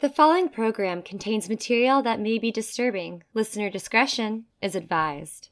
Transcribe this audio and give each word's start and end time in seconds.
The 0.00 0.10
following 0.10 0.48
program 0.50 1.02
contains 1.02 1.48
material 1.48 2.02
that 2.02 2.20
may 2.20 2.38
be 2.38 2.50
disturbing. 2.50 3.22
Listener 3.32 3.70
discretion 3.70 4.44
is 4.60 4.74
advised. 4.74 5.48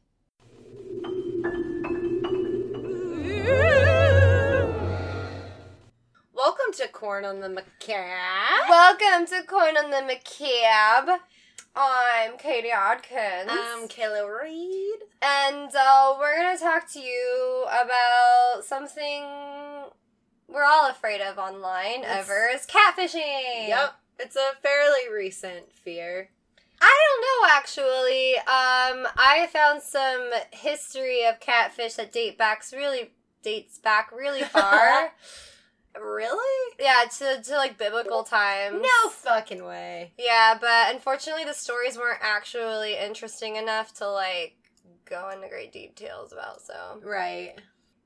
Welcome 6.35 6.73
to 6.79 6.89
Corn 6.89 7.25
on 7.25 7.41
the 7.41 7.49
Macabre. 7.49 8.69
Welcome 8.69 9.27
to 9.27 9.43
Corn 9.47 9.77
on 9.77 9.91
the 9.91 10.03
Macabre. 10.03 11.19
I'm 11.77 12.37
Katie 12.39 12.71
Adkins. 12.71 13.49
I'm 13.51 13.89
Kayla 13.89 14.41
Reed. 14.43 15.01
and 15.23 15.71
uh, 15.75 16.15
we're 16.19 16.37
going 16.37 16.57
to 16.57 16.63
talk 16.63 16.91
to 16.93 17.01
you 17.01 17.65
about 17.67 18.65
something 18.65 19.25
we're 20.49 20.65
all 20.65 20.89
afraid 20.91 21.21
of 21.21 21.39
online 21.39 22.01
It's- 22.01 22.29
ever 22.29 22.49
is 22.55 22.67
catfishing. 22.67 23.69
Yep, 23.69 23.95
it's 24.19 24.37
a 24.37 24.53
fairly 24.63 25.13
recent 25.13 25.73
fear. 25.73 26.31
I 26.81 26.99
don't 27.09 27.23
know 27.23 27.57
actually. 27.57 28.37
Um, 28.39 29.09
I 29.17 29.49
found 29.53 29.83
some 29.83 30.31
history 30.53 31.25
of 31.25 31.41
catfish 31.41 31.95
that 31.95 32.13
date 32.13 32.37
backs 32.37 32.73
really 32.73 33.11
dates 33.43 33.79
back 33.79 34.11
really 34.13 34.43
far. 34.57 35.13
Really? 36.01 36.75
yeah, 36.81 37.05
to 37.19 37.43
to 37.43 37.57
like 37.57 37.79
biblical 37.79 38.25
times. 38.25 38.83
No 38.83 39.11
fucking 39.11 39.65
way. 39.65 40.13
Yeah, 40.19 40.57
but 40.61 40.93
unfortunately, 40.93 41.45
the 41.45 41.55
stories 41.55 41.97
weren't 41.97 42.19
actually 42.21 42.97
interesting 42.99 43.55
enough 43.57 43.95
to 43.95 44.09
like 44.11 44.57
go 45.05 45.31
into 45.31 45.49
great 45.49 45.73
details 45.73 46.33
about. 46.33 46.63
So, 46.63 47.01
Right. 47.05 47.55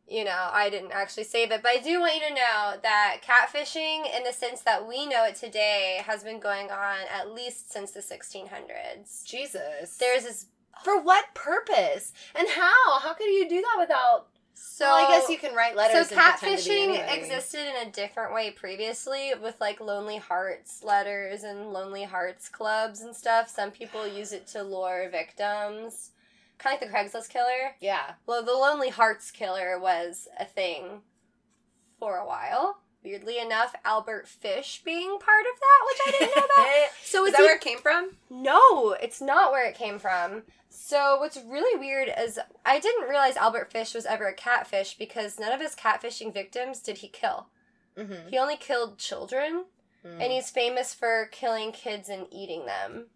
You 0.09 0.25
know, 0.25 0.49
I 0.53 0.71
didn't 0.71 0.93
actually 0.93 1.25
save 1.25 1.51
it, 1.51 1.63
but 1.63 1.71
I 1.71 1.79
do 1.79 2.01
want 2.01 2.15
you 2.15 2.29
to 2.29 2.35
know 2.35 2.75
that 2.83 3.19
catfishing, 3.23 4.05
in 4.17 4.25
the 4.25 4.33
sense 4.33 4.63
that 4.63 4.89
we 4.89 5.07
know 5.07 5.25
it 5.25 5.35
today, 5.35 6.01
has 6.07 6.25
been 6.25 6.41
going 6.41 6.71
on 6.71 6.99
at 7.15 7.31
least 7.33 7.71
since 7.73 7.91
the 7.91 8.01
1600s. 8.01 9.25
Jesus. 9.25 9.97
There's 9.99 10.25
this. 10.25 10.47
for 10.83 11.01
what 11.01 11.35
purpose 11.35 12.13
and 12.35 12.49
how? 12.49 12.99
How 13.01 13.13
could 13.13 13.27
you 13.27 13.49
do 13.49 13.61
that 13.61 13.77
without? 13.79 14.27
So 14.55 14.87
well, 14.87 15.07
I 15.07 15.09
guess 15.09 15.29
you 15.29 15.39
can 15.39 15.55
write 15.55 15.77
letters. 15.77 16.09
So 16.09 16.17
and 16.17 16.39
pretend 16.39 16.59
to 16.63 16.69
be 16.69 16.75
catfishing 16.75 17.17
existed 17.17 17.61
in 17.61 17.89
a 17.89 17.93
different 17.93 18.35
way 18.35 18.51
previously 18.51 19.33
with 19.41 19.55
like 19.61 19.81
Lonely 19.81 20.17
Hearts 20.17 20.83
letters 20.83 21.45
and 21.45 21.73
Lonely 21.73 22.03
Hearts 22.05 22.49
clubs 22.49 23.03
and 23.03 23.15
stuff. 23.15 23.49
Some 23.49 23.71
people 23.71 24.07
use 24.07 24.33
it 24.33 24.47
to 24.49 24.63
lure 24.63 25.09
victims. 25.11 26.11
Kind 26.59 26.75
of 26.83 26.91
like 26.93 27.11
the 27.13 27.19
Craigslist 27.19 27.29
killer. 27.31 27.75
Yeah. 27.81 28.13
Well, 28.27 28.43
the 28.45 28.53
Lonely 28.53 28.89
Hearts 28.91 29.31
killer 29.31 29.79
was 29.79 30.27
a 30.39 30.45
thing 30.45 31.03
for 31.99 32.17
a 32.17 32.27
while. 32.27 32.79
Weirdly 33.05 33.39
enough, 33.39 33.75
Albert 33.85 34.27
Fish 34.27 34.83
being 34.85 35.19
part 35.21 35.45
of 35.47 35.61
that, 35.61 35.87
which 35.87 35.99
I 36.07 36.11
didn't 36.19 36.37
know 36.37 36.43
about. 36.57 36.89
So 37.05 37.27
Is 37.27 37.33
that 37.33 37.41
e- 37.41 37.45
where 37.45 37.55
it 37.57 37.61
came 37.63 37.79
from? 37.79 38.11
no, 38.29 38.93
it's 38.93 39.21
not 39.21 39.53
where 39.53 39.67
it 39.69 39.77
came 39.77 39.99
from. 40.01 40.43
So 40.69 41.17
what's 41.21 41.39
really 41.49 41.79
weird 41.79 42.11
is 42.19 42.39
I 42.67 42.81
didn't 42.81 43.09
realize 43.09 43.37
Albert 43.37 43.71
Fish 43.71 43.95
was 43.95 44.05
ever 44.05 44.27
a 44.27 44.35
catfish 44.35 44.99
because 44.99 45.39
none 45.39 45.53
of 45.53 45.61
his 45.61 45.75
catfishing 45.77 46.35
victims 46.35 46.81
did 46.81 46.99
he 46.99 47.09
kill. 47.09 47.47
Mm-hmm. 47.97 48.29
He 48.31 48.39
only 48.39 48.57
killed 48.57 48.99
children, 48.99 49.65
and 50.05 50.33
he's 50.33 50.51
famous 50.51 50.93
for 50.95 51.29
killing 51.33 51.73
kids 51.73 52.09
and 52.09 52.27
eating 52.31 52.67
them. 52.67 53.07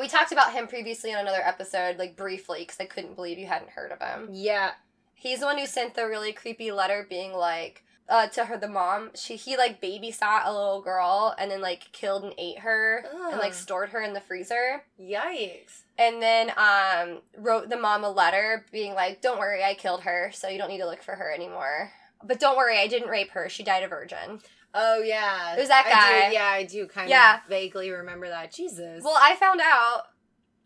We 0.00 0.08
talked 0.08 0.32
about 0.32 0.52
him 0.52 0.66
previously 0.66 1.12
on 1.12 1.20
another 1.20 1.42
episode, 1.44 1.98
like 1.98 2.16
briefly, 2.16 2.60
because 2.60 2.78
I 2.80 2.86
couldn't 2.86 3.14
believe 3.14 3.38
you 3.38 3.46
hadn't 3.46 3.70
heard 3.70 3.92
of 3.92 4.00
him. 4.00 4.28
yeah. 4.32 4.72
He's 5.14 5.38
the 5.38 5.46
one 5.46 5.58
who 5.58 5.66
sent 5.66 5.94
the 5.94 6.08
really 6.08 6.32
creepy 6.32 6.72
letter, 6.72 7.06
being 7.08 7.32
like, 7.32 7.84
uh, 8.08 8.26
to 8.26 8.46
her, 8.46 8.58
the 8.58 8.66
mom. 8.68 9.10
She 9.14 9.36
he 9.36 9.56
like 9.56 9.80
babysat 9.80 10.44
a 10.46 10.52
little 10.52 10.82
girl 10.82 11.32
and 11.38 11.48
then 11.48 11.60
like 11.60 11.92
killed 11.92 12.24
and 12.24 12.34
ate 12.36 12.58
her 12.58 13.04
and 13.30 13.38
like 13.38 13.54
stored 13.54 13.90
her 13.90 14.02
in 14.02 14.12
the 14.14 14.20
freezer 14.20 14.82
Yikes. 15.00 15.82
and 15.96 16.20
then 16.20 16.50
um 16.56 17.20
wrote 17.38 17.68
the 17.68 17.76
mom 17.76 18.02
a 18.02 18.10
letter 18.10 18.66
being 18.72 18.94
like 18.94 19.20
don't 19.20 19.38
worry 19.38 19.62
i 19.62 19.74
killed 19.74 20.02
her 20.02 20.30
so 20.34 20.48
you 20.48 20.58
don't 20.58 20.68
need 20.68 20.78
to 20.80 20.86
look 20.86 21.02
for 21.02 21.14
her 21.14 21.32
anymore 21.32 21.92
but 22.24 22.40
don't 22.40 22.56
worry 22.56 22.78
i 22.78 22.86
didn't 22.88 23.08
rape 23.08 23.30
her 23.30 23.48
she 23.48 23.62
died 23.62 23.82
a 23.84 23.88
virgin 23.88 24.40
Oh 24.74 25.02
yeah. 25.02 25.54
It 25.54 25.58
was 25.60 25.68
that 25.68 25.84
I 25.86 25.90
guy. 25.90 26.28
do, 26.28 26.34
yeah, 26.34 26.46
I 26.48 26.62
do 26.64 26.86
kind 26.86 27.10
Yeah. 27.10 27.36
of 27.36 27.48
vaguely 27.48 27.90
remember 27.90 28.28
that. 28.28 28.52
Jesus. 28.52 29.02
well 29.04 29.18
i 29.20 29.34
found 29.36 29.60
out 29.62 30.02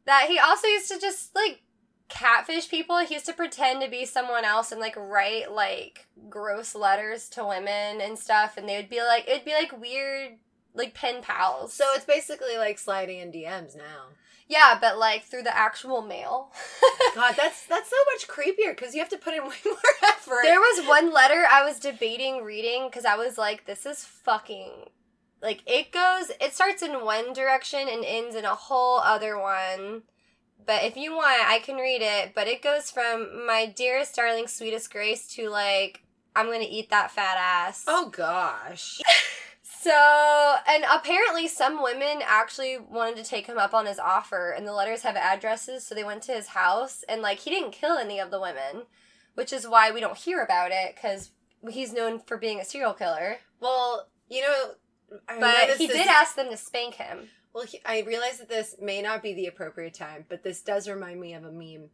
that 0.04 0.26
he 0.28 0.38
also 0.38 0.66
used 0.68 0.90
to 0.92 0.98
just 1.00 1.34
like 1.34 1.62
catfish 2.08 2.68
people 2.70 2.98
he 2.98 3.14
used 3.14 3.26
to 3.26 3.32
pretend 3.32 3.82
to 3.82 3.90
be 3.90 4.04
someone 4.04 4.44
else 4.44 4.70
and 4.70 4.80
like 4.80 4.94
write 4.96 5.50
like 5.50 6.06
gross 6.28 6.74
letters 6.76 7.28
to 7.28 7.44
women 7.44 8.00
and 8.00 8.16
stuff 8.16 8.56
and 8.56 8.68
they 8.68 8.76
would 8.76 8.88
be 8.88 9.00
like 9.02 9.26
it'd 9.28 9.44
be 9.44 9.52
like 9.54 9.76
weird 9.80 10.34
like 10.72 10.94
pen 10.94 11.20
pals 11.20 11.72
So 11.72 11.84
it's 11.96 12.04
basically 12.04 12.56
like 12.58 12.78
sliding 12.78 13.18
in 13.18 13.32
DMs 13.32 13.76
now. 13.76 14.10
Yeah 14.48 14.76
but 14.80 14.98
like 14.98 15.24
through 15.24 15.42
the 15.42 15.56
actual 15.56 16.02
mail 16.02 16.52
God, 17.16 17.34
that's 17.34 17.64
that's 17.66 17.88
so 17.88 17.96
much 18.12 18.28
creepier 18.28 18.76
because 18.76 18.94
you 18.94 19.00
have 19.00 19.08
to 19.08 19.16
put 19.16 19.34
in 19.34 19.42
way 19.48 19.56
more 19.64 19.76
effort. 20.04 20.42
There 20.42 20.60
was 20.60 20.86
one 20.86 21.12
letter 21.12 21.46
I 21.50 21.64
was 21.64 21.80
debating 21.80 22.44
reading 22.44 22.88
because 22.88 23.06
I 23.06 23.16
was 23.16 23.38
like, 23.38 23.64
this 23.64 23.86
is 23.86 24.04
fucking. 24.04 24.70
Like, 25.42 25.62
it 25.66 25.92
goes, 25.92 26.30
it 26.40 26.54
starts 26.54 26.82
in 26.82 27.04
one 27.04 27.32
direction 27.32 27.88
and 27.90 28.04
ends 28.04 28.34
in 28.34 28.44
a 28.44 28.54
whole 28.54 28.98
other 28.98 29.38
one. 29.38 30.02
But 30.64 30.84
if 30.84 30.96
you 30.96 31.12
want, 31.12 31.48
I 31.48 31.58
can 31.60 31.76
read 31.76 32.02
it. 32.02 32.32
But 32.34 32.48
it 32.48 32.62
goes 32.62 32.90
from 32.90 33.46
my 33.46 33.66
dearest, 33.66 34.16
darling, 34.16 34.46
sweetest 34.46 34.92
grace 34.92 35.26
to 35.36 35.48
like, 35.48 36.02
I'm 36.34 36.46
gonna 36.46 36.66
eat 36.68 36.90
that 36.90 37.10
fat 37.10 37.36
ass. 37.38 37.84
oh 37.86 38.10
gosh. 38.10 39.00
So, 39.86 40.56
and 40.68 40.84
apparently 40.92 41.46
some 41.46 41.80
women 41.80 42.18
actually 42.26 42.76
wanted 42.76 43.16
to 43.16 43.22
take 43.24 43.46
him 43.46 43.56
up 43.56 43.72
on 43.72 43.86
his 43.86 44.00
offer, 44.00 44.50
and 44.50 44.66
the 44.66 44.72
letters 44.72 45.02
have 45.02 45.14
addresses, 45.14 45.86
so 45.86 45.94
they 45.94 46.02
went 46.02 46.22
to 46.24 46.32
his 46.32 46.48
house, 46.48 47.04
and 47.08 47.22
like, 47.22 47.38
he 47.38 47.50
didn't 47.50 47.70
kill 47.70 47.96
any 47.96 48.18
of 48.18 48.32
the 48.32 48.40
women, 48.40 48.86
which 49.34 49.52
is 49.52 49.68
why 49.68 49.92
we 49.92 50.00
don't 50.00 50.16
hear 50.18 50.42
about 50.42 50.72
it, 50.72 50.96
because 50.96 51.30
he's 51.70 51.92
known 51.92 52.18
for 52.18 52.36
being 52.36 52.58
a 52.58 52.64
serial 52.64 52.94
killer. 52.94 53.36
Well, 53.60 54.08
you 54.28 54.42
know, 54.42 55.18
I 55.28 55.38
But 55.38 55.76
he 55.76 55.84
is- 55.84 55.92
did 55.92 56.08
ask 56.08 56.34
them 56.34 56.50
to 56.50 56.56
spank 56.56 56.94
him. 56.94 57.28
Well, 57.52 57.64
he, 57.64 57.80
I 57.86 58.00
realize 58.00 58.38
that 58.38 58.48
this 58.48 58.74
may 58.80 59.00
not 59.00 59.22
be 59.22 59.34
the 59.34 59.46
appropriate 59.46 59.94
time, 59.94 60.26
but 60.28 60.42
this 60.42 60.62
does 60.62 60.88
remind 60.88 61.20
me 61.20 61.32
of 61.34 61.44
a 61.44 61.52
meme 61.52 61.90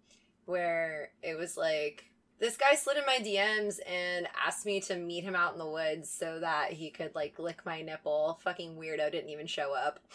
where 0.46 1.10
it 1.22 1.36
was 1.36 1.58
like 1.58 2.10
this 2.42 2.56
guy 2.56 2.74
slid 2.74 2.96
in 2.96 3.06
my 3.06 3.18
DMs 3.18 3.78
and 3.88 4.26
asked 4.44 4.66
me 4.66 4.80
to 4.80 4.96
meet 4.96 5.22
him 5.22 5.36
out 5.36 5.52
in 5.52 5.60
the 5.60 5.66
woods 5.66 6.10
so 6.10 6.40
that 6.40 6.72
he 6.72 6.90
could 6.90 7.14
like 7.14 7.38
lick 7.38 7.64
my 7.64 7.82
nipple. 7.82 8.40
Fucking 8.42 8.74
weirdo 8.74 9.12
didn't 9.12 9.30
even 9.30 9.46
show 9.46 9.72
up. 9.72 10.00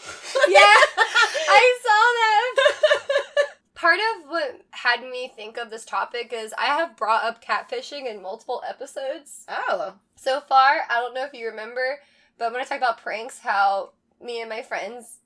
Yeah, 0.49 0.59
I 0.97 1.79
saw 1.83 2.83
that. 2.83 3.45
Part 3.75 3.99
of 3.99 4.29
what 4.29 4.61
had 4.71 5.01
me 5.01 5.31
think 5.35 5.57
of 5.57 5.69
this 5.69 5.85
topic 5.85 6.31
is 6.33 6.53
I 6.57 6.65
have 6.65 6.97
brought 6.97 7.23
up 7.23 7.43
catfishing 7.43 8.09
in 8.09 8.21
multiple 8.21 8.61
episodes. 8.67 9.45
oh. 9.47 9.95
so 10.15 10.41
far. 10.41 10.81
I 10.89 10.99
don't 10.99 11.13
know 11.13 11.25
if 11.25 11.33
you 11.33 11.47
remember, 11.47 11.99
but 12.37 12.51
when 12.51 12.61
I 12.61 12.65
talk 12.65 12.77
about 12.77 13.01
pranks, 13.01 13.39
how 13.39 13.91
me 14.21 14.41
and 14.41 14.49
my 14.49 14.61
friends 14.61 15.19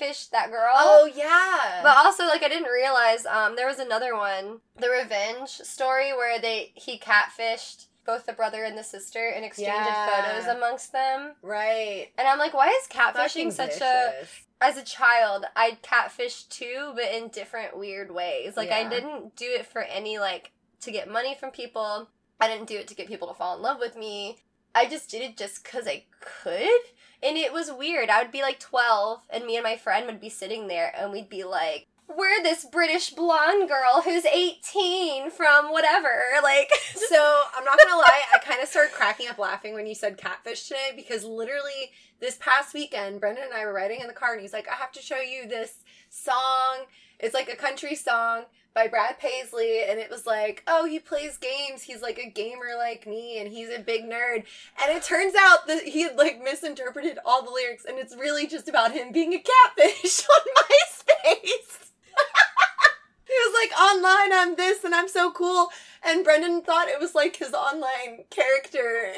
catfished 0.00 0.30
that 0.30 0.50
girl. 0.50 0.72
Oh 0.74 1.10
yeah. 1.14 1.80
But 1.82 1.96
also, 1.98 2.24
like, 2.24 2.42
I 2.42 2.48
didn't 2.48 2.70
realize 2.70 3.26
um, 3.26 3.56
there 3.56 3.66
was 3.66 3.78
another 3.78 4.16
one, 4.16 4.60
the 4.78 4.88
revenge 4.90 5.48
story, 5.50 6.12
where 6.12 6.38
they 6.40 6.72
he 6.74 6.98
catfished 6.98 7.86
both 8.06 8.26
the 8.26 8.32
brother 8.34 8.64
and 8.64 8.76
the 8.76 8.84
sister 8.84 9.28
and 9.28 9.44
exchanged 9.44 9.72
Yeah. 9.72 10.06
photos 10.34 10.46
amongst 10.56 10.92
them. 10.92 11.32
right. 11.42 12.08
And 12.18 12.28
I'm 12.28 12.38
like, 12.38 12.52
why 12.54 12.68
is 12.68 12.86
catfishing 12.88 13.14
Fucking 13.14 13.50
such 13.52 13.80
a? 13.80 14.12
As 14.60 14.76
a 14.78 14.84
child, 14.84 15.44
I 15.56 15.78
catfished 15.82 16.48
too, 16.48 16.92
but 16.94 17.12
in 17.12 17.28
different 17.28 17.76
weird 17.76 18.10
ways. 18.14 18.56
Like, 18.56 18.70
I 18.70 18.88
didn't 18.88 19.36
do 19.36 19.46
it 19.46 19.66
for 19.66 19.82
any 19.82 20.18
like 20.18 20.52
to 20.80 20.90
get 20.90 21.10
money 21.10 21.36
from 21.38 21.50
people. 21.50 22.08
I 22.40 22.48
didn't 22.48 22.68
do 22.68 22.76
it 22.78 22.88
to 22.88 22.94
get 22.94 23.08
people 23.08 23.28
to 23.28 23.34
fall 23.34 23.56
in 23.56 23.62
love 23.62 23.78
with 23.78 23.96
me. 23.96 24.38
I 24.74 24.86
just 24.88 25.10
did 25.10 25.22
it 25.22 25.36
just 25.36 25.62
because 25.62 25.86
I 25.86 26.04
could. 26.20 26.80
And 27.24 27.38
it 27.38 27.52
was 27.52 27.72
weird. 27.72 28.10
I 28.10 28.22
would 28.22 28.32
be 28.32 28.42
like 28.42 28.60
12, 28.60 29.22
and 29.30 29.46
me 29.46 29.56
and 29.56 29.64
my 29.64 29.76
friend 29.76 30.06
would 30.06 30.20
be 30.20 30.28
sitting 30.28 30.68
there, 30.68 30.92
and 30.96 31.10
we'd 31.10 31.30
be 31.30 31.42
like, 31.42 31.86
we're 32.06 32.42
this 32.42 32.64
British 32.64 33.10
blonde 33.10 33.68
girl 33.68 34.02
who's 34.04 34.26
18 34.26 35.30
from 35.30 35.72
whatever. 35.72 36.10
Like, 36.42 36.70
So 36.94 37.42
I'm 37.56 37.64
not 37.64 37.78
gonna 37.78 37.96
lie, 37.96 38.22
I 38.34 38.38
kind 38.38 38.60
of 38.62 38.68
started 38.68 38.92
cracking 38.92 39.28
up 39.28 39.38
laughing 39.38 39.72
when 39.72 39.86
you 39.86 39.94
said 39.94 40.18
catfish 40.18 40.68
today 40.68 40.92
because 40.94 41.24
literally 41.24 41.92
this 42.20 42.36
past 42.36 42.74
weekend, 42.74 43.20
Brendan 43.20 43.44
and 43.44 43.54
I 43.54 43.64
were 43.64 43.72
riding 43.72 44.00
in 44.00 44.06
the 44.08 44.12
car 44.12 44.32
and 44.32 44.42
he's 44.42 44.52
like, 44.52 44.68
I 44.68 44.74
have 44.74 44.92
to 44.92 45.00
show 45.00 45.20
you 45.20 45.48
this 45.48 45.78
song. 46.10 46.84
It's 47.20 47.34
like 47.34 47.48
a 47.48 47.56
country 47.56 47.94
song 47.94 48.44
by 48.74 48.88
Brad 48.88 49.18
Paisley, 49.20 49.84
and 49.88 50.00
it 50.00 50.10
was 50.10 50.26
like, 50.26 50.62
oh, 50.66 50.84
he 50.84 50.98
plays 50.98 51.38
games. 51.38 51.82
He's 51.82 52.02
like 52.02 52.18
a 52.18 52.28
gamer 52.28 52.74
like 52.76 53.06
me, 53.06 53.38
and 53.38 53.48
he's 53.52 53.68
a 53.70 53.78
big 53.78 54.02
nerd. 54.04 54.44
And 54.82 54.96
it 54.96 55.02
turns 55.04 55.34
out 55.38 55.66
that 55.68 55.84
he 55.84 56.02
had 56.02 56.16
like 56.16 56.42
misinterpreted 56.42 57.18
all 57.24 57.42
the 57.44 57.50
lyrics, 57.52 57.84
and 57.84 57.98
it's 57.98 58.16
really 58.16 58.46
just 58.46 58.68
about 58.68 58.92
him 58.92 59.12
being 59.12 59.32
a 59.32 59.38
catfish 59.38 60.26
on 60.36 60.46
MySpace. 60.56 61.90
he 63.26 63.32
was 63.32 63.54
like, 63.62 63.80
online, 63.80 64.32
I'm 64.32 64.56
this, 64.56 64.82
and 64.84 64.94
I'm 64.94 65.08
so 65.08 65.30
cool. 65.30 65.68
and 66.04 66.24
Brendan 66.24 66.62
thought 66.62 66.88
it 66.88 67.00
was 67.00 67.14
like 67.14 67.36
his 67.36 67.54
online 67.54 68.24
character 68.30 69.06
in 69.08 69.14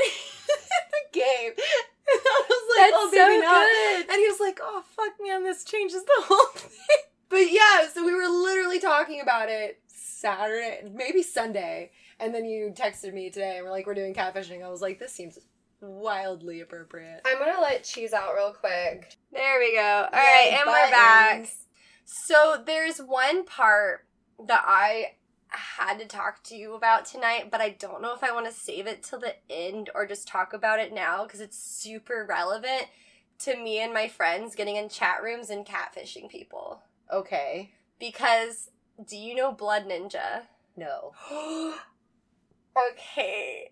the 0.92 1.04
game. 1.18 1.52
And 1.56 2.20
I 2.24 2.42
was 2.48 2.64
like, 2.76 2.90
That's 2.90 2.96
oh, 2.96 3.10
baby, 3.10 3.40
so 3.40 3.48
not. 3.48 3.66
good. 3.66 4.12
And 4.12 4.20
he 4.20 4.28
was 4.28 4.38
like, 4.40 4.60
oh, 4.62 4.84
fuck, 4.94 5.12
man, 5.20 5.42
this 5.42 5.64
changes 5.64 6.04
the 6.04 6.22
whole 6.28 6.52
thing. 6.54 7.05
But 7.36 7.52
yeah, 7.52 7.86
so 7.92 8.02
we 8.02 8.14
were 8.14 8.26
literally 8.26 8.78
talking 8.78 9.20
about 9.20 9.50
it 9.50 9.82
Saturday, 9.88 10.90
maybe 10.90 11.22
Sunday. 11.22 11.90
And 12.18 12.34
then 12.34 12.46
you 12.46 12.72
texted 12.74 13.12
me 13.12 13.28
today 13.28 13.58
and 13.58 13.66
we're 13.66 13.70
like, 13.70 13.86
we're 13.86 13.92
doing 13.92 14.14
catfishing. 14.14 14.64
I 14.64 14.70
was 14.70 14.80
like, 14.80 14.98
this 14.98 15.12
seems 15.12 15.38
wildly 15.82 16.62
appropriate. 16.62 17.20
I'm 17.26 17.38
gonna 17.38 17.60
let 17.60 17.84
cheese 17.84 18.14
out 18.14 18.34
real 18.34 18.54
quick. 18.58 19.18
There 19.34 19.58
we 19.58 19.74
go. 19.74 20.08
All 20.10 20.18
Yay, 20.18 20.50
right, 20.50 20.52
and 20.54 20.62
we're 20.66 20.90
back. 20.90 21.50
So 22.06 22.62
there's 22.64 23.00
one 23.00 23.44
part 23.44 24.06
that 24.46 24.64
I 24.66 25.16
had 25.48 25.98
to 25.98 26.06
talk 26.06 26.42
to 26.44 26.56
you 26.56 26.72
about 26.72 27.04
tonight, 27.04 27.50
but 27.50 27.60
I 27.60 27.76
don't 27.78 28.00
know 28.00 28.14
if 28.14 28.24
I 28.24 28.32
want 28.32 28.46
to 28.46 28.52
save 28.52 28.86
it 28.86 29.02
till 29.02 29.20
the 29.20 29.34
end 29.50 29.90
or 29.94 30.06
just 30.06 30.26
talk 30.26 30.54
about 30.54 30.80
it 30.80 30.94
now 30.94 31.24
because 31.24 31.42
it's 31.42 31.58
super 31.58 32.24
relevant 32.26 32.86
to 33.40 33.58
me 33.58 33.80
and 33.80 33.92
my 33.92 34.08
friends 34.08 34.54
getting 34.54 34.76
in 34.76 34.88
chat 34.88 35.22
rooms 35.22 35.50
and 35.50 35.66
catfishing 35.66 36.30
people. 36.30 36.80
Okay. 37.12 37.72
Because 37.98 38.70
do 39.06 39.16
you 39.16 39.34
know 39.34 39.52
Blood 39.52 39.86
Ninja? 39.88 40.42
No. 40.76 41.12
okay. 42.92 43.70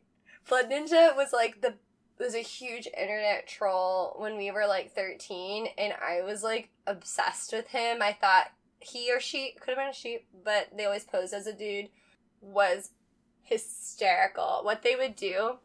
Blood 0.48 0.70
Ninja 0.70 1.16
was 1.16 1.32
like 1.32 1.60
the 1.60 1.74
was 2.18 2.34
a 2.34 2.38
huge 2.38 2.86
internet 2.96 3.46
troll 3.46 4.14
when 4.18 4.36
we 4.36 4.50
were 4.50 4.66
like 4.66 4.94
13 4.94 5.66
and 5.76 5.92
I 6.00 6.22
was 6.22 6.42
like 6.44 6.70
obsessed 6.86 7.52
with 7.52 7.68
him. 7.68 8.02
I 8.02 8.12
thought 8.12 8.52
he 8.78 9.12
or 9.12 9.18
she 9.18 9.56
could 9.60 9.70
have 9.70 9.78
been 9.78 9.88
a 9.88 9.92
she, 9.92 10.20
but 10.44 10.68
they 10.76 10.84
always 10.84 11.04
posed 11.04 11.34
as 11.34 11.46
a 11.46 11.52
dude 11.52 11.88
was 12.40 12.90
hysterical. 13.42 14.60
What 14.62 14.82
they 14.82 14.94
would 14.94 15.16
do, 15.16 15.56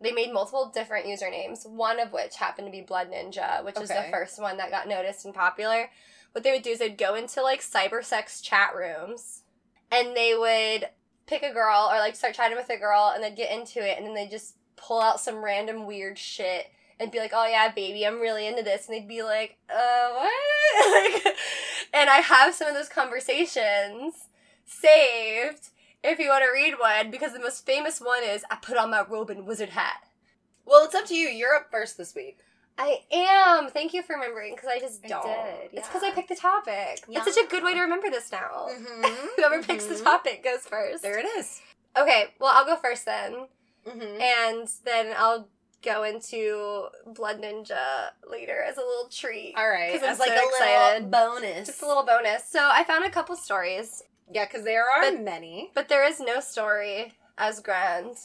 they 0.00 0.12
made 0.12 0.32
multiple 0.32 0.70
different 0.72 1.06
usernames, 1.06 1.68
one 1.68 2.00
of 2.00 2.12
which 2.12 2.36
happened 2.36 2.68
to 2.68 2.72
be 2.72 2.80
Blood 2.80 3.10
Ninja, 3.10 3.64
which 3.64 3.78
is 3.78 3.88
the 3.88 4.06
first 4.10 4.40
one 4.40 4.56
that 4.58 4.70
got 4.70 4.88
noticed 4.88 5.24
and 5.24 5.34
popular. 5.34 5.90
What 6.32 6.44
they 6.44 6.52
would 6.52 6.62
do 6.62 6.70
is 6.70 6.78
they'd 6.78 6.98
go 6.98 7.14
into 7.14 7.42
like 7.42 7.60
cybersex 7.60 8.42
chat 8.42 8.74
rooms 8.76 9.42
and 9.90 10.16
they 10.16 10.34
would 10.36 10.88
pick 11.26 11.42
a 11.42 11.52
girl 11.52 11.88
or 11.90 11.98
like 11.98 12.16
start 12.16 12.34
chatting 12.34 12.56
with 12.56 12.70
a 12.70 12.76
girl 12.76 13.12
and 13.14 13.22
they'd 13.22 13.36
get 13.36 13.52
into 13.52 13.80
it 13.80 13.98
and 13.98 14.06
then 14.06 14.14
they'd 14.14 14.30
just 14.30 14.54
pull 14.76 15.00
out 15.00 15.20
some 15.20 15.44
random 15.44 15.86
weird 15.86 16.18
shit 16.18 16.66
and 17.00 17.10
be 17.10 17.18
like, 17.18 17.32
"Oh 17.34 17.46
yeah, 17.46 17.70
baby, 17.72 18.06
I'm 18.06 18.20
really 18.20 18.46
into 18.46 18.62
this," 18.62 18.86
and 18.86 18.96
they'd 18.96 19.08
be 19.08 19.22
like, 19.22 19.56
"Uh, 19.70 20.10
what?" 20.14 21.22
like, 21.24 21.36
and 21.92 22.10
I 22.10 22.18
have 22.18 22.54
some 22.54 22.68
of 22.68 22.74
those 22.74 22.88
conversations 22.88 24.14
saved 24.64 25.70
if 26.02 26.18
you 26.18 26.28
want 26.28 26.44
to 26.44 26.52
read 26.52 26.74
one 26.78 27.10
because 27.10 27.32
the 27.32 27.40
most 27.40 27.66
famous 27.66 28.00
one 28.00 28.22
is, 28.24 28.44
"I 28.50 28.56
put 28.56 28.76
on 28.76 28.90
my 28.90 29.04
robe 29.08 29.30
and 29.30 29.46
wizard 29.46 29.70
hat." 29.70 30.04
Well, 30.64 30.84
it's 30.84 30.94
up 30.94 31.06
to 31.06 31.14
you. 31.14 31.28
You're 31.28 31.54
up 31.54 31.70
first 31.70 31.96
this 31.96 32.14
week. 32.14 32.40
I 32.78 33.00
am. 33.12 33.70
Thank 33.70 33.92
you 33.92 34.02
for 34.02 34.14
remembering 34.14 34.54
because 34.54 34.68
I 34.68 34.78
just 34.78 35.04
I 35.04 35.08
don't. 35.08 35.26
did, 35.26 35.70
It's 35.78 35.88
because. 35.88 36.02
I 36.04 36.12
picked 36.12 36.28
the 36.28 36.36
topic. 36.36 37.02
It's 37.08 37.34
such 37.34 37.44
a 37.44 37.48
good 37.48 37.62
way 37.64 37.74
to 37.74 37.80
remember 37.80 38.08
this 38.10 38.30
now. 38.32 38.68
Mm-hmm. 38.70 39.26
Whoever 39.36 39.62
picks 39.62 39.86
the 39.86 39.96
topic 39.98 40.44
goes 40.44 40.60
first. 40.60 41.02
There 41.02 41.18
it 41.18 41.26
is. 41.38 41.60
Okay, 41.96 42.26
well, 42.38 42.52
I'll 42.54 42.64
go 42.66 42.76
first 42.76 43.04
then. 43.04 43.46
Mm-hmm. 43.86 44.20
and 44.20 44.68
then 44.84 45.14
I'll 45.16 45.48
go 45.82 46.02
into 46.02 46.88
Blood 47.06 47.40
Ninja 47.40 48.08
later 48.30 48.60
as 48.62 48.76
a 48.76 48.80
little 48.80 49.08
treat. 49.10 49.54
All 49.56 49.66
right. 49.68 49.92
'Cause 49.92 50.02
I'm 50.02 50.10
As 50.10 50.18
like 50.18 50.28
so 50.28 50.34
a 50.34 50.36
little 50.36 50.48
excited. 50.50 51.10
bonus. 51.10 51.66
Just 51.68 51.82
a 51.82 51.86
little 51.86 52.04
bonus. 52.04 52.44
So 52.44 52.60
I 52.70 52.84
found 52.84 53.04
a 53.06 53.10
couple 53.10 53.34
stories, 53.36 54.02
Yeah, 54.30 54.44
because 54.44 54.64
there 54.64 54.84
are 54.90 55.00
But- 55.10 55.20
many. 55.22 55.70
but 55.74 55.88
there 55.88 56.04
is 56.06 56.20
no 56.20 56.40
story 56.40 57.14
as 57.38 57.60
grand 57.60 58.16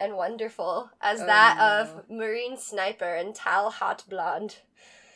and 0.00 0.16
wonderful 0.16 0.90
as 1.00 1.20
Oh, 1.22 1.26
that 1.26 1.56
no. 1.58 1.64
of 2.00 2.10
Marine 2.10 2.56
Sniper 2.56 3.14
and 3.14 3.34
Tal 3.34 3.70
Hot 3.70 4.04
Blonde. 4.08 4.56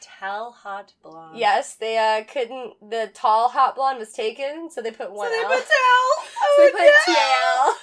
Tell 0.00 0.50
hot 0.52 0.92
blonde. 1.02 1.36
Yes, 1.38 1.74
they 1.74 1.96
uh 1.98 2.24
couldn't. 2.24 2.74
The 2.90 3.10
tall 3.14 3.48
hot 3.48 3.76
blonde 3.76 3.98
was 3.98 4.12
taken, 4.12 4.68
so 4.70 4.80
they 4.82 4.90
put 4.90 5.12
one. 5.12 5.28
So 5.28 5.32
they 5.36 5.42
L. 5.44 5.48
put 5.48 5.58
tell. 5.58 5.66
so 5.66 6.40
Oh, 6.42 6.62
they 6.64 6.70
put 6.72 6.92
no. 7.08 7.14
TAL. 7.14 7.76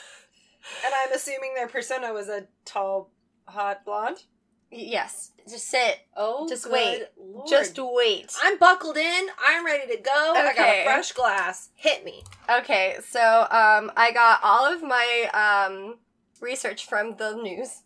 And 0.85 0.93
I'm 0.95 1.13
assuming 1.15 1.53
their 1.55 1.67
persona 1.67 2.13
was 2.13 2.27
a 2.29 2.45
tall, 2.65 3.09
hot 3.47 3.83
blonde. 3.85 4.23
Yes, 4.71 5.31
just 5.49 5.67
sit. 5.69 5.99
Oh, 6.15 6.47
Just 6.47 6.65
good 6.65 6.73
wait. 6.73 7.03
Lord. 7.17 7.47
Just 7.49 7.77
wait. 7.79 8.31
I'm 8.43 8.57
buckled 8.59 8.97
in. 8.97 9.27
I'm 9.47 9.65
ready 9.65 9.87
to 9.95 10.01
go. 10.01 10.33
I 10.35 10.53
got 10.55 10.67
a 10.69 10.83
fresh 10.83 11.11
glass. 11.13 11.69
Hit 11.75 12.05
me. 12.05 12.23
Okay, 12.49 12.97
so 13.09 13.47
um, 13.49 13.91
I 13.97 14.11
got 14.13 14.39
all 14.43 14.65
of 14.71 14.83
my 14.83 15.29
um, 15.33 15.95
research 16.41 16.85
from 16.85 17.15
the 17.17 17.35
news 17.35 17.81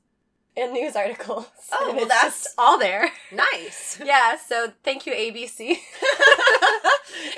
and 0.55 0.73
news 0.73 0.95
articles. 0.95 1.47
Oh, 1.71 1.85
and 1.89 1.97
well, 1.97 2.07
that's- 2.07 2.53
all 2.57 2.77
there. 2.77 3.11
Nice. 3.31 3.99
yeah, 4.05 4.37
so 4.37 4.71
thank 4.83 5.05
you, 5.05 5.13
ABC. 5.13 5.77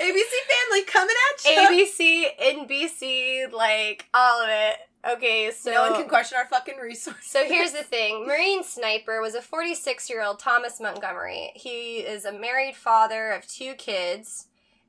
family 0.00 0.84
coming 0.86 1.16
at 1.32 1.44
you. 1.44 1.86
ABC, 1.86 2.26
NBC, 2.68 3.52
like 3.52 4.06
all 4.14 4.42
of 4.42 4.48
it. 4.50 4.76
Okay, 5.08 5.52
so 5.52 5.70
no 5.70 5.82
one 5.90 6.00
can 6.00 6.08
question 6.08 6.36
our 6.36 6.46
fucking 6.46 6.78
resources. 6.78 7.24
So 7.24 7.44
here's 7.44 7.70
the 7.70 7.84
thing 7.84 8.26
Marine 8.26 8.64
Sniper 8.64 9.20
was 9.20 9.36
a 9.36 9.42
46 9.42 10.10
year 10.10 10.22
old 10.24 10.40
Thomas 10.40 10.80
Montgomery. 10.80 11.52
He 11.54 11.98
is 11.98 12.24
a 12.24 12.32
married 12.32 12.74
father 12.74 13.30
of 13.30 13.46
two 13.46 13.74
kids. 13.74 14.48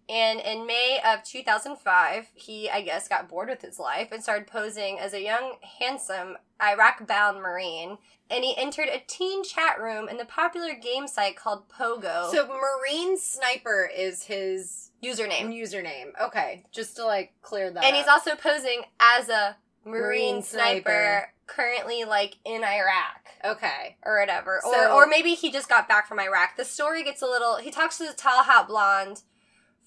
And 0.09 0.39
in 0.39 0.65
May 0.65 0.99
of 1.05 1.23
2005, 1.23 2.27
he, 2.33 2.69
I 2.69 2.81
guess, 2.81 3.07
got 3.09 3.27
bored 3.27 3.49
with 3.49 3.61
his 3.61 3.77
life 3.77 4.11
and 4.11 4.23
started 4.23 4.47
posing 4.47 4.99
as 4.99 5.13
a 5.13 5.21
young, 5.21 5.55
handsome, 5.79 6.37
Iraq 6.61 7.05
bound 7.05 7.41
Marine. 7.41 7.97
And 8.29 8.43
he 8.43 8.55
entered 8.57 8.87
a 8.87 9.03
teen 9.05 9.43
chat 9.43 9.81
room 9.81 10.07
in 10.07 10.17
the 10.17 10.25
popular 10.25 10.73
game 10.73 11.07
site 11.07 11.35
called 11.35 11.67
Pogo. 11.69 12.31
So 12.31 12.47
Marine 12.47 13.17
Sniper 13.17 13.89
is 13.93 14.23
his 14.23 14.91
username. 15.03 15.53
username. 15.53 16.11
Okay, 16.21 16.63
just 16.71 16.95
to 16.97 17.05
like 17.05 17.33
clear 17.41 17.69
that. 17.71 17.83
And 17.83 17.95
he's 17.95 18.07
also 18.07 18.35
posing 18.35 18.83
as 18.99 19.29
a 19.29 19.57
Marine, 19.85 20.01
Marine 20.01 20.41
sniper, 20.41 20.89
sniper. 20.89 21.33
currently, 21.47 22.03
like, 22.03 22.37
in 22.43 22.63
Iraq. 22.63 23.29
okay. 23.45 23.95
or 24.03 24.19
whatever. 24.19 24.61
or 24.65 24.89
or 24.89 25.07
maybe 25.07 25.33
he 25.33 25.51
just 25.51 25.69
got 25.69 25.87
back 25.87 26.07
from 26.07 26.19
Iraq. 26.19 26.57
The 26.57 26.65
story 26.65 27.03
gets 27.03 27.21
a 27.21 27.27
little 27.27 27.57
he 27.57 27.71
talks 27.71 27.97
to 27.99 28.05
the 28.05 28.13
tall 28.13 28.43
hot 28.43 28.67
blonde 28.67 29.21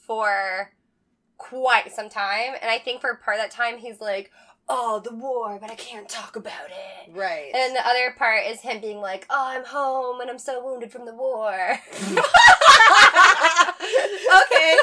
for 0.01 0.73
quite 1.39 1.93
some 1.93 2.09
time. 2.09 2.55
And 2.61 2.71
I 2.71 2.79
think 2.79 3.01
for 3.01 3.15
part 3.15 3.37
of 3.39 3.43
that 3.43 3.51
time 3.51 3.79
he's 3.79 4.01
like, 4.01 4.31
Oh, 4.73 5.01
the 5.03 5.13
war, 5.13 5.59
but 5.61 5.69
I 5.69 5.75
can't 5.75 6.09
talk 6.09 6.37
about 6.37 6.69
it. 6.69 7.11
Right. 7.13 7.51
And 7.53 7.75
the 7.75 7.85
other 7.85 8.15
part 8.17 8.45
is 8.47 8.61
him 8.61 8.81
being 8.81 8.99
like, 9.01 9.27
Oh, 9.29 9.47
I'm 9.49 9.65
home 9.65 10.21
and 10.21 10.31
I'm 10.31 10.39
so 10.39 10.65
wounded 10.65 10.93
from 10.93 11.07
the 11.07 11.15
war. 11.15 11.51
okay. 14.43 14.77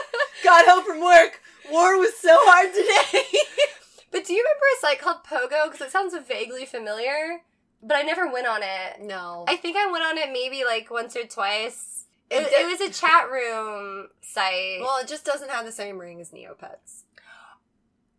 Got 0.44 0.65
home 0.68 0.84
from 0.84 1.01
work. 1.01 1.41
War 1.72 1.98
was 1.98 2.18
so 2.18 2.32
hard 2.34 2.74
today. 2.74 3.24
but 4.12 4.25
do 4.25 4.34
you 4.34 4.44
remember 4.44 4.65
a 4.77 4.80
site 4.82 5.00
called 5.00 5.24
Pogo? 5.24 5.72
Because 5.72 5.88
it 5.88 5.91
sounds 5.91 6.15
vaguely 6.27 6.65
familiar. 6.65 7.41
But 7.82 7.98
I 7.98 8.01
never 8.01 8.32
went 8.32 8.48
on 8.48 8.62
it. 8.63 9.01
no. 9.01 9.46
I 9.48 9.56
think 9.56 9.77
I 9.77 9.89
went 9.91 10.03
on 10.03 10.18
it 10.18 10.32
maybe 10.34 10.63
like 10.65 10.89
once 10.89 11.15
or 11.15 11.25
twice. 11.25 11.97
It, 12.29 12.43
It 12.43 12.53
it 12.53 12.65
was 12.67 12.81
a 12.81 12.91
chat 13.00 13.29
room 13.31 14.07
site. 14.22 14.79
well, 14.81 14.98
it 15.01 15.07
just 15.07 15.25
doesn't 15.25 15.50
have 15.50 15.65
the 15.65 15.72
same 15.72 15.98
ring 15.98 16.19
as 16.19 16.31
Neopets. 16.31 17.03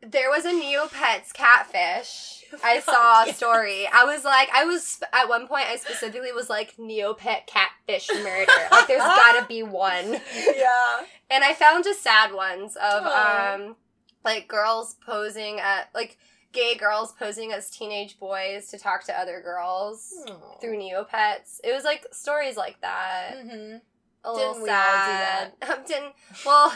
There 0.00 0.30
was 0.30 0.44
a 0.44 0.52
Neopets 0.52 1.32
catfish. 1.32 2.44
I 2.64 2.78
saw 2.78 3.24
a 3.24 3.32
story. 3.34 3.88
I 3.92 4.04
was 4.04 4.24
like, 4.24 4.48
I 4.54 4.64
was 4.64 5.00
at 5.12 5.28
one 5.28 5.48
point. 5.48 5.66
I 5.66 5.76
specifically 5.76 6.30
was 6.32 6.48
like 6.48 6.76
Neopet 6.76 7.46
catfish 7.48 8.08
murder. 8.14 8.52
like, 8.70 8.86
there's 8.86 9.02
gotta 9.02 9.44
be 9.48 9.64
one. 9.64 10.20
Yeah. 10.34 11.00
And 11.30 11.42
I 11.42 11.52
found 11.52 11.82
just 11.84 12.00
sad 12.02 12.32
ones 12.32 12.76
of 12.76 13.02
Aw. 13.04 13.54
um, 13.56 13.76
like 14.24 14.46
girls 14.46 14.94
posing 15.04 15.58
at 15.58 15.90
like 15.94 16.16
gay 16.52 16.76
girls 16.76 17.12
posing 17.18 17.52
as 17.52 17.68
teenage 17.68 18.18
boys 18.20 18.68
to 18.68 18.78
talk 18.78 19.04
to 19.04 19.20
other 19.20 19.40
girls 19.42 20.14
through 20.60 20.78
Neopets. 20.78 21.58
It 21.64 21.74
was 21.74 21.82
like 21.82 22.06
stories 22.12 22.56
like 22.56 22.80
that. 22.82 23.32
Mm-hmm. 23.36 23.76
A 24.24 24.32
little 24.32 24.52
Didn't 24.52 24.62
we 24.64 24.70
all 24.70 24.84
do 24.84 25.10
sad. 25.10 25.52
Didn't 25.86 26.12
well. 26.44 26.72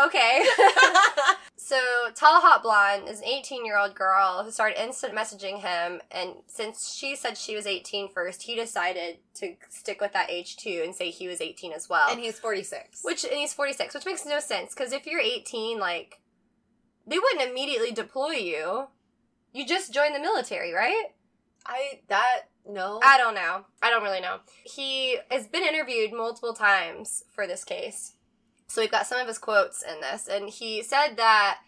okay. 0.06 0.44
So, 1.60 1.76
Tall 2.14 2.40
Hot 2.40 2.62
Blonde 2.62 3.10
is 3.10 3.18
an 3.18 3.26
18 3.26 3.66
year 3.66 3.76
old 3.76 3.94
girl 3.94 4.42
who 4.42 4.50
started 4.50 4.82
instant 4.82 5.14
messaging 5.14 5.60
him, 5.60 6.00
and 6.10 6.36
since 6.46 6.94
she 6.94 7.14
said 7.14 7.36
she 7.36 7.54
was 7.54 7.66
18 7.66 8.08
first, 8.08 8.44
he 8.44 8.54
decided 8.54 9.18
to 9.34 9.54
stick 9.68 10.00
with 10.00 10.14
that 10.14 10.30
age 10.30 10.56
too 10.56 10.80
and 10.82 10.94
say 10.94 11.10
he 11.10 11.28
was 11.28 11.42
18 11.42 11.72
as 11.72 11.86
well. 11.86 12.08
and 12.10 12.20
he's 12.20 12.38
46. 12.38 13.00
which 13.02 13.22
and 13.24 13.34
he's 13.34 13.52
46, 13.52 13.94
which 13.94 14.06
makes 14.06 14.24
no 14.24 14.40
sense 14.40 14.72
because 14.72 14.94
if 14.94 15.04
you're 15.04 15.20
18, 15.20 15.78
like 15.78 16.22
they 17.06 17.18
wouldn't 17.18 17.50
immediately 17.50 17.90
deploy 17.90 18.32
you. 18.32 18.86
You 19.52 19.66
just 19.66 19.92
joined 19.92 20.14
the 20.14 20.20
military, 20.20 20.72
right? 20.72 21.06
I, 21.66 22.00
that, 22.08 22.44
no. 22.68 23.00
I 23.02 23.16
don't 23.18 23.34
know. 23.34 23.64
I 23.82 23.90
don't 23.90 24.02
really 24.02 24.20
know. 24.20 24.38
He 24.64 25.18
has 25.30 25.46
been 25.46 25.64
interviewed 25.64 26.12
multiple 26.12 26.52
times 26.54 27.24
for 27.34 27.46
this 27.46 27.64
case. 27.64 28.14
So 28.68 28.82
we've 28.82 28.90
got 28.90 29.06
some 29.06 29.18
of 29.18 29.26
his 29.26 29.38
quotes 29.38 29.82
in 29.82 30.00
this. 30.00 30.28
And 30.28 30.48
he 30.50 30.82
said 30.82 31.16
that 31.16 31.58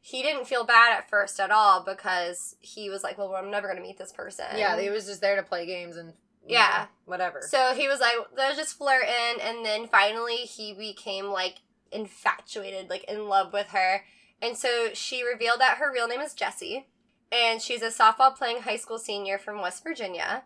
he 0.00 0.22
didn't 0.22 0.46
feel 0.46 0.64
bad 0.64 0.96
at 0.96 1.10
first 1.10 1.38
at 1.40 1.50
all 1.50 1.84
because 1.84 2.56
he 2.60 2.88
was 2.88 3.02
like, 3.02 3.18
well, 3.18 3.34
I'm 3.34 3.50
never 3.50 3.66
going 3.66 3.76
to 3.76 3.82
meet 3.82 3.98
this 3.98 4.12
person. 4.12 4.46
Yeah, 4.56 4.80
he 4.80 4.88
was 4.88 5.06
just 5.06 5.20
there 5.20 5.36
to 5.36 5.42
play 5.42 5.66
games 5.66 5.96
and 5.96 6.14
Yeah. 6.46 6.84
know, 6.84 6.86
whatever. 7.06 7.42
So 7.46 7.74
he 7.74 7.88
was 7.88 8.00
like, 8.00 8.14
let's 8.36 8.56
just 8.56 8.78
flirting. 8.78 9.40
and 9.42 9.64
then 9.66 9.86
finally 9.88 10.36
he 10.36 10.72
became 10.72 11.26
like 11.26 11.56
infatuated, 11.92 12.88
like 12.88 13.04
in 13.04 13.28
love 13.28 13.52
with 13.52 13.68
her. 13.68 14.04
And 14.40 14.56
so 14.56 14.90
she 14.92 15.22
revealed 15.24 15.60
that 15.60 15.78
her 15.78 15.92
real 15.92 16.08
name 16.08 16.20
is 16.20 16.34
Jessie, 16.34 16.86
and 17.32 17.60
she's 17.60 17.82
a 17.82 17.88
softball 17.90 18.34
playing 18.36 18.62
high 18.62 18.76
school 18.76 18.98
senior 18.98 19.38
from 19.38 19.60
West 19.60 19.82
Virginia. 19.82 20.44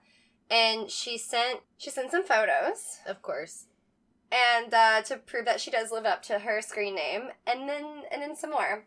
And 0.51 0.91
she 0.91 1.17
sent 1.19 1.61
she 1.79 1.91
sent 1.91 2.11
some 2.11 2.25
photos, 2.25 2.99
of 3.07 3.23
course. 3.23 3.67
and 4.33 4.73
uh, 4.75 5.03
to 5.03 5.17
prove 5.17 5.45
that 5.45 5.61
she 5.61 5.71
does 5.71 5.93
live 5.93 6.05
up 6.07 6.23
to 6.25 6.41
her 6.41 6.61
screen 6.61 6.95
name, 6.97 7.29
and 7.47 7.69
then 7.69 8.03
and 8.11 8.21
then 8.21 8.35
some 8.37 8.51
more, 8.51 8.85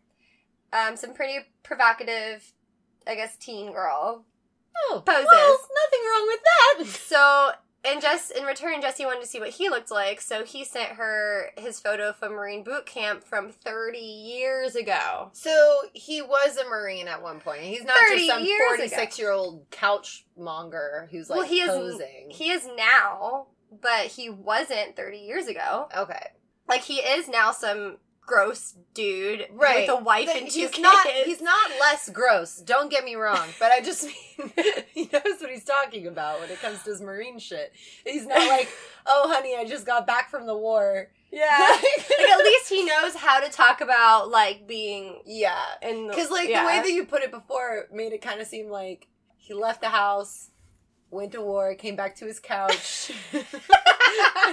um, 0.74 0.98
some 0.98 1.14
pretty 1.14 1.40
provocative, 1.64 2.52
I 3.08 3.16
guess, 3.16 3.38
teen 3.38 3.72
girl 3.72 4.26
Oh, 4.90 5.04
Poses. 5.06 5.26
Well, 5.32 5.60
nothing 5.84 6.02
wrong 6.10 6.28
with 6.28 6.40
that. 6.44 6.86
So, 6.88 7.52
and 7.86 8.02
just 8.02 8.32
in 8.32 8.44
return, 8.46 8.82
Jesse 8.82 9.06
wanted 9.06 9.22
to 9.22 9.28
see 9.28 9.40
what 9.40 9.50
he 9.50 9.70
looked 9.70 9.92
like, 9.92 10.22
so 10.22 10.44
he 10.44 10.64
sent 10.64 10.90
her 10.94 11.52
his 11.58 11.80
photo 11.80 12.14
from 12.14 12.34
Marine 12.34 12.64
Boot 12.64 12.86
Camp 12.86 13.24
from 13.24 13.50
30 13.52 13.98
years 14.00 14.76
ago. 14.76 15.30
So 15.34 15.78
he 15.94 16.22
was 16.22 16.58
a 16.58 16.68
marine 16.70 17.08
at 17.08 17.22
one 17.22 17.40
point. 17.40 17.62
He's 17.62 17.84
not 17.84 17.98
just 18.12 18.28
some 18.28 18.44
years 18.44 18.60
ago. 18.62 18.78
forty-six-year-old 18.78 19.66
couch 19.72 20.26
monger 20.38 21.08
who's 21.12 21.30
like 21.30 21.40
well, 21.40 21.48
he 21.48 21.62
is 21.62 21.70
posing. 21.70 22.28
he 22.30 22.50
is 22.52 22.68
now, 22.78 23.48
but 23.82 24.08
he 24.08 24.30
wasn't 24.30 24.96
30 24.96 25.18
years 25.18 25.48
ago. 25.48 25.88
okay, 25.98 26.28
Like 26.68 26.82
he 26.82 26.96
is 26.98 27.28
now 27.28 27.52
some 27.52 27.98
gross 28.26 28.76
dude 28.94 29.48
right. 29.52 29.88
with 29.88 30.00
a 30.00 30.02
wife 30.02 30.28
But 30.28 30.36
and 30.44 30.52
two 30.52 30.62
he's 30.62 30.70
kids. 30.70 30.80
not. 30.82 31.08
He's 31.08 31.42
not 31.42 31.72
less 31.80 32.10
gross. 32.10 32.58
Don't 32.58 32.90
get 32.90 33.04
me 33.04 33.16
wrong, 33.16 33.48
but 33.60 33.72
I 33.72 33.82
just 33.82 34.04
mean 34.38 34.52
he 34.94 35.10
knows 35.12 35.40
what 35.42 35.50
he's 35.52 35.64
talking 35.66 36.08
about 36.08 36.40
when 36.40 36.50
it 36.50 36.62
comes 36.62 36.84
to 36.84 36.92
his 36.92 37.02
marine 37.02 37.40
shit. 37.40 37.74
He's 38.06 38.26
not 38.26 38.48
like, 38.48 38.70
oh, 39.06 39.32
honey, 39.34 39.56
I 39.58 39.66
just 39.66 39.86
got 39.86 40.08
back 40.08 40.30
from 40.30 40.46
the 40.46 40.58
war. 40.58 41.10
yeah. 41.32 41.78
like 41.82 42.30
at 42.30 42.38
least 42.44 42.70
he 42.70 42.86
knows 42.86 43.16
how 43.16 43.40
to 43.40 43.50
talk 43.52 43.82
about 43.82 44.30
like 44.30 44.68
being 44.68 45.22
yeah. 45.26 45.58
and 45.82 46.10
Because 46.10 46.30
like 46.32 46.50
yeah. 46.50 46.62
the 46.62 46.68
way 46.68 46.82
that 46.82 46.92
you 46.92 47.06
put 47.06 47.24
it 47.24 47.32
before 47.32 47.88
made 47.92 48.14
it 48.14 48.22
kind 48.22 48.40
of 48.40 48.48
seem 48.48 48.70
like 48.70 49.08
he 49.38 49.54
left 49.54 49.82
the 49.82 49.90
house, 49.90 50.50
went 51.14 51.32
to 51.34 51.42
war, 51.42 51.76
came 51.76 51.96
back 51.96 52.16
to 52.18 52.26
his 52.26 52.40
couch, 52.40 53.12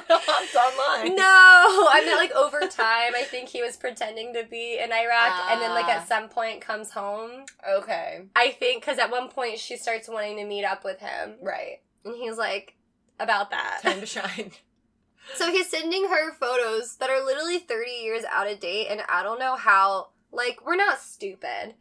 hopped 0.09 0.55
online. 0.57 1.17
No, 1.17 1.25
I 1.25 2.03
meant 2.05 2.19
like 2.19 2.33
over 2.33 2.61
time. 2.61 3.13
I 3.17 3.25
think 3.25 3.49
he 3.49 3.63
was 3.63 3.77
pretending 3.77 4.35
to 4.35 4.45
be 4.45 4.79
in 4.79 4.93
Iraq, 4.93 5.51
and 5.51 5.61
then 5.61 5.71
like 5.71 5.87
Ah. 5.87 5.99
at 6.01 6.09
some 6.09 6.29
point 6.29 6.61
comes 6.61 6.91
home. 6.91 7.45
Okay, 7.69 8.23
I 8.37 8.51
think 8.51 8.83
because 8.83 8.99
at 8.99 9.11
one 9.11 9.29
point 9.29 9.59
she 9.59 9.77
starts 9.77 10.09
wanting 10.09 10.37
to 10.39 10.45
meet 10.45 10.65
up 10.65 10.85
with 10.85 11.01
him, 11.01 11.35
right. 11.43 11.81
and 12.05 12.15
he's 12.17 12.37
like, 12.37 12.77
about 13.19 13.51
that. 13.51 13.81
Time 13.83 14.01
to 14.01 14.07
shine. 14.07 14.53
so 15.35 15.51
he's 15.51 15.69
sending 15.69 16.05
her 16.09 16.33
photos 16.33 16.97
that 16.97 17.11
are 17.11 17.25
literally 17.25 17.59
thirty 17.59 17.91
years 18.03 18.25
out 18.31 18.51
of 18.51 18.61
date, 18.61 18.89
and 18.91 19.03
I 19.09 19.23
don't 19.23 19.39
know 19.39 19.57
how. 19.57 20.09
Like 20.33 20.65
we're 20.65 20.77
not 20.77 21.01
stupid. 21.01 21.75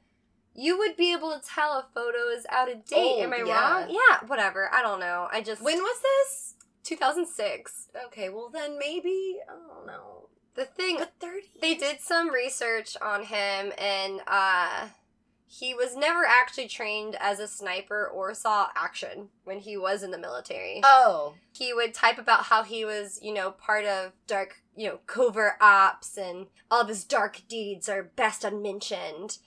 You 0.60 0.78
would 0.78 0.98
be 0.98 1.14
able 1.14 1.32
to 1.32 1.42
tell 1.48 1.72
a 1.74 1.86
photo 1.94 2.28
is 2.36 2.46
out 2.50 2.70
of 2.72 2.86
date. 2.86 2.98
Old, 2.98 3.22
Am 3.24 3.34
I 3.34 3.44
yeah. 3.46 3.80
wrong? 3.80 3.90
Yeah, 3.90 4.28
whatever. 4.28 4.70
I 4.74 4.82
don't 4.82 5.00
know. 5.00 5.28
I 5.32 5.42
just 5.42 5.62
When 5.64 5.78
was 5.78 6.02
this? 6.02 6.56
2006. 6.84 7.90
Okay, 8.08 8.30
well 8.30 8.50
then 8.52 8.78
maybe 8.78 9.38
I 9.50 9.54
don't 9.54 9.88
know. 9.88 10.28
The 10.56 10.66
thing 10.66 10.98
But 10.98 11.14
thirty. 11.20 11.48
they 11.62 11.76
did 11.76 12.02
some 12.02 12.30
research 12.34 12.98
on 13.02 13.24
him 13.24 13.72
and 13.78 14.20
uh 14.28 14.88
he 15.52 15.74
was 15.74 15.96
never 15.96 16.26
actually 16.28 16.68
trained 16.68 17.16
as 17.20 17.40
a 17.40 17.48
sniper 17.48 18.06
or 18.08 18.34
saw 18.36 18.68
action 18.76 19.30
when 19.46 19.60
he 19.60 19.76
was 19.78 20.04
in 20.04 20.12
the 20.12 20.18
military. 20.20 20.80
Oh, 20.84 21.34
he 21.52 21.74
would 21.74 21.94
type 21.96 22.20
about 22.20 22.44
how 22.46 22.62
he 22.64 22.86
was, 22.86 23.20
you 23.24 23.34
know, 23.34 23.50
part 23.52 23.86
of 23.86 24.12
dark, 24.28 24.58
you 24.76 24.88
know, 24.88 25.00
covert 25.08 25.54
ops 25.60 26.18
and 26.18 26.48
all 26.70 26.82
of 26.82 26.88
his 26.88 27.04
dark 27.04 27.42
deeds 27.48 27.90
are 27.90 28.04
best 28.04 28.44
unmentioned. 28.44 29.40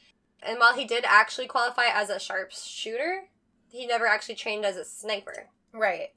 And 0.45 0.59
while 0.59 0.75
he 0.75 0.85
did 0.85 1.05
actually 1.07 1.47
qualify 1.47 1.85
as 1.93 2.11
a 2.11 2.19
sharpshooter, 2.19 3.25
he 3.71 3.87
never 3.87 4.07
actually 4.07 4.35
trained 4.35 4.65
as 4.65 4.77
a 4.77 4.85
sniper. 4.85 5.49
right. 5.73 6.09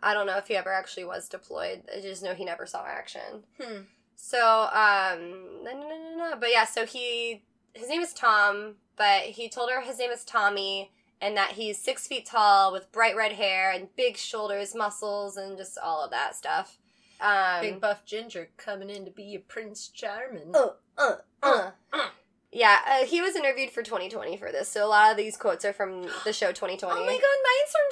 I 0.00 0.14
don't 0.14 0.26
know 0.28 0.36
if 0.36 0.46
he 0.46 0.54
ever 0.54 0.72
actually 0.72 1.06
was 1.06 1.28
deployed. 1.28 1.82
I 1.92 2.00
just 2.00 2.22
know 2.22 2.32
he 2.32 2.44
never 2.44 2.66
saw 2.66 2.84
action. 2.86 3.42
Hmm. 3.60 3.80
So, 4.14 4.38
um, 4.72 5.64
no, 5.64 5.72
no, 5.72 5.88
no, 5.88 6.14
no. 6.16 6.36
But 6.38 6.50
yeah, 6.52 6.66
so 6.66 6.86
he, 6.86 7.42
his 7.74 7.88
name 7.88 8.00
is 8.00 8.12
Tom, 8.12 8.76
but 8.96 9.22
he 9.22 9.48
told 9.48 9.70
her 9.70 9.80
his 9.80 9.98
name 9.98 10.10
is 10.12 10.24
Tommy 10.24 10.92
and 11.20 11.36
that 11.36 11.52
he's 11.52 11.78
six 11.78 12.06
feet 12.06 12.26
tall 12.26 12.72
with 12.72 12.92
bright 12.92 13.16
red 13.16 13.32
hair 13.32 13.72
and 13.72 13.94
big 13.96 14.16
shoulders, 14.16 14.74
muscles, 14.74 15.36
and 15.36 15.56
just 15.56 15.76
all 15.78 16.04
of 16.04 16.10
that 16.12 16.36
stuff. 16.36 16.78
Um, 17.20 17.60
Big 17.60 17.80
buff 17.80 18.04
ginger 18.04 18.50
coming 18.56 18.90
in 18.90 19.04
to 19.04 19.10
be 19.10 19.34
a 19.34 19.40
Prince 19.40 19.88
Charming. 19.88 20.54
uh, 20.54 20.68
uh, 20.96 21.16
uh. 21.42 21.70
uh. 21.92 22.08
Yeah, 22.50 22.78
uh, 22.86 23.04
he 23.04 23.20
was 23.20 23.36
interviewed 23.36 23.70
for 23.70 23.82
2020 23.82 24.38
for 24.38 24.50
this, 24.50 24.70
so 24.70 24.86
a 24.86 24.88
lot 24.88 25.10
of 25.10 25.18
these 25.18 25.36
quotes 25.36 25.64
are 25.66 25.72
from 25.74 26.02
the 26.24 26.32
show 26.32 26.50
2020. 26.50 26.78
Oh 26.80 27.04
my 27.04 27.12
god, 27.12 27.38
mine's 27.44 27.72
from 27.72 27.88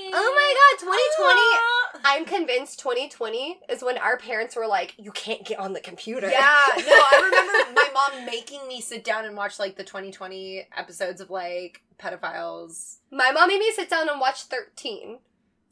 2020. 0.00 0.10
Oh 0.14 0.32
my 0.34 0.54
god, 0.56 0.80
2020! 0.80 1.40
Ah. 1.54 2.00
I'm 2.04 2.24
convinced 2.24 2.78
2020 2.78 3.60
is 3.68 3.82
when 3.82 3.98
our 3.98 4.16
parents 4.16 4.56
were 4.56 4.66
like, 4.66 4.94
you 4.96 5.12
can't 5.12 5.44
get 5.44 5.58
on 5.58 5.74
the 5.74 5.80
computer. 5.80 6.28
Yeah, 6.30 6.40
no, 6.40 6.82
I 6.82 7.20
remember 7.66 7.80
my 7.80 7.90
mom 7.92 8.24
making 8.24 8.66
me 8.66 8.80
sit 8.80 9.04
down 9.04 9.26
and 9.26 9.36
watch 9.36 9.58
like 9.58 9.76
the 9.76 9.84
2020 9.84 10.66
episodes 10.76 11.20
of 11.20 11.28
like 11.28 11.82
pedophiles. 11.98 12.98
My 13.10 13.32
mom 13.32 13.48
made 13.48 13.60
me 13.60 13.70
sit 13.72 13.90
down 13.90 14.08
and 14.08 14.18
watch 14.18 14.44
13. 14.44 15.18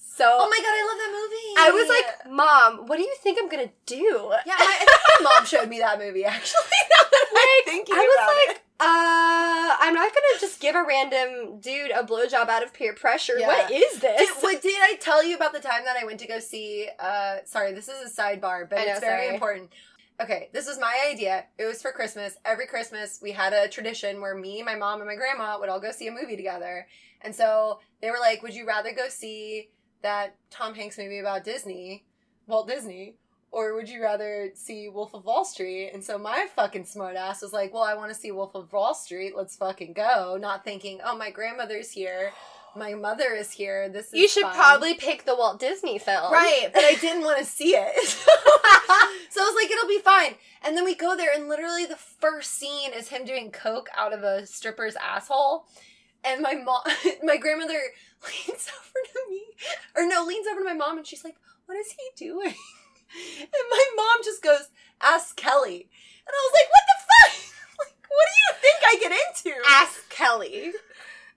So 0.05 0.25
Oh 0.27 0.49
my 0.49 0.59
god, 0.59 0.75
I 0.75 0.85
love 0.89 0.99
that 0.99 1.13
movie. 1.13 1.55
I 1.59 1.71
was 1.71 1.89
like, 1.89 2.33
Mom, 2.33 2.87
what 2.87 2.97
do 2.97 3.03
you 3.03 3.15
think 3.23 3.39
I'm 3.41 3.49
gonna 3.49 3.71
do? 3.87 4.33
yeah, 4.47 4.55
my, 4.59 4.67
I 4.67 4.79
think 4.79 4.91
my 5.25 5.31
mom 5.31 5.47
showed 5.47 5.69
me 5.69 5.79
that 5.79 5.99
movie 5.99 6.25
actually. 6.25 6.61
Now 6.93 7.09
that 7.11 7.63
I'm 7.65 7.65
thinking 7.73 7.95
I 7.95 7.99
was 7.99 8.17
about 8.17 8.49
like, 8.49 8.57
it. 8.57 8.63
uh, 8.81 9.77
I'm 9.81 9.95
not 9.95 10.13
gonna 10.13 10.41
just 10.41 10.61
give 10.61 10.75
a 10.75 10.85
random 10.87 11.61
dude 11.61 11.91
a 11.93 12.03
blowjob 12.03 12.49
out 12.49 12.63
of 12.63 12.75
peer 12.75 12.93
pressure. 12.95 13.39
Yeah. 13.39 13.47
What 13.47 13.71
is 13.71 14.01
this? 14.01 14.19
Did, 14.19 14.29
what, 14.43 14.61
did 14.61 14.77
I 14.81 14.97
tell 15.01 15.25
you 15.25 15.37
about 15.37 15.53
the 15.53 15.61
time 15.61 15.85
that 15.85 15.97
I 15.97 16.05
went 16.05 16.21
to 16.21 16.27
go 16.27 16.39
see? 16.41 16.89
Uh, 16.99 17.37
sorry, 17.45 17.73
this 17.73 17.89
is 17.89 18.11
a 18.11 18.23
sidebar, 18.23 18.69
but 18.69 18.77
know, 18.77 18.85
it's 18.87 19.01
very 19.01 19.25
sorry. 19.27 19.35
important. 19.35 19.71
Okay, 20.21 20.51
this 20.53 20.67
was 20.67 20.79
my 20.79 21.09
idea. 21.11 21.47
It 21.59 21.65
was 21.65 21.81
for 21.81 21.91
Christmas. 21.91 22.37
Every 22.45 22.67
Christmas, 22.67 23.19
we 23.23 23.33
had 23.33 23.53
a 23.53 23.67
tradition 23.69 24.21
where 24.21 24.35
me, 24.35 24.63
my 24.63 24.77
mom, 24.77 25.01
and 25.01 25.09
my 25.09 25.17
grandma 25.17 25.59
would 25.59 25.69
all 25.69 25.81
go 25.81 25.91
see 25.91 26.07
a 26.07 26.13
movie 26.13 26.37
together. 26.37 26.87
And 27.23 27.35
so 27.35 27.81
they 28.01 28.11
were 28.11 28.19
like, 28.21 28.43
"Would 28.43 28.55
you 28.55 28.67
rather 28.67 28.93
go 28.93 29.09
see 29.09 29.71
that 30.03 30.37
Tom 30.51 30.75
Hanks 30.75 30.99
movie 30.99 31.19
about 31.19 31.45
Disney, 31.45 32.05
Walt 32.47 32.69
Disney, 32.69 33.17
or 33.51 33.75
would 33.75 33.89
you 33.89 34.03
rather 34.03 34.51
see 34.55 34.89
Wolf 34.89 35.15
of 35.15 35.25
Wall 35.25 35.45
Street?" 35.45 35.91
And 35.93 36.05
so 36.05 36.19
my 36.19 36.47
fucking 36.55 36.85
smart 36.87 37.17
ass 37.17 37.43
was 37.43 37.53
like, 37.53 37.73
"Well, 37.73 37.83
I 37.83 37.95
want 37.95 38.13
to 38.13 38.19
see 38.19 38.31
Wolf 38.31 38.55
of 38.55 38.73
Wall 38.73 38.95
Street. 38.95 39.35
Let's 39.37 39.57
fucking 39.57 39.93
go." 39.93 40.37
Not 40.41 40.65
thinking, 40.65 41.01
"Oh, 41.05 41.17
my 41.17 41.31
grandmother's 41.31 41.91
here." 41.93 42.33
My 42.75 42.95
mother 42.95 43.35
is 43.35 43.51
here. 43.53 43.91
This 43.91 44.07
is 44.07 44.15
you 44.15 44.27
should 44.27 44.45
fun. 44.45 44.55
probably 44.55 44.95
pick 44.95 45.27
the 45.27 45.37
Walt 45.37 45.61
Disney 45.61 45.99
film. 45.99 46.33
Right, 46.33 46.71
but 46.73 46.83
I 46.83 46.95
didn't 46.95 47.23
want 47.23 47.39
to 47.39 47.45
see 47.45 47.75
it. 47.77 48.09
so 48.09 48.23
I 48.27 49.45
was 49.45 49.55
like, 49.55 49.71
it'll 49.71 49.89
be 49.89 49.99
fine. 49.99 50.37
And 50.63 50.75
then 50.75 50.85
we 50.85 50.95
go 50.95 51.15
there, 51.15 51.31
and 51.35 51.49
literally 51.49 51.85
the 51.85 51.97
first 51.97 52.53
scene 52.55 52.93
is 52.95 53.09
him 53.09 53.27
doing 53.27 53.51
coke 53.51 53.91
out 53.95 54.15
of 54.15 54.23
a 54.23 54.47
stripper's 54.47 54.97
asshole. 54.97 55.67
And 56.25 56.41
my 56.43 56.55
mom, 56.55 56.83
my 57.23 57.37
grandmother 57.37 57.81
leans 58.25 58.69
over 58.71 59.01
to 59.13 59.31
me, 59.31 59.43
or 59.97 60.07
no, 60.07 60.25
leans 60.25 60.47
over 60.47 60.61
to 60.61 60.65
my 60.65 60.75
mom, 60.75 60.99
and 60.99 61.07
she's 61.07 61.25
like, 61.25 61.37
"What 61.67 61.77
is 61.79 61.93
he 61.93 62.25
doing?" 62.27 62.55
And 63.41 63.67
my 63.71 63.87
mom 63.95 64.25
just 64.25 64.43
goes, 64.43 64.71
"Ask 65.03 65.37
Kelly." 65.37 65.89
And 66.27 66.33
I 66.35 66.49
was 66.49 66.53
like, 66.55 66.71
"What 66.71 66.85
the 66.89 66.99
fuck? 67.05 67.55
Like, 67.79 68.09
what 68.09 68.27
do 68.31 68.37
you 68.41 68.53
think 68.63 68.79
I 68.87 68.97
get 68.99 69.53
into?" 69.53 69.69
Ask 69.69 70.09
Kelly. 70.09 70.73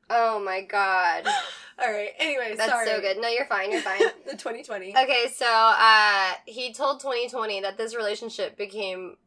Oh 0.10 0.40
my 0.40 0.62
god. 0.62 1.26
All 1.80 1.92
right. 1.92 2.12
Anyway, 2.20 2.54
That's 2.56 2.72
sorry. 2.72 2.88
so 2.88 3.02
good. 3.02 3.18
No, 3.18 3.28
you're 3.28 3.46
fine, 3.48 3.72
you're 3.72 3.82
fine. 3.82 4.00
the 4.26 4.38
2020. 4.38 4.92
Okay, 4.96 5.26
so 5.34 5.46
uh 5.46 6.32
he 6.46 6.72
told 6.74 7.02
2020 7.02 7.60
that 7.62 7.78
this 7.78 7.94
relationship 7.96 8.56
became 8.58 9.18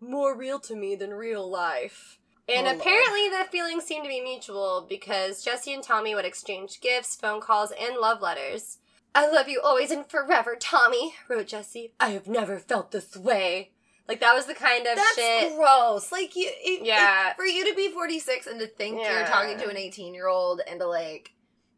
more 0.00 0.36
real 0.36 0.60
to 0.60 0.76
me 0.76 0.94
than 0.94 1.10
real 1.12 1.48
life. 1.50 2.20
And 2.48 2.66
Oh, 2.66 2.70
Lord. 2.70 2.80
apparently 2.80 3.28
the 3.28 3.44
feelings 3.50 3.84
seemed 3.84 4.04
to 4.04 4.08
be 4.08 4.20
mutual 4.20 4.86
because 4.88 5.42
Jesse 5.42 5.72
and 5.74 5.82
Tommy 5.82 6.14
would 6.14 6.24
exchange 6.24 6.80
gifts, 6.80 7.16
phone 7.16 7.40
calls, 7.40 7.72
and 7.78 7.96
love 7.96 8.22
letters. 8.22 8.78
I 9.14 9.28
love 9.30 9.48
you 9.48 9.60
always 9.64 9.90
and 9.90 10.08
forever, 10.08 10.56
Tommy, 10.58 11.14
wrote 11.28 11.46
Jesse. 11.48 11.92
I 11.98 12.10
have 12.10 12.26
never 12.28 12.58
felt 12.58 12.92
this 12.92 13.16
way. 13.16 13.70
Like 14.06 14.20
that 14.20 14.34
was 14.34 14.46
the 14.46 14.54
kind 14.54 14.86
of 14.86 14.94
That's 14.94 15.14
shit. 15.16 15.56
gross. 15.56 16.12
Like 16.12 16.36
you, 16.36 16.48
it, 16.48 16.82
Yeah. 16.84 17.30
it- 17.30 17.36
for 17.36 17.44
you 17.46 17.66
to 17.68 17.74
be 17.74 17.90
forty 17.90 18.20
six 18.20 18.46
and 18.46 18.60
to 18.60 18.68
think 18.68 19.00
you're 19.02 19.24
talking 19.26 19.58
to 19.58 19.68
an 19.68 19.76
eighteen 19.76 20.14
year 20.14 20.28
old 20.28 20.60
and 20.68 20.78
to 20.78 20.86
like, 20.86 21.32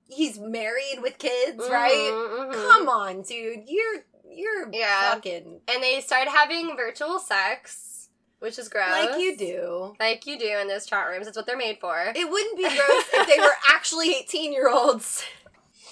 he's 0.08 0.38
married 0.38 0.98
with 1.00 1.16
kids, 1.18 1.64
Mhm, 1.64 1.70
right? 1.70 1.92
mhm. 2.12 2.52
Come 2.52 2.88
on, 2.90 3.22
dude. 3.22 3.62
You're 3.66 4.04
you're 4.30 4.68
Yeah. 4.70 5.14
fucking 5.14 5.62
And 5.68 5.82
they 5.82 6.00
started 6.02 6.28
having 6.30 6.76
virtual 6.76 7.18
sex. 7.18 7.87
Which 8.40 8.58
is 8.58 8.68
gross. 8.68 8.90
Like 8.90 9.18
you 9.18 9.36
do. 9.36 9.94
Like 9.98 10.26
you 10.26 10.38
do 10.38 10.58
in 10.60 10.68
those 10.68 10.86
chat 10.86 11.08
rooms. 11.08 11.26
That's 11.26 11.36
what 11.36 11.46
they're 11.46 11.56
made 11.56 11.78
for. 11.80 12.12
It 12.14 12.30
wouldn't 12.30 12.56
be 12.56 12.64
gross 12.64 13.04
if 13.12 13.26
they 13.26 13.40
were 13.40 13.56
actually 13.70 14.14
18 14.14 14.52
year 14.52 14.68
olds. 14.68 15.24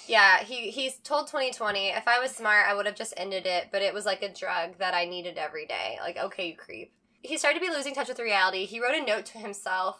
Yeah, 0.07 0.43
he 0.43 0.71
he's 0.71 0.95
told 0.97 1.27
2020. 1.27 1.89
If 1.89 2.07
I 2.07 2.19
was 2.19 2.31
smart, 2.31 2.65
I 2.67 2.73
would 2.73 2.85
have 2.85 2.95
just 2.95 3.13
ended 3.17 3.45
it, 3.45 3.67
but 3.71 3.81
it 3.81 3.93
was 3.93 4.05
like 4.05 4.23
a 4.23 4.33
drug 4.33 4.77
that 4.77 4.93
I 4.93 5.05
needed 5.05 5.37
every 5.37 5.65
day. 5.65 5.97
Like, 6.01 6.17
okay, 6.17 6.49
you 6.49 6.55
creep. 6.55 6.93
He 7.21 7.37
started 7.37 7.59
to 7.59 7.65
be 7.65 7.71
losing 7.71 7.93
touch 7.93 8.07
with 8.07 8.19
reality. 8.19 8.65
He 8.65 8.79
wrote 8.79 8.95
a 8.95 9.05
note 9.05 9.25
to 9.27 9.37
himself, 9.37 9.99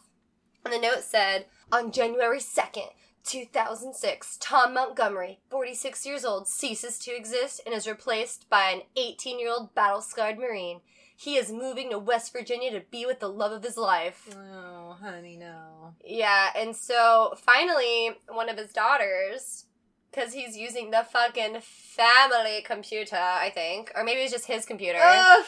and 0.63 0.73
the 0.73 0.79
note 0.79 1.03
said, 1.03 1.47
"On 1.73 1.91
January 1.91 2.39
2nd, 2.39 2.89
2006, 3.25 4.37
Tom 4.39 4.73
Montgomery, 4.73 5.39
46 5.49 6.05
years 6.05 6.23
old, 6.23 6.47
ceases 6.47 6.97
to 6.99 7.13
exist 7.13 7.59
and 7.65 7.75
is 7.75 7.85
replaced 7.85 8.49
by 8.49 8.69
an 8.69 8.83
18-year-old 8.97 9.75
battle-scarred 9.75 10.39
Marine. 10.39 10.79
He 11.19 11.35
is 11.35 11.51
moving 11.51 11.89
to 11.89 11.97
West 11.97 12.31
Virginia 12.31 12.69
to 12.71 12.79
be 12.91 13.05
with 13.07 13.19
the 13.19 13.27
love 13.27 13.51
of 13.51 13.63
his 13.63 13.75
life." 13.75 14.29
Oh, 14.33 14.95
honey, 15.01 15.35
no. 15.35 15.95
Yeah, 16.05 16.51
and 16.55 16.75
so 16.75 17.33
finally, 17.37 18.11
one 18.27 18.49
of 18.49 18.57
his 18.57 18.71
daughters, 18.71 19.65
because 20.11 20.33
he's 20.33 20.55
using 20.55 20.91
the 20.91 21.05
fucking 21.11 21.61
family 21.61 22.61
computer, 22.63 23.17
I 23.17 23.49
think, 23.49 23.91
or 23.95 24.03
maybe 24.03 24.21
it's 24.21 24.31
just 24.31 24.45
his 24.45 24.65
computer. 24.65 24.99
Ugh. 25.01 25.45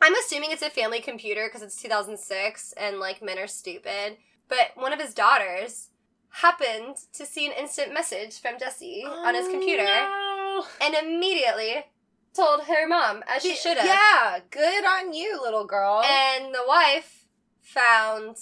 I'm 0.00 0.14
assuming 0.16 0.50
it's 0.50 0.62
a 0.62 0.70
family 0.70 1.00
computer 1.00 1.46
because 1.46 1.62
it's 1.62 1.80
2006 1.80 2.72
and 2.72 2.98
like 2.98 3.22
men 3.22 3.38
are 3.38 3.46
stupid. 3.46 4.16
But 4.48 4.72
one 4.74 4.92
of 4.92 5.00
his 5.00 5.14
daughters 5.14 5.90
happened 6.30 6.96
to 7.12 7.24
see 7.26 7.46
an 7.46 7.52
instant 7.52 7.92
message 7.94 8.40
from 8.40 8.58
Jesse 8.58 9.04
on 9.06 9.34
his 9.34 9.46
oh, 9.46 9.50
computer 9.50 9.84
Oh, 9.86 10.66
no. 10.80 10.86
and 10.86 10.94
immediately 11.06 11.84
told 12.34 12.62
her 12.64 12.86
mom, 12.86 13.22
as 13.28 13.42
she 13.42 13.54
should 13.54 13.76
have. 13.76 13.86
Yeah, 13.86 14.40
good 14.50 14.84
on 14.84 15.12
you, 15.12 15.40
little 15.40 15.66
girl. 15.66 16.02
And 16.04 16.54
the 16.54 16.64
wife 16.66 17.26
found 17.60 18.36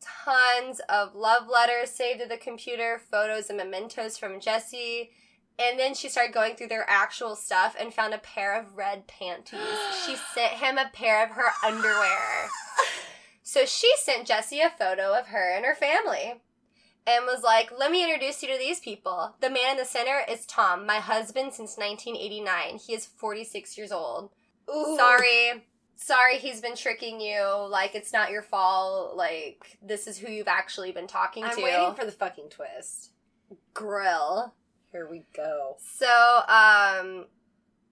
tons 0.00 0.80
of 0.88 1.14
love 1.14 1.48
letters 1.48 1.90
saved 1.90 2.20
to 2.20 2.28
the 2.28 2.36
computer, 2.36 3.00
photos 3.10 3.48
and 3.48 3.58
mementos 3.58 4.18
from 4.18 4.40
Jesse. 4.40 5.10
And 5.58 5.78
then 5.78 5.94
she 5.94 6.08
started 6.08 6.32
going 6.32 6.54
through 6.54 6.68
their 6.68 6.88
actual 6.88 7.34
stuff 7.34 7.74
and 7.78 7.92
found 7.92 8.14
a 8.14 8.18
pair 8.18 8.58
of 8.58 8.76
red 8.76 9.06
panties. 9.06 9.60
she 10.06 10.16
sent 10.34 10.54
him 10.54 10.78
a 10.78 10.90
pair 10.92 11.24
of 11.24 11.30
her 11.30 11.50
underwear. 11.66 12.48
So 13.42 13.64
she 13.64 13.92
sent 13.96 14.26
Jesse 14.26 14.60
a 14.60 14.70
photo 14.70 15.18
of 15.18 15.28
her 15.28 15.52
and 15.54 15.64
her 15.64 15.74
family 15.74 16.34
and 17.08 17.24
was 17.24 17.42
like, 17.42 17.70
Let 17.76 17.90
me 17.90 18.04
introduce 18.04 18.42
you 18.42 18.48
to 18.52 18.58
these 18.58 18.80
people. 18.80 19.34
The 19.40 19.50
man 19.50 19.72
in 19.72 19.76
the 19.78 19.84
center 19.84 20.20
is 20.28 20.44
Tom, 20.46 20.86
my 20.86 20.96
husband 20.96 21.54
since 21.54 21.76
1989. 21.78 22.78
He 22.86 22.92
is 22.94 23.06
46 23.06 23.78
years 23.78 23.90
old 23.92 24.30
Ooh. 24.70 24.96
sorry 24.96 25.64
sorry 25.96 26.38
he's 26.38 26.60
been 26.60 26.76
tricking 26.76 27.20
you 27.20 27.44
like 27.68 27.94
it's 27.94 28.12
not 28.12 28.30
your 28.30 28.42
fault 28.42 29.16
like 29.16 29.78
this 29.82 30.06
is 30.06 30.18
who 30.18 30.30
you've 30.30 30.46
actually 30.46 30.92
been 30.92 31.06
talking 31.08 31.42
I'm 31.44 31.56
to 31.56 31.62
waiting 31.62 31.94
for 31.94 32.04
the 32.04 32.12
fucking 32.12 32.50
twist. 32.50 33.10
grill 33.74 34.54
Here 34.92 35.08
we 35.10 35.24
go. 35.34 35.76
so 35.80 36.40
um 36.48 37.26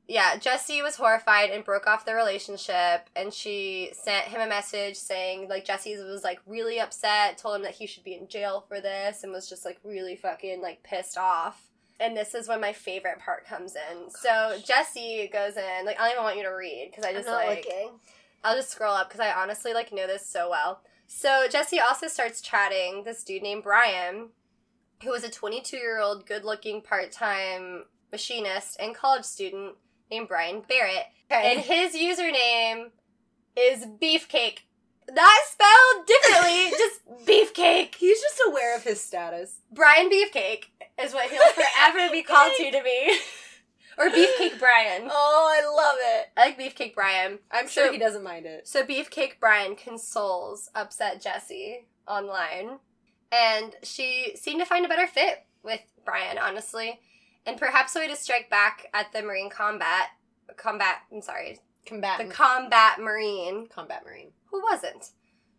yeah 0.08 0.36
jesse 0.36 0.82
was 0.82 0.96
horrified 0.96 1.50
and 1.50 1.64
broke 1.64 1.86
off 1.86 2.04
the 2.04 2.14
relationship 2.14 3.10
and 3.16 3.32
she 3.32 3.90
sent 3.92 4.26
him 4.26 4.40
a 4.40 4.46
message 4.46 4.96
saying 4.96 5.48
like 5.48 5.64
jesse 5.64 5.96
was 5.96 6.22
like 6.22 6.40
really 6.46 6.78
upset 6.78 7.38
told 7.38 7.56
him 7.56 7.62
that 7.62 7.75
he 7.75 7.86
should 7.86 8.04
be 8.04 8.14
in 8.14 8.28
jail 8.28 8.64
for 8.68 8.80
this 8.80 9.25
and 9.25 9.32
was 9.32 9.48
just 9.48 9.64
like 9.64 9.78
really 9.84 10.16
fucking 10.16 10.62
like 10.62 10.82
pissed 10.82 11.18
off. 11.18 11.62
And 11.98 12.14
this 12.14 12.34
is 12.34 12.46
when 12.46 12.60
my 12.60 12.75
favorite 12.75 13.20
part 13.20 13.46
comes 13.46 13.75
in. 13.75 14.10
So 14.10 14.58
jesse 14.64 15.28
goes 15.32 15.56
in 15.56 15.86
like 15.86 15.98
i 15.98 16.04
don't 16.04 16.12
even 16.12 16.25
want 16.25 16.36
you 16.36 16.42
to 16.44 16.50
read 16.50 16.88
because 16.90 17.04
i 17.04 17.12
just 17.12 17.26
like 17.26 17.66
I'll 18.46 18.54
just 18.54 18.70
scroll 18.70 18.94
up 18.94 19.08
because 19.08 19.20
I 19.20 19.32
honestly 19.32 19.75
like 19.75 19.92
know 19.92 20.06
this 20.06 20.25
so 20.25 20.48
well. 20.50 20.80
So 21.08 21.46
Jesse 21.50 21.80
also 21.80 22.06
starts 22.06 22.40
chatting 22.40 23.02
this 23.04 23.25
dude 23.25 23.42
named 23.42 23.64
Brian, 23.64 24.28
who 25.02 25.10
was 25.10 25.25
a 25.25 25.30
22 25.30 25.76
year 25.76 26.00
old, 26.00 26.26
good 26.26 26.44
looking 26.44 26.80
part 26.80 27.10
time 27.10 27.86
machinist 28.12 28.76
and 28.78 28.94
college 28.94 29.25
student 29.25 29.75
named 30.10 30.28
Brian 30.28 30.62
Barrett, 30.68 31.06
and 31.30 31.60
his 31.60 31.94
username 31.94 32.90
is 33.56 33.84
Beefcake. 33.86 34.60
Not 35.10 35.30
spelled 35.46 36.06
differently, 36.06 36.71
just 36.78 37.26
Beefcake. 37.26 37.95
He's 37.95 38.21
just 38.21 38.40
aware 38.47 38.76
of 38.76 38.82
his 38.82 39.00
status. 39.00 39.60
Brian 39.73 40.10
Beefcake 40.10 40.64
is 41.00 41.12
what 41.14 41.30
he'll 41.30 41.49
forever 41.52 42.10
be 42.10 42.23
called 42.23 42.52
to 42.56 42.71
to 42.73 42.82
me, 42.82 43.19
or 43.99 44.08
Beefcake 44.10 44.58
Brian. 44.58 45.08
Oh, 45.10 45.49
I 45.52 45.64
love 45.64 45.97
it. 46.00 46.26
I 46.36 46.47
like 46.47 46.58
Beefcake 46.58 46.95
Brian. 46.95 47.38
I'm 47.52 47.69
sure 47.69 47.86
So- 47.86 47.92
he 47.92 47.99
doesn't 47.99 48.25
mind 48.25 48.47
it. 48.47 48.66
So 48.66 48.82
Beefcake 48.84 49.34
Brian 49.40 49.76
consoles 49.76 50.71
upset 50.75 51.23
Jessie 51.23 51.86
online, 52.08 52.78
and 53.30 53.75
she 53.84 54.32
seemed 54.36 54.60
to 54.60 54.66
find 54.66 54.84
a 54.84 54.88
better 54.88 55.06
fit 55.06 55.45
with 55.62 55.80
Brian, 56.04 56.36
honestly, 56.38 57.00
and 57.47 57.59
perhaps 57.59 57.97
a 57.97 58.00
way 58.00 58.09
to 58.09 58.17
strike 58.17 58.50
back 58.50 58.89
at 58.93 59.13
the 59.13 59.23
Marine 59.23 59.50
combat. 59.50 60.09
Combat. 60.56 60.97
I'm 61.13 61.23
sorry, 61.23 61.59
combat 61.87 62.19
the 62.19 62.32
combat 62.32 62.99
Marine 62.99 63.67
combat 63.69 64.02
marine. 64.04 64.32
who 64.50 64.63
wasn't. 64.63 65.11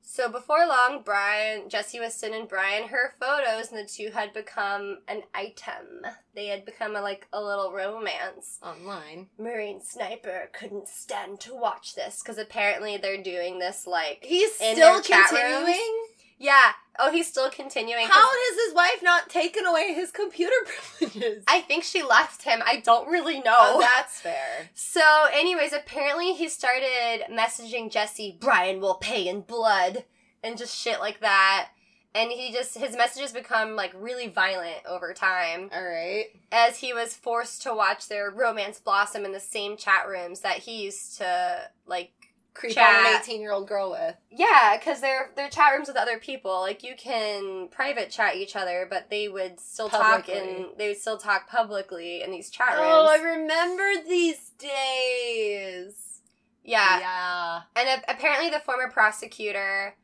So 0.09 0.29
before 0.29 0.65
long, 0.65 1.01
Brian, 1.03 1.67
Jesse 1.67 1.99
was 1.99 2.13
sending 2.13 2.45
Brian 2.47 2.87
her 2.87 3.13
photos, 3.19 3.69
and 3.71 3.77
the 3.77 3.85
two 3.85 4.09
had 4.11 4.31
become 4.33 4.99
an 5.09 5.23
item. 5.35 6.05
They 6.33 6.47
had 6.47 6.63
become 6.63 6.95
a, 6.95 7.01
like 7.01 7.27
a 7.33 7.43
little 7.43 7.73
romance. 7.73 8.57
Online. 8.63 9.27
Marine 9.37 9.81
sniper 9.81 10.49
couldn't 10.53 10.87
stand 10.87 11.41
to 11.41 11.53
watch 11.53 11.93
this 11.93 12.21
because 12.23 12.37
apparently 12.37 12.95
they're 12.95 13.21
doing 13.21 13.59
this 13.59 13.85
like 13.85 14.19
He's 14.21 14.59
In 14.61 14.77
still 14.77 14.93
their 14.93 15.01
chat 15.01 15.27
continuing. 15.27 16.05
Yeah 16.37 16.71
oh 16.99 17.11
he's 17.11 17.27
still 17.27 17.49
continuing. 17.49 18.05
How 18.07 18.27
has 18.29 18.65
his 18.67 18.75
wife 18.75 19.03
not 19.03 19.29
taken 19.29 19.65
away 19.65 19.93
his 19.93 20.11
computer 20.11 20.55
privileges? 20.65 21.43
I 21.47 21.61
think 21.61 21.83
she 21.83 22.03
left 22.03 22.43
him 22.43 22.61
I 22.65 22.77
don't 22.77 23.09
really 23.09 23.37
oh, 23.37 23.41
know 23.45 23.55
oh, 23.57 23.79
that's 23.95 24.19
fair. 24.21 24.69
so 24.73 25.01
anyways 25.33 25.73
apparently 25.73 26.33
he 26.33 26.49
started 26.49 27.23
messaging 27.31 27.91
Jesse 27.91 28.37
Brian 28.39 28.81
will 28.81 28.95
pay 28.95 29.27
in 29.27 29.41
blood 29.41 30.05
and 30.43 30.57
just 30.57 30.75
shit 30.75 30.99
like 30.99 31.19
that 31.21 31.69
and 32.15 32.31
he 32.31 32.51
just 32.51 32.77
his 32.77 32.95
messages 32.95 33.31
become 33.31 33.75
like 33.75 33.91
really 33.95 34.27
violent 34.27 34.77
over 34.87 35.13
time 35.13 35.69
All 35.73 35.83
right. 35.83 36.25
as 36.51 36.77
he 36.77 36.93
was 36.93 37.13
forced 37.13 37.61
to 37.63 37.73
watch 37.73 38.07
their 38.07 38.31
romance 38.31 38.79
blossom 38.79 39.25
in 39.25 39.31
the 39.31 39.39
same 39.39 39.77
chat 39.77 40.07
rooms 40.07 40.41
that 40.41 40.57
he 40.57 40.83
used 40.83 41.17
to 41.17 41.69
like 41.85 42.11
Creep 42.57 42.73
Chat. 42.73 43.05
on 43.05 43.13
an 43.13 43.21
18 43.21 43.39
year 43.39 43.51
old 43.51 43.67
girl 43.67 43.91
with. 43.91 44.15
Yeah, 44.31 44.77
because 44.77 44.99
they're 44.99 45.29
they're 45.35 45.49
chat 45.49 45.73
rooms 45.73 45.87
with 45.87 45.95
other 45.95 46.17
people. 46.17 46.59
Like 46.61 46.83
you 46.83 46.95
can 46.97 47.67
private 47.69 48.09
chat 48.09 48.35
each 48.35 48.55
other, 48.55 48.87
but 48.89 49.11
they 49.11 49.27
would 49.27 49.59
still 49.59 49.89
talk 49.89 50.25
Publicly. 50.25 50.33
in 50.33 50.67
they 50.75 50.87
would 50.87 50.97
still 50.97 51.19
talk 51.19 51.47
publicly 51.47 52.23
in 52.23 52.31
these 52.31 52.49
chat 52.49 52.73
oh, 52.75 52.81
rooms. 52.81 52.93
Oh, 52.93 53.27
I 53.29 53.35
remember 53.37 54.07
these 54.07 54.49
days. 54.57 56.21
yeah. 56.63 56.99
Yeah. 56.99 57.61
and 57.75 58.01
a- 58.01 58.11
apparently 58.11 58.49
the 58.49 58.59
former 58.59 58.89
prosecutor 58.91 59.95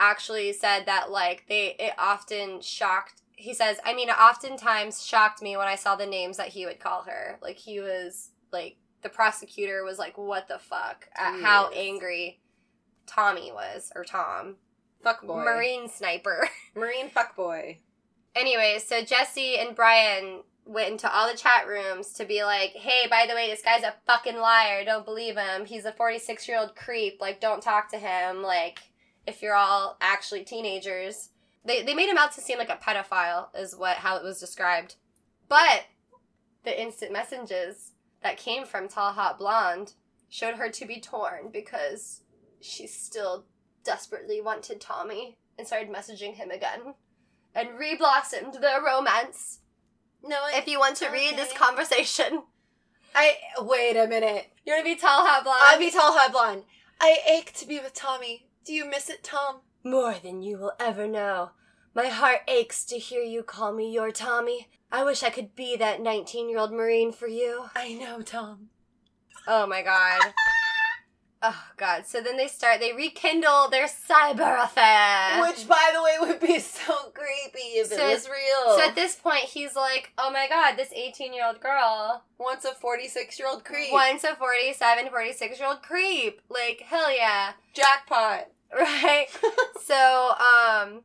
actually 0.00 0.52
said 0.54 0.86
that 0.86 1.10
like 1.10 1.44
they 1.48 1.76
it 1.78 1.92
often 1.98 2.62
shocked. 2.62 3.20
He 3.36 3.52
says, 3.52 3.78
I 3.84 3.92
mean, 3.94 4.08
it 4.08 4.18
oftentimes 4.18 5.04
shocked 5.06 5.42
me 5.42 5.56
when 5.58 5.68
I 5.68 5.76
saw 5.76 5.94
the 5.94 6.06
names 6.06 6.38
that 6.38 6.48
he 6.48 6.64
would 6.64 6.80
call 6.80 7.02
her. 7.02 7.38
Like 7.42 7.56
he 7.58 7.80
was 7.80 8.30
like 8.50 8.76
the 9.02 9.08
prosecutor 9.08 9.84
was 9.84 9.98
like, 9.98 10.18
"What 10.18 10.48
the 10.48 10.58
fuck?" 10.58 11.08
At 11.16 11.40
how 11.40 11.70
angry 11.70 12.40
Tommy 13.06 13.52
was 13.52 13.92
or 13.94 14.04
Tom, 14.04 14.56
Fuck 15.02 15.26
boy. 15.26 15.44
Marine 15.44 15.88
sniper. 15.88 16.48
Marine 16.74 17.10
fuck 17.10 17.36
boy. 17.36 17.78
Anyways, 18.34 18.86
so 18.86 19.02
Jesse 19.02 19.56
and 19.58 19.74
Brian 19.74 20.42
went 20.64 20.90
into 20.90 21.12
all 21.12 21.30
the 21.30 21.38
chat 21.38 21.66
rooms 21.66 22.12
to 22.14 22.24
be 22.24 22.44
like, 22.44 22.70
hey, 22.70 23.06
by 23.08 23.26
the 23.26 23.34
way, 23.34 23.48
this 23.48 23.62
guy's 23.62 23.82
a 23.82 23.94
fucking 24.06 24.36
liar. 24.36 24.84
Don't 24.84 25.04
believe 25.04 25.36
him. 25.36 25.64
He's 25.64 25.84
a 25.84 25.92
46 25.92 26.46
year 26.46 26.58
old 26.58 26.76
creep. 26.76 27.20
Like, 27.20 27.40
don't 27.40 27.62
talk 27.62 27.90
to 27.92 27.98
him. 27.98 28.42
Like, 28.42 28.80
if 29.26 29.42
you're 29.42 29.54
all 29.54 29.96
actually 30.00 30.44
teenagers. 30.44 31.30
They, 31.64 31.82
they 31.82 31.94
made 31.94 32.08
him 32.08 32.18
out 32.18 32.32
to 32.32 32.40
seem 32.40 32.58
like 32.58 32.70
a 32.70 32.76
pedophile, 32.76 33.48
is 33.54 33.76
what 33.76 33.98
how 33.98 34.16
it 34.16 34.22
was 34.24 34.40
described. 34.40 34.94
But 35.48 35.84
the 36.64 36.80
instant 36.80 37.12
messages 37.12 37.92
that 38.22 38.36
came 38.36 38.64
from 38.66 38.88
Tall 38.88 39.12
Hot 39.12 39.38
Blonde 39.38 39.92
showed 40.28 40.56
her 40.56 40.68
to 40.68 40.86
be 40.86 41.00
torn 41.00 41.50
because 41.52 42.20
she 42.60 42.86
still 42.86 43.44
desperately 43.84 44.40
wanted 44.40 44.80
Tommy 44.80 45.38
and 45.56 45.66
started 45.66 45.88
messaging 45.90 46.34
him 46.34 46.50
again 46.50 46.94
and 47.54 47.78
re-blossomed 47.78 48.54
their 48.60 48.82
romance. 48.82 49.60
No, 50.22 50.36
If 50.52 50.66
you 50.66 50.78
want 50.78 50.96
to 50.96 51.08
read 51.10 51.36
this 51.36 51.52
conversation, 51.52 52.42
I 53.14 53.36
wait 53.60 53.96
a 53.96 54.06
minute. 54.06 54.46
you're 54.66 54.76
gonna 54.76 54.84
be 54.88 54.96
tall, 54.96 55.24
hot 55.26 55.44
blonde. 55.44 55.62
I'll 55.64 55.78
be 55.78 55.90
tall, 55.90 56.12
hot 56.12 56.32
blonde. 56.32 56.64
I 57.00 57.18
ache 57.28 57.52
to 57.54 57.66
be 57.66 57.78
with 57.78 57.94
Tommy. 57.94 58.48
Do 58.64 58.72
you 58.72 58.84
miss 58.84 59.08
it, 59.08 59.22
Tom? 59.22 59.60
More 59.84 60.14
than 60.22 60.42
you 60.42 60.58
will 60.58 60.72
ever 60.80 61.06
know. 61.06 61.50
My 61.98 62.06
heart 62.06 62.42
aches 62.46 62.84
to 62.84 62.96
hear 62.96 63.22
you 63.22 63.42
call 63.42 63.72
me 63.72 63.90
your 63.92 64.12
Tommy. 64.12 64.68
I 64.92 65.02
wish 65.02 65.24
I 65.24 65.30
could 65.30 65.56
be 65.56 65.74
that 65.78 66.00
19 66.00 66.48
year 66.48 66.60
old 66.60 66.70
Marine 66.70 67.10
for 67.10 67.26
you. 67.26 67.64
I 67.74 67.92
know, 67.94 68.22
Tom. 68.22 68.68
Oh 69.48 69.66
my 69.66 69.82
god. 69.82 70.20
Oh 71.42 71.64
god. 71.76 72.04
So 72.06 72.20
then 72.20 72.36
they 72.36 72.46
start 72.48 72.78
they 72.80 72.92
rekindle 72.92 73.68
their 73.70 73.86
cyber 73.86 74.62
affair. 74.62 75.40
Which, 75.40 75.66
by 75.68 75.90
the 75.92 76.02
way, 76.02 76.14
would 76.20 76.40
be 76.40 76.58
so 76.60 76.94
creepy 77.14 77.78
if 77.78 77.88
So- 77.88 77.96
it 78.08 78.12
was 78.12 78.28
real. 78.28 78.76
so 78.76 78.82
at 78.88 78.94
this 78.96 79.14
point 79.16 79.44
he's 79.44 79.74
like, 79.76 80.12
"Oh 80.18 80.30
my 80.32 80.48
god, 80.48 80.76
this 80.76 80.90
18-year-old 80.92 81.60
girl 81.60 82.24
wants 82.38 82.64
a 82.64 82.74
46 82.74 83.38
year 83.40 83.48
old 83.48 83.64
creep. 83.64 83.92
wants 83.92 84.22
a 84.24 84.34
47, 84.36 85.06
46-year-old 85.10 85.82
creep." 85.82 86.42
Like, 86.48 86.80
hell 86.86 87.12
yeah. 87.12 87.54
Jackpot. 87.74 88.46
Right? 88.72 89.26
so, 89.84 90.34
um 90.40 91.02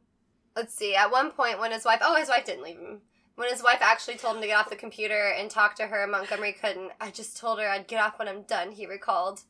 let's 0.56 0.74
see. 0.74 0.96
At 0.96 1.12
one 1.12 1.32
point 1.32 1.60
when 1.60 1.72
his 1.72 1.86
wife 1.86 2.00
Oh, 2.02 2.16
his 2.16 2.30
wife 2.30 2.46
didn't 2.46 2.64
leave 2.64 2.80
him. 2.80 3.02
When 3.36 3.50
his 3.50 3.64
wife 3.64 3.80
actually 3.82 4.18
told 4.18 4.36
him 4.36 4.42
to 4.42 4.48
get 4.48 4.60
off 4.60 4.70
the 4.70 4.76
computer 4.76 5.34
and 5.38 5.50
talk 5.50 5.76
to 5.76 5.88
her, 5.88 6.06
Montgomery 6.06 6.54
couldn't. 6.54 6.92
I 7.02 7.10
just 7.10 7.36
told 7.38 7.60
her 7.60 7.68
I'd 7.68 7.88
get 7.88 8.04
off 8.04 8.20
when 8.20 8.28
I'm 8.28 8.44
done, 8.44 8.72
he 8.72 8.86
recalled. 8.86 9.42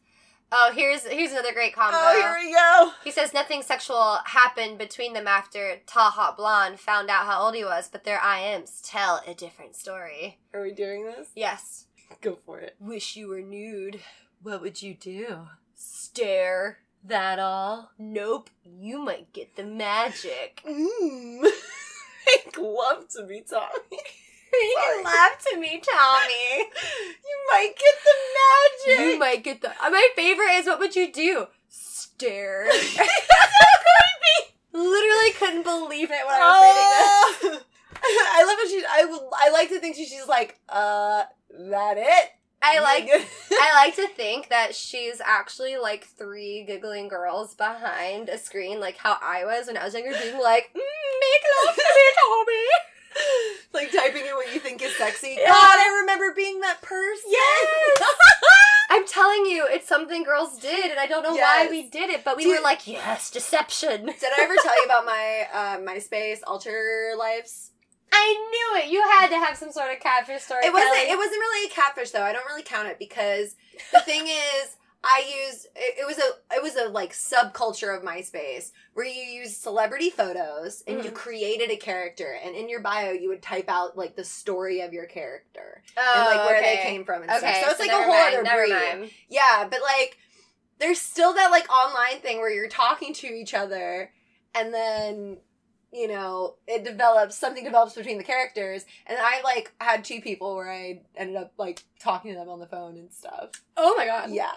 Oh, 0.55 0.71
here's 0.73 1.03
here's 1.03 1.31
another 1.31 1.51
great 1.51 1.73
combo. 1.73 1.97
Oh, 1.99 2.13
here 2.15 2.37
we 2.39 2.53
go. 2.53 2.91
He 3.03 3.09
says 3.11 3.33
nothing 3.33 3.63
sexual 3.63 4.19
happened 4.25 4.77
between 4.77 5.13
them 5.13 5.27
after 5.27 5.77
Tall 5.87 6.11
Hot 6.11 6.37
Blonde 6.37 6.79
found 6.79 7.09
out 7.09 7.25
how 7.25 7.41
old 7.41 7.55
he 7.55 7.65
was, 7.65 7.89
but 7.91 8.03
their 8.03 8.19
IMs 8.19 8.79
tell 8.83 9.21
a 9.25 9.33
different 9.33 9.75
story. 9.75 10.37
Are 10.53 10.61
we 10.61 10.71
doing 10.71 11.05
this? 11.05 11.29
Yes. 11.35 11.87
Go 12.21 12.37
for 12.45 12.59
it. 12.59 12.75
Wish 12.79 13.15
you 13.15 13.29
were 13.29 13.41
nude. 13.41 14.01
What 14.43 14.61
would 14.61 14.81
you 14.83 14.93
do? 14.93 15.47
Stare. 15.73 16.77
That 17.05 17.39
all? 17.39 17.91
Nope. 17.97 18.49
You 18.63 18.99
might 18.99 19.33
get 19.33 19.55
the 19.55 19.63
magic. 19.63 20.61
Mmm. 20.65 21.43
I'd 21.45 22.57
love 22.57 23.09
to 23.09 23.23
be 23.27 23.41
Tommy. 23.41 23.99
you 24.53 24.77
can 24.79 25.03
laugh 25.03 25.43
to 25.51 25.57
me, 25.59 25.81
Tommy. 25.81 26.69
You 27.25 27.37
might 27.51 27.73
get 27.77 27.95
the 28.03 28.95
magic. 28.99 29.13
You 29.13 29.19
might 29.19 29.43
get 29.43 29.61
the. 29.61 29.69
uh, 29.69 29.89
My 29.89 30.07
favorite 30.15 30.53
is 30.55 30.65
what 30.65 30.79
would 30.79 30.95
you 30.95 31.11
do? 31.11 31.47
Stare. 31.67 32.71
so 32.71 33.03
creepy. 33.03 34.55
Literally 34.71 35.31
couldn't 35.37 35.63
believe 35.63 36.09
it 36.09 36.25
when 36.25 36.35
I 36.41 37.33
was 37.41 37.43
reading 37.43 37.51
this. 37.53 37.61
Oh. 37.61 37.65
I 38.05 38.43
love 38.45 38.57
how 38.61 38.67
she. 38.67 38.83
I 38.89 39.05
would. 39.05 39.21
I 39.35 39.49
like 39.51 39.69
to 39.69 39.79
think 39.79 39.95
she, 39.95 40.05
she's 40.05 40.27
like, 40.27 40.57
uh, 40.69 41.23
that 41.49 41.95
it. 41.97 42.29
I 42.63 42.79
like 42.79 43.09
I 43.51 43.71
like 43.75 43.95
to 43.97 44.07
think 44.07 44.49
that 44.49 44.73
she's 44.73 45.21
actually 45.23 45.77
like 45.77 46.05
three 46.05 46.63
giggling 46.65 47.09
girls 47.09 47.53
behind 47.55 48.29
a 48.29 48.37
screen, 48.37 48.79
like 48.79 48.97
how 48.97 49.17
I 49.21 49.43
was 49.45 49.67
when 49.67 49.77
I 49.77 49.83
was 49.83 49.93
younger, 49.93 50.11
being 50.11 50.39
like, 50.41 50.69
mm, 50.73 50.79
"Make 50.79 51.43
love 51.67 51.75
to 51.75 51.81
me, 51.81 52.03
Tommy." 52.17 52.67
like 53.73 53.91
typing 53.91 54.25
in 54.25 54.33
what 54.35 54.51
you 54.53 54.59
think 54.59 54.81
is 54.81 54.95
sexy. 54.95 55.35
Yeah. 55.39 55.47
God, 55.47 55.77
I 55.79 55.99
remember 56.01 56.33
being 56.35 56.61
that 56.61 56.81
person. 56.81 57.29
Yes! 57.29 58.01
I'm 58.89 59.05
telling 59.07 59.45
you, 59.45 59.67
it's 59.69 59.87
something 59.87 60.23
girls 60.23 60.57
did, 60.57 60.89
and 60.89 60.99
I 60.99 61.05
don't 61.07 61.23
know 61.23 61.35
Yes. 61.35 61.67
why 61.67 61.69
we 61.69 61.89
did 61.89 62.09
it, 62.09 62.23
but 62.23 62.37
we 62.37 62.45
Dude. 62.45 62.57
were 62.57 62.63
like, 62.63 62.87
"Yes, 62.87 63.29
deception." 63.29 64.05
Did 64.05 64.15
I 64.35 64.41
ever 64.43 64.55
tell 64.63 64.75
you 64.79 64.85
about 64.85 65.05
my 65.05 65.47
uh, 65.53 65.77
MySpace 65.79 66.39
alter 66.47 67.13
lives? 67.17 67.71
I 68.15 68.49
knew 68.51 68.81
it. 68.83 68.91
You 68.91 69.01
had 69.01 69.27
to 69.29 69.37
have 69.37 69.57
some 69.57 69.71
sort 69.71 69.91
of 69.91 69.99
catfish 69.99 70.43
story. 70.43 70.65
It 70.65 70.71
wasn't. 70.71 70.93
Kelly. 70.93 71.09
It 71.09 71.17
wasn't 71.17 71.39
really 71.39 71.67
a 71.67 71.73
catfish 71.73 72.11
though. 72.11 72.21
I 72.21 72.31
don't 72.31 72.45
really 72.45 72.63
count 72.63 72.87
it 72.87 72.99
because 72.99 73.55
the 73.91 73.99
thing 74.05 74.27
is, 74.27 74.77
I 75.03 75.23
used 75.47 75.65
it, 75.75 75.95
it 75.99 76.05
was 76.07 76.17
a 76.19 76.55
it 76.55 76.61
was 76.63 76.75
a 76.75 76.89
like 76.89 77.11
subculture 77.13 77.95
of 77.97 78.03
MySpace 78.03 78.71
where 78.93 79.05
you 79.05 79.21
used 79.21 79.61
celebrity 79.61 80.09
photos 80.09 80.83
and 80.87 81.03
you 81.03 81.11
Mhm. 81.11 81.15
created 81.15 81.71
a 81.71 81.75
character, 81.75 82.37
and 82.43 82.55
in 82.55 82.69
your 82.69 82.79
bio 82.81 83.11
you 83.11 83.29
would 83.29 83.41
type 83.41 83.65
out 83.67 83.97
like 83.97 84.15
the 84.15 84.23
story 84.23 84.81
of 84.81 84.93
your 84.93 85.05
character 85.07 85.83
oh, 85.97 86.13
and 86.29 86.37
like 86.37 86.47
where 86.47 86.59
okay. 86.59 86.75
they 86.77 86.81
came 86.83 87.03
from 87.03 87.23
and 87.23 87.31
Okay, 87.31 87.39
stuff. 87.39 87.55
So 87.65 87.69
it's 87.71 87.79
like 87.79 87.89
a 87.91 88.03
whole 88.03 88.07
mind, 88.13 88.35
other 88.47 88.55
breed. 88.57 88.69
mind. 88.69 89.11
Yeah, 89.29 89.67
but 89.69 89.81
like 89.81 90.17
there's 90.79 90.99
still 91.01 91.33
that 91.33 91.51
like 91.51 91.69
online 91.71 92.19
thing 92.21 92.37
where 92.37 92.51
you're 92.53 92.67
talking 92.69 93.13
to 93.15 93.27
each 93.27 93.53
other 93.53 94.11
and 94.55 94.73
then 94.73 95.37
you 95.93 96.07
know 96.07 96.55
it 96.67 96.83
develops 96.83 97.37
something 97.37 97.63
develops 97.63 97.93
between 97.93 98.17
the 98.17 98.23
characters 98.23 98.85
and 99.05 99.17
I 99.21 99.41
like 99.43 99.71
had 99.79 100.03
two 100.03 100.21
people 100.21 100.55
where 100.55 100.71
I 100.71 101.01
ended 101.15 101.35
up 101.35 101.53
like 101.57 101.83
talking 101.99 102.31
to 102.33 102.37
them 102.39 102.49
on 102.49 102.59
the 102.59 102.65
phone 102.65 102.97
and 102.97 103.13
stuff. 103.13 103.51
Oh 103.77 103.95
my 103.95 104.05
god. 104.07 104.31
Yeah. 104.31 104.51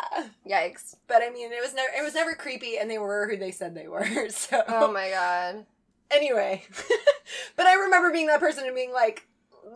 Yikes. 0.49 0.97
But 1.07 1.23
I 1.23 1.31
mean 1.31 1.53
it 1.53 1.63
was 1.63 1.75
never 1.75 1.89
it 1.97 2.03
was 2.03 2.15
never 2.15 2.35
creepy 2.35 2.79
and 2.79 2.91
they 2.91 2.99
were 2.99 3.29
who 3.29 3.37
they 3.37 3.51
said 3.51 3.75
they 3.75 3.89
were. 3.89 4.07
So 4.31 4.63
Oh 4.67 4.91
my 4.91 5.11
god. 5.11 5.67
anyway. 6.11 6.65
but 7.57 7.67
I 7.67 7.75
remember 7.75 8.11
being 8.13 8.29
that 8.29 8.41
person 8.41 8.65
and 8.65 8.75
being 8.75 8.93
like 8.93 9.27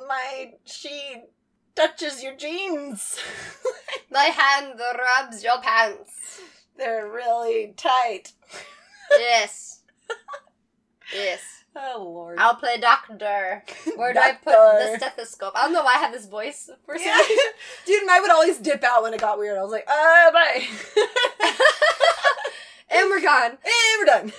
my 0.09 0.53
she 0.64 1.23
touches 1.75 2.23
your 2.23 2.37
jeans. 2.37 3.18
My 4.11 4.25
hand 4.25 4.79
rubs 4.81 5.44
your 5.44 5.61
pants. 5.61 6.40
They're 6.77 7.09
really 7.09 7.75
tight. 7.77 8.33
Yes. 9.12 9.83
Yes. 11.14 11.40
Oh 11.77 12.03
lord. 12.12 12.38
I'll 12.40 12.57
play 12.57 12.79
doctor. 12.79 13.62
Where 13.96 14.12
do 14.12 14.18
I 14.18 14.33
put 14.33 14.53
the 14.55 14.94
stethoscope? 14.99 15.53
I 15.55 15.62
don't 15.62 15.73
know 15.73 15.85
why 15.85 15.94
I 15.94 15.99
have 15.99 16.12
this 16.12 16.27
voice 16.27 16.68
for 16.85 16.96
some 16.99 17.07
Yeah. 17.07 17.16
reason. 17.18 17.37
Dude, 17.87 18.07
mine 18.07 18.23
would 18.23 18.31
always 18.33 18.59
dip 18.59 18.83
out 18.83 19.03
when 19.05 19.14
it 19.14 19.20
got 19.20 19.38
weird. 19.38 19.57
I 19.57 19.62
was 19.62 19.70
like, 19.70 19.87
uh, 19.88 20.31
bye. 20.33 20.66
And 22.92 23.09
we're 23.09 23.20
gone. 23.23 23.53
And 23.64 23.99
we're 24.01 24.05
done. 24.07 24.33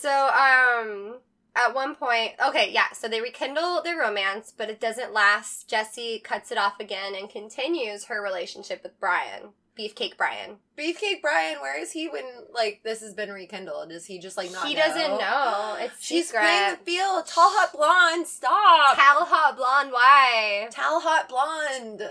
So, 0.00 0.28
um, 0.28 1.16
at 1.56 1.74
one 1.74 1.96
point, 1.96 2.32
okay, 2.46 2.70
yeah, 2.72 2.92
so 2.92 3.08
they 3.08 3.20
rekindle 3.20 3.82
their 3.82 3.98
romance, 3.98 4.52
but 4.56 4.70
it 4.70 4.78
doesn't 4.80 5.12
last. 5.12 5.68
Jesse 5.68 6.20
cuts 6.20 6.52
it 6.52 6.58
off 6.58 6.78
again 6.78 7.14
and 7.16 7.28
continues 7.28 8.04
her 8.04 8.22
relationship 8.22 8.82
with 8.84 8.98
Brian, 9.00 9.48
Beefcake 9.78 10.16
Brian. 10.16 10.56
Beefcake 10.78 11.20
Brian, 11.20 11.60
where 11.60 11.78
is 11.78 11.92
he 11.92 12.08
when 12.08 12.24
like 12.54 12.80
this 12.82 13.00
has 13.00 13.14
been 13.14 13.30
rekindled? 13.30 13.92
Is 13.92 14.06
he 14.06 14.18
just 14.18 14.36
like 14.36 14.50
not? 14.52 14.66
he 14.66 14.74
doesn't 14.74 15.18
know. 15.18 15.76
It's 15.78 16.02
She's 16.04 16.28
secret. 16.28 16.40
playing 16.40 16.70
the 16.72 16.84
field. 16.84 17.26
Tall 17.26 17.50
hot 17.50 17.72
blonde. 17.72 18.26
Stop. 18.26 18.96
Tall 18.96 19.24
hot 19.26 19.56
blonde. 19.56 19.92
Why? 19.92 20.68
Tall 20.70 21.00
hot 21.00 21.28
blonde. 21.28 22.02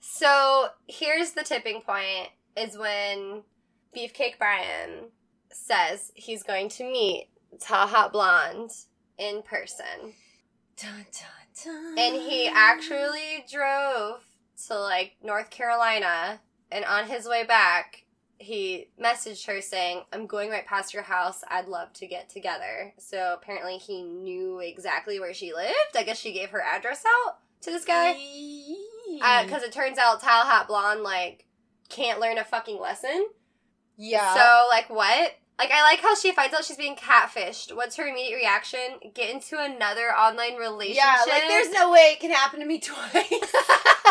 So 0.00 0.68
here's 0.86 1.32
the 1.32 1.42
tipping 1.42 1.80
point: 1.80 2.28
is 2.56 2.78
when 2.78 3.42
Beefcake 3.96 4.38
Brian 4.38 5.10
says 5.50 6.12
he's 6.14 6.42
going 6.42 6.68
to 6.68 6.84
meet 6.84 7.28
Tall 7.60 7.86
Hot 7.86 8.12
Blonde 8.12 8.70
in 9.18 9.42
person. 9.42 10.14
Dun, 10.76 11.06
dun, 11.12 11.64
dun. 11.64 11.98
And 11.98 12.16
he 12.20 12.48
actually 12.52 13.44
drove 13.50 14.20
to 14.66 14.78
like 14.78 15.12
North 15.22 15.50
Carolina 15.50 16.40
and 16.70 16.84
on 16.84 17.06
his 17.06 17.26
way 17.26 17.44
back 17.44 18.04
he 18.38 18.88
messaged 19.02 19.46
her 19.46 19.60
saying, 19.60 20.02
I'm 20.12 20.26
going 20.26 20.50
right 20.50 20.66
past 20.66 20.92
your 20.92 21.02
house. 21.04 21.42
I'd 21.48 21.68
love 21.68 21.92
to 21.94 22.06
get 22.06 22.28
together. 22.28 22.92
So 22.98 23.36
apparently 23.40 23.78
he 23.78 24.02
knew 24.02 24.58
exactly 24.60 25.18
where 25.18 25.34
she 25.34 25.54
lived. 25.54 25.96
I 25.96 26.02
guess 26.02 26.18
she 26.18 26.32
gave 26.32 26.50
her 26.50 26.60
address 26.60 27.04
out 27.06 27.38
to 27.62 27.70
this 27.70 27.84
guy. 27.84 28.14
Because 29.14 29.62
uh, 29.62 29.66
it 29.66 29.72
turns 29.72 29.98
out 29.98 30.20
Tall 30.20 30.44
Hot 30.44 30.66
Blonde, 30.68 31.02
like, 31.02 31.46
can't 31.88 32.20
learn 32.20 32.38
a 32.38 32.44
fucking 32.44 32.80
lesson. 32.80 33.26
yeah. 33.96 34.34
So, 34.34 34.66
like, 34.70 34.90
what? 34.90 35.36
Like, 35.58 35.70
I 35.72 35.82
like 35.82 36.00
how 36.00 36.14
she 36.16 36.32
finds 36.32 36.52
out 36.52 36.64
she's 36.64 36.76
being 36.76 36.96
catfished. 36.96 37.74
What's 37.74 37.96
her 37.96 38.06
immediate 38.06 38.36
reaction? 38.36 38.80
Get 39.14 39.32
into 39.32 39.56
another 39.58 40.08
online 40.10 40.56
relationship. 40.56 41.04
yeah, 41.04 41.32
like 41.32 41.44
there's 41.48 41.70
no 41.70 41.92
way 41.92 42.12
it 42.12 42.20
can 42.20 42.32
happen 42.32 42.58
to 42.60 42.66
me 42.66 42.80
twice. 42.80 43.14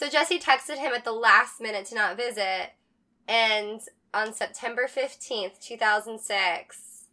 So 0.00 0.08
Jesse 0.08 0.38
texted 0.38 0.78
him 0.78 0.94
at 0.94 1.04
the 1.04 1.12
last 1.12 1.60
minute 1.60 1.84
to 1.88 1.94
not 1.94 2.16
visit, 2.16 2.70
and 3.28 3.82
on 4.14 4.32
September 4.32 4.88
15th, 4.88 5.60
2006, 5.60 7.04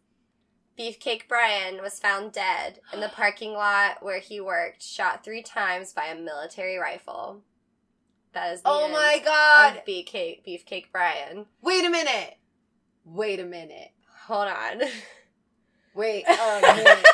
Beefcake 0.78 1.28
Brian 1.28 1.82
was 1.82 1.98
found 1.98 2.32
dead 2.32 2.80
in 2.94 3.00
the 3.00 3.08
parking 3.14 3.52
lot 3.52 4.02
where 4.02 4.20
he 4.20 4.40
worked, 4.40 4.82
shot 4.82 5.22
three 5.22 5.42
times 5.42 5.92
by 5.92 6.06
a 6.06 6.18
military 6.18 6.78
rifle. 6.78 7.42
That 8.32 8.54
is 8.54 8.62
the 8.62 8.70
oh 8.70 8.88
my 8.88 9.20
god. 9.22 9.76
of 9.76 9.84
Beefcake, 9.84 10.46
Beefcake 10.48 10.86
Brian. 10.90 11.44
Wait 11.60 11.84
a 11.84 11.90
minute. 11.90 12.38
Wait 13.04 13.38
a 13.38 13.44
minute. 13.44 13.90
Hold 14.28 14.48
on. 14.48 14.80
Wait 15.94 16.24
a 16.26 16.60
minute. 16.74 17.06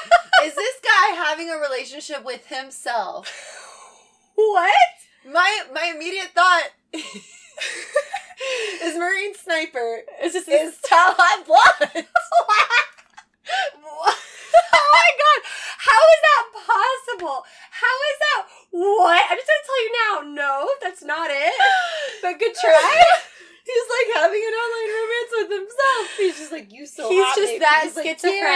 Is 0.45 0.55
this 0.55 0.77
guy 0.85 1.17
having 1.17 1.51
a 1.51 1.57
relationship 1.57 2.25
with 2.25 2.47
himself? 2.47 3.29
what? 4.37 4.71
My 5.25 5.63
my 5.73 5.93
immediate 5.95 6.33
thought 6.35 6.65
is 6.93 8.95
Marine 8.97 9.35
Sniper 9.35 10.03
Is 10.23 10.33
this 10.35 10.47
is 10.49 10.77
Talon 10.85 11.17
Blonde. 11.47 11.91
oh 13.87 14.15
my 14.93 15.11
god! 15.17 15.41
How 15.79 16.01
is 16.13 16.21
that 16.25 16.45
possible? 16.53 17.45
How 17.71 17.97
is 18.11 18.19
that? 18.21 18.41
What? 18.73 19.23
I'm 19.31 19.39
just 19.39 19.49
gonna 19.49 19.67
tell 19.67 19.83
you 19.85 19.93
now. 20.05 20.15
No, 20.35 20.69
that's 20.83 21.03
not 21.03 21.31
it. 21.31 21.55
But 22.21 22.39
good 22.39 22.55
try. 22.61 23.03
He's 23.65 23.89
like 23.89 24.09
having 24.23 24.43
an 24.43 24.53
online 24.53 24.91
romance 24.93 25.33
with 25.33 25.51
himself. 25.59 26.05
He's 26.19 26.37
just 26.39 26.53
like 26.53 26.71
you 26.71 26.85
so 26.87 27.09
He's 27.09 27.25
hot, 27.25 27.37
just 27.37 27.49
baby." 27.53 27.59
that 27.61 27.81
He's 27.85 27.97
like, 27.97 28.05
schizophrenic. 28.05 28.47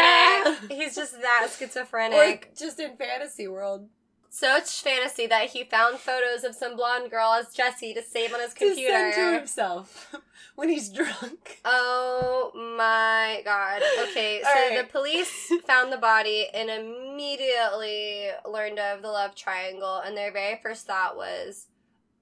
"Yeah." 0.71 0.77
He's 0.77 0.95
just 0.95 1.19
that 1.23 1.49
schizophrenic. 1.59 2.51
Or 2.53 2.57
just 2.59 2.79
in 2.79 2.95
fantasy 2.97 3.49
world. 3.49 3.89
Such 4.31 4.83
fantasy 4.83 5.27
that 5.27 5.51
he 5.51 5.65
found 5.65 5.99
photos 5.99 6.45
of 6.45 6.55
some 6.55 6.77
blonde 6.77 7.11
girl 7.11 7.33
as 7.33 7.53
Jesse 7.53 7.95
to 7.95 8.03
save 8.03 8.33
on 8.33 8.41
his 8.41 8.55
computer. 8.55 9.09
To 9.09 9.13
send 9.13 9.15
to 9.15 9.39
himself 9.39 10.15
when 10.55 10.69
he's 10.69 10.89
drunk. 10.89 11.61
Oh 11.65 12.53
my 12.55 13.43
god. 13.45 13.83
Okay, 14.03 14.41
so 14.45 14.49
right. 14.49 14.79
the 14.79 14.91
police 14.91 15.53
found 15.67 15.93
the 15.93 15.99
body 15.99 16.47
and 16.53 16.71
immediately 16.71 18.29
learned 18.47 18.79
of 18.79 19.03
the 19.03 19.09
love 19.09 19.35
triangle, 19.35 20.03
and 20.05 20.17
their 20.17 20.33
very 20.33 20.59
first 20.63 20.87
thought 20.87 21.17
was, 21.17 21.67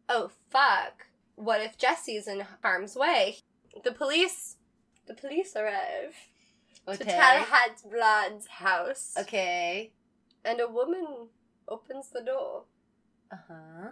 oh 0.08 0.30
fuck, 0.50 1.06
what 1.34 1.60
if 1.60 1.76
Jesse's 1.76 2.28
in 2.28 2.44
harm's 2.62 2.96
way? 2.96 3.38
The 3.84 3.92
police. 3.92 4.56
The 5.06 5.14
police 5.14 5.54
arrive 5.54 6.14
to 6.86 7.04
Talhat's 7.04 7.82
Blood's 7.82 8.46
house. 8.46 9.14
Okay. 9.18 9.92
And 10.44 10.60
a 10.60 10.68
woman 10.68 11.28
opens 11.68 12.08
the 12.10 12.22
door. 12.22 12.64
Uh 13.32 13.36
huh. 13.48 13.88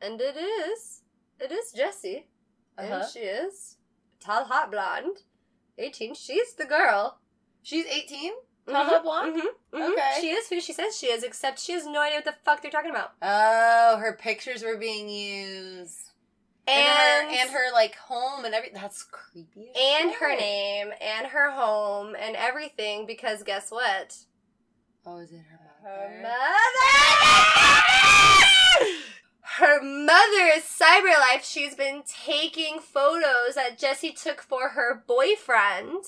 And 0.00 0.20
it 0.20 0.36
is. 0.36 1.02
It 1.40 1.52
is 1.52 1.72
Jessie. 1.72 2.26
Uh-huh. 2.78 2.94
And 2.94 3.04
she 3.12 3.20
is. 3.20 3.76
Tall, 4.20 4.44
hot 4.44 4.70
blonde. 4.70 5.18
18. 5.78 6.14
She's 6.14 6.54
the 6.54 6.64
girl. 6.64 7.18
She's 7.62 7.86
18? 7.86 8.32
Mhm, 8.66 8.72
Tall, 8.72 8.84
hot 8.84 9.02
blonde? 9.02 9.36
mhm, 9.42 9.78
mhm. 9.78 9.92
Okay. 9.92 10.18
She 10.20 10.28
is 10.30 10.48
who 10.48 10.60
she 10.60 10.72
says 10.72 10.96
she 10.96 11.06
is, 11.06 11.22
except 11.22 11.58
she 11.58 11.72
has 11.72 11.86
no 11.86 12.00
idea 12.00 12.18
what 12.18 12.24
the 12.24 12.34
fuck 12.44 12.62
they're 12.62 12.70
talking 12.70 12.90
about. 12.90 13.12
Oh, 13.20 13.96
her 13.98 14.12
pictures 14.14 14.62
were 14.62 14.76
being 14.76 15.08
used. 15.08 16.10
And, 16.68 16.78
and 17.28 17.28
her, 17.28 17.40
and 17.42 17.50
her 17.50 17.72
like 17.72 17.96
home 17.96 18.44
and 18.44 18.54
everything. 18.54 18.80
That's 18.80 19.02
creepy. 19.02 19.72
and 19.76 20.10
shit. 20.10 20.20
her 20.20 20.36
name 20.36 20.90
and 21.00 21.26
her 21.26 21.50
home 21.50 22.14
and 22.18 22.36
everything 22.36 23.04
because 23.04 23.42
guess 23.42 23.70
what? 23.72 24.16
Oh, 25.04 25.18
is 25.18 25.32
it 25.32 25.40
her 25.50 25.58
Her 25.82 26.08
mother? 26.22 26.38
Her 29.58 29.82
mother 29.82 30.46
is 30.54 30.62
Cyberlife. 30.64 31.42
She's 31.42 31.74
been 31.74 32.02
taking 32.06 32.78
photos 32.78 33.54
that 33.56 33.78
Jesse 33.78 34.12
took 34.12 34.40
for 34.40 34.70
her 34.70 35.02
boyfriend. 35.06 36.04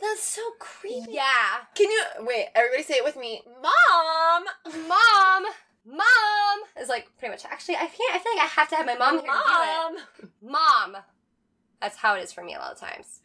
That's 0.00 0.22
so 0.22 0.42
creepy. 0.58 1.12
Yeah. 1.12 1.66
Can 1.74 1.90
you 1.90 2.02
wait? 2.20 2.46
Everybody 2.54 2.82
say 2.84 2.94
it 2.94 3.04
with 3.04 3.16
me. 3.16 3.42
Mom. 3.60 4.44
Mom, 4.88 5.44
mom 5.84 6.58
is 6.80 6.88
like 6.88 7.08
pretty 7.18 7.32
much. 7.32 7.44
Actually, 7.44 7.76
I 7.76 7.86
can't. 7.86 8.14
I 8.14 8.18
feel 8.18 8.32
like 8.36 8.44
I 8.44 8.46
have 8.46 8.68
to 8.70 8.76
have 8.76 8.86
my 8.86 8.96
mom 8.96 9.18
here 9.18 9.26
Mom. 9.26 9.96
do 9.96 10.24
it. 10.24 10.30
Mom. 10.40 10.96
That's 11.82 11.96
how 11.96 12.14
it 12.14 12.22
is 12.22 12.32
for 12.32 12.42
me 12.44 12.54
a 12.54 12.58
lot 12.58 12.72
of 12.72 12.78
times. 12.80 13.20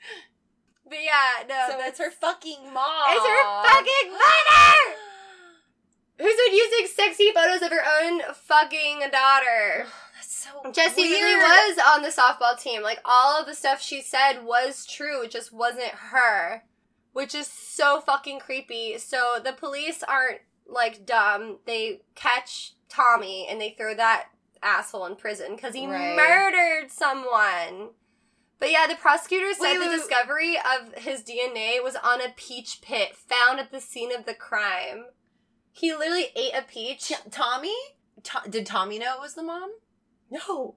But 0.88 1.00
yeah, 1.04 1.43
no, 1.48 1.67
So 1.71 1.78
that's 1.78 2.00
her 2.00 2.12
fucking 2.12 2.74
mom. 2.74 3.06
It's 3.10 3.26
her 3.26 3.63
fucking 3.63 4.12
mother. 4.12 5.00
Who's 6.17 6.36
been 6.45 6.56
using 6.56 6.88
sexy 6.88 7.32
photos 7.34 7.62
of 7.62 7.71
her 7.71 7.84
own 8.01 8.21
fucking 8.34 8.99
daughter? 9.12 9.86
That's 10.15 10.47
so 10.63 10.71
Jessie 10.71 11.01
weird. 11.01 11.21
really 11.39 11.73
was 11.73 11.78
on 11.93 12.01
the 12.01 12.10
softball 12.10 12.60
team. 12.60 12.82
Like 12.82 12.99
all 13.06 13.39
of 13.39 13.45
the 13.47 13.54
stuff 13.56 13.82
she 13.82 14.01
said 14.01 14.43
was 14.43 14.86
true. 14.86 15.23
It 15.23 15.32
just 15.32 15.51
wasn't 15.51 15.89
her, 16.12 16.63
which 17.13 17.36
is 17.36 17.47
so 17.47 17.99
fucking 18.01 18.39
creepy. 18.39 18.97
So 18.97 19.39
the 19.43 19.54
police 19.54 20.04
aren't 20.04 20.39
like 20.67 21.06
dumb. 21.06 21.58
They 21.65 22.01
catch 22.15 22.73
Tommy 22.89 23.45
and 23.49 23.60
they 23.60 23.75
throw 23.78 23.93
that 23.95 24.28
asshole 24.63 25.06
in 25.06 25.15
prison 25.15 25.56
because 25.56 25.75
he 25.75 25.86
Right. 25.86 26.15
murdered 26.15 26.89
someone. 26.91 27.89
But 28.58 28.71
yeah, 28.71 28.88
the 28.88 28.95
prosecutor 28.95 29.54
said 29.54 29.63
Wait, 29.63 29.73
the 29.73 29.80
wait, 29.82 29.89
wait. 29.89 29.97
discovery 29.97 30.56
of 30.58 30.93
his 31.04 31.21
DNA 31.23 31.84
was 31.84 31.97
on 31.97 32.21
a 32.21 32.30
peach 32.38 32.80
pit 32.82 33.15
found 33.15 33.60
at 33.60 33.71
the 33.71 33.82
scene 33.82 34.15
of 34.15 34.25
the 34.25 34.34
crime. 34.34 35.06
He 35.76 35.94
literally 35.94 36.28
ate 36.38 36.54
a 36.56 36.62
peach. 36.62 37.12
Tommy? 37.32 37.76
To- 38.24 38.50
did 38.50 38.66
Tommy 38.66 38.98
know 38.98 39.16
it 39.16 39.22
was 39.22 39.34
the 39.34 39.44
mom? 39.44 39.72
No. 40.32 40.76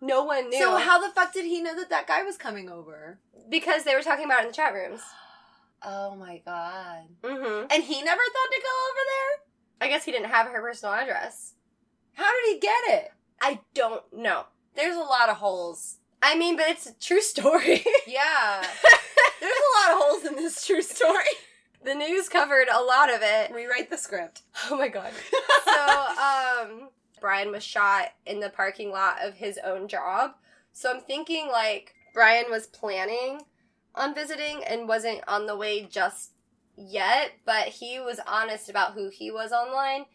No 0.00 0.24
one 0.24 0.50
knew. 0.50 0.58
So 0.58 0.76
how 0.76 1.00
the 1.00 1.14
fuck 1.14 1.32
did 1.32 1.44
he 1.44 1.62
know 1.62 1.76
that 1.76 1.88
that 1.90 2.08
guy 2.08 2.24
was 2.24 2.36
coming 2.36 2.68
over? 2.68 3.20
Because 3.48 3.84
they 3.84 3.94
were 3.94 4.02
talking 4.02 4.24
about 4.24 4.40
it 4.40 4.42
in 4.42 4.48
the 4.48 4.54
chat 4.54 4.74
rooms. 4.74 5.00
Oh 5.86 6.16
my 6.16 6.40
god. 6.46 7.02
Mm-hmm. 7.22 7.66
And 7.70 7.84
he 7.84 8.02
never 8.02 8.22
thought 8.22 8.52
to 8.52 8.62
go 8.62 8.88
over 8.88 9.00
there? 9.06 9.86
I 9.86 9.88
guess 9.90 10.02
he 10.06 10.12
didn't 10.12 10.30
have 10.30 10.46
her 10.46 10.62
personal 10.62 10.94
address. 10.94 11.52
How 12.14 12.30
did 12.32 12.54
he 12.54 12.58
get 12.58 12.84
it? 12.86 13.12
I 13.42 13.60
don't 13.74 14.02
know. 14.10 14.46
There's 14.76 14.96
a 14.96 15.00
lot 15.00 15.28
of 15.28 15.36
holes. 15.36 15.98
I 16.22 16.38
mean, 16.38 16.56
but 16.56 16.70
it's 16.70 16.86
a 16.86 16.98
true 16.98 17.20
story. 17.20 17.84
Yeah. 18.06 18.62
There's 19.40 19.52
a 19.52 19.90
lot 19.90 19.92
of 19.94 20.02
holes 20.02 20.24
in 20.24 20.36
this 20.36 20.66
true 20.66 20.80
story. 20.80 21.36
The 21.84 21.94
news 21.94 22.28
covered 22.28 22.68
a 22.72 22.82
lot 22.82 23.12
of 23.12 23.20
it. 23.22 23.52
Rewrite 23.52 23.90
the 23.90 23.98
script. 23.98 24.42
Oh 24.70 24.76
my 24.76 24.88
god. 24.88 25.12
so, 25.64 26.72
um, 26.82 26.88
Brian 27.20 27.50
was 27.50 27.62
shot 27.64 28.08
in 28.26 28.40
the 28.40 28.50
parking 28.50 28.90
lot 28.90 29.16
of 29.22 29.34
his 29.34 29.58
own 29.64 29.88
job. 29.88 30.32
So 30.72 30.90
I'm 30.92 31.00
thinking 31.00 31.48
like 31.50 31.94
Brian 32.14 32.46
was 32.50 32.66
planning 32.66 33.42
on 33.94 34.14
visiting 34.14 34.62
and 34.64 34.88
wasn't 34.88 35.20
on 35.28 35.46
the 35.46 35.56
way 35.56 35.84
just 35.84 36.32
yet, 36.76 37.32
but 37.44 37.68
he 37.68 38.00
was 38.00 38.18
honest 38.26 38.68
about 38.68 38.92
who 38.94 39.08
he 39.08 39.30
was 39.30 39.52
online, 39.52 40.06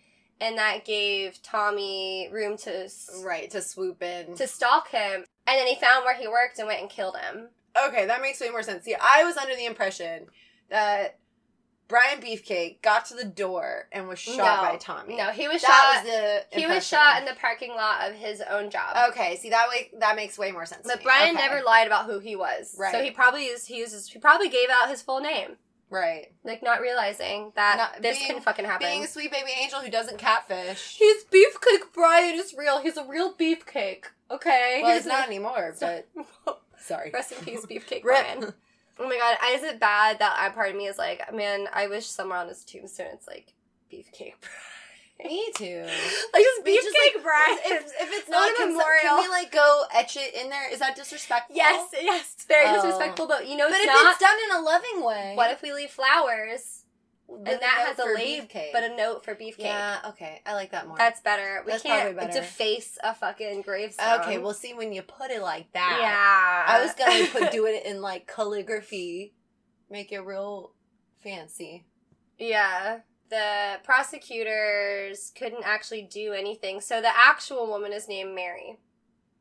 and 0.41 0.57
that 0.57 0.83
gave 0.85 1.41
Tommy 1.41 2.29
room 2.31 2.57
to 2.57 2.83
s- 2.85 3.21
Right, 3.25 3.49
to 3.51 3.61
swoop 3.61 4.01
in. 4.03 4.35
to 4.35 4.47
stalk 4.47 4.89
him. 4.89 5.23
And 5.47 5.57
then 5.59 5.67
he 5.67 5.75
found 5.75 6.03
where 6.05 6.15
he 6.17 6.27
worked 6.27 6.59
and 6.59 6.67
went 6.67 6.81
and 6.81 6.89
killed 6.89 7.17
him. 7.17 7.49
Okay, 7.87 8.05
that 8.07 8.21
makes 8.21 8.41
way 8.41 8.49
more 8.49 8.63
sense. 8.63 8.83
See, 8.83 8.95
I 8.99 9.23
was 9.23 9.37
under 9.37 9.55
the 9.55 9.65
impression 9.65 10.25
that 10.69 11.17
Brian 11.89 12.21
Beefcake 12.21 12.81
got 12.81 13.03
to 13.07 13.15
the 13.15 13.25
door 13.25 13.89
and 13.91 14.07
was 14.07 14.19
shot 14.19 14.37
No. 14.37 14.69
by 14.71 14.77
Tommy. 14.79 15.17
No, 15.17 15.31
he 15.31 15.47
was 15.49 15.61
that 15.63 16.01
shot. 16.03 16.05
was 16.05 16.13
the 16.51 16.57
he 16.59 16.65
was 16.67 16.87
shot 16.87 17.19
in 17.19 17.25
the 17.25 17.33
parking 17.41 17.71
lot 17.71 18.07
of 18.07 18.15
his 18.15 18.41
own 18.49 18.69
job. 18.69 19.09
Okay, 19.09 19.35
see 19.35 19.49
that 19.49 19.67
way 19.69 19.89
that 19.99 20.15
makes 20.15 20.37
way 20.37 20.51
more 20.51 20.65
sense. 20.65 20.87
But. 20.87 21.03
Brian 21.03 21.35
Okay. 21.35 21.45
never 21.47 21.61
lied 21.65 21.87
about 21.87 22.05
who 22.05 22.19
he 22.19 22.35
was. 22.35 22.75
Right. 22.79 22.93
So 22.93 23.01
he 23.03 23.11
probably 23.11 23.47
used 23.47 23.67
he 23.67 23.77
uses 23.77 24.07
he 24.07 24.19
probably 24.19 24.47
gave 24.49 24.69
out 24.71 24.87
his 24.89 25.01
full 25.01 25.19
name. 25.19 25.57
right 25.89 26.27
Like 26.43 26.61
not 26.61 26.79
realizing 26.81 27.51
that 27.55 27.77
Not- 27.77 28.01
this 28.03 28.19
being- 28.19 28.33
can 28.33 28.41
fucking 28.41 28.65
happen. 28.65 28.87
being 28.87 29.03
a 29.03 29.07
sweet 29.07 29.31
baby 29.31 29.49
angel 29.59 29.79
who 29.79 29.89
doesn't 29.89 30.19
catfish. 30.19 30.95
He's 30.97 31.23
beefcake 31.25 31.91
Brian 31.93 32.35
is 32.35 32.53
real. 32.55 32.79
He's 32.79 32.97
a 32.97 33.03
real 33.05 33.33
beefcake. 33.33 34.03
Okay. 34.29 34.81
Well, 34.83 34.93
He's 34.95 35.07
not 35.07 35.25
anymore. 35.27 35.73
But 35.79 36.07
sorry. 36.79 37.09
Rest 37.11 37.31
in 37.31 37.39
peace, 37.43 37.65
beefcake 37.65 38.01
Brian. 38.03 38.53
Oh 38.99 39.07
my 39.07 39.17
god, 39.17 39.37
is 39.55 39.63
it 39.63 39.79
bad 39.79 40.19
that 40.19 40.35
I 40.39 40.49
part 40.49 40.71
of 40.71 40.75
me 40.75 40.87
is 40.87 40.97
like, 40.97 41.33
man, 41.33 41.67
I 41.73 41.87
wish 41.87 42.05
somewhere 42.05 42.37
on 42.39 42.47
his 42.49 42.63
tombstone 42.65 43.07
it's 43.13 43.27
like 43.27 43.53
beefcake 43.91 44.33
Me 45.25 45.51
too. 45.55 45.83
like 46.33 46.43
just 46.43 46.63
We 46.63 46.75
just, 46.75 46.87
beefcake 46.95 47.15
like, 47.15 47.23
Brian. 47.23 47.57
If, 47.65 47.85
if 48.01 48.09
it's 48.13 48.27
On 48.29 48.31
not 48.31 48.49
a 48.61 48.65
memorial. 48.67 49.01
can 49.01 49.17
we 49.21 49.27
like 49.29 49.51
go 49.51 49.83
etch 49.93 50.15
it 50.17 50.33
in 50.33 50.49
there? 50.49 50.71
Is 50.71 50.79
that 50.79 50.95
disrespectful? 50.95 51.55
yes, 51.57 51.89
yes, 51.93 52.31
it's 52.35 52.45
very 52.45 52.65
Oh. 52.67 52.75
disrespectful, 52.75 53.27
but 53.27 53.47
you 53.47 53.57
know 53.57 53.67
But 53.69 53.77
it's 53.79 53.85
if 53.85 53.93
not. 53.93 54.11
it's 54.11 54.19
done 54.19 54.37
in 54.49 54.55
a 54.57 54.61
loving 54.61 55.03
way, 55.03 55.33
what 55.35 55.51
if 55.51 55.61
we 55.61 55.73
leave 55.73 55.89
flowers 55.91 56.78
and 57.37 57.45
that 57.45 57.95
has 57.95 57.99
a 57.99 58.03
beefcake? 58.03 58.71
but 58.73 58.83
a 58.83 58.95
note 58.95 59.23
for 59.23 59.35
beefcake? 59.35 59.59
yeah, 59.59 59.99
okay, 60.09 60.41
I 60.45 60.53
like 60.53 60.71
that 60.71 60.87
more. 60.87 60.97
That's 60.97 61.21
better. 61.21 61.63
We 61.65 61.71
That's 61.73 61.83
can't 61.83 62.15
better. 62.17 62.31
deface 62.31 62.97
a 63.03 63.13
fucking 63.13 63.61
gravestone. 63.61 64.21
okay. 64.21 64.37
we'll 64.37 64.53
see 64.53 64.73
when 64.73 64.93
you 64.93 65.01
put 65.01 65.31
it 65.31 65.41
like 65.41 65.71
that. 65.73 65.99
yeah. 66.01 66.73
I 66.73 66.83
was 66.83 66.93
gonna 66.93 67.27
put 67.27 67.51
do 67.51 67.65
it 67.65 67.85
in 67.85 68.01
like 68.01 68.27
calligraphy, 68.27 69.33
make 69.89 70.11
it 70.11 70.19
real 70.19 70.73
fancy. 71.23 71.85
Yeah. 72.37 72.99
The 73.29 73.79
prosecutors 73.83 75.31
couldn't 75.37 75.63
actually 75.63 76.01
do 76.01 76.33
anything. 76.33 76.81
So 76.81 76.99
the 76.99 77.15
actual 77.15 77.67
woman 77.67 77.93
is 77.93 78.07
named 78.07 78.33
Mary. 78.33 78.79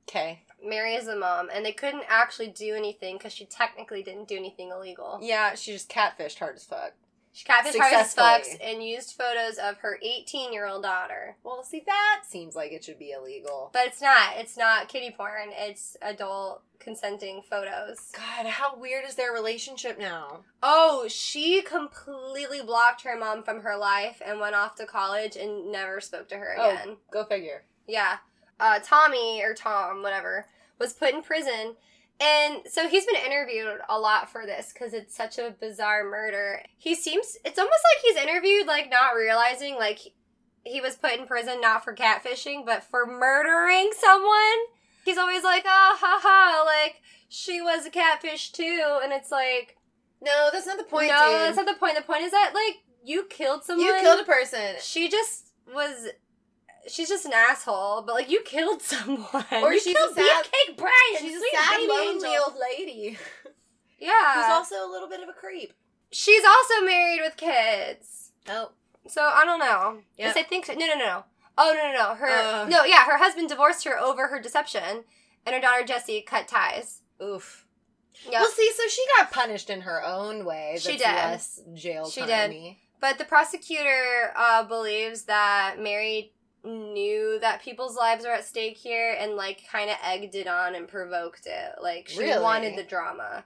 Okay. 0.09 0.42
Mary 0.62 0.94
is 0.94 1.07
the 1.07 1.16
mom, 1.16 1.48
and 1.53 1.64
they 1.64 1.72
couldn't 1.72 2.05
actually 2.09 2.48
do 2.48 2.74
anything 2.74 3.16
because 3.16 3.33
she 3.33 3.44
technically 3.44 4.03
didn't 4.03 4.27
do 4.27 4.37
anything 4.37 4.70
illegal. 4.70 5.18
Yeah, 5.22 5.55
she 5.55 5.72
just 5.72 5.88
catfished 5.88 6.38
hard 6.38 6.57
as 6.57 6.64
fuck. 6.64 6.94
She 7.38 7.79
hard 7.79 7.94
as 7.94 8.14
fucks 8.14 8.57
and 8.61 8.83
used 8.83 9.14
photos 9.14 9.59
of 9.59 9.79
her 9.79 9.98
18 10.03 10.53
year 10.53 10.66
old 10.66 10.83
daughter. 10.83 11.37
Well, 11.44 11.62
see 11.62 11.83
that 11.87 12.22
seems 12.27 12.57
like 12.57 12.72
it 12.72 12.83
should 12.83 12.98
be 12.98 13.12
illegal. 13.12 13.70
But 13.72 13.87
it's 13.87 14.03
not. 14.03 14.37
It's 14.37 14.57
not 14.57 14.88
kitty 14.88 15.14
porn. 15.16 15.51
It's 15.53 15.96
adult 16.03 16.62
consenting 16.81 17.42
photos. 17.48 18.11
God, 18.12 18.46
how 18.46 18.77
weird 18.77 19.05
is 19.07 19.14
their 19.14 19.33
relationship 19.33 19.98
now? 19.98 20.40
Oh, 20.62 21.07
she 21.09 21.62
completely 21.62 22.61
blocked 22.61 23.03
her 23.03 23.16
mom 23.16 23.42
from 23.44 23.61
her 23.61 23.77
life 23.77 24.20
and 24.24 24.40
went 24.40 24.57
off 24.57 24.74
to 24.77 24.87
college 24.87 25.37
and 25.37 25.70
never 25.70 26.01
spoke 26.01 26.29
to 26.31 26.37
her 26.38 26.57
Oh. 26.59 26.70
again. 26.70 26.96
Go 27.12 27.24
figure. 27.24 27.62
Yeah. 27.87 28.18
Uh, 28.59 28.81
Tommy, 28.83 29.42
or 29.44 29.55
Tom, 29.55 30.03
whatever, 30.03 30.46
was 30.79 30.92
put 30.92 31.14
in 31.14 31.22
prison. 31.22 31.77
And 32.20 32.62
so 32.66 32.88
he's 32.88 33.07
been 33.07 33.14
interviewed 33.24 33.78
a 33.88 33.98
lot 33.98 34.28
for 34.31 34.44
this 34.44 34.72
because 34.72 34.92
it's 34.92 35.14
such 35.14 35.38
a 35.38 35.54
bizarre 35.61 36.02
murder. 36.04 36.62
He 36.76 36.94
seems, 36.96 37.37
it's 37.44 37.59
almost 37.59 37.81
like 37.94 38.02
he's 38.04 38.22
interviewed, 38.22 38.66
like, 38.66 38.90
not 38.90 39.14
realizing, 39.14 39.76
like, 39.76 40.00
he 40.64 40.81
was 40.81 40.96
put 40.96 41.12
in 41.16 41.26
prison 41.26 41.61
not 41.61 41.85
for 41.85 41.94
catfishing, 41.94 42.66
but 42.66 42.83
for 42.83 43.07
murdering 43.07 43.90
someone. 43.96 44.59
He's 45.04 45.16
always 45.16 45.44
like, 45.44 45.64
ah, 45.66 45.96
ha, 45.98 46.18
ha, 46.20 46.62
like, 46.66 46.96
she 47.28 47.62
was 47.62 47.87
a 47.87 47.90
catfish 47.90 48.50
too. 48.50 48.98
And 49.02 49.12
it's 49.12 49.31
like, 49.31 49.76
No, 50.20 50.48
that's 50.52 50.66
not 50.66 50.76
the 50.78 50.85
point. 50.85 51.09
no, 51.09 51.31
dude. 51.31 51.40
that's 51.40 51.57
not 51.57 51.66
the 51.66 51.74
point. 51.74 51.96
The 51.96 52.02
point 52.02 52.22
is 52.24 52.33
that, 52.33 52.50
like, 52.52 52.78
you 53.04 53.24
killed 53.31 53.62
someone. 53.62 53.87
You 53.87 53.96
killed 54.00 54.20
a 54.20 54.24
person. 54.24 54.74
She 54.83 55.09
just 55.09 55.52
was 55.72 56.09
she's 56.88 57.09
just 57.09 57.24
an 57.27 57.33
asshole. 57.35 58.03
But 58.03 58.14
like, 58.14 58.31
you 58.31 58.42
killed 58.44 58.83
someone. 58.94 59.44
Or 59.53 59.72
you 59.72 59.81
she's 59.81 59.94
killed 59.96 60.12
a 60.12 60.14
sad- 60.14 60.44
Beefcake 60.46 60.77
Brian. 60.77 60.92
She's 61.20 61.37
a 61.37 61.57
sad, 61.57 61.77
baby 61.77 61.88
lonely 61.92 62.37
old 62.37 62.55
lady 62.61 63.18
Yeah. 64.01 64.35
who's 64.35 64.53
also 64.53 64.77
a 64.87 64.90
little 64.90 65.09
bit 65.09 65.20
of 65.22 65.29
a 65.29 65.33
creep. 65.33 65.72
she's 66.12 66.44
also 66.44 66.85
married 66.85 67.20
with 67.22 67.37
kids. 67.37 68.33
Oh, 68.48 68.70
So 69.07 69.22
I 69.22 69.44
don't 69.44 69.59
know. 69.59 69.98
Yes, 70.16 70.37
I 70.37 70.42
think 70.42 70.66
so. 70.66 70.74
No, 70.74 70.87
no, 70.87 70.94
no, 70.94 71.05
no. 71.05 71.24
Oh 71.61 71.74
no, 71.77 71.92
no, 71.92 71.98
no. 72.11 72.14
Her 72.14 72.29
Uh. 72.29 72.66
no, 72.68 72.85
yeah, 72.85 73.05
her 73.05 73.18
husband 73.18 73.48
divorced 73.48 73.85
her 73.85 73.98
over 73.98 74.29
her 74.29 74.40
deception, 74.40 75.05
and 75.44 75.55
her 75.55 75.61
daughter 75.61 75.85
Jessie 75.85 76.20
cut 76.22 76.46
ties. 76.48 77.03
oof. 77.22 77.64
Yeah. 78.31 78.40
Well, 78.42 78.51
see, 78.51 78.70
so 78.77 78.87
she 78.88 79.05
got 79.16 79.31
punished 79.31 79.70
in 79.70 79.81
her 79.83 80.03
own 80.05 80.44
way. 80.44 80.77
She 80.81 80.92
did. 80.96 81.03
Less 81.07 81.61
jail 81.74 82.09
She 82.11 82.24
did. 82.27 82.77
But 83.01 83.18
the 83.18 83.24
prosecutor 83.24 84.33
uh, 84.37 84.64
believes 84.64 85.24
that 85.24 85.77
Mary 85.79 86.33
knew 86.68 87.38
that 87.40 87.62
people's 87.62 87.96
lives 87.96 88.24
are 88.24 88.33
at 88.33 88.44
stake 88.44 88.76
here 88.76 89.16
and 89.18 89.35
like 89.35 89.62
kind 89.70 89.90
of 89.90 89.96
egged 90.04 90.35
it 90.35 90.46
on 90.46 90.74
and 90.74 90.87
provoked 90.87 91.46
it. 91.46 91.83
Like 91.83 92.09
she 92.09 92.20
Really? 92.20 92.42
wanted 92.42 92.76
the 92.76 92.85
drama. 92.85 93.44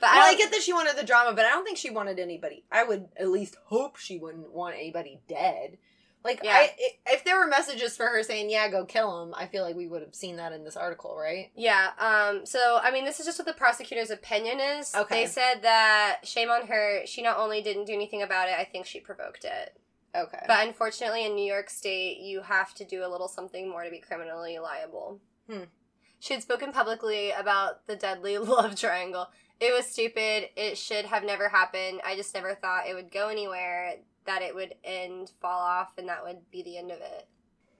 But 0.00 0.10
Well, 0.14 0.26
I, 0.26 0.30
I 0.30 0.36
get 0.36 0.50
that 0.50 0.62
she 0.62 0.72
wanted 0.72 0.96
the 0.96 1.04
drama, 1.06 1.32
but 1.34 1.44
I 1.44 1.50
don't 1.50 1.64
think 1.64 1.78
she 1.78 1.90
wanted 1.90 2.18
anybody. 2.18 2.64
I 2.72 2.82
would 2.84 3.08
at 3.16 3.28
least 3.28 3.56
hope 3.66 3.96
she 3.96 4.18
wouldn't 4.18 4.50
want 4.52 4.74
anybody 4.74 5.20
dead. 5.28 5.78
Like, 6.24 6.40
Yeah. 6.42 6.52
I, 6.54 6.74
i 6.78 7.12
if 7.14 7.24
there 7.24 7.36
were 7.38 7.46
messages 7.48 7.96
for 7.96 8.06
her 8.06 8.22
saying, 8.22 8.48
"Yeah, 8.48 8.68
go 8.68 8.84
kill 8.84 9.22
him," 9.24 9.34
I 9.36 9.46
feel 9.46 9.64
like 9.64 9.74
we 9.74 9.88
would 9.88 10.02
have 10.02 10.14
seen 10.14 10.36
that 10.36 10.52
in 10.52 10.62
this 10.62 10.76
article, 10.76 11.16
right? 11.18 11.50
Yeah. 11.56 11.90
Um. 11.98 12.46
So 12.46 12.78
I 12.80 12.92
mean, 12.92 13.04
this 13.04 13.18
is 13.18 13.26
just 13.26 13.40
what 13.40 13.46
the 13.46 13.52
prosecutor's 13.52 14.10
opinion 14.10 14.60
is. 14.60 14.94
Okay. 14.94 15.22
They 15.24 15.26
said 15.28 15.62
that 15.62 16.20
shame 16.22 16.48
on 16.48 16.68
her. 16.68 17.02
She 17.06 17.22
not 17.22 17.38
only 17.38 17.60
didn't 17.60 17.86
do 17.86 17.92
anything 17.92 18.22
about 18.22 18.48
it, 18.48 18.54
I 18.56 18.62
think 18.64 18.86
she 18.86 19.00
provoked 19.00 19.44
it. 19.44 19.76
Okay. 20.14 20.44
But 20.46 20.66
unfortunately, 20.66 21.24
in 21.24 21.34
New 21.34 21.50
York 21.50 21.70
State, 21.70 22.18
you 22.18 22.42
have 22.42 22.74
to 22.74 22.84
do 22.84 23.04
a 23.04 23.08
little 23.08 23.28
something 23.28 23.68
more 23.68 23.84
to 23.84 23.90
be 23.90 23.98
criminally 23.98 24.58
liable. 24.58 25.20
Hmm. 25.48 25.64
She 26.20 26.34
had 26.34 26.42
spoken 26.42 26.70
publicly 26.70 27.30
about 27.30 27.86
the 27.86 27.96
deadly 27.96 28.38
love 28.38 28.76
triangle. 28.76 29.28
It 29.58 29.72
was 29.72 29.86
stupid. 29.86 30.50
It 30.56 30.76
should 30.76 31.06
have 31.06 31.24
never 31.24 31.48
happened. 31.48 32.00
I 32.04 32.14
just 32.14 32.34
never 32.34 32.54
thought 32.54 32.86
it 32.86 32.94
would 32.94 33.10
go 33.10 33.28
anywhere, 33.28 33.94
that 34.26 34.42
it 34.42 34.54
would 34.54 34.74
end, 34.84 35.32
fall 35.40 35.60
off, 35.60 35.92
and 35.98 36.08
that 36.08 36.24
would 36.24 36.50
be 36.50 36.62
the 36.62 36.78
end 36.78 36.90
of 36.90 36.98
it. 36.98 37.26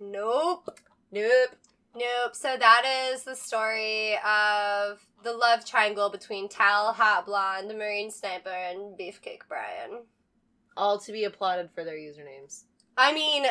Nope. 0.01 0.79
nope. 1.11 1.57
Nope. 1.95 2.35
So 2.35 2.57
that 2.59 3.11
is 3.13 3.25
the 3.25 3.37
story 3.37 4.15
of 4.15 5.07
the 5.23 5.35
love 5.35 5.65
triangle 5.65 6.09
between 6.09 6.49
Tall, 6.49 6.95
Hot 6.95 7.27
Blonde, 7.27 7.69
the 7.69 7.75
Marine 7.75 8.11
Sniper, 8.11 8.49
and 8.49 8.99
Beefcake 8.99 9.43
Brian. 9.49 10.05
All 10.77 10.99
to 10.99 11.13
be 11.13 11.25
applauded 11.25 11.71
for 11.75 11.85
their 11.85 11.97
usernames. 11.97 12.65
I 12.97 13.13
mean, 13.13 13.45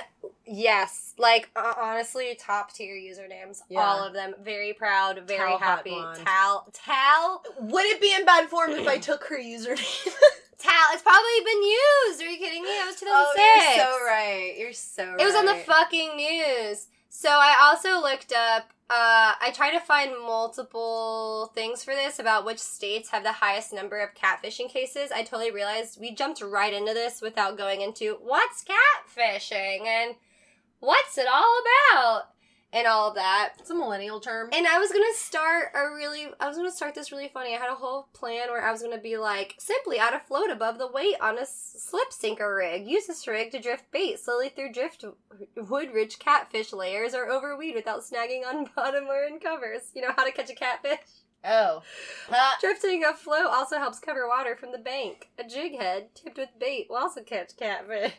yes. 0.46 1.14
Like 1.18 1.50
uh, 1.56 1.74
honestly, 1.80 2.38
top 2.40 2.74
tier 2.74 2.96
usernames. 2.96 3.62
Yeah. 3.70 3.80
All 3.82 4.06
of 4.06 4.14
them. 4.14 4.34
Very 4.44 4.74
proud. 4.74 5.22
Very 5.28 5.50
Tal 5.50 5.58
happy. 5.58 5.90
Blonde. 5.92 6.20
Tal. 6.26 6.68
Tal. 6.74 7.44
Would 7.60 7.86
it 7.86 8.02
be 8.02 8.14
in 8.14 8.26
bad 8.26 8.50
form 8.50 8.72
if 8.72 8.88
I 8.88 8.98
took 8.98 9.24
her 9.26 9.38
username? 9.38 9.78
Tal. 10.58 10.88
It's 10.94 11.02
probably 11.02 11.46
been 11.46 11.64
used. 11.64 12.22
Are 12.22 12.30
you 12.30 12.38
kidding 12.38 12.64
me? 12.64 12.70
It 12.70 12.86
was 12.86 13.00
2006. 13.00 13.08
oh, 13.08 13.76
you're 13.76 13.86
so 13.86 14.06
right. 14.06 14.56
You're 14.58 14.74
so 14.74 15.06
right. 15.06 15.22
It 15.22 15.26
was 15.26 15.36
on 15.36 15.46
the 15.46 15.56
fucking 15.56 16.16
news. 16.16 16.88
So 17.10 17.30
I 17.30 17.58
also 17.62 18.00
looked 18.00 18.32
up. 18.32 18.70
Uh, 18.94 19.40
I 19.40 19.54
tried 19.56 19.72
to 19.72 19.80
find 19.80 20.12
multiple 20.12 21.50
things 21.56 21.82
for 21.82 21.94
this 21.94 22.20
about 22.20 22.44
which 22.44 22.60
states 22.60 23.10
have 23.12 23.24
the 23.24 23.32
highest 23.32 23.72
number 23.72 23.98
of 24.02 24.14
catfishing 24.14 24.68
cases. 24.68 25.12
I 25.16 25.24
totally 25.24 25.50
realized 25.50 25.98
we 26.02 26.14
jumped 26.14 26.42
right 26.42 26.74
into 26.74 26.94
this 26.94 27.22
without 27.22 27.58
going 27.58 27.80
into 27.80 28.18
what's 28.22 28.66
catfishing 28.66 29.88
and 29.88 30.16
what's 30.82 31.18
it 31.18 31.26
all 31.32 31.62
about 31.62 32.24
and 32.74 32.88
all 32.88 33.10
of 33.10 33.16
that. 33.16 33.54
It's 33.60 33.70
a 33.70 33.76
millennial 33.76 34.20
term. 34.20 34.50
And 34.54 34.66
I 34.66 34.78
was 34.80 34.92
gonna 34.92 35.06
start 35.16 35.70
a 35.76 35.94
really, 35.94 36.28
I 36.40 36.48
was 36.48 36.58
gonna 36.58 36.72
start 36.72 36.96
this 36.96 37.12
really 37.12 37.30
funny. 37.34 37.56
I 37.56 37.60
had 37.60 37.70
a 37.70 37.76
whole 37.76 38.08
plan 38.14 38.50
where 38.50 38.66
I 38.66 38.72
was 38.72 38.82
gonna 38.82 38.98
be 39.00 39.18
like, 39.18 39.56
simply 39.60 39.98
add 40.00 40.14
a 40.14 40.20
float 40.20 40.50
above 40.50 40.78
the 40.78 40.88
weight 40.88 41.16
on 41.22 41.38
a 41.38 41.46
slip 41.46 42.14
sinker 42.14 42.56
rig. 42.56 42.88
Use 42.88 43.08
this 43.08 43.28
rig 43.28 43.52
to 43.52 43.60
drift 43.60 43.92
bait 43.92 44.20
slowly 44.20 44.50
through 44.50 44.72
drift 44.72 45.04
wood-rich 45.56 46.20
catfish 46.20 46.74
layers 46.74 47.14
or 47.14 47.30
over 47.30 47.58
weed 47.58 47.76
without 47.76 48.02
snagging 48.02 48.46
on 48.48 48.70
bottom 48.76 49.06
or 49.06 49.24
in 49.24 49.40
covers. 49.40 49.92
You 49.94 50.04
know 50.04 50.14
how 50.16 50.26
to 50.26 50.32
catch 50.32 50.50
a 50.50 50.56
catfish? 50.56 51.00
oh. 51.44 51.82
Drifting 52.62 53.04
a 53.04 53.14
float 53.14 53.48
also 53.48 53.78
helps 53.78 54.00
cover 54.00 54.28
water 54.28 54.56
from 54.56 54.72
the 54.72 54.78
bank. 54.78 55.30
A 55.38 55.44
jig 55.44 55.78
head 55.80 56.10
tipped 56.16 56.38
with 56.38 56.50
bait 56.60 56.88
will 56.90 56.98
also 56.98 57.22
catch 57.22 57.58
catfish. 57.58 58.14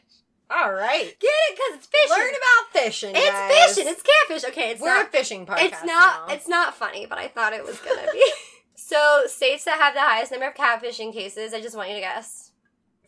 All 0.55 0.73
right. 0.73 1.05
Get 1.21 1.31
it? 1.51 1.59
Cause 1.59 1.79
it's 1.79 1.87
fishing. 1.87 2.11
Learn 2.11 2.29
about 2.31 2.83
fishing. 2.83 3.12
it's 3.17 3.31
guys. 3.31 3.75
fishing. 3.75 3.91
It's 3.93 4.03
catfish. 4.03 4.51
Okay, 4.51 4.71
it's 4.71 4.81
We're 4.81 4.88
not 4.95 5.07
a 5.07 5.11
fishing 5.11 5.47
podcast. 5.47 5.62
it's 5.65 5.85
not 5.85 6.29
now. 6.29 6.35
it's 6.35 6.49
not 6.49 6.75
funny, 6.75 7.07
but 7.07 7.19
I 7.19 7.29
thought 7.29 7.53
it 7.53 7.65
was 7.65 7.79
gonna 7.79 8.07
be. 8.12 8.23
so 8.75 9.23
states 9.27 9.65
that 9.65 9.79
have 9.79 9.95
the 9.95 10.01
highest 10.01 10.31
number 10.33 10.49
of 10.49 10.55
catfishing 10.55 11.12
cases, 11.12 11.53
I 11.55 11.61
just 11.61 11.77
want 11.77 11.88
you 11.88 11.95
to 11.97 12.01
guess. 12.01 12.51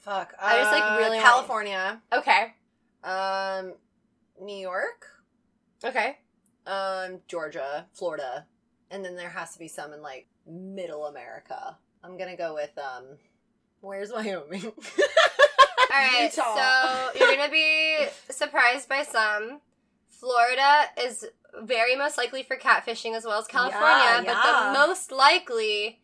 Fuck. 0.01 0.35
I 0.41 0.59
just, 0.59 0.71
like, 0.73 0.83
Uh, 0.83 0.97
really 0.99 1.19
California. 1.19 2.01
Okay. 2.13 2.53
Um, 3.03 3.73
New 4.41 4.57
York. 4.57 5.07
Okay. 5.83 6.19
Um, 6.67 7.21
Georgia, 7.29 7.87
Florida, 7.93 8.47
and 8.91 9.05
then 9.05 9.17
there 9.17 9.31
has 9.31 9.53
to 9.55 9.59
be 9.59 9.69
some 9.69 9.93
in 9.93 10.03
like 10.03 10.27
Middle 10.47 11.07
America. 11.07 11.77
I'm 12.03 12.17
gonna 12.19 12.37
go 12.37 12.55
with 12.55 12.77
um, 12.79 13.05
where's 13.81 14.11
Wyoming? 14.15 14.73
All 15.95 16.01
right. 16.01 16.23
Utah. 16.25 16.55
So 17.13 17.19
you're 17.19 17.37
gonna 17.37 17.51
be 17.51 18.07
surprised 18.31 18.89
by 18.89 19.03
some. 19.03 19.61
Florida 20.11 20.85
is 21.01 21.27
very 21.63 21.95
most 21.97 22.17
likely 22.19 22.43
for 22.43 22.57
catfishing 22.57 23.15
as 23.15 23.25
well 23.25 23.39
as 23.39 23.47
California, 23.47 23.85
Yeah, 23.85 24.23
but 24.25 24.73
the 24.73 24.79
most 24.87 25.13
likely 25.13 26.01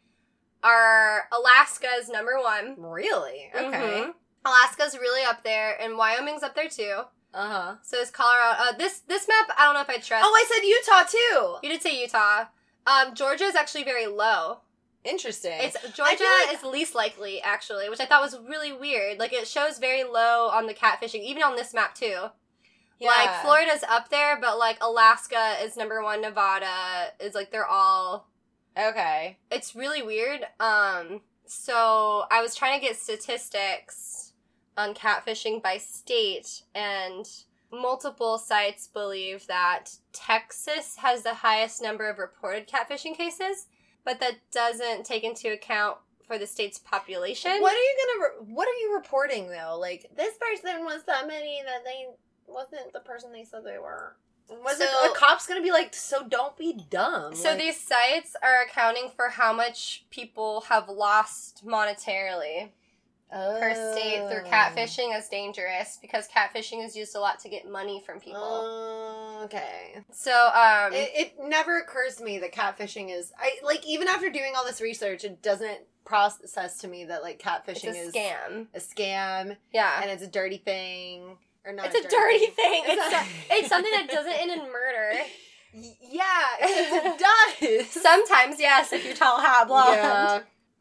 are 0.63 1.23
Alaska 1.33 1.89
is 1.99 2.09
number 2.09 2.39
one. 2.41 2.75
really? 2.79 3.51
Okay. 3.55 3.67
Mhm. 4.05 4.15
Alaska's 4.45 4.97
really 4.99 5.25
up 5.25 5.43
there, 5.45 5.77
and 5.81 5.97
Wyoming's 5.99 6.43
up 6.43 6.55
there 6.55 6.69
too. 6.69 7.03
Uh 7.33 7.49
huh. 7.49 7.75
So 7.83 7.99
is 7.99 8.11
Colorado. 8.11 8.59
Uh, 8.63 8.73
this 8.73 9.01
this 9.01 9.29
map, 9.29 9.51
I 9.57 9.65
don't 9.65 9.75
know 9.75 9.81
if 9.83 9.89
I 9.91 9.95
trust. 9.99 10.25
Oh, 10.27 10.33
I 10.35 10.45
said 10.49 10.65
Utah 10.67 11.05
too. 11.11 11.57
You 11.63 11.69
did 11.75 11.83
say 11.83 12.01
Utah. 12.01 12.47
Um, 12.87 13.15
Georgia 13.15 13.45
is 13.45 13.55
actually 13.55 13.85
very 13.85 14.07
low. 14.07 14.61
Interesting. 15.05 15.57
It's 15.61 15.77
Georgia 15.97 16.25
like- 16.47 16.55
is 16.55 16.63
least 16.63 16.95
likely 16.95 17.41
actually, 17.41 17.89
which 17.89 18.01
I 18.01 18.07
thought 18.07 18.23
was 18.23 18.39
really 18.47 18.73
weird. 18.73 19.19
Like 19.19 19.33
it 19.33 19.47
shows 19.49 19.79
very 19.79 20.05
low 20.05 20.49
on 20.49 20.67
the 20.67 20.75
catfishing, 20.75 21.23
even 21.23 21.43
on 21.43 21.57
this 21.57 21.73
map 21.73 21.95
too. 21.95 22.27
Yeah. 22.99 23.09
Like 23.09 23.43
Florida's 23.43 23.83
up 23.89 24.11
there, 24.11 24.39
but 24.39 24.59
like 24.59 24.77
Alaska 24.83 25.55
is 25.63 25.77
number 25.77 26.03
one. 26.03 26.21
Nevada 26.21 27.13
is 27.19 27.35
like 27.35 27.51
they're 27.51 27.67
all. 27.67 28.29
Okay. 28.79 29.39
It's 29.51 29.75
really 29.75 30.03
weird. 30.03 30.47
Um, 30.61 31.23
so 31.47 32.25
I 32.31 32.43
was 32.43 32.55
trying 32.55 32.79
to 32.79 32.87
get 32.87 32.97
statistics 32.97 34.33
on 34.77 34.95
catfishing 34.95 35.63
by 35.63 35.79
state, 35.79 36.63
and 36.75 37.27
multiple 37.73 38.37
sites 38.39 38.87
believe 38.87 39.47
that 39.47 39.91
Texas 40.13 40.97
has 40.99 41.23
the 41.23 41.35
highest 41.35 41.83
number 41.83 42.09
of 42.09 42.19
reported 42.19 42.69
catfishing 42.69 43.17
cases, 43.17 43.67
but 44.05 44.21
that 44.21 44.35
doesn't 44.53 45.05
take 45.05 45.25
into 45.25 45.53
account 45.53 45.99
for 46.27 46.39
the 46.39 46.47
state's 46.47 46.79
population. 46.79 47.61
What 47.61 47.75
are 47.75 47.77
you 47.77 47.97
gonna? 47.99 48.23
Re- 48.47 48.55
what 48.55 48.69
are 48.69 48.79
you 48.81 48.95
reporting 48.95 49.49
though? 49.49 49.77
Like 49.79 50.11
this 50.17 50.35
person 50.39 50.85
was 50.85 51.03
that 51.05 51.27
many 51.27 51.63
that 51.65 51.85
they 51.85 52.07
wasn't 52.47 52.93
the 52.93 53.01
person 53.01 53.33
they 53.33 53.45
said 53.45 53.65
they 53.65 53.79
were. 53.79 54.17
Was 54.65 54.79
So- 54.79 54.85
it 54.85 55.11
a 55.11 55.15
cop's 55.15 55.47
gonna 55.47 55.63
be 55.63 55.71
like? 55.73 55.95
So 55.95 56.25
don't 56.27 56.57
be 56.57 56.73
dumb. 56.91 57.35
So 57.35 57.51
Like, 57.51 57.59
these 57.59 57.81
sites 57.81 58.35
are 58.43 58.63
accounting 58.63 59.11
for 59.15 59.29
how 59.29 59.53
much 59.53 60.07
people 60.11 60.63
have 60.63 60.89
lost 60.89 61.65
monetarily 61.67 62.71
per 63.31 63.75
state 63.93 64.29
through 64.29 64.43
Oh. 64.47 64.51
catfishing 64.51 65.15
as 65.15 65.29
dangerous 65.29 65.99
because 66.01 66.29
catfishing 66.29 66.85
is 66.85 66.97
used 66.97 67.15
a 67.15 67.21
lot 67.21 67.39
to 67.41 67.49
get 67.49 67.69
money 67.69 68.03
from 68.05 68.19
people. 68.21 68.41
Oh, 68.43 69.43
okay. 69.45 70.03
so 70.13 70.33
um 70.33 70.93
It, 70.93 71.11
it 71.15 71.33
never 71.41 71.79
occurs 71.79 72.17
to 72.17 72.25
me 72.25 72.39
that 72.41 72.53
catfishing 72.53 73.15
is. 73.17 73.33
I 73.39 73.53
like 73.65 73.87
even 73.87 74.09
after 74.09 74.31
doing 74.31 74.53
all 74.57 74.65
this 74.65 74.81
research, 74.81 75.25
it 75.25 75.43
doesn't 75.43 75.81
process 76.05 76.79
to 76.79 76.89
me 76.89 77.05
that 77.05 77.23
like 77.23 77.43
it's 77.45 77.45
catfishing 77.45 77.95
a 77.95 77.99
is 77.99 78.15
scam. 78.15 78.67
a 78.75 78.79
scam 78.81 79.57
Yeah. 79.73 80.01
and 80.03 80.11
it's 80.11 80.23
a 80.23 80.27
dirty 80.27 80.59
thing 80.59 81.37
or 81.65 81.73
not. 81.73 81.87
It's 81.93 82.07
a 82.07 82.09
dirty 82.09 82.47
thing. 82.47 82.83
It's 82.87 82.93
It's, 82.95 83.13
not- 83.13 83.23
so- 83.23 83.29
it's 83.51 83.69
something 83.69 83.93
that 83.93 84.09
doesn't 84.11 84.33
end 84.33 84.51
in 84.51 84.59
murder. 84.73 85.13
Yeah, 85.73 86.25
it 86.61 87.17
does. 87.21 87.87
Sometimes, 88.03 88.59
yes, 88.59 88.93
if 88.93 89.05
you're 89.05 89.15
tall 89.15 89.41
hot 89.41 89.69
blonde. 89.69 89.95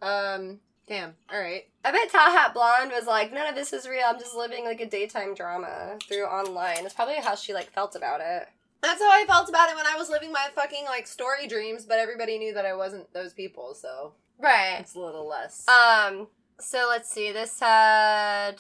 Yeah. 0.01 0.34
Um. 0.34 0.59
Damn. 0.89 1.13
All 1.31 1.39
right. 1.39 1.65
I 1.85 1.91
bet 1.91 2.09
Tall 2.11 2.31
Hot 2.31 2.53
Blonde 2.53 2.91
was 2.91 3.05
like, 3.05 3.31
none 3.31 3.47
of 3.47 3.53
this 3.55 3.71
is 3.73 3.87
real. 3.87 4.03
I'm 4.07 4.19
just 4.19 4.35
living 4.35 4.65
like 4.65 4.81
a 4.81 4.87
daytime 4.89 5.35
drama 5.35 5.99
through 6.07 6.25
online. 6.25 6.81
That's 6.81 6.95
probably 6.95 7.15
how 7.17 7.35
she 7.35 7.53
like 7.53 7.71
felt 7.71 7.95
about 7.95 8.21
it. 8.21 8.47
That's 8.81 8.99
how 9.01 9.09
I 9.11 9.23
felt 9.27 9.49
about 9.49 9.69
it 9.69 9.75
when 9.75 9.85
I 9.85 9.95
was 9.97 10.09
living 10.09 10.31
my 10.31 10.47
fucking 10.55 10.85
like 10.85 11.05
story 11.05 11.47
dreams, 11.47 11.85
but 11.85 11.99
everybody 11.99 12.39
knew 12.39 12.53
that 12.55 12.65
I 12.65 12.73
wasn't 12.75 13.13
those 13.13 13.33
people, 13.33 13.75
so 13.75 14.13
Right. 14.39 14.77
it's 14.79 14.95
a 14.95 14.99
little 14.99 15.27
less. 15.27 15.65
Um. 15.67 16.27
So 16.59 16.87
let's 16.89 17.09
see. 17.09 17.31
This 17.31 17.59
had 17.59 18.53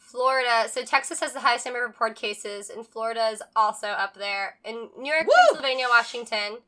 Florida. 0.00 0.68
So 0.68 0.82
Texas 0.82 1.20
has 1.20 1.32
the 1.32 1.40
highest 1.40 1.64
number 1.64 1.84
of 1.84 1.90
reported 1.90 2.16
cases, 2.16 2.70
and 2.70 2.86
Florida 2.86 3.28
is 3.28 3.42
also 3.54 3.88
up 3.88 4.14
there. 4.14 4.58
And 4.64 4.88
New 4.98 5.12
York, 5.12 5.26
Woo! 5.26 5.32
Pennsylvania, 5.50 5.86
Washington 5.88 6.58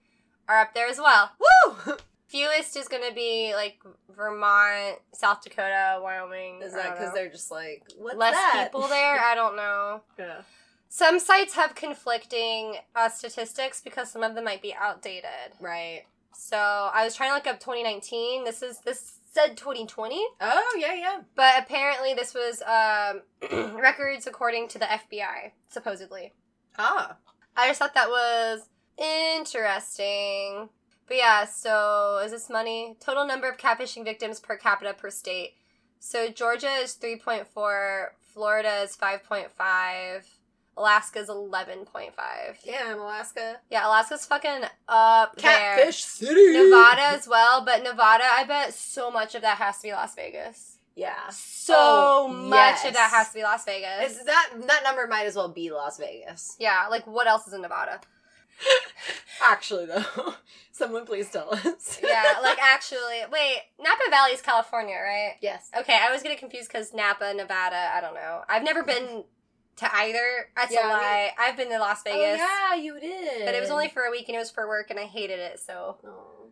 are 0.48 0.60
up 0.60 0.72
there 0.74 0.86
as 0.86 0.98
well. 0.98 1.32
Woo! 1.40 1.94
Fewest 2.28 2.76
is 2.76 2.88
going 2.88 3.06
to 3.08 3.14
be 3.14 3.54
like 3.54 3.80
Vermont, 4.14 4.98
South 5.12 5.42
Dakota, 5.42 5.98
Wyoming. 6.02 6.60
Is 6.62 6.74
that 6.74 6.96
because 6.96 7.14
they're 7.14 7.30
just 7.30 7.50
like 7.50 7.84
what's 7.96 8.16
less 8.16 8.34
that? 8.34 8.70
people 8.70 8.86
there? 8.88 9.18
I 9.18 9.34
don't 9.34 9.56
know. 9.56 10.02
yeah. 10.18 10.42
Some 10.90 11.18
sites 11.18 11.54
have 11.54 11.74
conflicting 11.74 12.76
uh, 12.94 13.08
statistics 13.08 13.80
because 13.80 14.10
some 14.10 14.22
of 14.22 14.34
them 14.34 14.44
might 14.44 14.62
be 14.62 14.74
outdated. 14.74 15.54
Right. 15.60 16.04
So 16.32 16.56
I 16.56 17.04
was 17.04 17.14
trying 17.14 17.30
to 17.30 17.34
look 17.34 17.46
up 17.46 17.60
2019. 17.60 18.44
This 18.44 18.62
is 18.62 18.80
this 18.80 19.18
said 19.32 19.56
2020, 19.56 20.16
Oh 20.40 20.76
yeah, 20.78 20.94
yeah. 20.94 21.20
but 21.34 21.54
apparently 21.58 22.14
this 22.14 22.34
was 22.34 22.62
um, 22.62 23.22
records 23.78 24.26
according 24.26 24.68
to 24.68 24.78
the 24.78 24.86
FBI, 24.86 25.52
supposedly. 25.68 26.32
Ah. 26.78 27.16
I 27.56 27.68
just 27.68 27.78
thought 27.78 27.94
that 27.94 28.08
was 28.08 28.68
interesting. 28.96 30.68
But 31.09 31.16
yeah, 31.16 31.46
so 31.46 32.20
is 32.24 32.30
this 32.32 32.48
money? 32.50 32.96
Total 33.00 33.26
number 33.26 33.48
of 33.48 33.56
catfishing 33.56 34.04
victims 34.04 34.38
per 34.40 34.56
capita 34.56 34.92
per 34.94 35.11
state. 35.11 35.54
So 36.00 36.28
Georgia 36.28 36.68
is 36.82 36.94
3.4, 36.94 37.46
Florida 38.32 38.82
is 38.82 38.96
5.5, 38.96 40.22
Alaska 40.76 41.18
is 41.18 41.28
11.5. 41.28 42.11
Damn, 42.64 43.00
Alaska. 43.00 43.56
Yeah, 43.68 43.88
Alaska's 43.88 44.24
fucking 44.26 44.61
up 44.88 45.36
Catfish 45.38 46.04
City. 46.04 46.52
Nevada 46.52 47.02
as 47.02 47.26
well, 47.26 47.64
but 47.64 47.82
Nevada, 47.82 48.24
I 48.30 48.44
bet 48.44 48.74
so 48.74 49.11
much 49.11 49.34
of 49.34 49.42
that 49.42 49.59
has 49.59 49.78
to 49.78 49.82
be 49.88 49.92
Las 49.92 50.14
Vegas. 50.14 50.76
Yeah. 50.94 51.28
So 51.30 51.74
Oh, 51.76 52.28
much 52.28 52.76
yes. 52.82 52.86
of 52.88 52.92
that 52.94 53.11
has 53.12 53.28
to 53.30 53.34
be 53.34 53.42
Las 53.42 53.64
Vegas. 53.64 53.88
It's 54.18 54.24
that 54.24 54.50
that 54.66 54.82
number 54.84 55.06
might 55.09 55.26
as 55.26 55.34
well 55.34 55.48
be 55.48 55.70
Las 55.70 55.98
Vegas. 55.98 56.54
yeah, 56.61 56.86
like 56.90 57.06
what 57.09 57.26
else 57.26 57.46
is 57.48 57.52
in 57.54 57.62
Nevada? 57.62 58.00
Actually, 59.44 59.86
though, 59.86 60.34
someone 60.78 61.04
please 61.04 61.28
tell 61.30 61.52
us. 61.52 62.00
Yeah, 62.08 62.22
like 62.42 62.58
actually, 62.62 63.20
wait, 63.30 63.58
Napa 63.80 64.10
Valley 64.10 64.32
is 64.32 64.40
California, 64.40 64.94
right? 64.94 65.34
yes. 65.42 65.70
Okay, 65.78 65.98
I 66.00 66.10
was 66.10 66.22
getting 66.22 66.38
confused 66.38 66.68
because 66.72 66.94
Napa, 66.94 67.34
Nevada, 67.34 67.90
I 67.94 68.00
don't 68.00 68.14
know. 68.14 68.42
I've 68.48 68.62
never 68.62 68.82
been 68.82 69.02
mm-hmm. 69.02 69.20
to 69.76 69.96
either. 69.96 70.48
That's 70.56 70.72
Yeah, 70.72 70.88
a 70.88 70.92
lie. 70.92 71.30
I've 71.38 71.56
been 71.56 71.68
to 71.70 71.78
Las 71.78 72.00
oh, 72.06 72.10
Vegas. 72.10 72.40
Oh 72.40 72.74
yeah, 72.74 72.80
you 72.80 72.98
did. 73.00 73.44
But 73.44 73.54
it 73.54 73.60
was 73.60 73.70
only 73.70 73.88
for 73.88 74.02
a 74.02 74.10
week 74.10 74.28
and 74.28 74.36
it 74.36 74.38
was 74.38 74.50
for 74.50 74.66
work 74.68 74.90
and 74.90 74.98
I 74.98 75.04
hated 75.04 75.38
it, 75.40 75.60
so 75.60 75.98
Oh. 76.04 76.50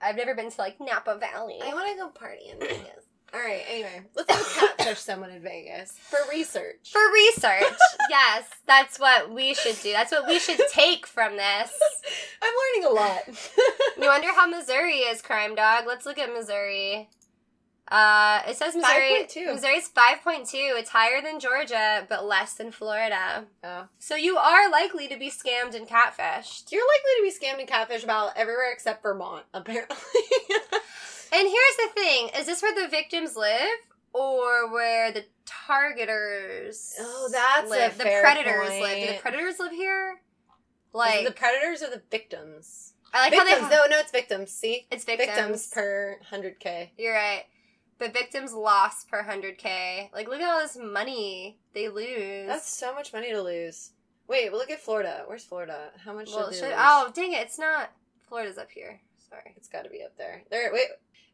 I've 0.00 0.16
never 0.16 0.34
been 0.34 0.50
to 0.50 0.60
like 0.60 0.80
Napa 0.80 1.18
Valley. 1.18 1.60
I 1.62 1.72
want 1.74 1.90
to 1.90 1.96
go 1.96 2.08
party 2.08 2.48
in 2.50 2.58
Vegas. 2.58 3.04
All 3.34 3.40
right. 3.40 3.62
Anyway, 3.68 4.02
let's 4.14 4.32
go 4.32 4.66
catfish 4.76 4.98
someone 5.00 5.30
in 5.30 5.42
Vegas 5.42 5.92
for 5.92 6.18
research. 6.30 6.90
For 6.92 7.00
research. 7.12 7.76
yes, 8.10 8.48
that's 8.66 8.98
what 8.98 9.30
we 9.30 9.52
should 9.54 9.76
do. 9.82 9.92
That's 9.92 10.12
what 10.12 10.26
we 10.26 10.38
should 10.38 10.60
take 10.72 11.06
from 11.06 11.36
this. 11.36 11.72
I'm 12.42 12.52
learning 12.82 12.90
a 12.90 12.94
lot. 12.94 13.22
You 13.98 14.08
wonder 14.08 14.28
how 14.34 14.46
Missouri 14.46 14.98
is, 14.98 15.22
crime 15.22 15.54
dog. 15.54 15.84
Let's 15.86 16.04
look 16.04 16.18
at 16.18 16.30
Missouri. 16.32 17.08
Uh, 17.88 18.42
it 18.46 18.56
says 18.56 18.74
Missouri. 18.76 19.26
5.2. 19.26 19.54
Missouri's 19.54 19.88
five 19.88 20.20
point 20.22 20.46
two. 20.46 20.74
It's 20.76 20.90
higher 20.90 21.22
than 21.22 21.40
Georgia, 21.40 22.04
but 22.08 22.26
less 22.26 22.54
than 22.54 22.72
Florida. 22.72 23.44
oh. 23.64 23.84
So 23.98 24.14
you 24.16 24.36
are 24.36 24.70
likely 24.70 25.08
to 25.08 25.16
be 25.16 25.30
scammed 25.30 25.74
and 25.74 25.88
catfished. 25.88 26.70
You're 26.72 26.84
likely 26.86 27.12
to 27.16 27.22
be 27.22 27.30
scammed 27.32 27.60
and 27.60 27.68
catfished 27.68 28.04
about 28.04 28.36
everywhere 28.36 28.70
except 28.72 29.02
Vermont, 29.02 29.44
apparently. 29.54 29.96
And 31.32 31.48
here's 31.48 31.76
the 31.76 31.90
thing: 31.94 32.30
is 32.38 32.46
this 32.46 32.62
where 32.62 32.74
the 32.74 32.88
victims 32.88 33.36
live, 33.36 33.78
or 34.12 34.72
where 34.72 35.12
the 35.12 35.24
targeters? 35.46 36.94
Oh, 36.98 37.28
that's 37.30 37.68
a 37.68 37.70
live? 37.70 37.98
the 37.98 38.04
predators 38.04 38.80
live. 38.80 39.08
Do 39.08 39.12
the 39.14 39.20
predators 39.20 39.58
live 39.58 39.72
here? 39.72 40.20
Like 40.92 41.26
the 41.26 41.32
predators 41.32 41.82
or 41.82 41.90
the 41.90 42.02
victims? 42.10 42.94
I 43.12 43.28
like 43.28 43.32
victims. 43.32 43.60
how 43.60 43.68
they. 43.68 43.76
no, 43.76 43.82
oh, 43.84 43.88
no, 43.90 43.98
it's 43.98 44.10
victims. 44.10 44.50
See, 44.50 44.86
It's 44.90 45.04
victims. 45.04 45.36
victims 45.36 45.68
per 45.68 46.18
hundred 46.30 46.60
k. 46.60 46.92
You're 46.98 47.14
right. 47.14 47.44
But 47.98 48.12
victims 48.12 48.52
lost 48.52 49.08
per 49.08 49.22
hundred 49.22 49.58
k. 49.58 50.10
Like 50.12 50.28
look 50.28 50.40
at 50.40 50.48
all 50.48 50.60
this 50.60 50.76
money 50.76 51.58
they 51.72 51.88
lose. 51.88 52.46
That's 52.46 52.70
so 52.70 52.94
much 52.94 53.12
money 53.12 53.32
to 53.32 53.42
lose. 53.42 53.90
Wait, 54.28 54.50
well, 54.50 54.58
look 54.58 54.70
at 54.70 54.80
Florida. 54.80 55.22
Where's 55.26 55.44
Florida? 55.44 55.90
How 56.04 56.12
much 56.12 56.30
well, 56.34 56.50
should, 56.50 56.64
lose? 56.64 56.74
oh 56.76 57.10
dang 57.14 57.32
it! 57.32 57.42
It's 57.42 57.58
not. 57.58 57.92
Florida's 58.28 58.58
up 58.58 58.70
here. 58.70 59.00
Sorry. 59.28 59.54
It's 59.56 59.68
got 59.68 59.82
to 59.82 59.90
be 59.90 60.02
up 60.02 60.16
there. 60.16 60.42
There. 60.50 60.70
Wait, 60.72 60.86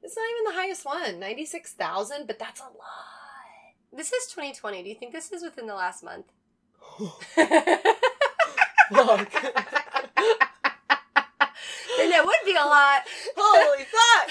it's 0.02 0.16
not 0.16 0.26
even 0.30 0.44
the 0.52 0.60
highest 0.60 0.84
one. 0.84 1.18
Ninety 1.20 1.44
six 1.46 1.72
thousand, 1.72 2.26
but 2.26 2.38
that's 2.38 2.60
a 2.60 2.64
lot. 2.64 2.72
This 3.94 4.12
is 4.12 4.26
2020. 4.32 4.82
Do 4.82 4.88
you 4.88 4.94
think 4.94 5.12
this 5.12 5.30
is 5.32 5.42
within 5.42 5.66
the 5.66 5.74
last 5.74 6.02
month? 6.02 6.26
Fuck. 8.92 9.32
then 11.96 12.12
it 12.12 12.24
would 12.24 12.44
be 12.44 12.52
a 12.52 12.64
lot. 12.64 13.02
Holy 13.36 13.84
fuck! 13.84 14.28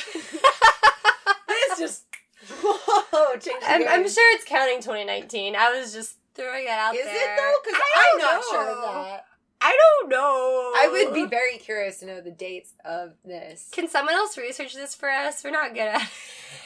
this 1.48 1.80
just 1.80 2.06
whoa 2.62 3.38
changed. 3.38 3.66
I'm, 3.68 3.88
I'm 3.88 4.10
sure 4.10 4.36
it's 4.36 4.46
counting 4.46 4.78
2019. 4.82 5.56
I 5.56 5.80
was 5.80 5.94
just 5.94 6.18
throwing 6.36 6.66
that 6.66 6.80
out 6.80 6.96
Is 6.96 7.06
there. 7.06 7.16
it 7.16 7.38
though? 7.38 7.56
Because 7.64 7.82
I'm 7.96 8.18
not 8.20 8.44
sure 8.50 8.68
of 8.70 8.82
that. 8.82 9.26
I 9.64 9.78
don't 10.00 10.10
know. 10.10 10.72
I 10.76 10.88
would 10.92 11.14
be 11.14 11.26
very 11.26 11.58
curious 11.58 12.00
to 12.00 12.08
know 12.08 12.20
the 12.20 12.32
dates 12.32 12.74
of 12.84 13.14
this. 13.24 13.70
Can 13.72 13.88
someone 13.88 14.16
else 14.16 14.38
research 14.38 14.74
this 14.74 14.96
for 14.96 15.10
us? 15.10 15.44
We're 15.44 15.52
not 15.52 15.74
good 15.74 15.82
at. 15.88 16.02
it. 16.02 16.08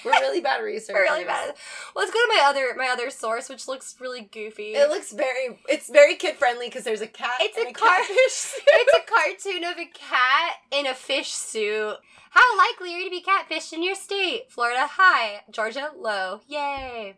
We're 0.06 0.12
really 0.12 0.40
bad 0.40 0.64
researchers. 0.64 0.94
We're 0.96 1.04
really 1.14 1.26
bad. 1.26 1.56
Well, 1.94 2.06
let's 2.06 2.12
go 2.12 2.20
to 2.20 2.34
my 2.36 2.44
other 2.46 2.74
my 2.78 2.88
other 2.88 3.10
source, 3.10 3.50
which 3.50 3.68
looks 3.68 3.96
really 4.00 4.22
goofy. 4.22 4.76
It 4.76 4.90
looks 4.90 5.12
very. 5.12 5.60
It's 5.68 5.90
very 5.90 6.16
kid 6.16 6.36
friendly 6.38 6.68
because 6.68 6.84
there's 6.84 7.02
a 7.02 7.08
cat. 7.08 7.38
It's 7.42 7.58
a 7.58 7.70
a 7.70 7.74
car- 7.74 7.98
catfish. 8.00 8.62
it's 8.68 8.94
a 8.94 9.52
cartoon 9.52 9.64
of 9.64 9.78
a 9.78 9.86
cat 9.86 10.54
in 10.72 10.88
a 10.88 10.94
fish 10.94 11.32
suit. 11.32 11.98
How 12.30 12.58
likely 12.58 12.94
are 12.94 12.98
you 13.00 13.06
to 13.06 13.10
be 13.10 13.24
catfished 13.24 13.74
in 13.74 13.82
your 13.84 13.96
state? 13.96 14.52
Florida, 14.52 14.88
high. 14.88 15.42
Georgia, 15.52 15.92
low. 15.98 16.42
Yay. 16.48 17.16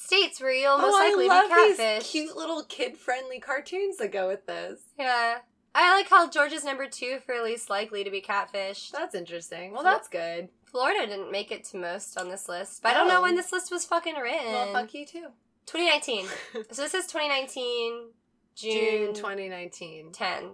States 0.00 0.40
where 0.40 0.52
you'll 0.52 0.78
most 0.78 0.94
oh, 0.94 0.98
likely 0.98 1.28
I 1.28 1.42
love 1.42 1.50
be 1.50 1.84
these 1.84 2.06
cute 2.06 2.36
little 2.36 2.62
kid 2.62 2.96
friendly 2.96 3.40
cartoons 3.40 3.96
that 3.96 4.12
go 4.12 4.28
with 4.28 4.46
this. 4.46 4.80
Yeah. 4.96 5.38
I 5.74 5.92
like 5.92 6.08
how 6.08 6.30
Georgia's 6.30 6.64
number 6.64 6.86
two 6.86 7.18
for 7.26 7.42
least 7.42 7.68
likely 7.68 8.04
to 8.04 8.10
be 8.10 8.22
catfished. 8.22 8.92
That's 8.92 9.16
interesting. 9.16 9.72
Well, 9.72 9.82
that's 9.82 10.06
good. 10.06 10.50
Florida 10.66 11.04
didn't 11.04 11.32
make 11.32 11.50
it 11.50 11.64
to 11.64 11.78
most 11.78 12.16
on 12.16 12.28
this 12.28 12.48
list, 12.48 12.80
but 12.80 12.90
I 12.90 12.94
don't 12.94 13.08
know 13.08 13.22
when 13.22 13.34
this 13.34 13.50
list 13.50 13.72
was 13.72 13.84
fucking 13.84 14.14
written. 14.14 14.52
Well, 14.52 14.72
fuck 14.72 14.94
you 14.94 15.04
too. 15.04 15.26
2019. 15.66 16.26
so 16.70 16.82
this 16.82 16.94
is 16.94 17.06
2019, 17.06 18.10
June, 18.54 18.72
June 18.72 19.14
2019. 19.14 20.12
10. 20.12 20.44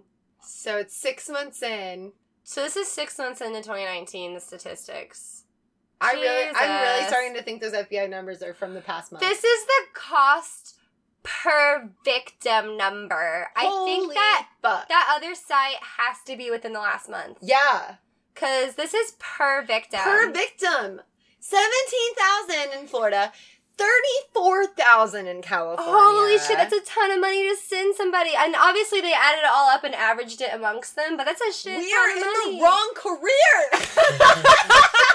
So 0.40 0.78
it's 0.78 0.96
six 0.96 1.28
months 1.28 1.62
in. 1.62 2.12
So 2.44 2.62
this 2.62 2.76
is 2.76 2.88
six 2.88 3.18
months 3.18 3.42
into 3.42 3.58
2019, 3.58 4.32
the 4.34 4.40
statistics. 4.40 5.43
I 6.04 6.12
really, 6.12 6.50
I'm 6.54 6.82
really 6.82 7.08
starting 7.08 7.34
to 7.34 7.42
think 7.42 7.60
those 7.60 7.72
FBI 7.72 8.08
numbers 8.10 8.42
are 8.42 8.54
from 8.54 8.74
the 8.74 8.80
past 8.80 9.12
month. 9.12 9.22
This 9.22 9.42
is 9.44 9.64
the 9.66 9.82
cost 9.94 10.76
per 11.22 11.88
victim 12.04 12.76
number. 12.76 13.48
I 13.56 13.62
think 13.86 14.12
that 14.14 14.46
fuck. 14.62 14.88
that 14.88 15.14
other 15.16 15.34
site 15.34 15.76
has 15.98 16.16
to 16.26 16.36
be 16.36 16.50
within 16.50 16.72
the 16.74 16.80
last 16.80 17.08
month. 17.08 17.38
yeah, 17.40 17.96
Because 18.34 18.74
this 18.74 18.92
is 18.94 19.14
per 19.18 19.62
victim. 19.64 20.00
per 20.02 20.30
victim, 20.30 21.00
seventeen 21.40 22.14
thousand 22.18 22.78
in 22.78 22.86
Florida, 22.86 23.32
thirty-four 23.78 24.66
thousand 24.66 25.26
in 25.28 25.40
California. 25.40 25.92
Holy 25.92 26.38
shit, 26.38 26.56
that's 26.58 26.74
a 26.74 26.80
ton 26.82 27.10
of 27.10 27.20
money 27.20 27.48
to 27.48 27.56
send 27.56 27.96
somebody. 27.96 28.30
And 28.36 28.54
obviously 28.54 29.00
they 29.00 29.14
added 29.14 29.38
it 29.38 29.50
all 29.50 29.70
up 29.70 29.82
and 29.84 29.94
averaged 29.94 30.40
it 30.42 30.50
amongst 30.52 30.94
them, 30.94 31.16
but 31.16 31.24
that's 31.24 31.40
a 31.40 31.52
shit 31.52 31.78
we 31.78 31.92
are 31.94 32.10
in 32.10 32.20
money. 32.20 32.58
the 32.58 32.62
wrong 32.62 32.92
career. 32.94 33.54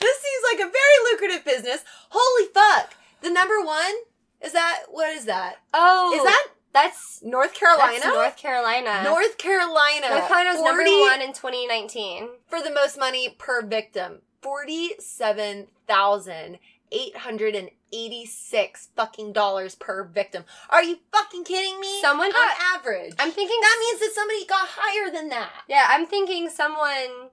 this 0.00 0.16
seems 0.20 0.42
like 0.52 0.68
a 0.68 0.70
very 0.72 1.12
lucrative 1.12 1.44
business. 1.44 1.84
Holy 2.10 2.48
fuck! 2.52 2.94
The 3.22 3.30
number 3.30 3.60
one 3.64 3.94
is 4.42 4.52
that 4.52 4.84
what 4.90 5.10
is 5.16 5.24
that? 5.24 5.56
Oh, 5.74 6.12
Is 6.16 6.22
that 6.22 6.46
that's 6.72 7.22
North 7.22 7.54
Carolina? 7.54 7.98
That's 8.02 8.06
North 8.06 8.36
Carolina. 8.36 9.02
North 9.04 9.38
Carolina. 9.38 10.08
North 10.10 10.28
Carolina's 10.28 10.62
number 10.62 10.82
one 10.82 11.22
in 11.22 11.32
2019. 11.32 12.28
for 12.46 12.60
the 12.62 12.70
most 12.70 12.98
money 12.98 13.34
per 13.38 13.62
victim. 13.62 14.20
Forty-seven 14.42 15.66
thousand 15.88 16.58
eight 16.92 17.16
hundred 17.16 17.54
and 17.54 17.70
eighty-six 17.92 18.88
fucking 18.94 19.32
dollars 19.32 19.74
per 19.74 20.04
victim. 20.04 20.44
Are 20.70 20.82
you 20.82 20.98
fucking 21.12 21.44
kidding 21.44 21.80
me? 21.80 22.00
Someone 22.00 22.28
on 22.30 22.50
average. 22.74 23.14
I'm 23.18 23.30
thinking 23.32 23.58
that 23.60 23.76
means 23.80 24.00
that 24.00 24.12
somebody 24.14 24.44
got 24.46 24.68
higher 24.68 25.10
than 25.10 25.28
that. 25.30 25.50
Yeah, 25.68 25.86
I'm 25.88 26.06
thinking 26.06 26.48
someone 26.48 27.30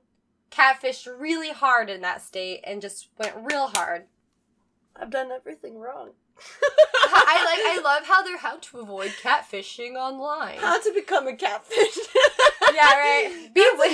catfished 0.54 1.08
really 1.20 1.52
hard 1.52 1.90
in 1.90 2.02
that 2.02 2.22
state 2.22 2.62
and 2.64 2.82
just 2.82 3.10
went 3.18 3.34
real 3.44 3.68
hard. 3.76 4.04
I've 4.96 5.10
done 5.10 5.32
everything 5.32 5.78
wrong. 5.80 6.12
I 7.04 7.44
like 7.46 7.60
I 7.66 7.82
love 7.84 8.06
how 8.08 8.24
they're 8.24 8.38
how 8.38 8.58
to 8.58 8.80
avoid 8.80 9.12
catfishing 9.22 9.94
online. 9.96 10.58
How 10.60 10.82
to 10.82 10.92
become 10.94 11.28
a 11.28 11.36
catfish. 11.36 11.98
Yeah, 12.74 12.92
right. 12.98 13.50
Be, 13.54 13.70
wa- 13.78 13.86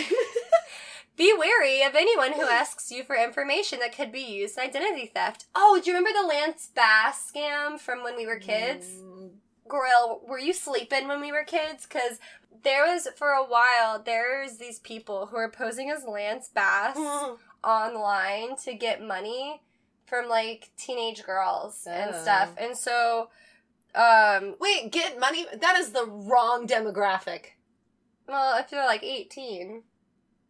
Be 1.17 1.33
wary 1.37 1.81
of 1.83 1.95
anyone 1.95 2.31
who 2.31 2.43
asks 2.47 2.89
you 2.91 3.03
for 3.03 3.15
information 3.17 3.79
that 3.79 3.93
could 3.93 4.09
be 4.09 4.21
used 4.21 4.57
in 4.57 4.63
identity 4.63 5.05
theft. 5.13 5.47
Oh, 5.53 5.81
do 5.83 5.89
you 5.91 5.97
remember 5.97 6.17
the 6.17 6.25
Lance 6.25 6.69
Bass 6.73 7.29
scam 7.35 7.77
from 7.77 8.03
when 8.03 8.15
we 8.15 8.25
were 8.25 8.37
kids? 8.37 8.85
Mm, 8.87 9.31
Grill, 9.69 10.21
were 10.27 10.39
you 10.39 10.51
sleeping 10.51 11.07
when 11.07 11.21
we 11.21 11.31
were 11.31 11.45
kids? 11.45 11.85
Because 11.87 12.19
there 12.63 12.85
was, 12.85 13.07
for 13.15 13.29
a 13.29 13.43
while, 13.45 14.01
there's 14.03 14.57
these 14.57 14.79
people 14.79 15.27
who 15.27 15.37
are 15.37 15.49
posing 15.49 15.89
as 15.89 16.03
Lance 16.03 16.49
Bass 16.53 16.97
online 17.63 18.57
to 18.65 18.73
get 18.73 19.01
money 19.01 19.61
from 20.05 20.27
like 20.27 20.71
teenage 20.77 21.23
girls 21.23 21.87
and 21.89 22.11
Oh. 22.13 22.21
stuff. 22.21 22.49
And 22.57 22.75
so, 22.75 23.29
um, 23.95 24.55
Wait, 24.59 24.91
get 24.91 25.19
money? 25.19 25.45
That 25.55 25.77
is 25.77 25.91
the 25.91 26.05
wrong 26.05 26.67
demographic. 26.67 27.51
well, 28.27 28.57
if 28.57 28.69
they're 28.69 28.85
like 28.85 29.03
18 29.03 29.83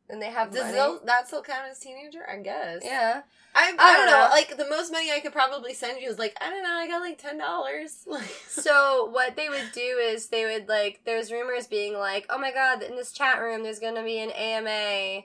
and 0.09 0.21
they 0.21 0.27
have 0.31 0.51
Does 0.51 0.73
money. 0.75 0.99
that 1.05 1.27
still 1.27 1.41
count 1.43 1.63
as 1.69 1.79
teenager? 1.79 2.19
I 2.29 2.37
guess. 2.37 2.81
yeah. 2.83 3.21
I, 3.55 3.71
I, 3.71 3.75
I 3.79 3.97
don't 3.97 4.05
know. 4.05 4.11
know. 4.25 4.29
Like 4.29 4.57
the 4.57 4.69
most 4.69 4.91
money 4.91 5.11
I 5.11 5.19
could 5.19 5.33
probably 5.33 5.73
send 5.73 5.99
you 6.01 6.09
is 6.09 6.19
like 6.19 6.35
I 6.39 6.49
don't 6.49 6.63
know. 6.63 6.69
I 6.69 6.87
got 6.87 7.01
like 7.01 7.17
ten 7.17 7.37
dollars. 7.37 8.07
So 8.47 9.09
what 9.11 9.35
they 9.35 9.49
would 9.49 9.71
do 9.73 9.81
is 9.81 10.27
they 10.27 10.45
would 10.45 10.67
like 10.67 11.01
there's 11.05 11.31
rumors 11.31 11.65
being 11.67 11.93
like, 11.93 12.25
oh 12.29 12.37
my 12.37 12.51
god, 12.51 12.83
in 12.83 12.95
this 12.95 13.11
chat 13.11 13.39
room 13.41 13.63
there's 13.63 13.79
gonna 13.79 14.03
be 14.03 14.19
an 14.19 14.31
AMA 14.31 15.23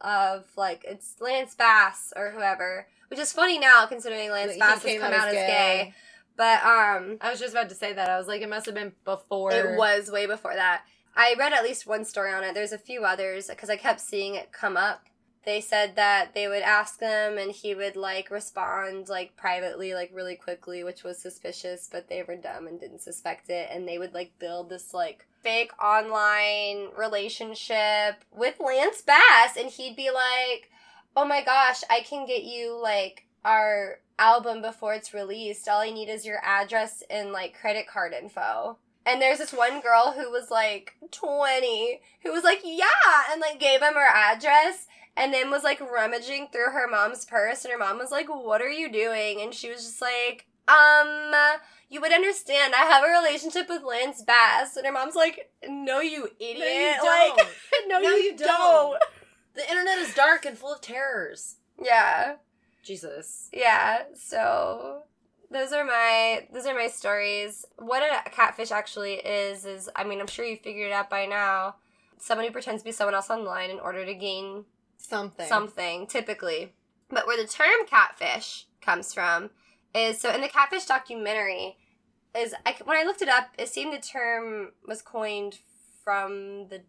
of 0.00 0.44
like 0.56 0.84
it's 0.86 1.16
Lance 1.20 1.54
Bass 1.54 2.12
or 2.16 2.30
whoever, 2.30 2.86
which 3.08 3.18
is 3.20 3.32
funny 3.32 3.58
now 3.58 3.86
considering 3.86 4.30
Lance 4.30 4.56
Bass 4.58 4.82
has 4.82 5.00
come 5.00 5.12
out 5.12 5.28
as 5.28 5.34
gay. 5.34 5.46
gay. 5.46 5.94
But 6.36 6.62
um, 6.64 7.16
I 7.20 7.30
was 7.30 7.40
just 7.40 7.54
about 7.54 7.70
to 7.70 7.74
say 7.74 7.94
that. 7.94 8.10
I 8.10 8.18
was 8.18 8.26
like, 8.28 8.42
it 8.42 8.48
must 8.48 8.66
have 8.66 8.74
been 8.74 8.92
before. 9.04 9.52
it 9.52 9.76
was 9.78 10.10
way 10.10 10.26
before 10.26 10.54
that. 10.54 10.82
I 11.16 11.34
read 11.38 11.54
at 11.54 11.64
least 11.64 11.86
one 11.86 12.04
story 12.04 12.32
on 12.32 12.44
it. 12.44 12.54
There's 12.54 12.72
a 12.72 12.78
few 12.78 13.04
others 13.04 13.46
because 13.46 13.70
I 13.70 13.76
kept 13.76 14.00
seeing 14.00 14.34
it 14.34 14.52
come 14.52 14.76
up. 14.76 15.06
They 15.46 15.60
said 15.60 15.96
that 15.96 16.34
they 16.34 16.48
would 16.48 16.62
ask 16.62 16.98
them 16.98 17.38
and 17.38 17.52
he 17.52 17.74
would 17.74 17.96
like 17.96 18.30
respond 18.30 19.08
like 19.08 19.36
privately, 19.36 19.94
like 19.94 20.10
really 20.12 20.34
quickly, 20.34 20.84
which 20.84 21.04
was 21.04 21.18
suspicious, 21.18 21.88
but 21.90 22.08
they 22.08 22.22
were 22.22 22.36
dumb 22.36 22.66
and 22.66 22.78
didn't 22.78 23.00
suspect 23.00 23.48
it. 23.48 23.68
And 23.70 23.88
they 23.88 23.96
would 23.96 24.12
like 24.12 24.38
build 24.38 24.68
this 24.68 24.92
like 24.92 25.24
fake 25.42 25.70
online 25.82 26.88
relationship 26.98 28.24
with 28.34 28.60
Lance 28.60 29.00
Bass 29.00 29.56
and 29.56 29.70
he'd 29.70 29.96
be 29.96 30.10
like, 30.10 30.70
oh 31.16 31.24
my 31.24 31.42
gosh, 31.42 31.82
I 31.88 32.00
can 32.00 32.26
get 32.26 32.42
you 32.42 32.78
like 32.82 33.26
our 33.44 34.00
album 34.18 34.60
before 34.60 34.94
it's 34.94 35.14
released. 35.14 35.68
All 35.68 35.80
I 35.80 35.90
need 35.90 36.08
is 36.08 36.26
your 36.26 36.40
address 36.44 37.02
and 37.08 37.32
like 37.32 37.58
credit 37.58 37.86
card 37.86 38.12
info. 38.12 38.78
And 39.06 39.22
there's 39.22 39.38
this 39.38 39.52
one 39.52 39.80
girl 39.80 40.14
who 40.18 40.30
was 40.30 40.50
like 40.50 40.96
20 41.12 42.00
who 42.24 42.32
was 42.32 42.42
like, 42.44 42.60
yeah, 42.64 42.84
and 43.30 43.40
like 43.40 43.60
gave 43.60 43.80
him 43.80 43.94
her 43.94 44.06
address 44.06 44.86
and 45.16 45.32
then 45.32 45.50
was 45.50 45.62
like 45.64 45.80
rummaging 45.80 46.48
through 46.52 46.72
her 46.72 46.88
mom's 46.90 47.24
purse 47.24 47.64
and 47.64 47.72
her 47.72 47.78
mom 47.78 47.98
was 47.98 48.10
like, 48.10 48.26
what 48.28 48.60
are 48.60 48.68
you 48.70 48.90
doing? 48.92 49.40
And 49.40 49.54
she 49.54 49.70
was 49.70 49.84
just 49.84 50.02
like, 50.02 50.46
um, 50.68 51.32
you 51.88 52.00
would 52.00 52.12
understand. 52.12 52.74
I 52.74 52.84
have 52.86 53.04
a 53.04 53.08
relationship 53.22 53.68
with 53.68 53.84
Lance 53.84 54.22
Bass. 54.22 54.76
And 54.76 54.84
her 54.84 54.92
mom's 54.92 55.14
like, 55.14 55.52
no, 55.68 56.00
you 56.00 56.28
idiot. 56.40 56.58
No, 56.58 56.66
you 56.66 56.88
Like, 57.30 57.36
don't. 57.36 57.48
no, 57.88 58.00
No, 58.00 58.10
you, 58.10 58.22
you 58.24 58.36
don't. 58.36 58.48
don't. 58.48 59.02
the 59.54 59.70
internet 59.70 59.98
is 59.98 60.12
dark 60.14 60.44
and 60.44 60.58
full 60.58 60.72
of 60.74 60.80
terrors. 60.80 61.56
Yeah. 61.80 62.34
Jesus. 62.82 63.48
Yeah, 63.52 64.02
so 64.14 65.04
those 65.50 65.72
are 65.72 65.84
my 65.84 66.46
those 66.52 66.66
are 66.66 66.74
my 66.74 66.88
stories. 66.88 67.64
What 67.78 68.02
a 68.02 68.30
catfish 68.30 68.70
actually 68.70 69.14
is 69.14 69.64
is 69.64 69.88
I 69.94 70.04
mean 70.04 70.20
I'm 70.20 70.26
sure 70.26 70.44
you 70.44 70.56
figured 70.56 70.90
it 70.90 70.92
out 70.92 71.10
by 71.10 71.26
now. 71.26 71.76
Somebody 72.18 72.50
pretends 72.50 72.82
to 72.82 72.84
be 72.84 72.92
someone 72.92 73.14
else 73.14 73.30
online 73.30 73.70
in 73.70 73.78
order 73.78 74.04
to 74.06 74.14
gain 74.14 74.64
Something. 74.96 75.46
something, 75.46 76.06
typically. 76.06 76.72
But 77.08 77.26
where 77.26 77.40
the 77.40 77.48
term 77.48 77.86
catfish 77.86 78.66
comes 78.80 79.12
from 79.12 79.50
is 79.94 80.20
so 80.20 80.32
in 80.34 80.40
the 80.40 80.48
catfish 80.48 80.86
documentary 80.86 81.76
is 82.36 82.54
I, 82.64 82.74
when 82.84 82.96
I 82.96 83.04
looked 83.04 83.22
it 83.22 83.28
up, 83.28 83.48
it 83.58 83.68
seemed 83.68 83.92
the 83.92 83.98
term 83.98 84.72
was 84.86 85.02
coined 85.02 85.58
from 86.04 86.68
the 86.68 86.82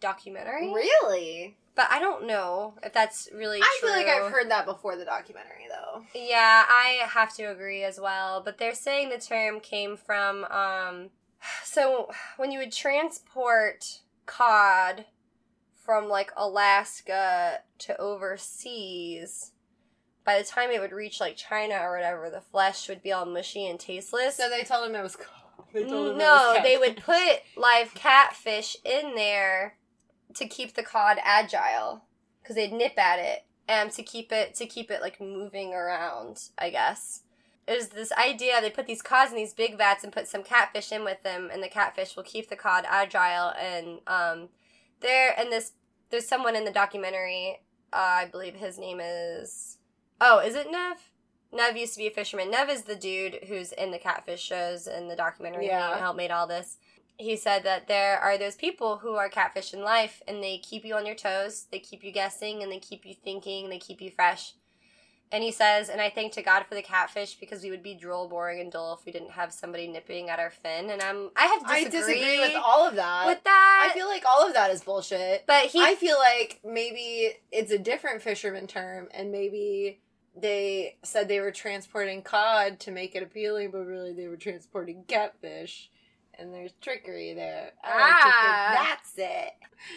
documentary. 0.00 0.72
Really? 0.72 1.56
But 1.80 1.90
I 1.90 1.98
don't 1.98 2.26
know 2.26 2.74
if 2.82 2.92
that's 2.92 3.30
really 3.34 3.58
I 3.62 3.78
true. 3.80 3.88
feel 3.88 3.96
like 3.96 4.06
I've 4.06 4.30
heard 4.30 4.50
that 4.50 4.66
before 4.66 4.96
the 4.96 5.06
documentary, 5.06 5.64
though. 5.66 6.02
Yeah, 6.14 6.66
I 6.68 6.98
have 7.08 7.34
to 7.36 7.44
agree 7.44 7.84
as 7.84 7.98
well. 7.98 8.42
But 8.44 8.58
they're 8.58 8.74
saying 8.74 9.08
the 9.08 9.16
term 9.16 9.60
came 9.60 9.96
from 9.96 10.44
um 10.44 11.08
so 11.64 12.10
when 12.36 12.52
you 12.52 12.58
would 12.58 12.70
transport 12.70 14.00
cod 14.26 15.06
from 15.82 16.10
like 16.10 16.32
Alaska 16.36 17.60
to 17.78 17.98
overseas, 17.98 19.52
by 20.22 20.36
the 20.36 20.44
time 20.44 20.68
it 20.70 20.82
would 20.82 20.92
reach 20.92 21.18
like 21.18 21.34
China 21.34 21.76
or 21.80 21.96
whatever, 21.96 22.28
the 22.28 22.42
flesh 22.42 22.90
would 22.90 23.02
be 23.02 23.10
all 23.10 23.24
mushy 23.24 23.66
and 23.66 23.80
tasteless. 23.80 24.36
So 24.36 24.50
they 24.50 24.64
told 24.64 24.86
him 24.86 24.96
it 24.96 25.02
was. 25.02 25.16
They 25.72 25.84
told 25.84 26.08
him 26.08 26.16
it 26.16 26.18
no, 26.18 26.52
was 26.56 26.62
they 26.62 26.76
would 26.76 26.98
put 26.98 27.40
live 27.56 27.94
catfish 27.94 28.76
in 28.84 29.14
there 29.14 29.78
to 30.34 30.46
keep 30.46 30.74
the 30.74 30.82
cod 30.82 31.18
agile 31.22 32.04
because 32.42 32.56
they'd 32.56 32.72
nip 32.72 32.98
at 32.98 33.18
it 33.18 33.44
and 33.68 33.90
to 33.92 34.02
keep 34.02 34.32
it 34.32 34.54
to 34.56 34.66
keep 34.66 34.90
it 34.90 35.00
like 35.00 35.20
moving 35.20 35.72
around. 35.72 36.48
I 36.58 36.70
guess 36.70 37.22
it 37.66 37.76
was 37.76 37.88
this 37.90 38.12
idea 38.12 38.60
they 38.60 38.70
put 38.70 38.88
these 38.88 39.00
cods 39.00 39.30
in 39.30 39.36
these 39.36 39.54
big 39.54 39.78
vats 39.78 40.02
and 40.02 40.12
put 40.12 40.26
some 40.26 40.42
catfish 40.42 40.90
in 40.90 41.04
with 41.04 41.22
them, 41.22 41.50
and 41.52 41.62
the 41.62 41.68
catfish 41.68 42.16
will 42.16 42.24
keep 42.24 42.48
the 42.48 42.56
cod 42.56 42.84
agile. 42.88 43.52
And 43.56 44.00
um, 44.08 44.48
there 45.00 45.32
and 45.38 45.52
this 45.52 45.72
there's 46.10 46.26
someone 46.26 46.56
in 46.56 46.64
the 46.64 46.72
documentary. 46.72 47.60
Uh, 47.92 47.96
I 48.22 48.26
believe 48.26 48.54
his 48.54 48.78
name 48.78 48.98
is. 49.00 49.78
Oh, 50.20 50.40
is 50.40 50.54
it 50.54 50.70
Nev? 50.70 50.96
Nev 51.52 51.76
used 51.76 51.94
to 51.94 51.98
be 51.98 52.06
a 52.08 52.10
fisherman. 52.10 52.50
Nev 52.50 52.68
is 52.68 52.82
the 52.82 52.96
dude 52.96 53.38
who's 53.48 53.72
in 53.72 53.90
the 53.90 53.98
catfish 53.98 54.42
shows 54.42 54.86
in 54.86 55.08
the 55.08 55.16
documentary. 55.16 55.66
Yeah. 55.66 55.94
He 55.94 56.00
helped 56.00 56.16
made 56.16 56.30
all 56.30 56.46
this. 56.46 56.78
He 57.20 57.36
said 57.36 57.64
that 57.64 57.86
there 57.86 58.18
are 58.18 58.38
those 58.38 58.56
people 58.56 58.98
who 58.98 59.14
are 59.14 59.28
catfish 59.28 59.74
in 59.74 59.82
life 59.82 60.22
and 60.26 60.42
they 60.42 60.56
keep 60.58 60.84
you 60.84 60.94
on 60.94 61.04
your 61.04 61.14
toes, 61.14 61.66
they 61.70 61.78
keep 61.78 62.02
you 62.02 62.12
guessing, 62.12 62.62
and 62.62 62.72
they 62.72 62.78
keep 62.78 63.04
you 63.04 63.14
thinking, 63.14 63.68
they 63.68 63.78
keep 63.78 64.00
you 64.00 64.10
fresh. 64.10 64.54
And 65.32 65.44
he 65.44 65.52
says, 65.52 65.88
and 65.88 66.00
I 66.00 66.10
thank 66.10 66.32
to 66.32 66.42
God 66.42 66.64
for 66.66 66.74
the 66.74 66.82
catfish 66.82 67.34
because 67.34 67.62
we 67.62 67.70
would 67.70 67.84
be 67.84 67.94
droll, 67.94 68.26
boring, 68.26 68.60
and 68.60 68.72
dull 68.72 68.96
if 68.98 69.06
we 69.06 69.12
didn't 69.12 69.30
have 69.32 69.52
somebody 69.52 69.86
nipping 69.86 70.28
at 70.28 70.40
our 70.40 70.50
fin. 70.50 70.90
And 70.90 71.00
I'm, 71.00 71.30
I 71.36 71.44
have 71.44 71.62
I 71.66 71.84
disagree, 71.84 72.14
disagree 72.14 72.40
with 72.40 72.56
all 72.56 72.88
of 72.88 72.96
that. 72.96 73.26
with 73.26 73.44
that. 73.44 73.88
I 73.88 73.94
feel 73.94 74.08
like 74.08 74.24
all 74.28 74.46
of 74.46 74.54
that 74.54 74.70
is 74.70 74.82
bullshit. 74.82 75.44
but 75.46 75.66
he, 75.66 75.80
I 75.80 75.94
feel 75.94 76.16
like 76.18 76.60
maybe 76.64 77.34
it's 77.52 77.70
a 77.70 77.78
different 77.78 78.22
fisherman 78.22 78.66
term, 78.66 79.08
and 79.14 79.30
maybe 79.30 80.00
they 80.34 80.96
said 81.04 81.28
they 81.28 81.40
were 81.40 81.52
transporting 81.52 82.22
cod 82.22 82.80
to 82.80 82.90
make 82.90 83.14
it 83.14 83.22
appealing, 83.22 83.70
but 83.70 83.86
really 83.86 84.12
they 84.12 84.26
were 84.26 84.36
transporting 84.36 85.04
catfish, 85.06 85.90
and 86.40 86.52
there's 86.54 86.72
trickery 86.80 87.34
there. 87.34 87.72
I 87.84 88.00
like 88.00 88.22
to 88.22 88.28
Ah. 88.28 88.70
that's 88.96 89.12
it. 89.18 89.52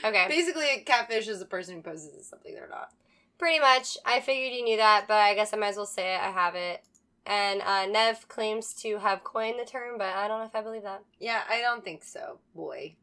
okay. 0.05 0.25
Basically, 0.27 0.69
a 0.69 0.79
catfish 0.81 1.27
is 1.27 1.41
a 1.41 1.45
person 1.45 1.75
who 1.75 1.81
poses 1.81 2.15
as 2.19 2.27
something 2.27 2.53
they're 2.53 2.67
not. 2.69 2.91
Pretty 3.37 3.59
much. 3.59 3.97
I 4.05 4.19
figured 4.19 4.53
you 4.53 4.63
knew 4.63 4.77
that, 4.77 5.05
but 5.07 5.17
I 5.17 5.33
guess 5.33 5.53
I 5.53 5.57
might 5.57 5.69
as 5.69 5.77
well 5.77 5.85
say 5.85 6.13
it. 6.15 6.21
I 6.21 6.29
have 6.31 6.55
it. 6.55 6.83
And 7.25 7.61
uh, 7.61 7.85
Nev 7.85 8.27
claims 8.27 8.73
to 8.81 8.97
have 8.99 9.23
coined 9.23 9.57
the 9.59 9.65
term, 9.65 9.97
but 9.97 10.07
I 10.15 10.27
don't 10.27 10.39
know 10.39 10.45
if 10.45 10.55
I 10.55 10.61
believe 10.61 10.83
that. 10.83 11.03
Yeah, 11.19 11.41
I 11.49 11.61
don't 11.61 11.83
think 11.83 12.03
so, 12.03 12.39
boy. 12.53 12.95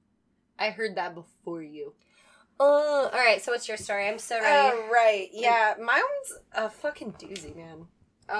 I 0.58 0.70
heard 0.70 0.96
that 0.96 1.14
before 1.14 1.62
you. 1.62 1.94
Oh, 2.58 3.08
all 3.10 3.18
right. 3.18 3.42
So 3.42 3.52
what's 3.52 3.66
your 3.66 3.78
story? 3.78 4.06
I'm 4.06 4.18
so 4.18 4.38
ready. 4.38 4.76
Oh, 4.76 4.88
right. 4.92 5.28
Yeah, 5.32 5.74
mine 5.78 6.02
one's 6.02 6.42
a 6.54 6.68
fucking 6.68 7.14
doozy, 7.14 7.56
man. 7.56 7.86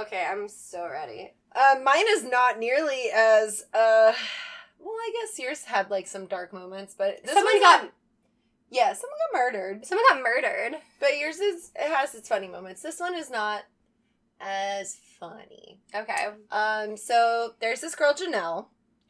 okay, 0.03 0.27
I'm 0.31 0.47
so 0.49 0.87
ready. 0.87 1.33
Uh, 1.55 1.77
mine 1.83 2.05
is 2.11 2.25
not 2.25 2.59
nearly 2.59 3.07
as 3.15 3.65
uh. 3.75 4.13
Well, 4.81 4.95
I 4.95 5.13
guess 5.21 5.39
yours 5.39 5.65
had 5.65 5.91
like 5.91 6.07
some 6.07 6.27
dark 6.27 6.53
moments, 6.53 6.95
but 6.97 7.23
this 7.25 7.35
Someone 7.35 7.61
got 7.61 7.91
yeah, 8.71 8.93
someone 8.93 9.19
got 9.33 9.39
murdered. 9.39 9.85
someone 9.85 10.05
got 10.09 10.23
murdered. 10.23 10.81
But 11.01 11.19
yours 11.19 11.39
is 11.41 11.71
it 11.75 11.91
has 11.93 12.15
its 12.15 12.29
funny 12.29 12.49
moments. 12.49 12.83
This 12.83 13.01
one 13.01 13.15
is 13.15 13.31
not 13.31 13.63
as 14.41 14.97
funny. 15.19 15.79
Okay. 15.95 16.29
Um, 16.51 16.97
so 16.97 17.55
there's 17.61 17.81
this 17.81 17.95
girl 17.95 18.15
Janelle, 18.15 18.67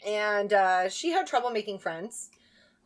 and 0.06 0.52
uh, 0.52 0.88
she 0.88 1.10
had 1.10 1.26
trouble 1.26 1.50
making 1.50 1.78
friends. 1.78 2.30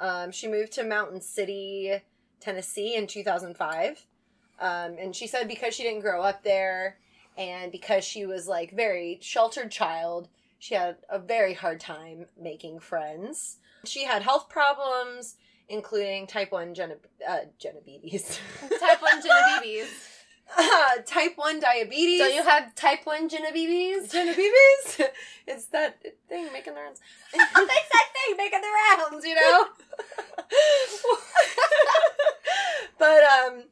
Um, 0.01 0.33
she 0.33 0.49
moved 0.49 0.73
to 0.73 0.85
Mountain 0.85 1.21
City, 1.21 1.93
Tennessee 2.41 2.97
in 2.97 3.07
2005. 3.07 4.07
Um, 4.61 4.97
and 5.01 5.15
she 5.15 5.27
said 5.27 5.49
because 5.49 5.75
she 5.75 5.83
didn't 5.83 6.01
grow 6.01 6.23
up 6.23 6.43
there 6.45 6.99
and 7.37 7.73
because 7.73 8.05
she 8.05 8.27
was 8.27 8.47
like 8.47 8.73
very 8.73 9.19
sheltered 9.21 9.71
child, 9.71 10.29
she 10.65 10.75
had 10.75 10.97
a 11.11 11.19
very 11.19 11.53
hard 11.53 11.79
time 11.79 12.25
making 12.41 12.81
friends. 12.81 13.59
She 13.85 14.05
had 14.05 14.23
health 14.23 14.49
problems, 14.49 15.37
including 15.69 16.27
type 16.27 16.53
1 16.53 16.73
gene- 16.73 16.95
uh, 17.29 17.41
diabetes. 17.61 18.41
Type 18.81 19.03
1 19.03 19.21
Genebibes. 19.21 19.89
uh, 20.57 21.03
type 21.05 21.33
1 21.37 21.61
diabetes. 21.61 22.19
Don't 22.19 22.35
you 22.35 22.43
have 22.45 22.75
type 22.75 23.01
1 23.05 23.29
Genebibes? 23.29 24.11
Genebibes? 24.11 25.09
it's 25.47 25.67
that 25.67 26.01
thing 26.31 26.49
making 26.51 26.73
the 26.73 26.81
rounds. 26.81 27.01
That's 27.35 27.53
that 27.53 28.07
thing 28.15 28.37
making 28.39 28.63
the 28.63 29.13
rounds, 29.13 29.27
you 29.27 29.35
know? 29.35 29.67
but 32.99 33.23
um 33.23 33.65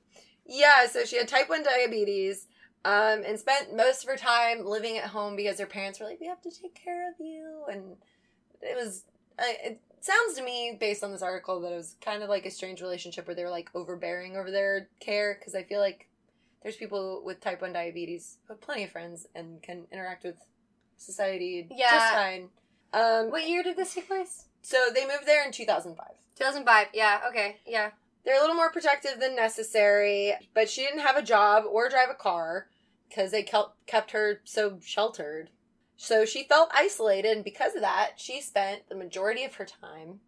Yeah, 0.44 0.86
so 0.90 1.06
she 1.06 1.16
had 1.16 1.26
type 1.26 1.48
1 1.48 1.62
diabetes 1.62 2.48
um, 2.84 3.22
and 3.26 3.38
spent 3.38 3.74
most 3.76 4.02
of 4.02 4.08
her 4.10 4.16
time 4.16 4.64
living 4.64 4.98
at 4.98 5.04
home 5.10 5.36
because 5.36 5.58
her 5.60 5.66
parents 5.66 6.00
were 6.00 6.06
like, 6.06 6.20
we 6.20 6.26
have 6.26 6.42
to 6.42 6.50
take 6.50 6.74
care 6.74 7.08
of 7.10 7.14
you. 7.18 7.64
And 7.70 7.96
it 8.60 8.76
was, 8.76 9.04
uh, 9.38 9.44
it 9.64 9.80
sounds 10.00 10.34
to 10.36 10.42
me, 10.42 10.76
based 10.78 11.04
on 11.04 11.12
this 11.12 11.22
article, 11.22 11.60
that 11.60 11.72
it 11.72 11.76
was 11.76 11.96
kind 12.00 12.22
of 12.22 12.28
like 12.28 12.44
a 12.46 12.50
strange 12.50 12.80
relationship 12.80 13.26
where 13.26 13.34
they 13.36 13.44
were 13.44 13.50
like 13.50 13.70
overbearing 13.74 14.36
over 14.36 14.50
their 14.50 14.88
care 15.00 15.36
because 15.38 15.54
I 15.54 15.62
feel 15.62 15.80
like 15.80 16.08
there's 16.62 16.76
people 16.76 17.22
with 17.24 17.40
type 17.40 17.60
1 17.60 17.72
diabetes 17.72 18.38
who 18.46 18.54
have 18.54 18.60
plenty 18.60 18.84
of 18.84 18.90
friends 18.90 19.26
and 19.34 19.62
can 19.62 19.84
interact 19.92 20.24
with 20.24 20.36
society 20.96 21.66
Yeah. 21.70 21.90
just 21.90 22.12
fine. 22.12 22.48
Um, 22.92 23.30
What 23.30 23.48
year 23.48 23.62
did 23.62 23.76
this 23.76 23.94
take 23.94 24.06
place? 24.08 24.46
so 24.62 24.86
they 24.94 25.06
moved 25.06 25.26
there 25.26 25.44
in 25.44 25.50
2005. 25.52 26.06
2005. 26.36 26.88
Yeah. 26.94 27.20
Okay. 27.28 27.56
Yeah. 27.66 27.90
They're 28.24 28.36
a 28.38 28.40
little 28.40 28.54
more 28.54 28.70
protective 28.70 29.18
than 29.18 29.34
necessary, 29.34 30.34
but 30.54 30.70
she 30.70 30.82
didn't 30.82 31.00
have 31.00 31.16
a 31.16 31.22
job 31.22 31.64
or 31.68 31.88
drive 31.88 32.08
a 32.10 32.14
car 32.14 32.68
because 33.12 33.30
they 33.30 33.42
kept 33.42 34.10
her 34.12 34.40
so 34.44 34.78
sheltered. 34.82 35.50
So 35.96 36.24
she 36.24 36.44
felt 36.44 36.70
isolated, 36.72 37.36
and 37.36 37.44
because 37.44 37.74
of 37.74 37.82
that, 37.82 38.12
she 38.16 38.40
spent 38.40 38.88
the 38.88 38.96
majority 38.96 39.44
of 39.44 39.54
her 39.56 39.66
time 39.66 40.20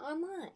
online 0.00 0.50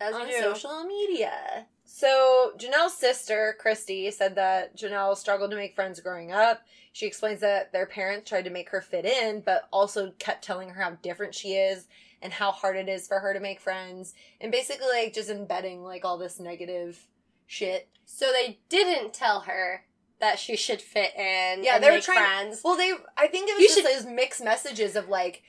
As 0.00 0.14
on 0.14 0.28
social 0.30 0.84
media. 0.84 1.66
So 1.84 2.52
Janelle's 2.58 2.96
sister, 2.96 3.56
Christy, 3.58 4.10
said 4.10 4.36
that 4.36 4.76
Janelle 4.76 5.16
struggled 5.16 5.50
to 5.50 5.56
make 5.56 5.74
friends 5.74 5.98
growing 5.98 6.30
up. 6.30 6.62
She 6.92 7.06
explains 7.06 7.40
that 7.40 7.72
their 7.72 7.86
parents 7.86 8.28
tried 8.28 8.44
to 8.44 8.50
make 8.50 8.68
her 8.70 8.80
fit 8.80 9.04
in, 9.04 9.40
but 9.40 9.68
also 9.72 10.12
kept 10.18 10.44
telling 10.44 10.68
her 10.68 10.82
how 10.82 10.90
different 11.02 11.34
she 11.34 11.54
is 11.54 11.88
and 12.22 12.32
how 12.32 12.52
hard 12.52 12.76
it 12.76 12.88
is 12.88 13.08
for 13.08 13.18
her 13.18 13.32
to 13.32 13.40
make 13.40 13.60
friends. 13.60 14.14
And 14.40 14.52
basically 14.52 14.86
like 14.92 15.14
just 15.14 15.30
embedding 15.30 15.82
like 15.82 16.04
all 16.04 16.18
this 16.18 16.38
negative 16.38 17.08
shit. 17.46 17.88
So 18.04 18.30
they 18.30 18.60
didn't 18.68 19.14
tell 19.14 19.40
her 19.40 19.84
that 20.20 20.38
she 20.38 20.56
should 20.56 20.80
fit 20.82 21.14
in. 21.16 21.64
Yeah, 21.64 21.78
they 21.78 21.90
were 21.90 22.00
trying- 22.00 22.18
friends. 22.18 22.60
Well, 22.64 22.76
they 22.76 22.92
I 23.16 23.26
think 23.26 23.48
it 23.48 23.54
was 23.54 23.62
You 23.62 23.68
just 23.68 23.80
should- 23.80 23.86
those 23.86 24.06
mixed 24.06 24.42
messages 24.42 24.96
of 24.96 25.08
like 25.08 25.42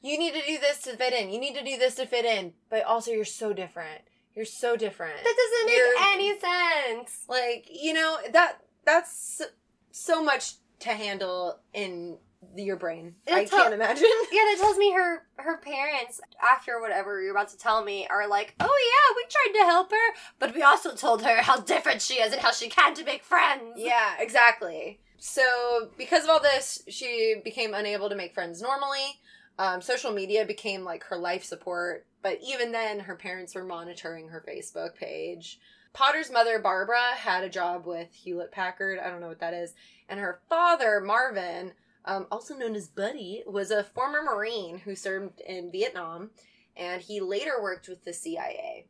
you 0.00 0.16
need 0.18 0.32
to 0.34 0.42
do 0.46 0.58
this 0.58 0.82
to 0.82 0.96
fit 0.96 1.12
in. 1.12 1.30
You 1.30 1.40
need 1.40 1.54
to 1.54 1.64
do 1.64 1.76
this 1.76 1.96
to 1.96 2.06
fit 2.06 2.24
in, 2.24 2.54
but 2.70 2.84
also 2.84 3.10
you're 3.10 3.24
so 3.24 3.52
different. 3.52 4.02
You're 4.34 4.44
so 4.44 4.76
different. 4.76 5.16
That 5.24 5.34
doesn't 5.36 5.66
make 5.66 5.76
You're- 5.76 5.96
any 6.12 6.38
sense. 6.38 7.24
like 7.28 7.66
you 7.70 7.92
know 7.92 8.18
that 8.30 8.60
that's 8.84 9.42
so 9.90 10.22
much 10.22 10.52
to 10.80 10.90
handle 10.90 11.58
in 11.72 12.18
your 12.56 12.76
brain. 12.76 13.14
I 13.26 13.40
It'll 13.40 13.50
tell- 13.50 13.62
can't 13.64 13.74
imagine. 13.74 14.04
Yeah, 14.32 14.42
that 14.50 14.56
tells 14.60 14.76
me 14.78 14.92
her 14.92 15.26
her 15.36 15.58
parents, 15.58 16.20
after 16.42 16.80
whatever 16.80 17.20
you're 17.22 17.32
about 17.32 17.48
to 17.50 17.58
tell 17.58 17.84
me, 17.84 18.06
are 18.10 18.28
like, 18.28 18.54
oh 18.60 18.64
yeah, 18.66 19.16
we 19.16 19.24
tried 19.28 19.60
to 19.64 19.70
help 19.70 19.90
her, 19.90 20.14
but 20.38 20.54
we 20.54 20.62
also 20.62 20.94
told 20.94 21.22
her 21.22 21.36
how 21.42 21.58
different 21.60 22.02
she 22.02 22.14
is 22.14 22.32
and 22.32 22.40
how 22.42 22.52
she 22.52 22.68
can't 22.68 23.04
make 23.04 23.24
friends. 23.24 23.74
yeah 23.76 24.14
exactly. 24.18 25.00
So 25.18 25.90
because 25.96 26.24
of 26.24 26.30
all 26.30 26.40
this 26.40 26.82
she 26.88 27.36
became 27.44 27.74
unable 27.74 28.08
to 28.08 28.16
make 28.16 28.34
friends 28.34 28.62
normally. 28.62 29.20
Um, 29.60 29.82
social 29.82 30.12
media 30.12 30.44
became 30.44 30.84
like 30.84 31.02
her 31.04 31.16
life 31.18 31.42
support 31.44 32.06
but 32.22 32.38
even 32.46 32.70
then 32.72 33.00
her 33.00 33.16
parents 33.16 33.54
were 33.56 33.64
monitoring 33.64 34.28
her 34.28 34.44
facebook 34.48 34.94
page. 34.94 35.58
Potter's 35.92 36.30
mother 36.30 36.60
barbara 36.60 37.14
had 37.16 37.42
a 37.42 37.48
job 37.48 37.84
with 37.84 38.12
hewlett 38.12 38.52
packard 38.52 39.00
i 39.00 39.10
don't 39.10 39.20
know 39.20 39.26
what 39.26 39.40
that 39.40 39.54
is 39.54 39.74
and 40.08 40.20
her 40.20 40.38
father 40.48 41.00
marvin 41.00 41.72
um, 42.08 42.26
also 42.30 42.56
known 42.56 42.74
as 42.74 42.88
buddy 42.88 43.44
was 43.46 43.70
a 43.70 43.84
former 43.84 44.22
marine 44.22 44.78
who 44.78 44.96
served 44.96 45.40
in 45.40 45.70
vietnam 45.70 46.30
and 46.76 47.02
he 47.02 47.20
later 47.20 47.62
worked 47.62 47.88
with 47.88 48.04
the 48.04 48.12
cia 48.12 48.86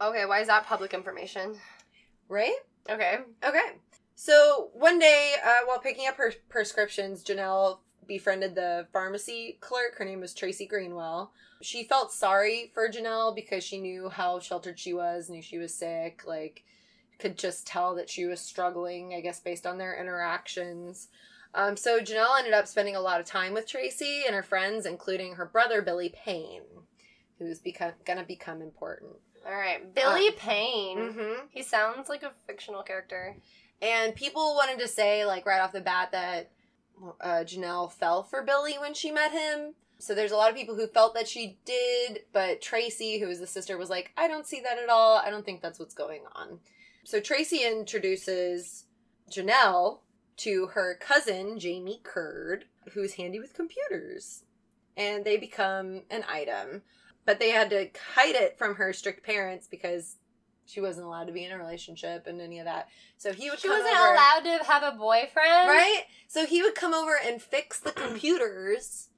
Okay, 0.00 0.24
why 0.26 0.40
is 0.40 0.46
that 0.46 0.66
public 0.66 0.94
information? 0.94 1.56
right 2.28 2.54
Okay. 2.90 3.18
Okay. 3.44 3.76
So 4.14 4.70
one 4.72 4.98
day, 4.98 5.34
uh, 5.44 5.66
while 5.66 5.78
picking 5.78 6.08
up 6.08 6.16
her 6.16 6.32
prescriptions, 6.48 7.22
Janelle 7.22 7.78
befriended 8.06 8.54
the 8.54 8.86
pharmacy 8.92 9.58
clerk. 9.60 9.96
Her 9.98 10.04
name 10.04 10.20
was 10.20 10.34
Tracy 10.34 10.66
Greenwell. 10.66 11.32
She 11.60 11.84
felt 11.84 12.12
sorry 12.12 12.70
for 12.72 12.88
Janelle 12.88 13.34
because 13.34 13.62
she 13.62 13.78
knew 13.78 14.08
how 14.08 14.40
sheltered 14.40 14.78
she 14.78 14.94
was, 14.94 15.28
knew 15.28 15.42
she 15.42 15.58
was 15.58 15.74
sick, 15.74 16.22
like, 16.26 16.64
could 17.18 17.36
just 17.36 17.66
tell 17.66 17.96
that 17.96 18.08
she 18.08 18.24
was 18.24 18.40
struggling, 18.40 19.12
I 19.12 19.20
guess, 19.20 19.40
based 19.40 19.66
on 19.66 19.76
their 19.76 20.00
interactions. 20.00 21.08
Um, 21.54 21.76
so 21.76 22.00
Janelle 22.00 22.38
ended 22.38 22.52
up 22.52 22.66
spending 22.66 22.96
a 22.96 23.00
lot 23.00 23.20
of 23.20 23.26
time 23.26 23.54
with 23.54 23.66
Tracy 23.66 24.22
and 24.26 24.34
her 24.34 24.42
friends, 24.42 24.86
including 24.86 25.34
her 25.34 25.46
brother, 25.46 25.82
Billy 25.82 26.14
Payne, 26.14 26.62
who's 27.38 27.58
become, 27.58 27.92
gonna 28.04 28.24
become 28.24 28.60
important. 28.60 29.12
All 29.46 29.54
right. 29.54 29.94
Billy 29.94 30.30
Payne. 30.32 30.98
Mm-hmm. 30.98 31.46
He 31.50 31.62
sounds 31.62 32.08
like 32.08 32.22
a 32.22 32.32
fictional 32.46 32.82
character. 32.82 33.36
And 33.80 34.14
people 34.14 34.54
wanted 34.56 34.78
to 34.80 34.88
say, 34.88 35.24
like, 35.24 35.46
right 35.46 35.60
off 35.60 35.72
the 35.72 35.80
bat, 35.80 36.12
that 36.12 36.50
uh, 37.20 37.44
Janelle 37.44 37.92
fell 37.92 38.22
for 38.22 38.42
Billy 38.42 38.74
when 38.78 38.92
she 38.92 39.10
met 39.10 39.32
him. 39.32 39.74
So 40.00 40.14
there's 40.14 40.32
a 40.32 40.36
lot 40.36 40.50
of 40.50 40.56
people 40.56 40.76
who 40.76 40.86
felt 40.86 41.14
that 41.14 41.28
she 41.28 41.58
did, 41.64 42.20
but 42.32 42.60
Tracy, 42.60 43.18
who 43.18 43.28
is 43.28 43.40
the 43.40 43.46
sister, 43.46 43.76
was 43.76 43.90
like, 43.90 44.12
I 44.16 44.28
don't 44.28 44.46
see 44.46 44.60
that 44.60 44.78
at 44.78 44.88
all. 44.88 45.16
I 45.16 45.30
don't 45.30 45.44
think 45.44 45.60
that's 45.60 45.78
what's 45.78 45.94
going 45.94 46.22
on. 46.34 46.60
So 47.04 47.20
Tracy 47.20 47.64
introduces 47.64 48.84
Janelle 49.30 50.00
to 50.38 50.68
her 50.74 50.96
cousin, 51.00 51.58
Jamie 51.58 52.00
Curd, 52.02 52.64
who's 52.92 53.14
handy 53.14 53.38
with 53.40 53.54
computers. 53.54 54.44
And 54.96 55.24
they 55.24 55.36
become 55.36 56.02
an 56.10 56.24
item. 56.28 56.82
But 57.24 57.38
they 57.38 57.50
had 57.50 57.70
to 57.70 57.88
hide 58.14 58.34
it 58.34 58.56
from 58.58 58.76
her 58.76 58.92
strict 58.92 59.24
parents 59.24 59.66
because 59.70 60.16
she 60.64 60.80
wasn't 60.80 61.06
allowed 61.06 61.26
to 61.26 61.32
be 61.32 61.44
in 61.44 61.52
a 61.52 61.58
relationship 61.58 62.26
and 62.26 62.40
any 62.40 62.58
of 62.58 62.64
that. 62.66 62.88
So 63.16 63.32
he 63.32 63.48
would 63.50 63.58
She 63.58 63.68
wasn't 63.68 63.88
over, 63.96 64.12
allowed 64.12 64.40
to 64.44 64.64
have 64.64 64.82
a 64.82 64.96
boyfriend. 64.96 65.68
right? 65.68 66.02
So 66.26 66.46
he 66.46 66.62
would 66.62 66.74
come 66.74 66.94
over 66.94 67.18
and 67.22 67.40
fix 67.40 67.80
the 67.80 67.92
computers 67.92 69.08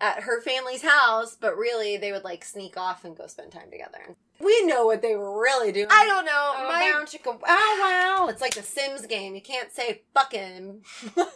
at 0.00 0.22
her 0.22 0.40
family's 0.40 0.82
house, 0.82 1.36
but 1.40 1.56
really 1.56 1.96
they 1.96 2.12
would 2.12 2.24
like 2.24 2.44
sneak 2.44 2.76
off 2.76 3.04
and 3.04 3.16
go 3.16 3.26
spend 3.26 3.50
time 3.52 3.70
together. 3.70 4.16
We 4.40 4.64
know 4.66 4.86
what 4.86 5.02
they 5.02 5.16
were 5.16 5.40
really 5.40 5.72
doing. 5.72 5.88
I 5.90 6.04
don't 6.04 6.24
know. 6.24 6.52
Oh, 6.56 6.68
my 6.68 6.92
wow, 6.92 7.04
chicka, 7.04 7.26
wow, 7.26 7.40
wow. 7.46 8.28
It's 8.30 8.40
like 8.40 8.54
the 8.54 8.62
Sims 8.62 9.04
game. 9.06 9.34
You 9.34 9.40
can't 9.40 9.72
say 9.72 10.02
fucking. 10.14 10.84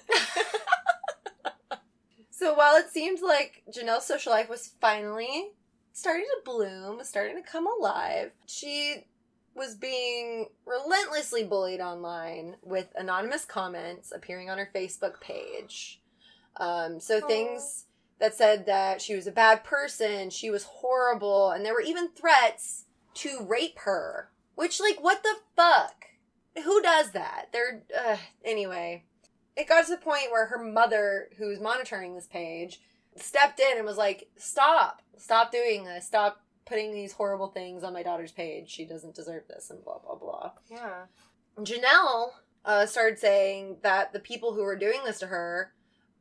so 2.30 2.54
while 2.54 2.76
it 2.76 2.90
seemed 2.90 3.20
like 3.20 3.64
Janelle's 3.74 4.06
social 4.06 4.32
life 4.32 4.48
was 4.48 4.74
finally 4.80 5.48
starting 5.92 6.26
to 6.26 6.44
bloom, 6.44 7.00
starting 7.02 7.36
to 7.36 7.42
come 7.42 7.66
alive, 7.66 8.30
she 8.46 9.06
was 9.54 9.74
being 9.74 10.46
relentlessly 10.64 11.44
bullied 11.44 11.80
online 11.80 12.56
with 12.62 12.88
anonymous 12.96 13.44
comments 13.44 14.12
appearing 14.14 14.48
on 14.48 14.58
her 14.58 14.70
Facebook 14.74 15.20
page. 15.20 16.00
Um, 16.56 17.00
so 17.00 17.18
Aw. 17.18 17.26
things 17.26 17.84
that 18.20 18.34
said 18.34 18.66
that 18.66 19.02
she 19.02 19.14
was 19.16 19.26
a 19.26 19.32
bad 19.32 19.64
person, 19.64 20.30
she 20.30 20.50
was 20.50 20.64
horrible, 20.64 21.50
and 21.50 21.64
there 21.64 21.74
were 21.74 21.82
even 21.82 22.08
threats 22.08 22.86
to 23.14 23.44
rape 23.46 23.78
her. 23.80 24.30
Which, 24.54 24.80
like, 24.80 25.02
what 25.02 25.22
the 25.22 25.36
fuck? 25.56 26.04
Who 26.62 26.82
does 26.82 27.12
that? 27.12 27.46
They're, 27.52 27.82
uh, 27.98 28.16
anyway. 28.44 29.04
It 29.56 29.68
got 29.68 29.86
to 29.86 29.90
the 29.92 29.98
point 29.98 30.30
where 30.30 30.46
her 30.46 30.62
mother, 30.62 31.28
who's 31.38 31.60
monitoring 31.60 32.14
this 32.14 32.26
page, 32.26 32.80
stepped 33.16 33.60
in 33.60 33.76
and 33.76 33.86
was 33.86 33.98
like, 33.98 34.30
stop, 34.36 35.02
stop 35.18 35.52
doing 35.52 35.84
this, 35.84 36.06
stop 36.06 36.42
putting 36.64 36.92
these 36.92 37.12
horrible 37.12 37.48
things 37.48 37.84
on 37.84 37.92
my 37.92 38.02
daughter's 38.02 38.32
page. 38.32 38.70
She 38.70 38.86
doesn't 38.86 39.14
deserve 39.14 39.42
this, 39.48 39.70
and 39.70 39.84
blah, 39.84 39.98
blah, 39.98 40.14
blah. 40.14 40.52
yeah. 40.70 41.04
Janelle 41.58 42.30
uh, 42.64 42.86
started 42.86 43.18
saying 43.18 43.78
that 43.82 44.12
the 44.12 44.20
people 44.20 44.54
who 44.54 44.62
were 44.62 44.78
doing 44.78 45.00
this 45.04 45.18
to 45.18 45.26
her 45.26 45.72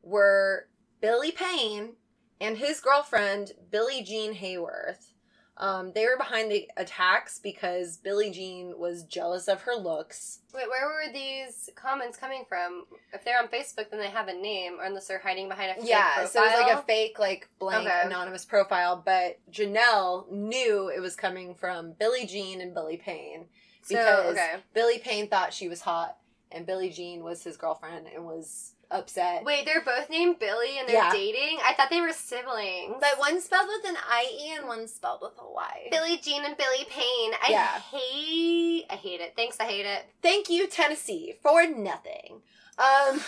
were 0.02 0.68
Billy 1.00 1.30
Payne 1.30 1.94
and 2.40 2.58
his 2.58 2.80
girlfriend, 2.80 3.52
Billie 3.70 4.02
Jean 4.02 4.34
Hayworth. 4.34 5.11
Um, 5.58 5.92
they 5.94 6.06
were 6.06 6.16
behind 6.16 6.50
the 6.50 6.68
attacks 6.78 7.38
because 7.38 7.98
Billie 7.98 8.30
Jean 8.30 8.78
was 8.78 9.04
jealous 9.04 9.48
of 9.48 9.60
her 9.62 9.74
looks. 9.74 10.40
Wait, 10.54 10.66
where 10.68 10.86
were 10.88 11.12
these 11.12 11.68
comments 11.76 12.16
coming 12.16 12.44
from? 12.48 12.84
If 13.12 13.22
they're 13.24 13.38
on 13.38 13.48
Facebook, 13.48 13.90
then 13.90 14.00
they 14.00 14.08
have 14.08 14.28
a 14.28 14.34
name, 14.34 14.78
unless 14.82 15.06
they're 15.08 15.18
hiding 15.18 15.48
behind 15.48 15.72
a 15.72 15.74
fake 15.74 15.84
yeah, 15.90 16.14
profile. 16.14 16.26
so 16.28 16.42
it 16.42 16.46
was 16.46 16.60
like 16.66 16.78
a 16.78 16.82
fake, 16.86 17.18
like 17.18 17.48
blank, 17.58 17.86
Okay. 17.86 18.02
anonymous 18.06 18.46
profile. 18.46 19.02
But 19.04 19.38
Janelle 19.50 20.30
knew 20.30 20.88
it 20.88 21.00
was 21.00 21.14
coming 21.16 21.54
from 21.54 21.92
Billie 21.98 22.26
Jean 22.26 22.60
and 22.62 22.72
Billy 22.74 22.96
Payne 22.96 23.46
So, 23.82 23.94
because 23.96 24.32
okay. 24.32 24.54
Billy 24.72 24.98
Payne 24.98 25.28
thought 25.28 25.52
she 25.52 25.68
was 25.68 25.82
hot, 25.82 26.16
and 26.50 26.64
Billie 26.66 26.90
Jean 26.90 27.22
was 27.22 27.42
his 27.44 27.58
girlfriend 27.58 28.06
and 28.06 28.24
was 28.24 28.71
upset. 28.92 29.44
Wait, 29.44 29.64
they're 29.64 29.80
both 29.84 30.08
named 30.10 30.38
Billy 30.38 30.78
and 30.78 30.88
they're 30.88 30.96
Yeah. 30.96 31.12
dating? 31.12 31.58
I 31.64 31.74
thought 31.74 31.90
they 31.90 32.00
were 32.00 32.12
siblings. 32.12 32.96
But 33.00 33.18
one's 33.18 33.44
spelled 33.44 33.68
with 33.68 33.88
an 33.90 33.96
I-E 34.08 34.54
and 34.56 34.68
one's 34.68 34.92
spelled 34.94 35.20
with 35.22 35.32
a 35.38 35.50
Y. 35.50 35.88
Billie 35.90 36.18
Jean 36.18 36.44
and 36.44 36.56
Billy 36.56 36.84
Payne. 36.88 37.32
I 37.42 37.46
Yeah. 37.50 37.78
hate 37.80 38.86
I 38.90 38.94
hate 38.96 39.20
it. 39.20 39.34
Thanks, 39.36 39.56
I 39.60 39.64
hate 39.64 39.86
it. 39.86 40.04
Thank 40.22 40.48
you, 40.50 40.66
Tennessee, 40.66 41.34
for 41.42 41.66
nothing. 41.66 42.42
Um, 42.78 43.20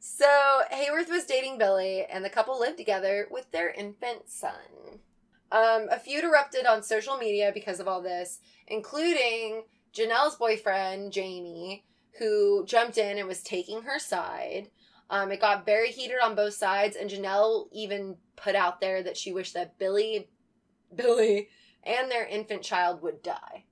so 0.00 0.26
Hayworth 0.72 1.08
was 1.08 1.24
dating 1.26 1.58
Billy, 1.58 2.04
and 2.04 2.24
the 2.24 2.30
couple 2.30 2.58
lived 2.58 2.78
together 2.78 3.28
with 3.30 3.50
their 3.52 3.70
infant 3.70 4.28
son. 4.30 5.00
Um, 5.52 5.88
a 5.90 5.98
feud 5.98 6.24
erupted 6.24 6.66
on 6.66 6.82
social 6.82 7.16
media 7.16 7.50
because 7.54 7.78
of 7.78 7.86
all 7.86 8.00
this, 8.02 8.40
including 8.66 9.64
Janelle's 9.94 10.36
boyfriend, 10.36 11.12
Jamie, 11.12 11.84
who 12.18 12.64
jumped 12.66 12.98
in 12.98 13.18
and 13.18 13.28
was 13.28 13.42
taking 13.42 13.82
her 13.82 13.98
side. 13.98 14.70
Um, 15.10 15.30
it 15.30 15.40
got 15.40 15.66
very 15.66 15.90
heated 15.90 16.16
on 16.22 16.34
both 16.34 16.54
sides, 16.54 16.96
and 16.96 17.10
Janelle 17.10 17.68
even 17.72 18.16
put 18.36 18.54
out 18.54 18.80
there 18.80 19.02
that 19.02 19.16
she 19.16 19.32
wished 19.32 19.54
that 19.54 19.78
Billy, 19.78 20.28
Billy, 20.94 21.48
and 21.82 22.10
their 22.10 22.26
infant 22.26 22.62
child 22.62 23.02
would 23.02 23.22
die. 23.22 23.64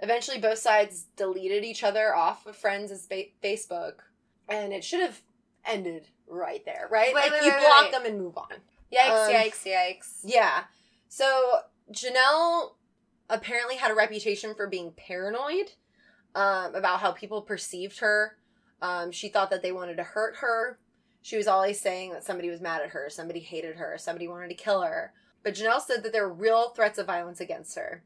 Eventually, 0.00 0.38
both 0.38 0.58
sides 0.58 1.06
deleted 1.16 1.64
each 1.64 1.84
other 1.84 2.14
off 2.14 2.46
of 2.46 2.56
Friends' 2.56 3.06
ba- 3.06 3.24
Facebook, 3.42 4.00
and 4.48 4.72
it 4.72 4.82
should 4.82 5.00
have 5.00 5.20
ended 5.64 6.08
right 6.26 6.64
there, 6.64 6.88
right? 6.90 7.14
Wait, 7.14 7.22
like 7.22 7.32
wait, 7.32 7.44
you 7.44 7.52
wait, 7.52 7.60
block 7.60 7.90
them 7.92 8.06
and 8.06 8.18
move 8.20 8.36
on. 8.36 8.56
Yikes! 8.92 9.26
Um, 9.26 9.32
yikes! 9.32 9.64
Yikes! 9.66 10.20
Yeah. 10.24 10.64
So 11.08 11.60
Janelle 11.92 12.72
apparently 13.30 13.76
had 13.76 13.90
a 13.90 13.94
reputation 13.94 14.54
for 14.54 14.66
being 14.66 14.92
paranoid 14.92 15.72
um, 16.34 16.74
about 16.74 17.00
how 17.00 17.12
people 17.12 17.42
perceived 17.42 18.00
her. 18.00 18.36
Um, 18.82 19.12
she 19.12 19.28
thought 19.28 19.50
that 19.50 19.62
they 19.62 19.72
wanted 19.72 19.96
to 19.96 20.02
hurt 20.02 20.36
her. 20.36 20.78
She 21.22 21.36
was 21.36 21.46
always 21.46 21.80
saying 21.80 22.12
that 22.12 22.24
somebody 22.24 22.48
was 22.48 22.60
mad 22.60 22.82
at 22.82 22.90
her, 22.90 23.08
somebody 23.10 23.40
hated 23.40 23.76
her, 23.76 23.96
somebody 23.98 24.26
wanted 24.26 24.48
to 24.48 24.54
kill 24.54 24.82
her. 24.82 25.12
But 25.42 25.54
Janelle 25.54 25.80
said 25.80 26.02
that 26.02 26.12
there 26.12 26.26
were 26.26 26.34
real 26.34 26.70
threats 26.70 26.98
of 26.98 27.06
violence 27.06 27.40
against 27.40 27.76
her. 27.76 28.02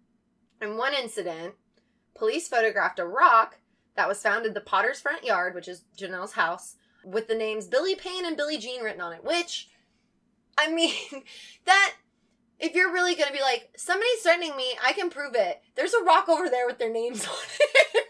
In 0.61 0.77
one 0.77 0.95
incident, 0.95 1.55
police 2.15 2.49
photographed 2.49 2.99
a 2.99 3.07
rock 3.07 3.59
that 3.97 4.09
was 4.09 4.23
found 4.23 4.47
in 4.47 4.55
the 4.55 4.61
Potter's 4.61 5.01
front 5.01 5.25
yard, 5.25 5.55
which 5.55 5.69
is 5.69 5.85
Janelle's 5.97 6.33
house, 6.33 6.77
with 7.05 7.29
the 7.29 7.35
names 7.35 7.67
Billy 7.67 7.95
Payne 7.95 8.25
and 8.25 8.37
Billie 8.37 8.59
Jean 8.59 8.83
written 8.83 9.01
on 9.01 9.13
it, 9.13 9.25
which, 9.25 9.69
I 10.59 10.73
mean, 10.73 10.95
that 11.65 11.95
if 12.61 12.75
you're 12.75 12.93
really 12.93 13.15
gonna 13.15 13.33
be 13.33 13.41
like 13.41 13.71
somebody's 13.77 14.21
threatening 14.23 14.57
me, 14.57 14.73
I 14.85 14.93
can 14.93 15.11
prove 15.11 15.35
it. 15.35 15.61
There's 15.75 15.95
a 15.95 16.03
rock 16.03 16.29
over 16.29 16.49
there 16.49 16.67
with 16.67 16.79
their 16.79 16.93
names 16.93 17.27
on 17.27 17.35
it, 17.61 18.07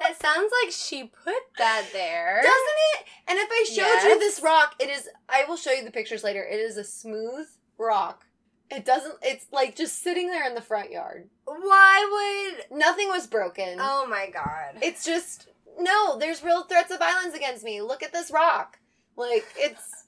That 0.00 0.20
sounds 0.20 0.52
like 0.62 0.72
she 0.72 1.04
put 1.04 1.34
that 1.58 1.86
there. 1.92 2.40
doesn't 2.42 2.52
it? 3.00 3.06
And 3.28 3.38
if 3.38 3.48
I 3.50 3.64
showed 3.74 4.08
you 4.08 4.18
this 4.20 4.40
rock, 4.42 4.74
it 4.78 4.88
is. 4.88 5.08
I 5.28 5.44
will 5.48 5.56
show 5.56 5.72
you 5.72 5.84
the 5.84 5.90
pictures 5.90 6.22
later. 6.22 6.44
It 6.44 6.60
is 6.60 6.76
a 6.76 6.84
smooth 6.84 7.46
rock. 7.78 8.24
It 8.70 8.84
doesn't. 8.84 9.14
It's 9.22 9.46
like 9.52 9.74
just 9.74 10.02
sitting 10.02 10.28
there 10.30 10.46
in 10.46 10.54
the 10.54 10.60
front 10.60 10.90
yard. 10.92 11.28
Why 11.44 12.54
would? 12.70 12.78
Nothing 12.78 13.08
was 13.08 13.26
broken. 13.26 13.78
Oh 13.80 14.06
my 14.08 14.28
god! 14.32 14.78
It's 14.82 15.04
just 15.04 15.48
no. 15.78 16.18
There's 16.18 16.42
real 16.44 16.64
threats 16.64 16.92
of 16.92 16.98
violence 16.98 17.34
against 17.34 17.64
me. 17.64 17.80
Look 17.80 18.02
at 18.02 18.12
this 18.12 18.30
rock. 18.30 18.78
Like 19.16 19.44
it's 19.56 20.04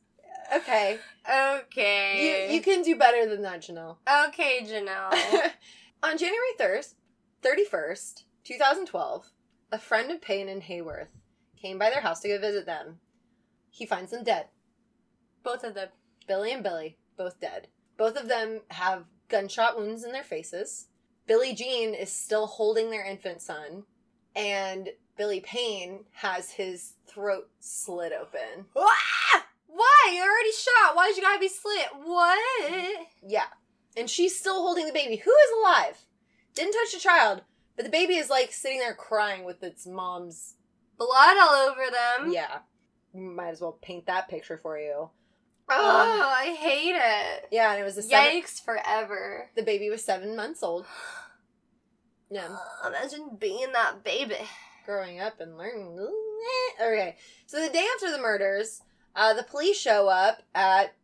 okay. 0.57 0.99
okay. 1.29 2.49
You 2.49 2.55
you 2.55 2.61
can 2.63 2.83
do 2.83 2.97
better 2.97 3.29
than 3.29 3.43
that, 3.43 3.63
Janelle. 3.63 3.97
Okay, 4.29 4.65
Janelle. 4.65 5.13
On 6.03 6.17
January 6.17 6.55
3rd, 6.59 6.95
31st, 7.43 8.23
2012, 8.45 9.31
a 9.73 9.79
friend 9.79 10.11
of 10.11 10.21
Payne 10.21 10.49
and 10.49 10.63
Hayworth 10.63 11.09
came 11.61 11.79
by 11.79 11.91
their 11.91 12.01
house 12.01 12.21
to 12.21 12.29
go 12.29 12.39
visit 12.39 12.67
them. 12.67 13.01
He 13.71 13.85
finds 13.85 14.11
them 14.11 14.25
dead. 14.25 14.47
Both 15.43 15.65
of 15.65 15.75
them. 15.75 15.89
Billy 16.27 16.53
and 16.53 16.63
Billy, 16.63 16.99
both 17.17 17.41
dead. 17.41 17.69
Both 17.97 18.17
of 18.17 18.29
them 18.29 18.61
have 18.69 19.05
gunshot 19.29 19.79
wounds 19.79 20.05
in 20.05 20.13
their 20.13 20.23
faces. 20.23 20.89
Billie 21.27 21.55
Jean 21.55 21.95
is 21.95 22.11
still 22.11 22.47
holding 22.47 22.91
their 22.91 23.05
infant 23.05 23.43
son, 23.43 23.85
and 24.35 24.91
Billy 25.17 25.41
Payne 25.41 26.05
has 26.13 26.53
his 26.53 26.95
throat 27.07 27.51
slit 27.61 28.13
open. 28.13 28.67
Ah! 28.77 29.48
Why? 29.69 30.13
You're 30.15 30.25
already 30.25 30.53
shot. 30.53 30.97
Why'd 30.97 31.17
you 31.17 31.23
gotta 31.23 31.39
be 31.39 31.49
slit? 31.49 31.89
What? 32.03 33.07
Yeah. 33.23 33.45
And 33.97 34.09
she's 34.11 34.39
still 34.39 34.63
holding 34.63 34.87
the 34.87 34.93
baby, 34.93 35.17
who 35.17 35.31
is 35.31 35.51
alive. 35.61 35.99
Didn't 36.55 36.73
touch 36.73 36.93
the 36.93 36.99
child, 36.99 37.43
but 37.77 37.85
the 37.85 37.91
baby 37.91 38.17
is 38.17 38.29
like 38.31 38.53
sitting 38.53 38.79
there 38.81 38.95
crying 38.95 39.45
with 39.45 39.63
its 39.63 39.87
mom's 39.87 40.55
Blood 40.99 41.37
all 41.41 41.71
over 41.71 41.83
them. 41.91 42.33
Yeah. 42.33 42.59
Might 43.15 43.51
as 43.51 43.61
well 43.61 43.79
paint 43.81 44.07
that 44.07 44.29
picture 44.29 44.59
for 44.61 44.79
you. 44.79 45.11
Oh, 45.71 46.33
I 46.35 46.57
hate 46.59 46.97
it. 46.97 47.49
Yeah, 47.53 47.73
and 47.73 47.81
it 47.81 47.85
was 47.85 47.99
a 47.99 48.03
seven, 48.03 48.41
Yikes 48.43 48.63
forever. 48.63 49.51
the 49.55 49.63
baby 49.63 49.91
was 49.91 50.05
seven 50.05 50.35
months 50.37 50.63
old. 50.63 50.87
Yeah. 52.31 52.59
Imagine 52.87 53.39
being 53.39 53.73
that 53.73 54.05
baby. 54.05 54.37
Growing 54.85 55.19
up 55.19 55.41
and 55.41 55.57
learning. 55.57 55.97
Okay. 56.79 57.17
So 57.47 57.59
the 57.59 57.73
day 57.73 57.87
after 57.95 58.11
the 58.11 58.19
murders, 58.21 58.83
uh, 59.17 59.35
the 59.35 59.43
police 59.43 59.79
show 59.79 60.09
up 60.09 60.43
at 60.55 60.95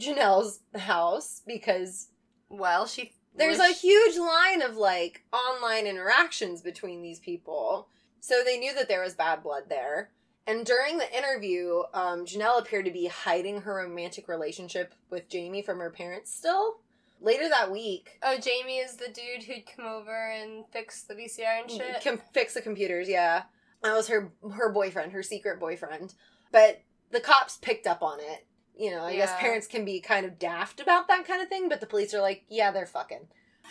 Janelle's 0.00 0.60
house 0.76 1.42
because 1.46 2.08
Well, 2.48 2.86
she. 2.86 3.12
there's 3.34 3.58
a 3.58 3.72
huge 3.72 4.16
line 4.18 4.62
of 4.62 4.76
like 4.76 5.24
online 5.32 5.86
interactions 5.86 6.62
between 6.62 7.02
these 7.02 7.18
people. 7.20 7.88
So 8.20 8.42
they 8.44 8.58
knew 8.58 8.74
that 8.74 8.88
there 8.88 9.02
was 9.02 9.14
bad 9.14 9.42
blood 9.42 9.64
there. 9.68 10.10
And 10.46 10.66
during 10.66 10.98
the 10.98 11.16
interview, 11.16 11.82
um, 11.94 12.24
Janelle 12.24 12.58
appeared 12.60 12.84
to 12.86 12.90
be 12.90 13.06
hiding 13.06 13.60
her 13.62 13.74
romantic 13.76 14.26
relationship 14.28 14.92
with 15.10 15.28
Jamie 15.28 15.62
from 15.62 15.78
her 15.78 15.90
parents 15.90 16.34
still. 16.34 16.78
Later 17.20 17.48
that 17.48 17.70
week, 17.70 18.18
Oh, 18.22 18.36
Jamie 18.38 18.78
is 18.78 18.96
the 18.96 19.06
dude 19.08 19.44
who'd 19.44 19.66
come 19.76 19.86
over 19.86 20.30
and 20.30 20.64
fix 20.72 21.02
the 21.04 21.14
VCR 21.14 21.62
and 21.62 21.70
shit. 21.70 22.02
com- 22.02 22.20
fix 22.32 22.54
the 22.54 22.60
computers, 22.62 23.08
yeah. 23.08 23.44
That 23.84 23.94
was 23.94 24.08
her 24.08 24.32
her 24.52 24.72
boyfriend, 24.72 25.12
her 25.12 25.22
secret 25.22 25.60
boyfriend. 25.60 26.14
But 26.50 26.80
the 27.12 27.20
cops 27.20 27.58
picked 27.58 27.86
up 27.86 28.02
on 28.02 28.18
it. 28.20 28.46
You 28.74 28.90
know, 28.90 29.02
I 29.02 29.14
guess 29.14 29.32
parents 29.38 29.66
can 29.66 29.84
be 29.84 30.00
kind 30.00 30.24
of 30.26 30.38
daft 30.38 30.80
about 30.80 31.06
that 31.08 31.26
kind 31.26 31.42
of 31.42 31.48
thing, 31.48 31.68
but 31.68 31.80
the 31.80 31.86
police 31.86 32.14
are 32.14 32.22
like, 32.22 32.44
yeah, 32.48 32.72
they're 32.72 32.86
fucking. 32.86 33.28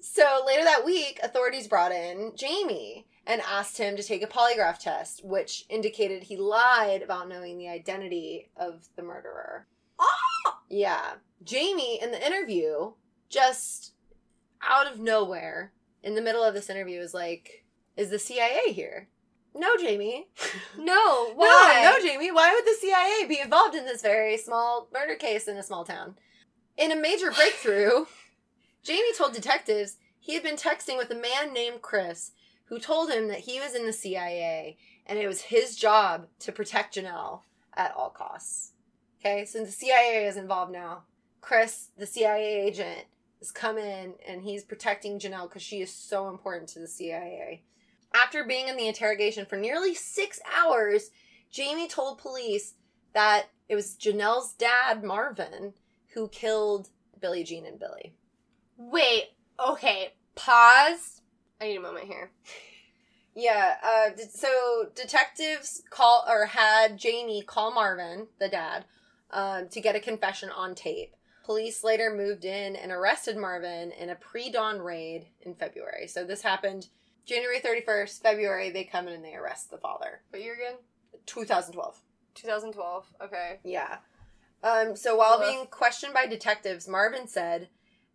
so 0.00 0.42
later 0.44 0.64
that 0.64 0.84
week, 0.84 1.20
authorities 1.22 1.68
brought 1.68 1.92
in 1.92 2.32
Jamie 2.36 3.06
and 3.26 3.40
asked 3.42 3.78
him 3.78 3.96
to 3.96 4.02
take 4.02 4.22
a 4.22 4.26
polygraph 4.26 4.78
test, 4.78 5.24
which 5.24 5.64
indicated 5.68 6.24
he 6.24 6.36
lied 6.36 7.02
about 7.02 7.28
knowing 7.28 7.56
the 7.56 7.68
identity 7.68 8.50
of 8.56 8.88
the 8.96 9.02
murderer. 9.02 9.68
Oh! 9.98 10.54
Yeah. 10.68 11.12
Jamie, 11.44 12.00
in 12.02 12.10
the 12.10 12.26
interview, 12.26 12.92
just 13.28 13.92
out 14.62 14.90
of 14.90 14.98
nowhere, 14.98 15.72
in 16.02 16.16
the 16.16 16.22
middle 16.22 16.42
of 16.42 16.54
this 16.54 16.68
interview, 16.68 17.00
is 17.00 17.14
like, 17.14 17.64
Is 17.96 18.10
the 18.10 18.18
CIA 18.18 18.72
here? 18.72 19.08
No, 19.54 19.76
Jamie. 19.76 20.28
No, 20.78 21.32
why? 21.34 21.82
No, 21.84 21.92
no, 21.92 22.06
Jamie. 22.06 22.32
Why 22.32 22.52
would 22.54 22.64
the 22.64 22.78
CIA 22.80 23.26
be 23.28 23.40
involved 23.40 23.74
in 23.74 23.84
this 23.84 24.02
very 24.02 24.36
small 24.38 24.88
murder 24.92 25.14
case 25.14 25.46
in 25.46 25.56
a 25.56 25.62
small 25.62 25.84
town? 25.84 26.16
In 26.76 26.90
a 26.90 26.96
major 26.96 27.30
breakthrough, 27.30 28.06
Jamie 28.82 29.12
told 29.16 29.34
detectives 29.34 29.98
he 30.18 30.34
had 30.34 30.42
been 30.42 30.56
texting 30.56 30.96
with 30.96 31.10
a 31.10 31.14
man 31.14 31.52
named 31.52 31.82
Chris 31.82 32.32
who 32.66 32.78
told 32.78 33.10
him 33.10 33.28
that 33.28 33.40
he 33.40 33.60
was 33.60 33.74
in 33.74 33.86
the 33.86 33.92
CIA 33.92 34.76
and 35.06 35.18
it 35.18 35.26
was 35.26 35.42
his 35.42 35.76
job 35.76 36.26
to 36.40 36.52
protect 36.52 36.94
Janelle 36.94 37.40
at 37.74 37.94
all 37.94 38.10
costs. 38.10 38.72
Okay, 39.20 39.44
so 39.44 39.64
the 39.64 39.70
CIA 39.70 40.26
is 40.26 40.36
involved 40.36 40.72
now. 40.72 41.02
Chris, 41.40 41.88
the 41.96 42.06
CIA 42.06 42.66
agent, 42.66 43.06
has 43.40 43.50
come 43.50 43.76
in 43.76 44.14
and 44.26 44.42
he's 44.42 44.64
protecting 44.64 45.18
Janelle 45.18 45.48
because 45.48 45.62
she 45.62 45.80
is 45.82 45.92
so 45.92 46.28
important 46.28 46.68
to 46.70 46.78
the 46.78 46.88
CIA. 46.88 47.62
After 48.14 48.44
being 48.44 48.68
in 48.68 48.76
the 48.76 48.88
interrogation 48.88 49.46
for 49.46 49.56
nearly 49.56 49.94
six 49.94 50.40
hours, 50.56 51.10
Jamie 51.50 51.88
told 51.88 52.18
police 52.18 52.74
that 53.14 53.46
it 53.68 53.74
was 53.74 53.96
Janelle's 53.96 54.54
dad, 54.54 55.02
Marvin, 55.02 55.74
who 56.14 56.28
killed 56.28 56.88
Billie 57.20 57.44
Jean 57.44 57.66
and 57.66 57.78
Billy. 57.78 58.14
Wait, 58.76 59.30
okay, 59.58 60.14
pause. 60.34 61.20
I 61.60 61.68
need 61.68 61.76
a 61.76 61.80
moment 61.80 62.06
here. 62.06 62.30
Yeah, 63.34 63.76
uh, 63.82 64.10
so 64.30 64.88
detectives 64.94 65.82
call 65.88 66.24
or 66.28 66.46
had 66.46 66.98
Jamie 66.98 67.42
call 67.42 67.72
Marvin, 67.72 68.26
the 68.38 68.48
dad, 68.48 68.84
um, 69.30 69.68
to 69.68 69.80
get 69.80 69.96
a 69.96 70.00
confession 70.00 70.50
on 70.50 70.74
tape. 70.74 71.14
Police 71.44 71.82
later 71.82 72.14
moved 72.14 72.44
in 72.44 72.76
and 72.76 72.92
arrested 72.92 73.36
Marvin 73.36 73.90
in 73.92 74.10
a 74.10 74.14
pre-dawn 74.14 74.80
raid 74.80 75.28
in 75.40 75.54
February. 75.54 76.06
So 76.08 76.24
this 76.24 76.42
happened 76.42 76.88
January 77.24 77.60
31st, 77.60 78.20
February, 78.20 78.70
they 78.70 78.84
come 78.84 79.06
in 79.08 79.14
and 79.14 79.24
they 79.24 79.34
arrest 79.34 79.70
the 79.70 79.78
father. 79.78 80.22
What 80.30 80.42
year 80.42 80.54
again? 80.54 80.78
2012. 81.26 82.00
2012. 82.34 83.06
Okay. 83.22 83.60
Yeah. 83.64 83.98
Um, 84.62 84.96
so 84.96 85.16
while 85.16 85.38
Woof. 85.38 85.48
being 85.48 85.66
questioned 85.66 86.14
by 86.14 86.26
detectives, 86.26 86.88
Marvin 86.88 87.28
said, 87.28 87.68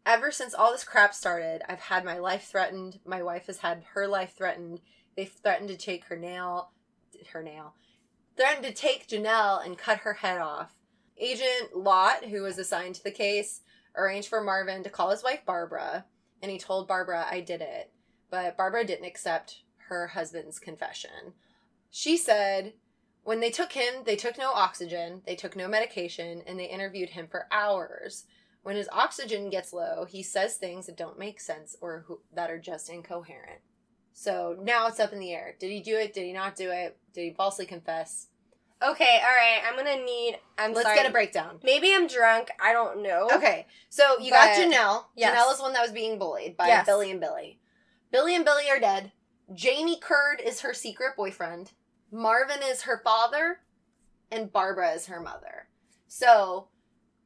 Ever 0.05 0.31
since 0.31 0.53
all 0.53 0.71
this 0.71 0.85
crap 0.85 1.13
started, 1.13 1.61
I've 1.69 1.81
had 1.81 2.05
my 2.05 2.17
life 2.17 2.45
threatened. 2.45 2.99
My 3.05 3.21
wife 3.21 3.47
has 3.47 3.59
had 3.59 3.83
her 3.93 4.07
life 4.07 4.35
threatened. 4.37 4.79
They've 5.15 5.29
threatened 5.29 5.69
to 5.69 5.77
take 5.77 6.05
her 6.05 6.15
nail, 6.15 6.71
her 7.33 7.43
nail, 7.43 7.73
threatened 8.37 8.65
to 8.65 8.73
take 8.73 9.07
Janelle 9.07 9.65
and 9.65 9.77
cut 9.77 9.99
her 9.99 10.13
head 10.13 10.39
off. 10.39 10.73
Agent 11.17 11.75
Lott, 11.75 12.25
who 12.25 12.43
was 12.43 12.57
assigned 12.57 12.95
to 12.95 13.03
the 13.03 13.11
case, 13.11 13.61
arranged 13.97 14.29
for 14.29 14.41
Marvin 14.41 14.83
to 14.83 14.89
call 14.89 15.09
his 15.09 15.23
wife 15.23 15.43
Barbara, 15.45 16.05
and 16.41 16.51
he 16.51 16.59
told 16.59 16.87
Barbara, 16.87 17.25
I 17.29 17.41
did 17.41 17.61
it. 17.61 17.91
But 18.29 18.57
Barbara 18.57 18.83
didn't 18.85 19.05
accept 19.05 19.61
her 19.89 20.07
husband's 20.07 20.59
confession. 20.59 21.33
She 21.89 22.17
said, 22.17 22.73
When 23.23 23.39
they 23.39 23.49
took 23.49 23.71
him, 23.73 24.03
they 24.05 24.15
took 24.15 24.37
no 24.37 24.51
oxygen, 24.51 25.21
they 25.25 25.35
took 25.35 25.55
no 25.55 25.67
medication, 25.67 26.41
and 26.45 26.59
they 26.59 26.65
interviewed 26.65 27.09
him 27.09 27.27
for 27.27 27.47
hours. 27.51 28.25
When 28.63 28.75
his 28.75 28.89
oxygen 28.91 29.49
gets 29.49 29.71
low, 29.71 30.05
he 30.05 30.21
says 30.23 30.55
things 30.55 30.87
that 30.87 30.97
don't 30.97 31.17
make 31.17 31.39
sense 31.39 31.77
or 31.79 32.03
who, 32.07 32.19
that 32.33 32.51
are 32.51 32.59
just 32.59 32.89
incoherent. 32.89 33.61
So 34.11 34.57
now 34.61 34.87
it's 34.87 34.99
up 34.99 35.13
in 35.13 35.19
the 35.19 35.31
air. 35.31 35.55
Did 35.57 35.71
he 35.71 35.79
do 35.79 35.95
it? 35.95 36.13
Did 36.13 36.25
he 36.25 36.33
not 36.33 36.55
do 36.57 36.69
it? 36.71 36.97
Did 37.13 37.21
he 37.21 37.31
falsely 37.31 37.65
confess? 37.65 38.27
Okay, 38.83 39.21
all 39.23 39.29
right. 39.29 39.61
I'm 39.67 39.75
gonna 39.77 40.03
need. 40.03 40.37
I'm 40.57 40.73
Let's 40.73 40.83
sorry. 40.85 40.97
get 40.97 41.07
a 41.07 41.11
breakdown. 41.11 41.59
Maybe 41.63 41.93
I'm 41.95 42.07
drunk. 42.07 42.49
I 42.61 42.73
don't 42.73 43.01
know. 43.01 43.27
Okay, 43.33 43.65
so 43.89 44.19
you 44.19 44.31
got 44.31 44.49
Janelle. 44.55 45.05
yes. 45.15 45.35
Janelle 45.35 45.53
is 45.53 45.59
one 45.61 45.73
that 45.73 45.81
was 45.81 45.91
being 45.91 46.19
bullied 46.19 46.57
by 46.57 46.67
Yes. 46.67 46.85
Billy 46.85 47.09
and 47.09 47.19
Billy. 47.21 47.59
Billy 48.11 48.35
and 48.35 48.45
Billy 48.45 48.69
are 48.69 48.79
dead. 48.79 49.11
Jamie 49.53 49.99
Curd 49.99 50.41
is 50.43 50.61
her 50.61 50.73
secret 50.73 51.15
boyfriend. 51.15 51.71
Marvin 52.11 52.59
is 52.63 52.83
her 52.83 53.01
father, 53.03 53.59
and 54.31 54.51
Barbara 54.51 54.91
is 54.91 55.07
her 55.07 55.21
mother. 55.21 55.67
So 56.07 56.69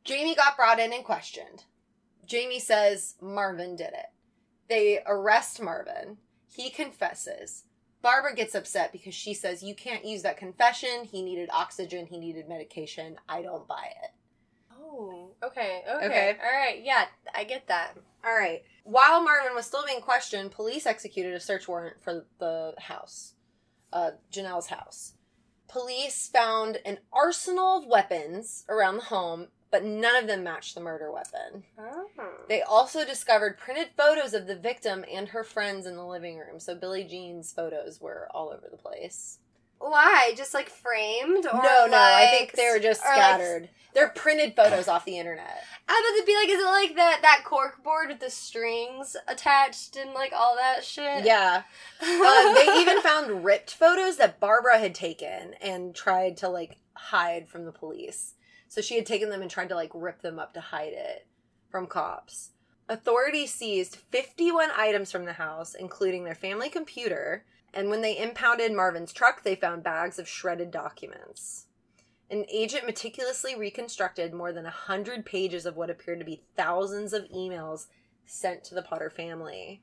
Jamie 0.03 0.36
got 0.36 0.55
brought 0.55 0.79
in 0.79 0.93
and 0.93 1.03
questioned. 1.03 1.65
Jamie 2.25 2.59
says 2.59 3.15
Marvin 3.21 3.75
did 3.75 3.89
it. 3.89 4.07
They 4.69 4.99
arrest 5.05 5.61
Marvin. 5.61 6.17
He 6.47 6.69
confesses. 6.69 7.65
Barbara 8.01 8.34
gets 8.34 8.55
upset 8.55 8.91
because 8.91 9.13
she 9.13 9.34
says, 9.34 9.61
You 9.61 9.75
can't 9.75 10.05
use 10.05 10.23
that 10.23 10.38
confession. 10.38 11.03
He 11.03 11.21
needed 11.21 11.49
oxygen. 11.51 12.07
He 12.07 12.17
needed 12.17 12.47
medication. 12.49 13.17
I 13.29 13.41
don't 13.41 13.67
buy 13.67 13.89
it. 14.03 14.11
Oh. 14.79 15.32
Okay. 15.43 15.84
Okay. 15.88 16.05
Okay. 16.05 16.38
All 16.43 16.59
right. 16.59 16.82
Yeah, 16.84 17.05
I 17.36 17.43
get 17.43 17.67
that. 17.67 17.95
All 18.24 18.36
right. 18.36 18.63
While 18.84 19.24
Marvin 19.24 19.55
was 19.55 19.65
still 19.65 19.86
being 19.86 20.01
questioned, 20.01 20.51
police 20.51 20.86
executed 20.86 21.34
a 21.34 21.39
search 21.39 21.67
warrant 21.67 22.01
for 22.01 22.26
the 22.39 22.74
house, 22.78 23.34
uh, 23.93 24.11
Janelle's 24.32 24.67
house. 24.67 25.13
Police 25.67 26.28
found 26.28 26.80
an 26.86 26.99
arsenal 27.13 27.78
of 27.80 27.88
weapons 27.88 28.65
around 28.67 28.97
the 28.97 29.03
home, 29.03 29.47
but 29.69 29.86
none 29.86 30.15
of 30.15 30.28
them 30.28 30.43
matched 30.43 30.76
the 30.76 30.82
murder 30.82 31.11
weapon. 31.11 31.63
Oh. 31.80 32.07
They 32.49 32.61
also 32.61 33.05
discovered 33.05 33.57
printed 33.57 33.89
photos 33.95 34.34
of 34.34 34.47
the 34.47 34.55
victim 34.55 35.05
and 35.11 35.30
her 35.30 35.43
friends 35.45 35.86
in 35.86 35.95
the 35.95 36.05
living 36.05 36.38
room. 36.38 36.59
So 36.59 36.76
Billie 36.76 37.05
Jean's 37.05 37.53
photos 37.53 38.01
were 38.01 38.28
all 38.32 38.49
over 38.49 38.67
the 38.69 38.78
place. 38.78 39.39
Why? 39.82 40.34
Just 40.36 40.53
like 40.53 40.69
framed? 40.69 41.45
Or 41.45 41.61
no, 41.61 41.88
no, 41.88 41.97
I 41.97 42.27
think 42.32 42.53
they 42.53 42.69
were 42.71 42.79
just 42.79 43.01
or, 43.03 43.09
like, 43.09 43.17
scattered. 43.17 43.69
They're 43.93 44.09
printed 44.09 44.55
photos 44.55 44.88
off 44.88 45.05
the 45.05 45.17
internet. 45.17 45.63
I 45.89 45.93
was 45.93 46.21
about 46.21 46.21
to 46.21 46.25
be 46.25 46.36
like, 46.36 46.49
is 46.49 46.61
it 46.61 46.69
like 46.69 46.95
that 46.95 47.19
that 47.23 47.43
cork 47.43 47.84
board 47.84 48.09
with 48.09 48.19
the 48.19 48.29
strings 48.29 49.17
attached 49.27 49.97
and 49.97 50.13
like 50.13 50.32
all 50.34 50.55
that 50.55 50.86
shit? 50.86 51.25
Yeah. 51.25 51.63
Um, 52.01 52.53
they 52.55 52.79
even 52.79 53.01
found 53.01 53.43
ripped 53.43 53.73
photos 53.73 54.17
that 54.17 54.39
Barbara 54.39 54.79
had 54.79 54.95
taken 54.95 55.55
and 55.61 55.93
tried 55.93 56.38
to 56.38 56.49
like 56.49 56.77
hide 56.93 57.49
from 57.49 57.65
the 57.65 57.71
police. 57.71 58.36
So 58.69 58.79
she 58.82 58.95
had 58.95 59.05
taken 59.05 59.29
them 59.29 59.41
and 59.41 59.51
tried 59.51 59.69
to 59.69 59.75
like 59.75 59.91
rip 59.93 60.21
them 60.21 60.39
up 60.39 60.53
to 60.53 60.61
hide 60.61 60.93
it 60.93 61.27
from 61.69 61.88
cops. 61.88 62.51
Authorities 62.88 63.53
seized 63.53 63.95
51 63.95 64.69
items 64.77 65.11
from 65.11 65.25
the 65.25 65.34
house, 65.34 65.73
including 65.73 66.23
their 66.23 66.36
family 66.36 66.69
computer, 66.69 67.45
and 67.74 67.89
when 67.89 68.01
they 68.01 68.17
impounded 68.17 68.74
Marvin's 68.74 69.13
truck, 69.13 69.43
they 69.43 69.55
found 69.55 69.84
bags 69.84 70.19
of 70.19 70.28
shredded 70.28 70.72
documents. 70.72 71.67
An 72.30 72.45
agent 72.49 72.86
meticulously 72.86 73.55
reconstructed 73.55 74.34
more 74.34 74.53
than 74.53 74.65
a 74.65 74.72
hundred 74.72 75.26
pages 75.26 75.65
of 75.65 75.76
what 75.76 75.89
appeared 75.89 76.19
to 76.19 76.26
be 76.26 76.43
thousands 76.55 77.13
of 77.13 77.30
emails 77.30 77.88
sent 78.26 78.63
to 78.65 78.76
the 78.76 78.82
Potter 78.82 79.09
family. 79.09 79.82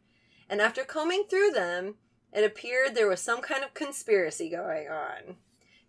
And 0.49 0.61
after 0.61 0.84
combing 0.84 1.24
through 1.28 1.51
them, 1.51 1.97
it 2.32 2.45
appeared 2.45 2.95
there 2.95 3.09
was 3.09 3.20
some 3.20 3.41
kind 3.41 3.64
of 3.64 3.74
conspiracy 3.74 4.49
going 4.49 4.89
on. 4.89 5.36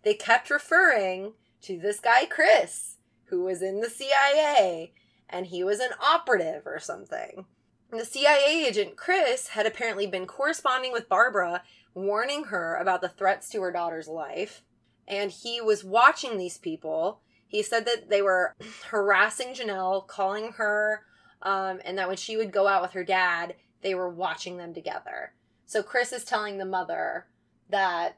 They 0.02 0.14
kept 0.14 0.50
referring 0.50 1.34
to 1.62 1.78
this 1.78 2.00
guy, 2.00 2.26
Chris, 2.26 2.96
who 3.26 3.44
was 3.44 3.62
in 3.62 3.80
the 3.80 3.90
CIA, 3.90 4.92
and 5.28 5.46
he 5.46 5.62
was 5.62 5.80
an 5.80 5.90
operative 6.02 6.66
or 6.66 6.78
something. 6.78 7.46
The 7.90 8.04
CIA 8.04 8.66
agent, 8.66 8.96
Chris, 8.96 9.48
had 9.48 9.66
apparently 9.66 10.06
been 10.06 10.26
corresponding 10.26 10.92
with 10.92 11.08
Barbara, 11.08 11.62
warning 11.94 12.44
her 12.44 12.76
about 12.76 13.00
the 13.00 13.08
threats 13.08 13.48
to 13.50 13.62
her 13.62 13.72
daughter's 13.72 14.08
life. 14.08 14.62
And 15.08 15.30
he 15.30 15.60
was 15.60 15.84
watching 15.84 16.38
these 16.38 16.58
people. 16.58 17.20
He 17.46 17.62
said 17.62 17.84
that 17.86 18.10
they 18.10 18.22
were 18.22 18.54
harassing 18.90 19.54
Janelle, 19.54 20.06
calling 20.06 20.52
her, 20.52 21.02
um, 21.42 21.80
and 21.84 21.98
that 21.98 22.08
when 22.08 22.16
she 22.16 22.36
would 22.36 22.52
go 22.52 22.68
out 22.68 22.82
with 22.82 22.92
her 22.92 23.04
dad, 23.04 23.54
they 23.82 23.94
were 23.94 24.10
watching 24.10 24.56
them 24.56 24.74
together. 24.74 25.32
So 25.66 25.82
Chris 25.82 26.12
is 26.12 26.24
telling 26.24 26.58
the 26.58 26.64
mother 26.64 27.26
that 27.70 28.16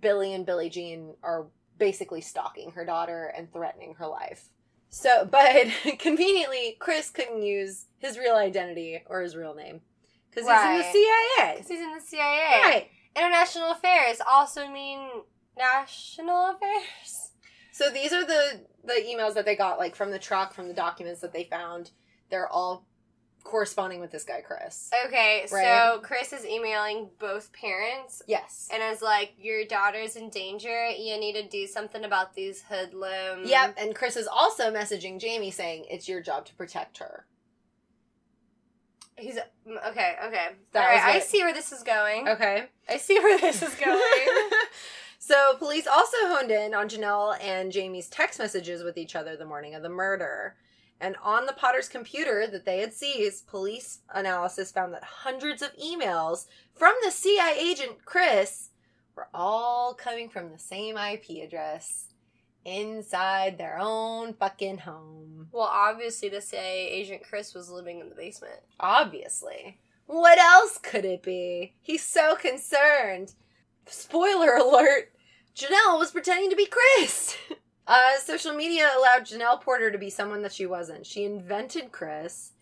Billy 0.00 0.34
and 0.34 0.46
Billie 0.46 0.70
Jean 0.70 1.14
are 1.22 1.46
basically 1.78 2.20
stalking 2.20 2.72
her 2.72 2.84
daughter 2.84 3.32
and 3.36 3.52
threatening 3.52 3.94
her 3.94 4.06
life. 4.06 4.48
So, 4.90 5.24
but 5.30 5.68
conveniently, 5.98 6.76
Chris 6.78 7.10
couldn't 7.10 7.42
use 7.42 7.86
his 7.98 8.18
real 8.18 8.36
identity 8.36 9.02
or 9.06 9.22
his 9.22 9.36
real 9.36 9.54
name 9.54 9.80
because 10.34 10.48
he's 10.48 10.64
in 10.70 10.78
the 10.78 10.92
CIA. 10.92 11.52
Because 11.54 11.68
he's 11.68 11.80
in 11.80 11.94
the 11.94 12.00
CIA. 12.00 12.60
Right. 12.62 12.88
International 13.16 13.70
affairs 13.70 14.20
also 14.28 14.68
mean 14.68 15.00
national 15.56 16.50
affairs. 16.56 17.30
So 17.72 17.90
these 17.90 18.12
are 18.12 18.24
the 18.24 18.60
the 18.84 19.04
emails 19.04 19.34
that 19.34 19.44
they 19.44 19.56
got 19.56 19.78
like 19.80 19.96
from 19.96 20.12
the 20.12 20.18
truck, 20.20 20.54
from 20.54 20.68
the 20.68 20.74
documents 20.74 21.20
that 21.22 21.32
they 21.32 21.42
found. 21.42 21.90
They're 22.30 22.48
all 22.48 22.86
corresponding 23.42 23.98
with 24.00 24.12
this 24.12 24.22
guy, 24.22 24.42
Chris. 24.42 24.90
Okay, 25.06 25.44
right? 25.52 25.64
so 25.94 26.00
Chris 26.00 26.32
is 26.32 26.46
emailing 26.46 27.10
both 27.18 27.52
parents 27.52 28.22
Yes. 28.28 28.68
and 28.72 28.80
is 28.94 29.02
like, 29.02 29.32
Your 29.38 29.64
daughter's 29.64 30.14
in 30.16 30.30
danger. 30.30 30.88
You 30.90 31.18
need 31.18 31.34
to 31.34 31.48
do 31.48 31.66
something 31.66 32.04
about 32.04 32.34
these 32.34 32.62
hoodlums. 32.62 33.50
Yep, 33.50 33.74
and 33.76 33.94
Chris 33.94 34.16
is 34.16 34.26
also 34.28 34.72
messaging 34.72 35.20
Jamie 35.20 35.50
saying 35.50 35.86
it's 35.90 36.08
your 36.08 36.20
job 36.22 36.46
to 36.46 36.54
protect 36.54 36.98
her. 36.98 37.26
He's 39.16 39.38
okay, 39.66 40.16
okay. 40.26 40.48
That 40.72 40.84
All 40.84 40.96
right, 40.96 41.16
I 41.16 41.20
see 41.20 41.42
where 41.42 41.54
this 41.54 41.72
is 41.72 41.82
going. 41.82 42.28
Okay. 42.28 42.64
I 42.88 42.96
see 42.96 43.18
where 43.20 43.38
this 43.38 43.62
is 43.62 43.74
going. 43.74 44.00
so 45.18 45.54
police 45.58 45.86
also 45.86 46.16
honed 46.22 46.50
in 46.50 46.74
on 46.74 46.88
Janelle 46.88 47.40
and 47.40 47.70
Jamie's 47.70 48.08
text 48.08 48.38
messages 48.38 48.82
with 48.82 48.98
each 48.98 49.14
other 49.14 49.36
the 49.36 49.44
morning 49.44 49.74
of 49.74 49.82
the 49.82 49.88
murder. 49.88 50.56
And 51.00 51.16
on 51.22 51.46
the 51.46 51.52
Potter's 51.52 51.88
computer 51.88 52.46
that 52.46 52.64
they 52.64 52.80
had 52.80 52.94
seized, 52.94 53.46
police 53.46 54.00
analysis 54.12 54.72
found 54.72 54.92
that 54.94 55.04
hundreds 55.04 55.60
of 55.62 55.76
emails 55.76 56.46
from 56.74 56.94
the 57.02 57.10
CI 57.10 57.58
agent 57.58 58.04
Chris 58.04 58.70
were 59.14 59.28
all 59.34 59.94
coming 59.94 60.28
from 60.28 60.50
the 60.50 60.58
same 60.58 60.96
IP 60.96 61.42
address 61.44 62.13
inside 62.64 63.58
their 63.58 63.78
own 63.78 64.34
fucking 64.34 64.78
home. 64.78 65.48
well, 65.52 65.70
obviously, 65.70 66.30
to 66.30 66.40
say 66.40 66.88
agent 66.88 67.22
Chris 67.28 67.54
was 67.54 67.70
living 67.70 68.00
in 68.00 68.08
the 68.08 68.14
basement. 68.14 68.60
Obviously. 68.80 69.78
What 70.06 70.38
else 70.38 70.78
could 70.82 71.04
it 71.04 71.22
be? 71.22 71.74
He's 71.80 72.02
so 72.02 72.36
concerned. 72.36 73.34
Spoiler 73.86 74.54
alert 74.56 75.12
Janelle 75.54 75.98
was 75.98 76.10
pretending 76.10 76.50
to 76.50 76.56
be 76.56 76.66
Chris. 76.66 77.36
Uh, 77.86 78.16
social 78.18 78.54
media 78.54 78.88
allowed 78.96 79.26
Janelle 79.26 79.60
Potter 79.60 79.90
to 79.90 79.98
be 79.98 80.08
someone 80.08 80.40
that 80.40 80.54
she 80.54 80.64
wasn't. 80.64 81.04
She 81.04 81.22
invented 81.24 81.92
Chris 81.92 82.52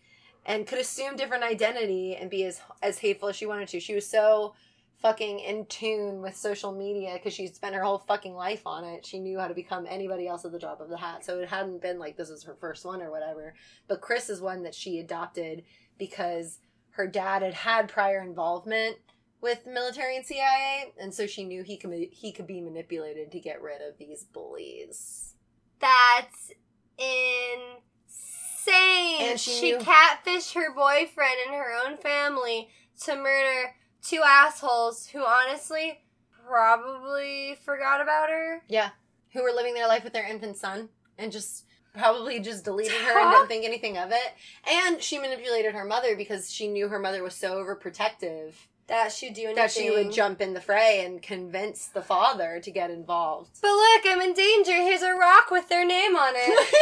and 0.44 0.66
could 0.66 0.80
assume 0.80 1.14
different 1.14 1.44
identity 1.44 2.16
and 2.16 2.28
be 2.28 2.42
as 2.44 2.60
as 2.82 2.98
hateful 2.98 3.28
as 3.28 3.36
she 3.36 3.46
wanted 3.46 3.68
to. 3.68 3.78
She 3.78 3.94
was 3.94 4.04
so 4.04 4.54
fucking 5.02 5.40
in 5.40 5.66
tune 5.66 6.22
with 6.22 6.36
social 6.36 6.72
media 6.72 7.14
because 7.14 7.34
she'd 7.34 7.56
spent 7.56 7.74
her 7.74 7.82
whole 7.82 7.98
fucking 7.98 8.34
life 8.34 8.62
on 8.66 8.84
it. 8.84 9.04
She 9.04 9.18
knew 9.18 9.38
how 9.38 9.48
to 9.48 9.54
become 9.54 9.84
anybody 9.88 10.28
else 10.28 10.44
at 10.44 10.52
the 10.52 10.58
drop 10.60 10.80
of 10.80 10.88
the 10.88 10.96
hat. 10.96 11.24
So 11.24 11.40
it 11.40 11.48
hadn't 11.48 11.82
been 11.82 11.98
like 11.98 12.16
this 12.16 12.30
was 12.30 12.44
her 12.44 12.54
first 12.54 12.84
one 12.84 13.02
or 13.02 13.10
whatever. 13.10 13.54
But 13.88 14.00
Chris 14.00 14.30
is 14.30 14.40
one 14.40 14.62
that 14.62 14.76
she 14.76 15.00
adopted 15.00 15.64
because 15.98 16.60
her 16.90 17.08
dad 17.08 17.42
had 17.42 17.54
had 17.54 17.88
prior 17.88 18.22
involvement 18.22 18.96
with 19.40 19.66
military 19.66 20.16
and 20.16 20.24
CIA, 20.24 20.92
and 21.00 21.12
so 21.12 21.26
she 21.26 21.44
knew 21.44 21.64
he 21.64 21.76
could 21.76 21.92
he 22.12 22.30
could 22.32 22.46
be 22.46 22.60
manipulated 22.60 23.32
to 23.32 23.40
get 23.40 23.60
rid 23.60 23.82
of 23.82 23.98
these 23.98 24.22
bullies. 24.24 25.34
That's 25.80 26.52
insane. 26.96 29.30
And 29.30 29.40
she 29.40 29.50
she 29.50 29.72
knew- 29.72 29.78
catfished 29.78 30.54
her 30.54 30.72
boyfriend 30.72 31.34
and 31.46 31.56
her 31.56 31.72
own 31.84 31.96
family 31.96 32.68
to 33.00 33.16
murder 33.16 33.74
two 34.02 34.20
assholes 34.24 35.06
who 35.08 35.24
honestly 35.24 36.00
probably 36.46 37.56
forgot 37.64 38.00
about 38.00 38.28
her. 38.28 38.62
Yeah, 38.68 38.90
who 39.32 39.42
were 39.42 39.52
living 39.52 39.74
their 39.74 39.88
life 39.88 40.04
with 40.04 40.12
their 40.12 40.26
infant 40.28 40.56
son 40.56 40.88
and 41.18 41.32
just 41.32 41.64
probably 41.94 42.40
just 42.40 42.64
deleted 42.64 42.92
her 42.92 43.20
and 43.20 43.30
didn't 43.30 43.48
think 43.48 43.64
anything 43.64 43.98
of 43.98 44.10
it. 44.12 44.34
And 44.68 45.00
she 45.02 45.18
manipulated 45.18 45.74
her 45.74 45.84
mother 45.84 46.16
because 46.16 46.50
she 46.52 46.68
knew 46.68 46.88
her 46.88 46.98
mother 46.98 47.22
was 47.22 47.34
so 47.34 47.56
overprotective 47.62 48.52
That 48.86 49.12
she'd 49.12 49.34
do 49.34 49.42
anything. 49.42 49.56
that 49.56 49.70
she 49.70 49.90
would 49.90 50.10
jump 50.10 50.40
in 50.40 50.54
the 50.54 50.60
fray 50.60 51.04
and 51.04 51.20
convince 51.22 51.86
the 51.86 52.00
father 52.02 52.60
to 52.62 52.70
get 52.70 52.90
involved. 52.90 53.58
But 53.60 53.72
look, 53.72 54.02
I'm 54.06 54.22
in 54.22 54.32
danger. 54.32 54.72
Here's 54.72 55.02
a 55.02 55.12
rock 55.14 55.50
with 55.50 55.68
their 55.68 55.84
name 55.86 56.16
on 56.16 56.32
it. 56.34 56.74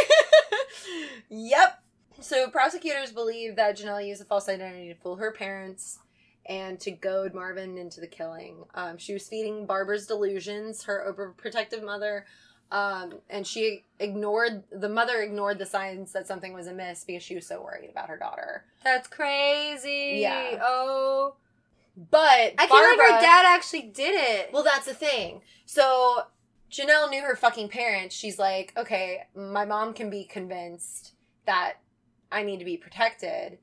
yep. 1.28 1.82
So 2.20 2.48
prosecutors 2.48 3.10
believe 3.12 3.56
that 3.56 3.76
Janelle 3.78 4.06
used 4.06 4.22
a 4.22 4.24
false 4.26 4.48
identity 4.48 4.88
to 4.88 4.94
fool 4.94 5.16
her 5.16 5.32
parents 5.32 5.98
and 6.46 6.80
to 6.80 6.90
goad 6.90 7.34
Marvin 7.34 7.78
into 7.78 8.00
the 8.00 8.06
killing. 8.06 8.64
Um, 8.74 8.98
she 8.98 9.12
was 9.12 9.28
feeding 9.28 9.66
Barbara's 9.66 10.06
delusions, 10.06 10.84
her 10.84 11.04
overprotective 11.06 11.84
mother, 11.84 12.26
um, 12.72 13.14
and 13.28 13.46
she 13.46 13.84
ignored 13.98 14.62
the 14.70 14.88
mother 14.88 15.20
ignored 15.20 15.58
the 15.58 15.66
signs 15.66 16.12
that 16.12 16.26
something 16.26 16.52
was 16.52 16.66
amiss 16.66 17.04
because 17.04 17.22
she 17.22 17.34
was 17.34 17.46
so 17.46 17.60
worried 17.62 17.90
about 17.90 18.08
her 18.08 18.16
daughter. 18.16 18.64
That's 18.84 19.08
crazy. 19.08 20.18
Yeah. 20.20 20.60
Oh. 20.62 21.34
But 22.10 22.20
I 22.20 22.66
can't 22.66 22.70
believe 22.70 22.98
Barbara, 22.98 23.16
her 23.16 23.20
dad 23.20 23.44
actually 23.46 23.82
did 23.82 24.14
it. 24.14 24.52
Well, 24.52 24.62
that's 24.62 24.86
the 24.86 24.94
thing. 24.94 25.42
So 25.66 26.22
Janelle 26.70 27.10
knew 27.10 27.22
her 27.22 27.34
fucking 27.34 27.68
parents. 27.68 28.14
She's 28.14 28.38
like, 28.38 28.72
okay, 28.76 29.24
my 29.34 29.64
mom 29.64 29.92
can 29.92 30.08
be 30.08 30.24
convinced 30.24 31.14
that 31.46 31.74
I 32.30 32.42
need 32.44 32.60
to 32.60 32.64
be 32.64 32.76
protected. 32.76 33.58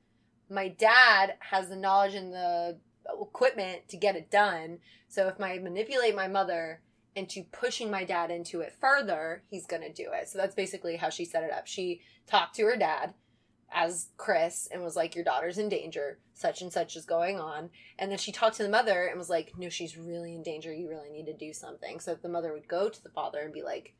My 0.49 0.69
dad 0.69 1.35
has 1.39 1.69
the 1.69 1.75
knowledge 1.75 2.13
and 2.13 2.31
the 2.33 2.77
equipment 3.21 3.87
to 3.89 3.97
get 3.97 4.15
it 4.15 4.29
done. 4.31 4.79
So 5.07 5.27
if 5.27 5.39
I 5.41 5.57
manipulate 5.59 6.15
my 6.15 6.27
mother 6.27 6.81
into 7.15 7.43
pushing 7.51 7.89
my 7.89 8.03
dad 8.03 8.29
into 8.29 8.61
it 8.61 8.75
further, 8.79 9.43
he's 9.49 9.65
going 9.65 9.81
to 9.81 9.91
do 9.91 10.09
it. 10.13 10.29
So 10.29 10.37
that's 10.37 10.55
basically 10.55 10.97
how 10.97 11.09
she 11.09 11.25
set 11.25 11.43
it 11.43 11.51
up. 11.51 11.65
She 11.65 12.01
talked 12.27 12.55
to 12.55 12.63
her 12.63 12.77
dad 12.77 13.13
as 13.71 14.09
Chris 14.17 14.67
and 14.71 14.83
was 14.83 14.95
like, 14.95 15.15
Your 15.15 15.23
daughter's 15.25 15.57
in 15.57 15.69
danger. 15.69 16.19
Such 16.33 16.61
and 16.61 16.71
such 16.71 16.95
is 16.95 17.05
going 17.05 17.39
on. 17.39 17.69
And 17.97 18.11
then 18.11 18.19
she 18.19 18.31
talked 18.31 18.57
to 18.57 18.63
the 18.63 18.69
mother 18.69 19.07
and 19.07 19.17
was 19.17 19.29
like, 19.29 19.53
No, 19.57 19.69
she's 19.69 19.97
really 19.97 20.35
in 20.35 20.43
danger. 20.43 20.73
You 20.73 20.89
really 20.89 21.09
need 21.09 21.25
to 21.25 21.33
do 21.33 21.53
something. 21.53 21.99
So 21.99 22.15
the 22.15 22.29
mother 22.29 22.53
would 22.53 22.67
go 22.67 22.89
to 22.89 23.03
the 23.03 23.09
father 23.09 23.39
and 23.39 23.53
be 23.53 23.63
like, 23.63 23.95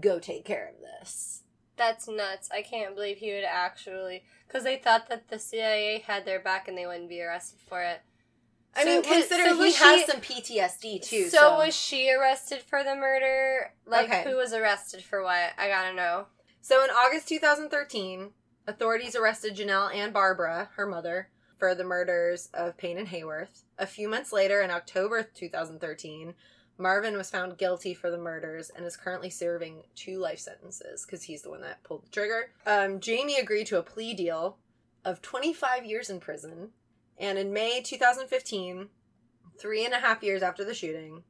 Go 0.00 0.18
take 0.18 0.44
care 0.44 0.68
of 0.68 0.80
this. 0.80 1.42
That's 1.78 2.08
nuts. 2.08 2.48
I 2.52 2.62
can't 2.62 2.94
believe 2.94 3.18
he 3.18 3.32
would 3.32 3.44
actually. 3.44 4.24
Because 4.46 4.64
they 4.64 4.76
thought 4.76 5.08
that 5.08 5.28
the 5.28 5.38
CIA 5.38 6.00
had 6.06 6.24
their 6.26 6.40
back 6.40 6.68
and 6.68 6.76
they 6.76 6.86
wouldn't 6.86 7.08
be 7.08 7.22
arrested 7.22 7.60
for 7.68 7.82
it. 7.82 8.00
I 8.76 8.84
So 8.84 8.86
mean, 8.90 9.02
considering 9.02 9.56
so 9.56 9.62
he 9.62 9.72
has 9.72 10.06
some 10.06 10.20
PTSD 10.20 11.02
too. 11.02 11.28
So, 11.28 11.56
was 11.56 11.74
she 11.74 12.12
arrested 12.12 12.60
for 12.62 12.84
the 12.84 12.94
murder? 12.94 13.72
Like, 13.86 14.06
Okay. 14.08 14.24
who 14.24 14.36
was 14.36 14.52
arrested 14.52 15.02
for 15.02 15.22
what? 15.22 15.52
I 15.56 15.68
gotta 15.68 15.94
know. 15.94 16.26
So 16.60 16.84
in 16.84 16.90
August 16.90 17.28
2013, 17.28 18.32
authorities 18.66 19.16
arrested 19.16 19.56
Janelle 19.56 19.94
and 19.94 20.12
Barbara, 20.12 20.70
her 20.76 20.86
mother, 20.86 21.30
for 21.56 21.74
the 21.74 21.84
murders 21.84 22.50
of 22.52 22.76
Payne 22.76 22.98
and 22.98 23.08
Hayworth. 23.08 23.62
A 23.78 23.86
few 23.86 24.08
months 24.08 24.32
later, 24.32 24.60
in 24.60 24.70
October 24.70 25.22
2013, 25.22 26.34
Marvin 26.78 27.16
was 27.16 27.28
found 27.28 27.58
guilty 27.58 27.92
for 27.92 28.10
the 28.10 28.18
murders 28.18 28.70
and 28.70 28.86
is 28.86 28.96
currently 28.96 29.30
serving 29.30 29.82
two 29.96 30.18
life 30.18 30.38
sentences 30.38 31.04
because 31.04 31.24
he's 31.24 31.42
the 31.42 31.50
one 31.50 31.60
that 31.62 31.82
pulled 31.82 32.04
the 32.04 32.10
trigger. 32.10 32.52
Um, 32.66 33.00
Jamie 33.00 33.38
agreed 33.38 33.66
to 33.66 33.78
a 33.78 33.82
plea 33.82 34.14
deal 34.14 34.58
of 35.04 35.20
25 35.20 35.84
years 35.84 36.08
in 36.08 36.20
prison. 36.20 36.70
And 37.18 37.36
in 37.36 37.52
May 37.52 37.82
2015, 37.82 38.88
three 39.58 39.84
and 39.84 39.92
a 39.92 39.98
half 39.98 40.22
years 40.22 40.42
after 40.42 40.64
the 40.64 40.74
shooting, 40.74 41.24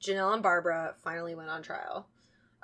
Janelle 0.00 0.34
and 0.34 0.42
Barbara 0.42 0.94
finally 1.02 1.34
went 1.34 1.50
on 1.50 1.62
trial. 1.62 2.06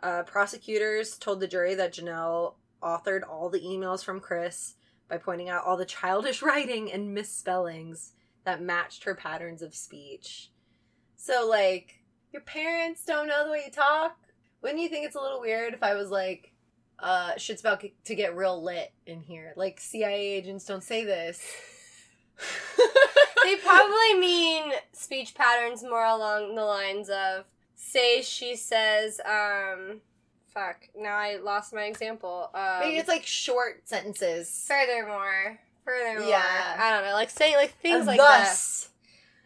Uh, 0.03 0.23
prosecutors 0.23 1.19
told 1.19 1.41
the 1.41 1.49
jury 1.49 1.75
that 1.75 1.93
Janelle 1.93 2.55
authored 2.83 3.29
all 3.29 3.51
the 3.51 3.61
emails 3.61 4.05
from 4.05 4.21
Chris 4.21 4.75
by 5.09 5.19
pointing 5.19 5.49
out 5.49 5.65
all 5.65 5.77
the 5.77 5.85
childish 5.85 6.43
writing 6.43 6.93
and 6.93 7.13
misspellings 7.13 8.13
that 8.45 8.63
matched 8.63 9.05
her 9.05 9.15
patterns 9.15 9.63
of 9.63 9.75
speech. 9.75 10.51
So, 11.17 11.47
like, 11.47 12.00
your 12.33 12.43
parents 12.43 13.05
don't 13.05 13.29
know 13.29 13.45
the 13.45 13.51
way 13.51 13.63
you 13.67 13.73
talk. 13.73 14.17
Wouldn't 14.63 14.81
you 14.81 14.89
think 14.89 15.07
it's 15.07 15.17
a 15.17 15.21
little 15.21 15.41
weird 15.41 15.75
if 15.75 15.83
I 15.83 15.95
was 15.95 16.11
like, 16.11 16.53
uh, 16.99 17.37
shit's 17.39 17.61
about 17.63 17.83
to 18.05 18.15
get 18.15 18.37
real 18.37 18.63
lit 18.63 18.93
in 19.07 19.23
here? 19.23 19.53
Like, 19.57 19.81
CIA 19.81 20.35
agents 20.35 20.65
don't 20.67 20.85
say 20.85 21.05
this. 21.05 21.43
They 23.45 23.57
probably 23.57 24.15
mean 24.21 24.73
speech 24.93 25.35
patterns 25.35 25.83
more 25.83 26.05
along 26.05 26.55
the 26.55 26.65
lines 26.65 27.09
of 27.09 27.47
say 27.75 28.23
she 28.23 28.55
says, 28.55 29.21
um 29.25 30.01
fuck, 30.53 30.89
now 30.97 31.17
I 31.17 31.37
lost 31.37 31.73
my 31.73 31.85
example. 31.85 32.51
Um 32.55 32.81
Maybe 32.81 32.99
it's 32.99 33.09
like 33.09 33.27
short 33.27 33.89
sentences. 33.89 34.67
furthermore. 34.69 35.59
Furthermore. 35.85 36.29
Yeah. 36.29 36.77
I 36.79 36.91
don't 36.93 37.05
know, 37.05 37.15
like 37.15 37.31
say 37.31 37.57
like 37.57 37.73
things 37.81 38.07
like 38.07 38.19
that. 38.19 38.89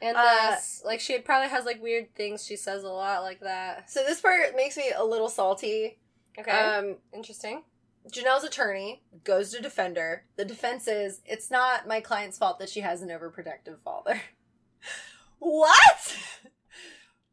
And 0.05 0.19
uh, 0.19 0.57
like 0.85 1.01
she 1.01 1.19
probably 1.19 1.49
has 1.49 1.65
like 1.65 1.83
weird 1.83 2.15
things 2.15 2.45
she 2.45 2.57
says 2.57 2.85
a 2.85 2.89
lot 2.89 3.23
like 3.23 3.41
that. 3.41 3.91
So 3.91 4.05
this 4.05 4.21
part 4.21 4.55
makes 4.55 4.77
me 4.77 4.93
a 4.95 5.03
little 5.03 5.31
salty. 5.31 5.99
Okay. 6.39 6.51
Um, 6.51 6.97
Interesting. 7.15 7.63
Janelle's 8.13 8.45
attorney 8.45 9.03
goes 9.25 9.51
to 9.53 9.63
defend 9.63 9.97
her. 9.97 10.27
The 10.37 10.45
defense 10.45 10.89
is 10.89 11.23
it's 11.25 11.51
not 11.51 11.89
my 11.89 12.01
client's 12.01 12.37
fault 12.37 12.59
that 12.59 12.69
she 12.69 12.81
has 12.81 13.01
an 13.01 13.09
overprotective 13.09 13.79
father. 13.79 14.21
what? 15.39 16.17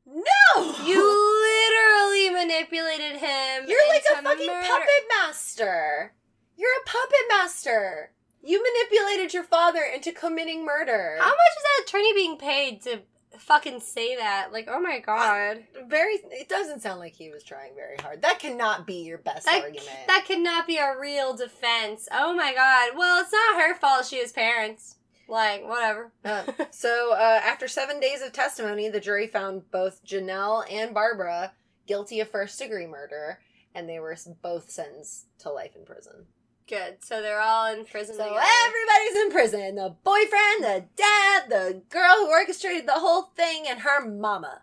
No! 0.06 0.76
You 0.86 1.42
literally 1.44 2.30
manipulated 2.30 3.18
him. 3.18 3.66
You're 3.68 3.90
like 3.90 4.04
a 4.14 4.22
fucking 4.22 4.48
murder. 4.48 4.68
puppet 4.68 5.04
master. 5.20 6.14
You're 6.56 6.70
a 6.70 6.90
puppet 6.90 7.28
master. 7.30 8.12
You 8.44 8.62
manipulated 8.64 9.34
your 9.34 9.44
father 9.44 9.82
into 9.94 10.12
committing 10.12 10.66
murder. 10.66 11.18
How 11.20 11.28
much 11.30 11.36
is 11.58 11.64
that 11.64 11.84
attorney 11.88 12.14
being 12.14 12.38
paid 12.38 12.82
to 12.84 13.00
fucking 13.38 13.80
say 13.82 14.16
that? 14.16 14.52
Like, 14.52 14.68
oh 14.70 14.80
my 14.80 15.00
god. 15.00 15.64
Very. 15.88 16.20
It 16.32 16.50
doesn't 16.50 16.82
sound 16.82 17.00
like 17.00 17.14
he 17.14 17.30
was 17.30 17.44
trying 17.44 17.74
very 17.76 17.98
hard. 17.98 18.22
That 18.22 18.40
cannot 18.40 18.88
be 18.88 19.04
your 19.04 19.20
best 19.20 19.46
That, 19.46 19.62
argument. 19.64 19.90
that 20.08 20.26
could 20.26 20.40
not 20.40 20.66
be 20.68 20.78
a 20.78 20.98
real 21.00 21.36
defense. 21.36 22.08
Oh 22.12 22.34
my 22.34 22.54
god. 22.54 22.98
Well, 22.98 23.22
it's 23.22 23.32
not 23.32 23.62
her 23.62 23.76
fault 23.76 24.06
she 24.06 24.18
has 24.20 24.32
parents. 24.32 24.96
Like, 25.28 25.66
whatever. 25.66 26.12
Uh, 26.26 26.44
so, 26.72 27.14
uh, 27.14 27.40
after 27.44 27.68
seven 27.70 28.02
days 28.02 28.22
of 28.22 28.34
testimony, 28.34 28.90
the 28.90 29.00
jury 29.00 29.28
found 29.28 29.70
both 29.72 30.04
Janelle 30.06 30.66
and 30.70 30.94
Barbara 30.94 31.54
guilty 31.88 32.20
of 32.20 32.30
first 32.30 32.60
degree 32.60 32.86
murder, 32.88 33.40
and 33.74 33.88
they 33.88 34.00
were 34.00 34.18
both 34.42 34.70
sentenced 34.70 35.28
to 35.40 35.50
life 35.50 35.76
in 35.78 35.86
prison. 35.86 36.26
Good. 36.68 37.04
So 37.04 37.22
they're 37.22 37.42
all 37.42 37.74
in 37.74 37.86
prison 37.86 38.16
So, 38.16 38.24
together. 38.24 38.42
everybody's 38.66 39.22
in 39.26 39.32
prison 39.32 39.76
the 39.76 39.96
boyfriend, 40.04 40.64
the 40.64 40.86
dad, 40.96 41.44
the 41.50 41.82
girl 41.90 42.16
who 42.18 42.30
orchestrated 42.30 42.88
the 42.88 42.94
whole 42.94 43.24
thing, 43.36 43.66
and 43.68 43.80
her 43.82 44.06
mama. 44.06 44.62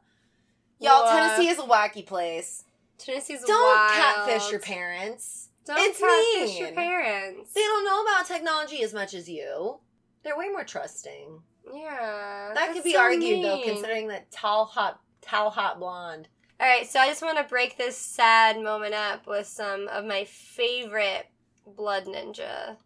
Y'all? 0.80 1.06
Tennessee 1.08 1.48
is 1.48 1.58
a 1.58 1.62
wacky 1.62 2.06
place. 2.06 2.64
Tennessee's 2.98 3.38
wild. 3.40 3.48
Don't 3.48 3.76
wild. 3.76 3.92
catfish 3.92 4.50
your 4.50 4.60
parents. 4.60 5.48
Don't 5.66 5.78
It's 5.78 5.98
catfish 6.00 6.54
mean. 6.54 6.58
your 6.58 6.72
parents. 6.72 7.52
They 7.52 7.60
don't 7.62 7.84
know 7.84 8.02
about 8.02 8.26
technology 8.26 8.82
as 8.82 8.94
much 8.94 9.12
as 9.14 9.28
you. 9.28 9.78
They're 10.22 10.36
way 10.38 10.48
more 10.48 10.64
trusting. 10.64 11.42
Yeah. 11.74 12.52
That 12.54 12.72
could 12.72 12.84
be 12.84 12.92
so 12.94 13.00
argued 13.00 13.44
though, 13.44 13.60
considering 13.62 14.08
that 14.08 14.30
tall 14.30 14.64
hot 14.64 15.00
towel 15.20 15.50
hot 15.50 15.78
blonde. 15.78 16.28
All 16.60 16.66
right, 16.66 16.88
so 16.88 16.98
I 16.98 17.06
just 17.08 17.22
want 17.22 17.38
to 17.38 17.44
break 17.44 17.76
this 17.76 17.96
sad 17.96 18.60
moment 18.60 18.94
up 18.94 19.26
with 19.28 19.46
some 19.46 19.86
of 19.88 20.04
my 20.04 20.24
favorite 20.24 21.26
Blood 21.76 22.06
Ninja. 22.06 22.76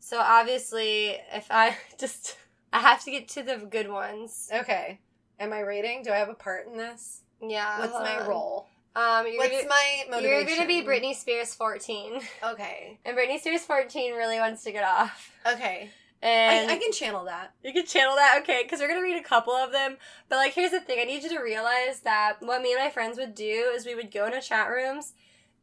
So 0.00 0.18
obviously, 0.20 1.16
if 1.32 1.46
I 1.50 1.76
just 1.98 2.36
I 2.72 2.80
have 2.80 3.02
to 3.04 3.10
get 3.10 3.28
to 3.30 3.42
the 3.42 3.56
good 3.58 3.90
ones. 3.90 4.48
Okay. 4.52 5.00
Am 5.38 5.52
I 5.52 5.60
rating? 5.60 6.02
Do 6.02 6.10
I 6.12 6.16
have 6.16 6.28
a 6.28 6.34
part 6.34 6.66
in 6.66 6.76
this? 6.76 7.22
Yeah. 7.42 7.80
What's 7.80 7.92
my 7.92 8.20
on. 8.20 8.28
role? 8.28 8.66
Um, 8.94 9.26
you're 9.26 9.36
What's 9.36 9.50
gonna, 9.50 9.68
my 9.68 10.04
motivation? 10.10 10.48
you're 10.48 10.56
gonna 10.56 10.66
be 10.68 10.82
Britney 10.82 11.14
Spears 11.14 11.54
14, 11.54 12.18
Okay. 12.42 12.98
and 13.04 13.14
Britney 13.14 13.38
Spears 13.38 13.60
14 13.60 14.14
really 14.14 14.38
wants 14.38 14.64
to 14.64 14.72
get 14.72 14.84
off. 14.84 15.32
Okay. 15.46 15.90
I, 16.22 16.26
And 16.26 16.70
I 16.70 16.78
can 16.78 16.92
channel 16.92 17.26
that. 17.26 17.52
You 17.62 17.74
can 17.74 17.84
channel 17.84 18.16
that, 18.16 18.38
okay? 18.40 18.62
Because 18.62 18.80
we're 18.80 18.88
gonna 18.88 19.02
read 19.02 19.20
a 19.20 19.28
couple 19.28 19.52
of 19.52 19.70
them. 19.70 19.98
But 20.30 20.36
like, 20.36 20.54
here's 20.54 20.70
the 20.70 20.80
thing: 20.80 20.98
I 20.98 21.04
need 21.04 21.22
you 21.22 21.28
to 21.28 21.40
realize 21.40 22.00
that 22.04 22.36
what 22.40 22.62
me 22.62 22.72
and 22.72 22.82
my 22.82 22.88
friends 22.88 23.18
would 23.18 23.34
do 23.34 23.70
is 23.74 23.84
we 23.84 23.94
would 23.94 24.10
go 24.10 24.24
into 24.24 24.40
chat 24.40 24.70
rooms, 24.70 25.12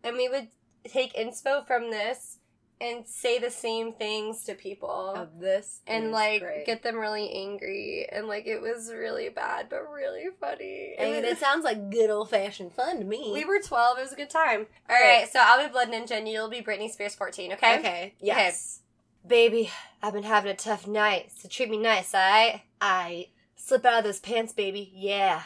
and 0.03 0.15
we 0.15 0.29
would 0.29 0.49
take 0.87 1.15
inspo 1.15 1.65
from 1.65 1.89
this 1.89 2.37
and 2.83 3.07
say 3.07 3.39
the 3.39 3.49
same 3.49 3.93
things 3.93 4.43
to 4.43 4.53
people, 4.55 4.89
Of 5.15 5.39
this. 5.39 5.81
and 5.87 6.11
like 6.11 6.41
great. 6.41 6.65
get 6.65 6.83
them 6.83 6.97
really 6.97 7.31
angry, 7.33 8.07
and 8.11 8.27
like 8.27 8.45
it 8.45 8.61
was 8.61 8.91
really 8.93 9.29
bad 9.29 9.67
but 9.69 9.89
really 9.89 10.25
funny. 10.39 10.95
I 10.99 11.03
mean, 11.05 11.23
it 11.23 11.37
sounds 11.37 11.63
like 11.63 11.89
good 11.89 12.09
old 12.09 12.29
fashioned 12.29 12.73
fun 12.73 12.99
to 12.99 13.05
me. 13.05 13.31
we 13.33 13.45
were 13.45 13.59
twelve. 13.59 13.97
It 13.97 14.01
was 14.01 14.13
a 14.13 14.17
good 14.17 14.29
time. 14.29 14.67
All 14.89 14.95
Great. 14.97 15.19
right, 15.21 15.29
so 15.31 15.39
I'll 15.41 15.65
be 15.65 15.71
Blood 15.71 15.89
Ninja, 15.89 16.11
and 16.17 16.27
you'll 16.27 16.49
be 16.49 16.61
Britney 16.61 16.89
Spears 16.91 17.15
fourteen. 17.15 17.53
Okay. 17.53 17.79
Okay. 17.79 18.13
Yes. 18.19 18.81
Baby, 19.25 19.71
I've 20.01 20.11
been 20.13 20.23
having 20.23 20.51
a 20.51 20.55
tough 20.55 20.85
night, 20.85 21.31
so 21.33 21.47
treat 21.47 21.69
me 21.69 21.77
nice, 21.77 22.13
alright? 22.13 22.61
I 22.81 23.27
Slip 23.55 23.85
out 23.85 23.99
of 23.99 24.03
those 24.03 24.19
pants, 24.19 24.51
baby. 24.51 24.91
Yeah. 24.93 25.43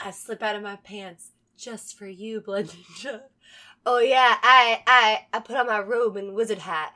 I 0.00 0.10
slip 0.12 0.42
out 0.42 0.56
of 0.56 0.62
my 0.62 0.76
pants 0.76 1.32
just 1.58 1.98
for 1.98 2.06
you, 2.06 2.40
Blood 2.40 2.68
Ninja. 2.68 3.20
Oh 3.90 4.00
yeah, 4.00 4.36
I 4.42 4.82
I 4.86 5.26
I 5.32 5.40
put 5.40 5.56
on 5.56 5.66
my 5.66 5.80
robe 5.80 6.18
and 6.18 6.34
wizard 6.34 6.58
hat. 6.58 6.92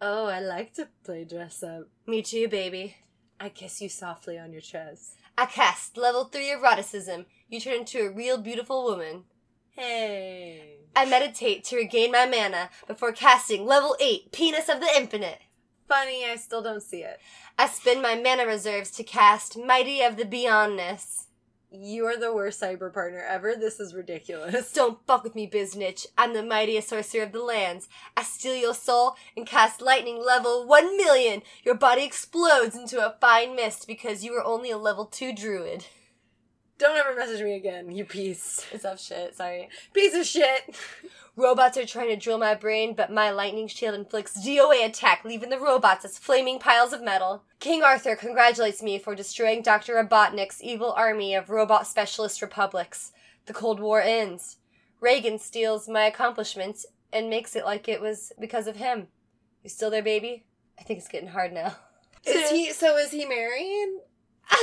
Oh, 0.00 0.26
I 0.26 0.38
like 0.38 0.74
to 0.74 0.86
play 1.02 1.24
dress 1.24 1.60
up. 1.60 1.88
Me 2.06 2.22
too, 2.22 2.46
baby. 2.46 2.98
I 3.40 3.48
kiss 3.48 3.82
you 3.82 3.88
softly 3.88 4.38
on 4.38 4.52
your 4.52 4.60
chest. 4.60 5.16
I 5.36 5.46
cast 5.46 5.96
level 5.96 6.26
three 6.26 6.52
eroticism. 6.52 7.26
You 7.48 7.58
turn 7.58 7.80
into 7.80 8.06
a 8.06 8.10
real 8.10 8.38
beautiful 8.38 8.84
woman. 8.84 9.24
Hey. 9.72 10.76
I 10.94 11.04
meditate 11.04 11.64
to 11.64 11.76
regain 11.78 12.12
my 12.12 12.26
mana 12.26 12.70
before 12.86 13.10
casting 13.10 13.66
level 13.66 13.96
eight 13.98 14.30
penis 14.30 14.68
of 14.68 14.78
the 14.78 14.88
infinite. 14.96 15.40
funny. 15.88 16.24
I 16.24 16.36
still 16.36 16.62
don't 16.62 16.80
see 16.80 17.02
it. 17.02 17.18
I 17.58 17.66
spend 17.66 18.02
my 18.02 18.14
mana 18.14 18.46
reserves 18.46 18.92
to 18.92 19.02
cast 19.02 19.58
Mighty 19.58 20.00
of 20.00 20.16
the 20.16 20.24
Beyondness. 20.24 21.24
You 21.70 22.06
are 22.06 22.16
the 22.16 22.32
worst 22.32 22.60
cyber 22.60 22.92
partner 22.92 23.24
ever. 23.28 23.56
This 23.56 23.80
is 23.80 23.92
ridiculous. 23.92 24.72
Don't 24.72 25.04
fuck 25.06 25.24
with 25.24 25.34
me, 25.34 25.50
Biznitch. 25.50 26.06
I'm 26.16 26.32
the 26.32 26.42
mightiest 26.42 26.88
sorcerer 26.88 27.24
of 27.24 27.32
the 27.32 27.42
lands. 27.42 27.88
I 28.16 28.22
steal 28.22 28.54
your 28.54 28.74
soul 28.74 29.16
and 29.36 29.46
cast 29.46 29.82
lightning 29.82 30.24
level 30.24 30.64
1 30.66 30.96
million. 30.96 31.42
Your 31.64 31.74
body 31.74 32.04
explodes 32.04 32.76
into 32.76 33.04
a 33.04 33.16
fine 33.20 33.56
mist 33.56 33.88
because 33.88 34.22
you 34.22 34.32
are 34.34 34.44
only 34.44 34.70
a 34.70 34.78
level 34.78 35.06
2 35.06 35.34
druid. 35.34 35.86
Don't 36.78 36.96
ever 36.96 37.16
message 37.16 37.42
me 37.42 37.56
again, 37.56 37.90
you 37.90 38.04
piece. 38.04 38.64
It's 38.70 38.84
up 38.84 38.98
shit, 38.98 39.34
sorry. 39.34 39.68
Piece 39.92 40.14
of 40.14 40.26
shit. 40.26 40.76
Robots 41.38 41.76
are 41.76 41.84
trying 41.84 42.08
to 42.08 42.16
drill 42.16 42.38
my 42.38 42.54
brain, 42.54 42.94
but 42.94 43.12
my 43.12 43.30
lightning 43.30 43.68
shield 43.68 43.94
inflicts 43.94 44.42
DOA 44.42 44.86
attack, 44.86 45.22
leaving 45.22 45.50
the 45.50 45.60
robots 45.60 46.02
as 46.06 46.18
flaming 46.18 46.58
piles 46.58 46.94
of 46.94 47.02
metal. 47.02 47.44
King 47.60 47.82
Arthur 47.82 48.16
congratulates 48.16 48.82
me 48.82 48.98
for 48.98 49.14
destroying 49.14 49.60
Dr. 49.60 49.96
Robotnik's 49.96 50.62
evil 50.62 50.92
army 50.92 51.34
of 51.34 51.50
robot 51.50 51.86
specialist 51.86 52.40
republics. 52.40 53.12
The 53.44 53.52
Cold 53.52 53.80
War 53.80 54.00
ends. 54.00 54.56
Reagan 54.98 55.38
steals 55.38 55.90
my 55.90 56.06
accomplishments 56.06 56.86
and 57.12 57.28
makes 57.28 57.54
it 57.54 57.66
like 57.66 57.86
it 57.86 58.00
was 58.00 58.32
because 58.40 58.66
of 58.66 58.76
him. 58.76 59.08
You 59.62 59.68
still 59.68 59.90
there, 59.90 60.02
baby? 60.02 60.46
I 60.78 60.84
think 60.84 61.00
it's 61.00 61.08
getting 61.08 61.28
hard 61.28 61.52
now. 61.52 61.76
Is 62.24 62.50
he 62.50 62.72
so 62.72 62.96
is 62.96 63.10
he 63.10 63.24
married? 63.26 64.00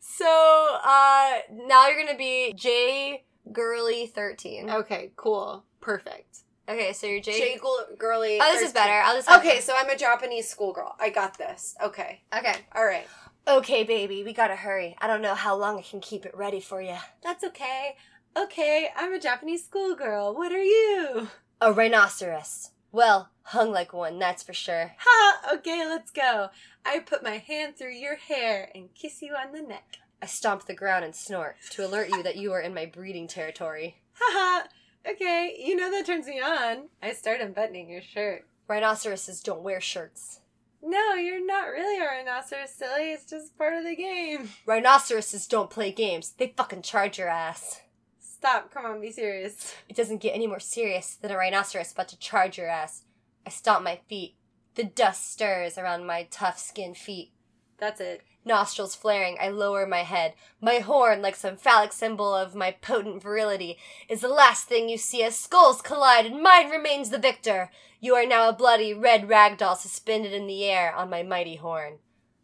so, 0.00 0.78
uh, 0.84 1.38
now 1.52 1.88
you're 1.88 2.04
gonna 2.04 2.18
be 2.18 2.52
J 2.54 3.24
Girly 3.52 4.06
13. 4.06 4.70
Okay, 4.70 5.12
cool. 5.16 5.64
Perfect. 5.80 6.40
Okay, 6.68 6.92
so 6.92 7.06
you're 7.06 7.20
J. 7.20 7.32
J 7.32 7.60
girly. 7.98 8.38
oh, 8.40 8.52
this 8.52 8.62
is 8.62 8.72
13. 8.72 8.74
better. 8.74 9.00
I'll 9.04 9.16
just. 9.16 9.30
Okay, 9.30 9.60
so 9.60 9.74
I'm 9.76 9.90
a 9.90 9.96
Japanese 9.96 10.48
schoolgirl. 10.48 10.94
I 11.00 11.10
got 11.10 11.36
this. 11.36 11.74
Okay. 11.82 12.22
Okay. 12.36 12.54
All 12.74 12.84
right. 12.84 13.06
Okay, 13.48 13.82
baby, 13.82 14.22
we 14.22 14.32
gotta 14.32 14.54
hurry. 14.54 14.94
I 15.00 15.06
don't 15.06 15.22
know 15.22 15.34
how 15.34 15.56
long 15.56 15.78
I 15.78 15.82
can 15.82 16.00
keep 16.00 16.24
it 16.24 16.36
ready 16.36 16.60
for 16.60 16.80
you. 16.80 16.96
That's 17.24 17.42
okay. 17.42 17.96
Okay, 18.36 18.90
I'm 18.96 19.12
a 19.12 19.18
Japanese 19.18 19.64
schoolgirl. 19.64 20.34
What 20.34 20.52
are 20.52 20.62
you? 20.62 21.28
A 21.60 21.72
rhinoceros. 21.72 22.70
Well, 22.92 23.30
hung 23.42 23.72
like 23.72 23.92
one, 23.92 24.18
that's 24.18 24.42
for 24.42 24.52
sure. 24.52 24.94
Ha! 24.98 25.54
Okay, 25.54 25.84
let's 25.86 26.10
go. 26.10 26.50
I 26.84 27.00
put 27.00 27.24
my 27.24 27.38
hand 27.38 27.76
through 27.76 27.94
your 27.94 28.16
hair 28.16 28.70
and 28.74 28.94
kiss 28.94 29.22
you 29.22 29.34
on 29.34 29.52
the 29.52 29.62
neck. 29.62 29.96
I 30.22 30.26
stomp 30.26 30.66
the 30.66 30.74
ground 30.74 31.04
and 31.04 31.14
snort 31.14 31.56
to 31.70 31.86
alert 31.86 32.10
you 32.10 32.22
that 32.22 32.36
you 32.36 32.52
are 32.52 32.60
in 32.60 32.74
my 32.74 32.86
breeding 32.86 33.26
territory. 33.26 33.96
Haha. 34.14 34.66
okay, 35.08 35.56
you 35.58 35.74
know 35.74 35.90
that 35.90 36.04
turns 36.04 36.26
me 36.26 36.40
on. 36.40 36.88
I 37.02 37.12
start 37.12 37.40
unbuttoning 37.40 37.88
your 37.88 38.02
shirt. 38.02 38.46
Rhinoceroses 38.68 39.42
don't 39.42 39.62
wear 39.62 39.80
shirts. 39.80 40.40
No, 40.82 41.14
you're 41.14 41.44
not 41.44 41.68
really 41.68 41.98
a 41.98 42.06
rhinoceros, 42.06 42.70
silly. 42.70 43.12
It's 43.12 43.24
just 43.24 43.56
part 43.56 43.74
of 43.74 43.84
the 43.84 43.96
game. 43.96 44.50
Rhinoceroses 44.66 45.46
don't 45.46 45.70
play 45.70 45.92
games. 45.92 46.32
They 46.36 46.54
fucking 46.56 46.82
charge 46.82 47.18
your 47.18 47.28
ass. 47.28 47.80
Stop. 48.20 48.72
Come 48.72 48.86
on, 48.86 49.00
be 49.00 49.10
serious. 49.10 49.74
It 49.88 49.96
doesn't 49.96 50.22
get 50.22 50.34
any 50.34 50.46
more 50.46 50.60
serious 50.60 51.16
than 51.16 51.30
a 51.30 51.36
rhinoceros 51.36 51.92
about 51.92 52.08
to 52.08 52.18
charge 52.18 52.56
your 52.56 52.68
ass. 52.68 53.04
I 53.46 53.50
stomp 53.50 53.84
my 53.84 54.00
feet. 54.08 54.36
The 54.74 54.84
dust 54.84 55.30
stirs 55.32 55.76
around 55.76 56.06
my 56.06 56.26
tough 56.30 56.58
skinned 56.58 56.96
feet. 56.96 57.32
That's 57.78 58.00
it. 58.00 58.22
Nostrils 58.44 58.94
flaring, 58.94 59.36
I 59.40 59.48
lower 59.48 59.86
my 59.86 60.02
head. 60.02 60.34
My 60.60 60.78
horn, 60.78 61.20
like 61.20 61.36
some 61.36 61.56
phallic 61.56 61.92
symbol 61.92 62.34
of 62.34 62.54
my 62.54 62.70
potent 62.70 63.22
virility, 63.22 63.76
is 64.08 64.22
the 64.22 64.28
last 64.28 64.66
thing 64.66 64.88
you 64.88 64.96
see 64.96 65.22
as 65.22 65.38
skulls 65.38 65.82
collide 65.82 66.24
and 66.26 66.42
mine 66.42 66.70
remains 66.70 67.10
the 67.10 67.18
victor. 67.18 67.70
You 68.00 68.14
are 68.14 68.26
now 68.26 68.48
a 68.48 68.54
bloody 68.54 68.94
red 68.94 69.28
ragdoll 69.28 69.76
suspended 69.76 70.32
in 70.32 70.46
the 70.46 70.64
air 70.64 70.94
on 70.94 71.10
my 71.10 71.22
mighty 71.22 71.56
horn. 71.56 71.98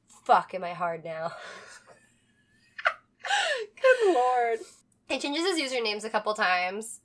Fuck, 0.06 0.52
am 0.54 0.64
I 0.64 0.74
hard 0.74 1.02
now? 1.02 1.32
Good 3.80 4.14
lord. 4.14 4.58
He 5.08 5.18
changes 5.18 5.46
his 5.46 5.72
usernames 5.72 6.04
a 6.04 6.10
couple 6.10 6.34
times. 6.34 7.00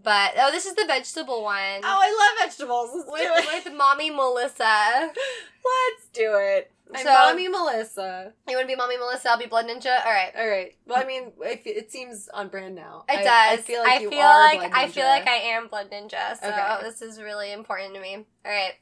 But, 0.00 0.34
oh, 0.38 0.52
this 0.52 0.64
is 0.64 0.74
the 0.74 0.84
vegetable 0.86 1.42
one. 1.42 1.80
Oh, 1.82 1.98
I 2.00 2.36
love 2.38 2.48
vegetables. 2.48 2.90
Let's 2.94 3.10
with, 3.10 3.20
do 3.20 3.32
it. 3.34 3.64
with 3.64 3.74
Mommy 3.74 4.10
Melissa. 4.10 4.62
Let's 5.10 6.08
do 6.12 6.36
it. 6.36 6.70
I'm 6.94 7.04
So- 7.04 7.12
mommy 7.12 7.48
Melissa. 7.48 8.32
You 8.48 8.56
want 8.56 8.68
to 8.68 8.72
be 8.72 8.76
Mommy 8.76 8.96
Melissa? 8.96 9.30
I'll 9.30 9.38
be 9.38 9.46
Blood 9.46 9.66
Ninja? 9.66 9.98
Alright. 10.04 10.34
All 10.36 10.48
right. 10.48 10.74
Well, 10.86 10.98
I 10.98 11.04
mean, 11.04 11.32
it, 11.42 11.62
it 11.66 11.92
seems 11.92 12.28
on 12.32 12.48
brand 12.48 12.74
now. 12.74 13.04
It 13.08 13.18
I, 13.18 13.22
does. 13.24 13.58
I 13.58 13.62
feel 13.62 13.82
like 13.82 14.00
you 14.00 14.10
feel 14.10 14.20
are 14.20 14.44
like 14.44 14.74
I 14.74 14.88
feel 14.88 15.04
like 15.06 15.26
I 15.28 15.34
am 15.36 15.68
Blood 15.68 15.90
Ninja. 15.90 16.38
So 16.40 16.48
Okay. 16.48 16.78
this 16.82 17.02
is 17.02 17.20
really 17.20 17.52
important 17.52 17.94
to 17.94 18.00
me. 18.00 18.26
All 18.44 18.50
right. 18.52 18.74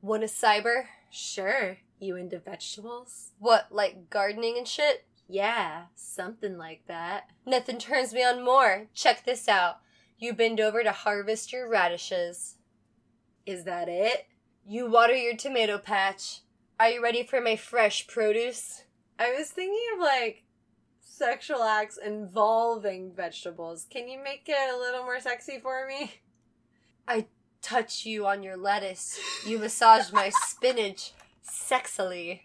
What 0.00 0.22
is 0.22 0.32
cyber? 0.32 0.84
Sure. 1.10 1.78
You 2.00 2.16
into 2.16 2.38
vegetables? 2.38 3.32
What 3.38 3.66
like 3.70 4.08
gardening 4.08 4.56
and 4.56 4.66
shit? 4.68 5.04
Yeah, 5.30 5.86
something 5.94 6.56
like 6.56 6.86
that. 6.86 7.24
Nothing 7.44 7.78
turns 7.78 8.14
me 8.14 8.24
on 8.24 8.42
more. 8.44 8.86
Check 8.94 9.24
this 9.26 9.48
out. 9.48 9.80
You 10.18 10.32
bend 10.32 10.60
over 10.60 10.82
to 10.82 10.90
harvest 10.92 11.52
your 11.52 11.68
radishes. 11.68 12.56
Is 13.44 13.64
that 13.64 13.88
it? 13.88 14.26
You 14.66 14.90
water 14.90 15.14
your 15.14 15.36
tomato 15.36 15.78
patch. 15.78 16.40
Are 16.80 16.90
you 16.90 17.02
ready 17.02 17.24
for 17.24 17.40
my 17.40 17.56
fresh 17.56 18.06
produce? 18.06 18.84
I 19.18 19.34
was 19.36 19.50
thinking 19.50 19.84
of 19.94 20.00
like 20.00 20.44
sexual 21.00 21.64
acts 21.64 21.98
involving 21.98 23.12
vegetables. 23.12 23.84
Can 23.90 24.06
you 24.06 24.22
make 24.22 24.44
it 24.46 24.72
a 24.72 24.78
little 24.78 25.02
more 25.02 25.18
sexy 25.18 25.58
for 25.58 25.88
me? 25.88 26.12
I 27.08 27.26
touch 27.62 28.06
you 28.06 28.28
on 28.28 28.44
your 28.44 28.56
lettuce. 28.56 29.18
You 29.44 29.58
massage 29.58 30.12
my 30.12 30.28
spinach 30.46 31.14
sexily. 31.44 32.42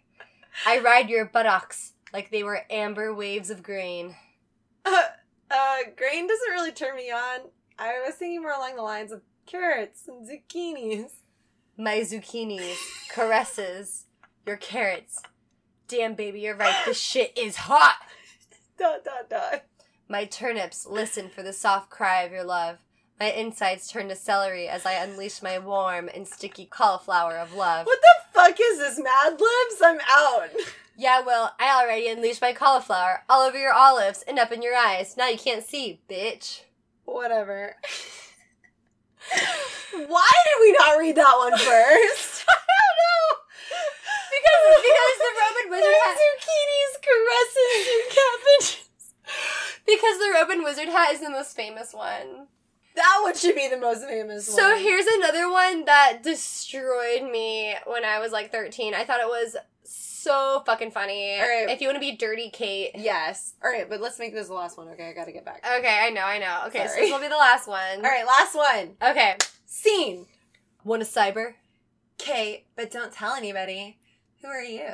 I 0.65 0.79
ride 0.79 1.11
your 1.11 1.25
buttocks 1.25 1.93
like 2.11 2.31
they 2.31 2.41
were 2.41 2.65
amber 2.71 3.13
waves 3.13 3.49
of 3.49 3.61
grain. 3.63 4.15
Uh, 4.85 5.03
uh, 5.49 5.77
grain 5.95 6.27
doesn't 6.27 6.51
really 6.51 6.71
turn 6.71 6.95
me 6.97 7.09
on. 7.09 7.39
I 7.79 8.01
was 8.05 8.15
thinking 8.15 8.41
more 8.41 8.51
along 8.51 8.75
the 8.75 8.81
lines 8.81 9.13
of 9.13 9.21
carrots 9.45 10.09
and 10.09 10.27
zucchinis. 10.27 11.11
My 11.77 11.99
zucchinis, 11.99 12.75
caresses, 13.09 14.07
your 14.45 14.57
carrots. 14.57 15.21
Damn, 15.87 16.15
baby, 16.15 16.41
you're 16.41 16.55
right. 16.55 16.75
This 16.85 16.99
shit 17.01 17.37
is 17.37 17.55
hot. 17.55 17.97
Dot 18.77 19.03
dot 19.03 19.29
dot. 19.29 19.63
My 20.07 20.25
turnips 20.25 20.85
listen 20.85 21.29
for 21.29 21.43
the 21.43 21.53
soft 21.53 21.89
cry 21.89 22.23
of 22.23 22.31
your 22.31 22.43
love. 22.43 22.79
My 23.19 23.31
insides 23.31 23.87
turn 23.87 24.09
to 24.09 24.15
celery 24.15 24.67
as 24.67 24.85
I 24.85 24.93
unleash 24.93 25.41
my 25.41 25.59
warm 25.59 26.09
and 26.13 26.27
sticky 26.27 26.65
cauliflower 26.65 27.37
of 27.37 27.53
love. 27.53 27.85
What 27.85 27.99
the 28.01 28.23
fuck 28.33 28.57
is 28.59 28.79
this, 28.79 28.99
Mad 28.99 29.31
Libs? 29.33 29.81
I'm 29.81 29.99
out. 30.09 30.49
Yeah, 30.97 31.21
well, 31.21 31.55
I 31.59 31.81
already 31.81 32.07
unleashed 32.07 32.41
my 32.41 32.53
cauliflower 32.53 33.23
all 33.29 33.47
over 33.47 33.57
your 33.57 33.73
olives 33.73 34.23
and 34.27 34.37
up 34.37 34.51
in 34.51 34.61
your 34.61 34.75
eyes. 34.75 35.15
Now 35.17 35.27
you 35.29 35.37
can't 35.37 35.63
see, 35.63 36.01
bitch. 36.09 36.61
Whatever. 37.05 37.75
Why 39.93 40.31
did 40.31 40.61
we 40.61 40.71
not 40.73 40.97
read 40.99 41.15
that 41.15 41.37
one 41.37 41.51
first? 41.57 42.45
I 42.47 42.53
don't 42.53 42.97
know. 42.99 43.37
Because 44.33 44.63
because 44.83 45.15
the 45.21 45.31
Roman 45.41 45.67
wizard 45.69 45.97
hat 46.03 46.17
zucchinis, 46.17 46.93
caresses, 47.05 47.83
and 47.93 48.05
cabbages. 48.17 48.89
because 49.85 50.17
the 50.19 50.31
Roman 50.33 50.63
wizard 50.63 50.89
hat 50.89 51.13
is 51.13 51.21
the 51.21 51.29
most 51.29 51.55
famous 51.55 51.93
one. 51.93 52.47
That 52.95 53.19
one 53.23 53.35
should 53.35 53.55
be 53.55 53.67
the 53.69 53.77
most 53.77 54.05
famous 54.05 54.47
one. 54.47 54.57
So 54.57 54.77
here's 54.77 55.07
another 55.07 55.51
one 55.51 55.85
that 55.85 56.21
destroyed 56.21 57.23
me 57.23 57.75
when 57.85 58.05
I 58.05 58.19
was 58.19 58.31
like 58.31 58.51
13. 58.51 58.93
I 58.93 59.03
thought 59.03 59.19
it 59.19 59.27
was 59.27 59.55
so 59.83 60.61
fucking 60.65 60.91
funny. 60.91 61.35
All 61.35 61.47
right. 61.47 61.69
If 61.69 61.81
you 61.81 61.87
want 61.87 61.95
to 61.95 61.99
be 61.99 62.15
dirty 62.15 62.49
Kate. 62.49 62.91
Yes. 62.95 63.53
All 63.63 63.71
right, 63.71 63.89
but 63.89 63.99
let's 63.99 64.19
make 64.19 64.33
this 64.33 64.47
the 64.47 64.53
last 64.53 64.77
one. 64.77 64.87
Okay, 64.89 65.09
I 65.09 65.13
gotta 65.13 65.31
get 65.31 65.43
back. 65.43 65.65
Okay, 65.79 65.99
I 66.01 66.09
know, 66.11 66.21
I 66.23 66.37
know. 66.39 66.63
Okay, 66.67 66.87
so 66.87 66.95
this 66.95 67.11
will 67.11 67.19
be 67.19 67.27
the 67.27 67.35
last 67.35 67.67
one. 67.67 67.97
All 67.97 68.01
right, 68.01 68.25
last 68.25 68.55
one. 68.55 68.95
Okay. 69.01 69.37
Scene. 69.65 70.25
Want 70.83 71.01
a 71.01 71.05
cyber? 71.05 71.53
Kate, 72.17 72.65
but 72.75 72.91
don't 72.91 73.11
tell 73.11 73.33
anybody. 73.33 73.97
Who 74.43 74.49
are 74.49 74.61
you? 74.61 74.91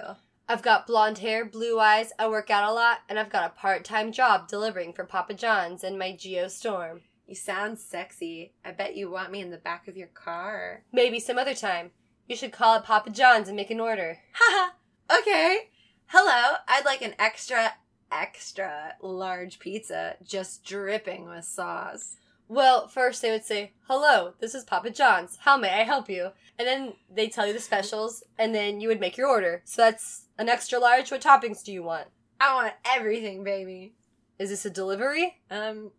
I've 0.47 0.61
got 0.61 0.85
blonde 0.85 1.17
hair, 1.17 1.43
blue 1.43 1.79
eyes, 1.79 2.11
I 2.19 2.27
work 2.27 2.51
out 2.51 2.69
a 2.69 2.71
lot, 2.71 2.99
and 3.09 3.17
I've 3.17 3.31
got 3.31 3.49
a 3.49 3.59
part 3.59 3.83
time 3.83 4.11
job 4.11 4.47
delivering 4.47 4.93
for 4.93 5.05
Papa 5.05 5.33
John's 5.33 5.83
and 5.83 5.97
my 5.97 6.11
Geostorm. 6.11 7.01
You 7.25 7.33
sound 7.33 7.79
sexy. 7.79 8.53
I 8.63 8.71
bet 8.71 8.95
you 8.95 9.09
want 9.09 9.31
me 9.31 9.41
in 9.41 9.49
the 9.49 9.57
back 9.57 9.87
of 9.87 9.97
your 9.97 10.09
car. 10.09 10.83
Maybe 10.93 11.19
some 11.19 11.39
other 11.39 11.55
time. 11.55 11.89
You 12.27 12.35
should 12.35 12.51
call 12.51 12.75
at 12.75 12.83
Papa 12.83 13.09
John's 13.09 13.47
and 13.47 13.55
make 13.55 13.71
an 13.71 13.79
order. 13.79 14.19
Haha. 14.33 14.71
okay. 15.19 15.69
Hello. 16.05 16.57
I'd 16.67 16.85
like 16.85 17.01
an 17.01 17.15
extra, 17.17 17.73
extra 18.11 18.93
large 19.01 19.57
pizza, 19.57 20.17
just 20.23 20.63
dripping 20.63 21.27
with 21.27 21.45
sauce. 21.45 22.17
Well, 22.49 22.87
first 22.87 23.21
they 23.21 23.29
would 23.29 23.45
say, 23.45 23.73
Hello, 23.87 24.33
this 24.39 24.55
is 24.55 24.63
Papa 24.63 24.89
John's. 24.89 25.37
How 25.41 25.55
may 25.55 25.69
I 25.69 25.83
help 25.83 26.09
you? 26.09 26.31
And 26.57 26.67
then 26.67 26.93
they 27.09 27.29
tell 27.29 27.45
you 27.45 27.53
the 27.53 27.59
specials, 27.59 28.23
and 28.39 28.55
then 28.55 28.81
you 28.81 28.87
would 28.87 28.99
make 28.99 29.17
your 29.17 29.29
order. 29.29 29.61
So 29.65 29.83
that's 29.83 30.25
an 30.39 30.49
extra 30.49 30.79
large. 30.79 31.11
What 31.11 31.21
toppings 31.21 31.63
do 31.63 31.71
you 31.71 31.83
want? 31.83 32.07
I 32.41 32.55
want 32.55 32.73
everything, 32.85 33.43
baby. 33.43 33.93
Is 34.39 34.49
this 34.49 34.65
a 34.65 34.71
delivery? 34.71 35.37
Um, 35.51 35.91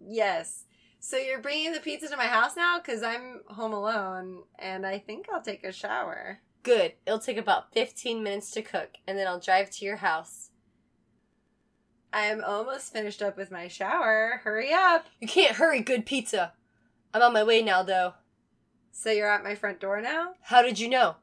yes. 0.00 0.64
So 0.98 1.16
you're 1.16 1.40
bringing 1.40 1.72
the 1.72 1.80
pizza 1.80 2.08
to 2.08 2.16
my 2.16 2.24
house 2.24 2.56
now? 2.56 2.80
Because 2.80 3.04
I'm 3.04 3.42
home 3.46 3.72
alone, 3.72 4.42
and 4.58 4.84
I 4.84 4.98
think 4.98 5.26
I'll 5.32 5.42
take 5.42 5.62
a 5.62 5.70
shower. 5.70 6.40
Good. 6.64 6.94
It'll 7.06 7.20
take 7.20 7.36
about 7.36 7.72
15 7.72 8.20
minutes 8.20 8.50
to 8.52 8.62
cook, 8.62 8.94
and 9.06 9.16
then 9.16 9.28
I'll 9.28 9.38
drive 9.38 9.70
to 9.70 9.84
your 9.84 9.96
house. 9.96 10.50
I 12.14 12.26
am 12.26 12.44
almost 12.44 12.92
finished 12.92 13.22
up 13.22 13.36
with 13.36 13.50
my 13.50 13.66
shower. 13.66 14.40
Hurry 14.44 14.72
up. 14.72 15.06
You 15.20 15.26
can't 15.26 15.56
hurry, 15.56 15.80
good 15.80 16.06
pizza. 16.06 16.52
I'm 17.12 17.22
on 17.22 17.32
my 17.32 17.42
way 17.42 17.60
now, 17.60 17.82
though. 17.82 18.14
So 18.92 19.10
you're 19.10 19.28
at 19.28 19.42
my 19.42 19.56
front 19.56 19.80
door 19.80 20.00
now? 20.00 20.34
How 20.42 20.62
did 20.62 20.78
you 20.78 20.88
know? 20.88 21.16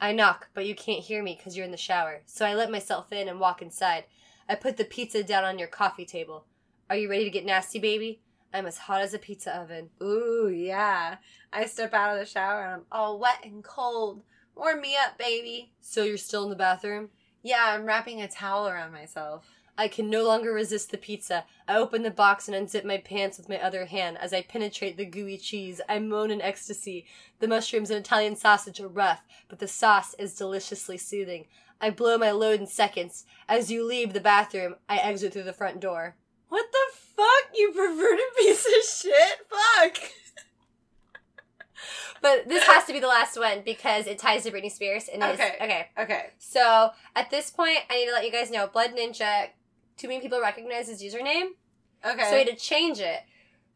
I 0.00 0.12
knock, 0.12 0.48
but 0.54 0.64
you 0.64 0.74
can't 0.74 1.04
hear 1.04 1.22
me 1.22 1.34
because 1.36 1.54
you're 1.54 1.66
in 1.66 1.70
the 1.70 1.76
shower. 1.76 2.22
So 2.24 2.46
I 2.46 2.54
let 2.54 2.70
myself 2.70 3.12
in 3.12 3.28
and 3.28 3.38
walk 3.38 3.60
inside. 3.60 4.04
I 4.48 4.54
put 4.54 4.78
the 4.78 4.86
pizza 4.86 5.22
down 5.22 5.44
on 5.44 5.58
your 5.58 5.68
coffee 5.68 6.06
table. 6.06 6.46
Are 6.88 6.96
you 6.96 7.10
ready 7.10 7.24
to 7.24 7.30
get 7.30 7.44
nasty, 7.44 7.78
baby? 7.78 8.22
I'm 8.54 8.64
as 8.64 8.78
hot 8.78 9.02
as 9.02 9.12
a 9.12 9.18
pizza 9.18 9.54
oven. 9.54 9.90
Ooh, 10.02 10.48
yeah. 10.48 11.16
I 11.52 11.66
step 11.66 11.92
out 11.92 12.14
of 12.14 12.20
the 12.20 12.24
shower 12.24 12.62
and 12.62 12.72
I'm 12.72 12.86
all 12.90 13.18
wet 13.18 13.44
and 13.44 13.62
cold. 13.62 14.22
Warm 14.56 14.80
me 14.80 14.96
up, 14.96 15.18
baby. 15.18 15.74
So 15.82 16.04
you're 16.04 16.16
still 16.16 16.44
in 16.44 16.50
the 16.50 16.56
bathroom? 16.56 17.10
Yeah, 17.42 17.64
I'm 17.66 17.84
wrapping 17.84 18.22
a 18.22 18.28
towel 18.28 18.66
around 18.66 18.92
myself. 18.92 19.46
I 19.78 19.86
can 19.86 20.10
no 20.10 20.24
longer 20.24 20.52
resist 20.52 20.90
the 20.90 20.98
pizza. 20.98 21.44
I 21.68 21.76
open 21.76 22.02
the 22.02 22.10
box 22.10 22.48
and 22.48 22.56
unzip 22.56 22.84
my 22.84 22.98
pants 22.98 23.38
with 23.38 23.48
my 23.48 23.62
other 23.62 23.86
hand. 23.86 24.18
As 24.18 24.32
I 24.32 24.42
penetrate 24.42 24.96
the 24.96 25.04
gooey 25.04 25.38
cheese, 25.38 25.80
I 25.88 26.00
moan 26.00 26.32
in 26.32 26.42
ecstasy. 26.42 27.06
The 27.38 27.46
mushrooms 27.46 27.88
and 27.90 28.00
Italian 28.00 28.34
sausage 28.34 28.80
are 28.80 28.88
rough, 28.88 29.22
but 29.48 29.60
the 29.60 29.68
sauce 29.68 30.14
is 30.14 30.34
deliciously 30.34 30.98
soothing. 30.98 31.46
I 31.80 31.90
blow 31.90 32.18
my 32.18 32.32
load 32.32 32.58
in 32.58 32.66
seconds. 32.66 33.24
As 33.48 33.70
you 33.70 33.86
leave 33.86 34.12
the 34.12 34.20
bathroom, 34.20 34.74
I 34.88 34.96
exit 34.96 35.32
through 35.32 35.44
the 35.44 35.52
front 35.52 35.78
door. 35.78 36.16
What 36.48 36.66
the 36.72 36.98
fuck, 37.16 37.54
you 37.54 37.70
perverted 37.70 38.24
piece 38.36 38.66
of 38.66 38.90
shit? 38.90 39.38
Fuck. 39.48 39.98
But 42.20 42.48
this 42.48 42.64
has 42.64 42.84
to 42.86 42.92
be 42.92 42.98
the 42.98 43.06
last 43.06 43.38
one 43.38 43.62
because 43.64 44.06
it 44.06 44.18
ties 44.18 44.42
to 44.42 44.50
Britney 44.50 44.72
Spears 44.72 45.08
and 45.08 45.22
Okay. 45.22 45.54
okay. 45.60 45.86
Okay. 45.96 46.26
So 46.38 46.90
at 47.14 47.30
this 47.30 47.50
point, 47.50 47.78
I 47.88 47.96
need 47.98 48.06
to 48.06 48.12
let 48.12 48.24
you 48.24 48.32
guys 48.32 48.50
know 48.50 48.66
Blood 48.66 48.96
Ninja. 48.96 49.48
Too 49.98 50.08
many 50.08 50.20
people 50.20 50.40
recognize 50.40 50.88
his 50.88 51.02
username, 51.02 51.48
Okay. 52.06 52.22
so 52.24 52.30
he 52.30 52.38
had 52.38 52.46
to 52.48 52.56
change 52.56 53.00
it. 53.00 53.20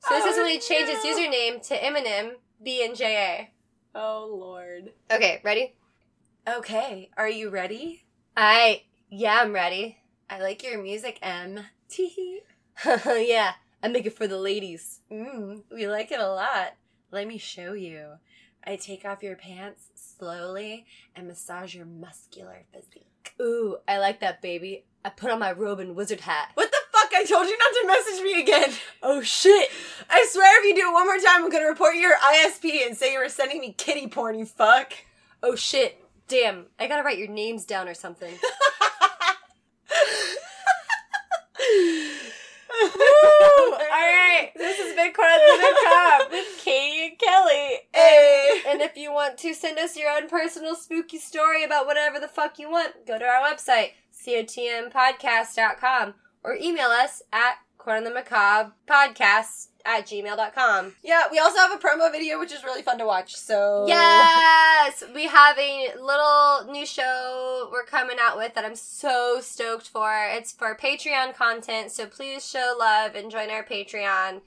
So 0.00 0.14
this 0.14 0.24
oh, 0.24 0.30
is 0.30 0.38
Oh, 0.38 0.42
when 0.42 0.52
he 0.52 0.58
changed 0.58 0.90
his 0.90 1.04
username 1.04 1.66
to 1.68 1.78
Eminem 1.78 2.32
B 2.62 2.84
and 2.84 2.96
J 2.96 3.50
A. 3.94 3.98
oh, 3.98 4.28
Lord. 4.32 4.92
Okay, 5.10 5.40
ready? 5.44 5.74
Okay. 6.48 7.10
Are 7.16 7.28
you 7.28 7.50
ready? 7.50 8.04
I 8.36 8.82
yeah, 9.10 9.40
I'm 9.42 9.52
ready. 9.52 9.98
I 10.30 10.40
like 10.40 10.62
your 10.62 10.82
music, 10.82 11.18
M. 11.22 11.60
Tee. 11.88 12.40
yeah, 12.86 13.52
I 13.82 13.88
make 13.88 14.06
it 14.06 14.16
for 14.16 14.26
the 14.26 14.38
ladies. 14.38 15.00
Mmm, 15.10 15.62
we 15.70 15.86
like 15.86 16.10
it 16.10 16.20
a 16.20 16.28
lot. 16.28 16.74
Let 17.10 17.26
me 17.28 17.36
show 17.36 17.74
you. 17.74 18.14
I 18.64 18.76
take 18.76 19.04
off 19.04 19.22
your 19.22 19.36
pants 19.36 19.88
slowly 19.94 20.86
and 21.14 21.26
massage 21.26 21.74
your 21.74 21.84
muscular 21.84 22.64
physique. 22.72 23.34
Ooh, 23.40 23.76
I 23.86 23.98
like 23.98 24.20
that, 24.20 24.40
baby. 24.40 24.84
I 25.04 25.10
put 25.10 25.30
on 25.30 25.40
my 25.40 25.52
robe 25.52 25.80
and 25.80 25.96
wizard 25.96 26.20
hat. 26.20 26.50
What 26.54 26.70
the 26.70 26.78
fuck? 26.92 27.10
I 27.14 27.24
told 27.24 27.48
you 27.48 27.58
not 27.58 27.72
to 27.80 27.86
message 27.86 28.22
me 28.22 28.40
again. 28.40 28.72
Oh 29.04 29.20
shit! 29.20 29.68
I 30.08 30.24
swear 30.30 30.60
if 30.60 30.64
you 30.64 30.80
do 30.80 30.88
it 30.88 30.92
one 30.92 31.06
more 31.06 31.16
time, 31.16 31.42
I'm 31.42 31.50
gonna 31.50 31.66
report 31.66 31.96
your 31.96 32.16
ISP 32.18 32.86
and 32.86 32.96
say 32.96 33.12
you 33.12 33.18
were 33.18 33.28
sending 33.28 33.60
me 33.60 33.74
kitty 33.76 34.06
porn, 34.06 34.38
you 34.38 34.46
fuck. 34.46 34.92
Oh 35.42 35.56
shit! 35.56 36.04
Damn, 36.28 36.66
I 36.78 36.86
gotta 36.86 37.02
write 37.02 37.18
your 37.18 37.26
names 37.26 37.64
down 37.64 37.88
or 37.88 37.94
something. 37.94 38.32
All 42.82 42.88
right, 43.90 44.52
this 44.56 44.78
has 44.78 44.94
been 44.94 45.12
Corner 45.12 45.34
of 45.34 45.40
the 45.40 45.58
Macabre 45.58 46.30
with 46.30 46.64
Katie 46.64 47.08
and 47.08 47.18
Kelly. 47.18 47.80
Hey. 47.92 48.62
And 48.68 48.80
if 48.80 48.96
you 48.96 49.12
want 49.12 49.36
to 49.38 49.52
send 49.52 49.78
us 49.78 49.96
your 49.96 50.10
own 50.10 50.28
personal 50.28 50.74
spooky 50.74 51.18
story 51.18 51.64
about 51.64 51.86
whatever 51.86 52.18
the 52.18 52.28
fuck 52.28 52.58
you 52.58 52.70
want, 52.70 53.06
go 53.06 53.18
to 53.18 53.24
our 53.24 53.42
website, 53.42 53.90
cotmpodcast.com, 54.26 56.14
or 56.44 56.56
email 56.60 56.88
us 56.88 57.22
at 57.32 57.56
Corner 57.78 57.98
of 57.98 58.04
the 58.04 58.10
Macabre 58.10 58.72
podcast 58.88 59.68
at 59.84 60.06
gmail.com. 60.06 60.94
Yeah, 61.02 61.24
we 61.30 61.38
also 61.40 61.58
have 61.58 61.72
a 61.72 61.78
promo 61.78 62.10
video 62.12 62.38
which 62.38 62.52
is 62.52 62.62
really 62.62 62.82
fun 62.82 62.98
to 62.98 63.06
watch. 63.06 63.34
So 63.34 63.84
Yes, 63.88 65.02
we 65.12 65.26
have 65.26 65.58
a 65.58 65.88
little 66.00 66.72
new 66.72 66.86
show 66.86 67.68
we're 67.72 67.84
coming 67.84 68.18
out 68.20 68.36
with 68.36 68.54
that 68.54 68.64
I'm 68.64 68.76
so 68.76 69.40
stoked 69.40 69.88
for. 69.88 70.12
It's 70.30 70.52
for 70.52 70.76
Patreon 70.76 71.34
content, 71.34 71.90
so 71.90 72.06
please 72.06 72.48
show 72.48 72.76
love 72.78 73.16
and 73.16 73.30
join 73.30 73.50
our 73.50 73.64
Patreon. 73.64 74.42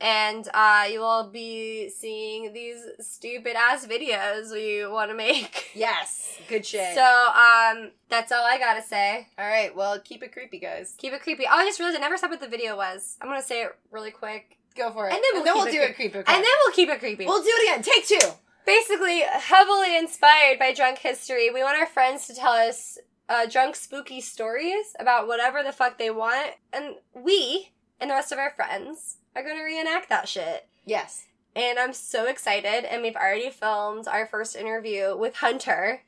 And 0.00 0.48
uh, 0.54 0.84
you 0.90 1.00
will 1.00 1.28
be 1.30 1.90
seeing 1.90 2.52
these 2.52 2.82
stupid 3.00 3.54
ass 3.56 3.86
videos 3.86 4.50
we 4.52 4.86
want 4.86 5.10
to 5.10 5.16
make. 5.16 5.70
yes, 5.74 6.38
good 6.48 6.64
shit. 6.64 6.94
So 6.94 7.02
um, 7.04 7.90
that's 8.08 8.32
all 8.32 8.44
I 8.44 8.56
gotta 8.58 8.82
say. 8.82 9.28
all 9.38 9.46
right, 9.46 9.74
well, 9.76 10.00
keep 10.02 10.22
it 10.22 10.32
creepy, 10.32 10.58
guys. 10.58 10.94
Keep 10.96 11.12
it 11.12 11.22
creepy. 11.22 11.44
Oh, 11.46 11.54
I 11.54 11.66
just 11.66 11.78
realized 11.78 11.98
I 11.98 12.00
never 12.00 12.16
said 12.16 12.28
what 12.30 12.40
the 12.40 12.48
video 12.48 12.76
was. 12.76 13.18
I'm 13.20 13.28
gonna 13.28 13.42
say 13.42 13.62
it 13.64 13.76
really 13.90 14.10
quick, 14.10 14.56
Go 14.76 14.90
for 14.90 15.08
it. 15.08 15.12
And 15.14 15.22
then 15.34 15.42
we'll 15.44 15.64
keep 15.64 15.68
it 15.68 15.72
do 15.72 15.78
creep- 15.78 15.90
it 15.90 15.94
creepy. 16.12 16.18
and 16.32 16.44
then 16.44 16.52
we'll 16.64 16.74
keep 16.74 16.88
it 16.88 16.98
creepy. 17.00 17.26
we'll 17.26 17.42
do 17.42 17.50
it 17.52 17.70
again. 17.70 17.82
Take 17.82 18.06
two. 18.06 18.28
basically 18.64 19.20
heavily 19.20 19.96
inspired 19.96 20.58
by 20.58 20.72
drunk 20.72 20.98
history 20.98 21.50
we 21.50 21.62
want 21.62 21.78
our 21.78 21.86
friends 21.86 22.26
to 22.26 22.34
tell 22.34 22.52
us 22.52 22.98
uh, 23.28 23.46
drunk 23.46 23.74
spooky 23.74 24.20
stories 24.20 24.94
about 24.98 25.26
whatever 25.26 25.62
the 25.62 25.72
fuck 25.72 25.98
they 25.98 26.10
want 26.10 26.52
and 26.72 26.94
we 27.14 27.70
and 28.00 28.10
the 28.10 28.14
rest 28.14 28.32
of 28.32 28.38
our 28.38 28.50
friends 28.54 29.16
are 29.34 29.42
going 29.42 29.56
to 29.56 29.62
reenact 29.64 30.08
that 30.08 30.28
shit 30.28 30.66
Yes. 30.84 31.26
and 31.54 31.78
i'm 31.78 31.92
so 31.92 32.26
excited 32.26 32.84
and 32.84 33.02
we've 33.02 33.16
already 33.16 33.50
filmed 33.50 34.06
our 34.08 34.26
first 34.26 34.56
interview 34.56 35.16
with 35.16 35.36
hunter 35.36 36.02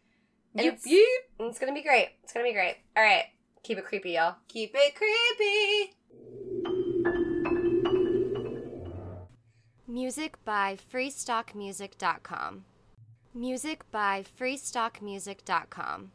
and 0.54 0.64
Yep, 0.64 0.74
it's, 0.74 0.86
yep. 0.86 1.00
and 1.38 1.48
it's 1.48 1.58
gonna 1.58 1.72
be 1.74 1.82
great 1.82 2.10
it's 2.22 2.32
gonna 2.32 2.44
be 2.46 2.52
great 2.52 2.76
all 2.96 3.02
right 3.02 3.24
keep 3.62 3.78
it 3.78 3.84
creepy 3.84 4.12
y'all 4.12 4.36
Keep 4.48 4.72
it 4.74 4.94
creepy. 4.94 5.94
Music 9.88 10.42
by 10.44 10.76
freestockmusic.com. 10.92 12.64
Music 13.34 13.90
by 13.90 14.24
freestockmusic.com. 14.38 16.12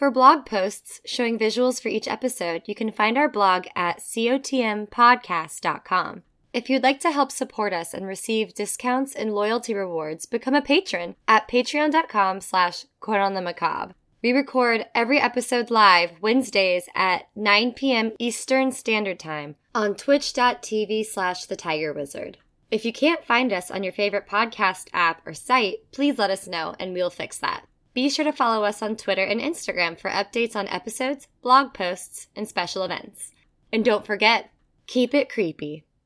For 0.00 0.10
blog 0.10 0.44
posts 0.46 1.00
showing 1.04 1.38
visuals 1.38 1.78
for 1.78 1.88
each 1.88 2.08
episode, 2.08 2.62
you 2.64 2.74
can 2.74 2.90
find 2.90 3.18
our 3.18 3.28
blog 3.28 3.66
at 3.76 3.98
cotmpodcast.com. 3.98 6.22
If 6.54 6.70
you'd 6.70 6.82
like 6.82 7.00
to 7.00 7.10
help 7.10 7.30
support 7.30 7.74
us 7.74 7.92
and 7.92 8.06
receive 8.06 8.54
discounts 8.54 9.14
and 9.14 9.34
loyalty 9.34 9.74
rewards, 9.74 10.24
become 10.24 10.54
a 10.54 10.62
patron 10.62 11.16
at 11.28 11.50
patreon.com 11.50 12.40
slash 12.40 12.86
the 13.06 13.42
macabre. 13.44 13.94
We 14.22 14.32
record 14.32 14.86
every 14.94 15.20
episode 15.20 15.70
live 15.70 16.12
Wednesdays 16.22 16.88
at 16.94 17.28
9 17.36 17.74
p.m. 17.74 18.12
Eastern 18.18 18.72
Standard 18.72 19.18
Time 19.18 19.56
on 19.74 19.94
twitch.tv 19.94 21.04
slash 21.04 21.44
the 21.44 21.56
tiger 21.56 21.92
wizard. 21.92 22.38
If 22.70 22.86
you 22.86 22.92
can't 22.94 23.26
find 23.26 23.52
us 23.52 23.70
on 23.70 23.82
your 23.82 23.92
favorite 23.92 24.26
podcast 24.26 24.86
app 24.94 25.20
or 25.26 25.34
site, 25.34 25.80
please 25.92 26.16
let 26.16 26.30
us 26.30 26.46
know 26.46 26.74
and 26.78 26.94
we'll 26.94 27.10
fix 27.10 27.36
that. 27.40 27.66
Be 27.92 28.08
sure 28.08 28.24
to 28.24 28.32
follow 28.32 28.64
us 28.64 28.82
on 28.82 28.96
Twitter 28.96 29.24
and 29.24 29.40
Instagram 29.40 29.98
for 29.98 30.10
updates 30.10 30.54
on 30.54 30.68
episodes, 30.68 31.26
blog 31.42 31.74
posts, 31.74 32.28
and 32.36 32.46
special 32.48 32.84
events. 32.84 33.32
And 33.72 33.84
don't 33.84 34.06
forget, 34.06 34.50
keep 34.86 35.14
it 35.14 35.28
creepy. 35.28 35.84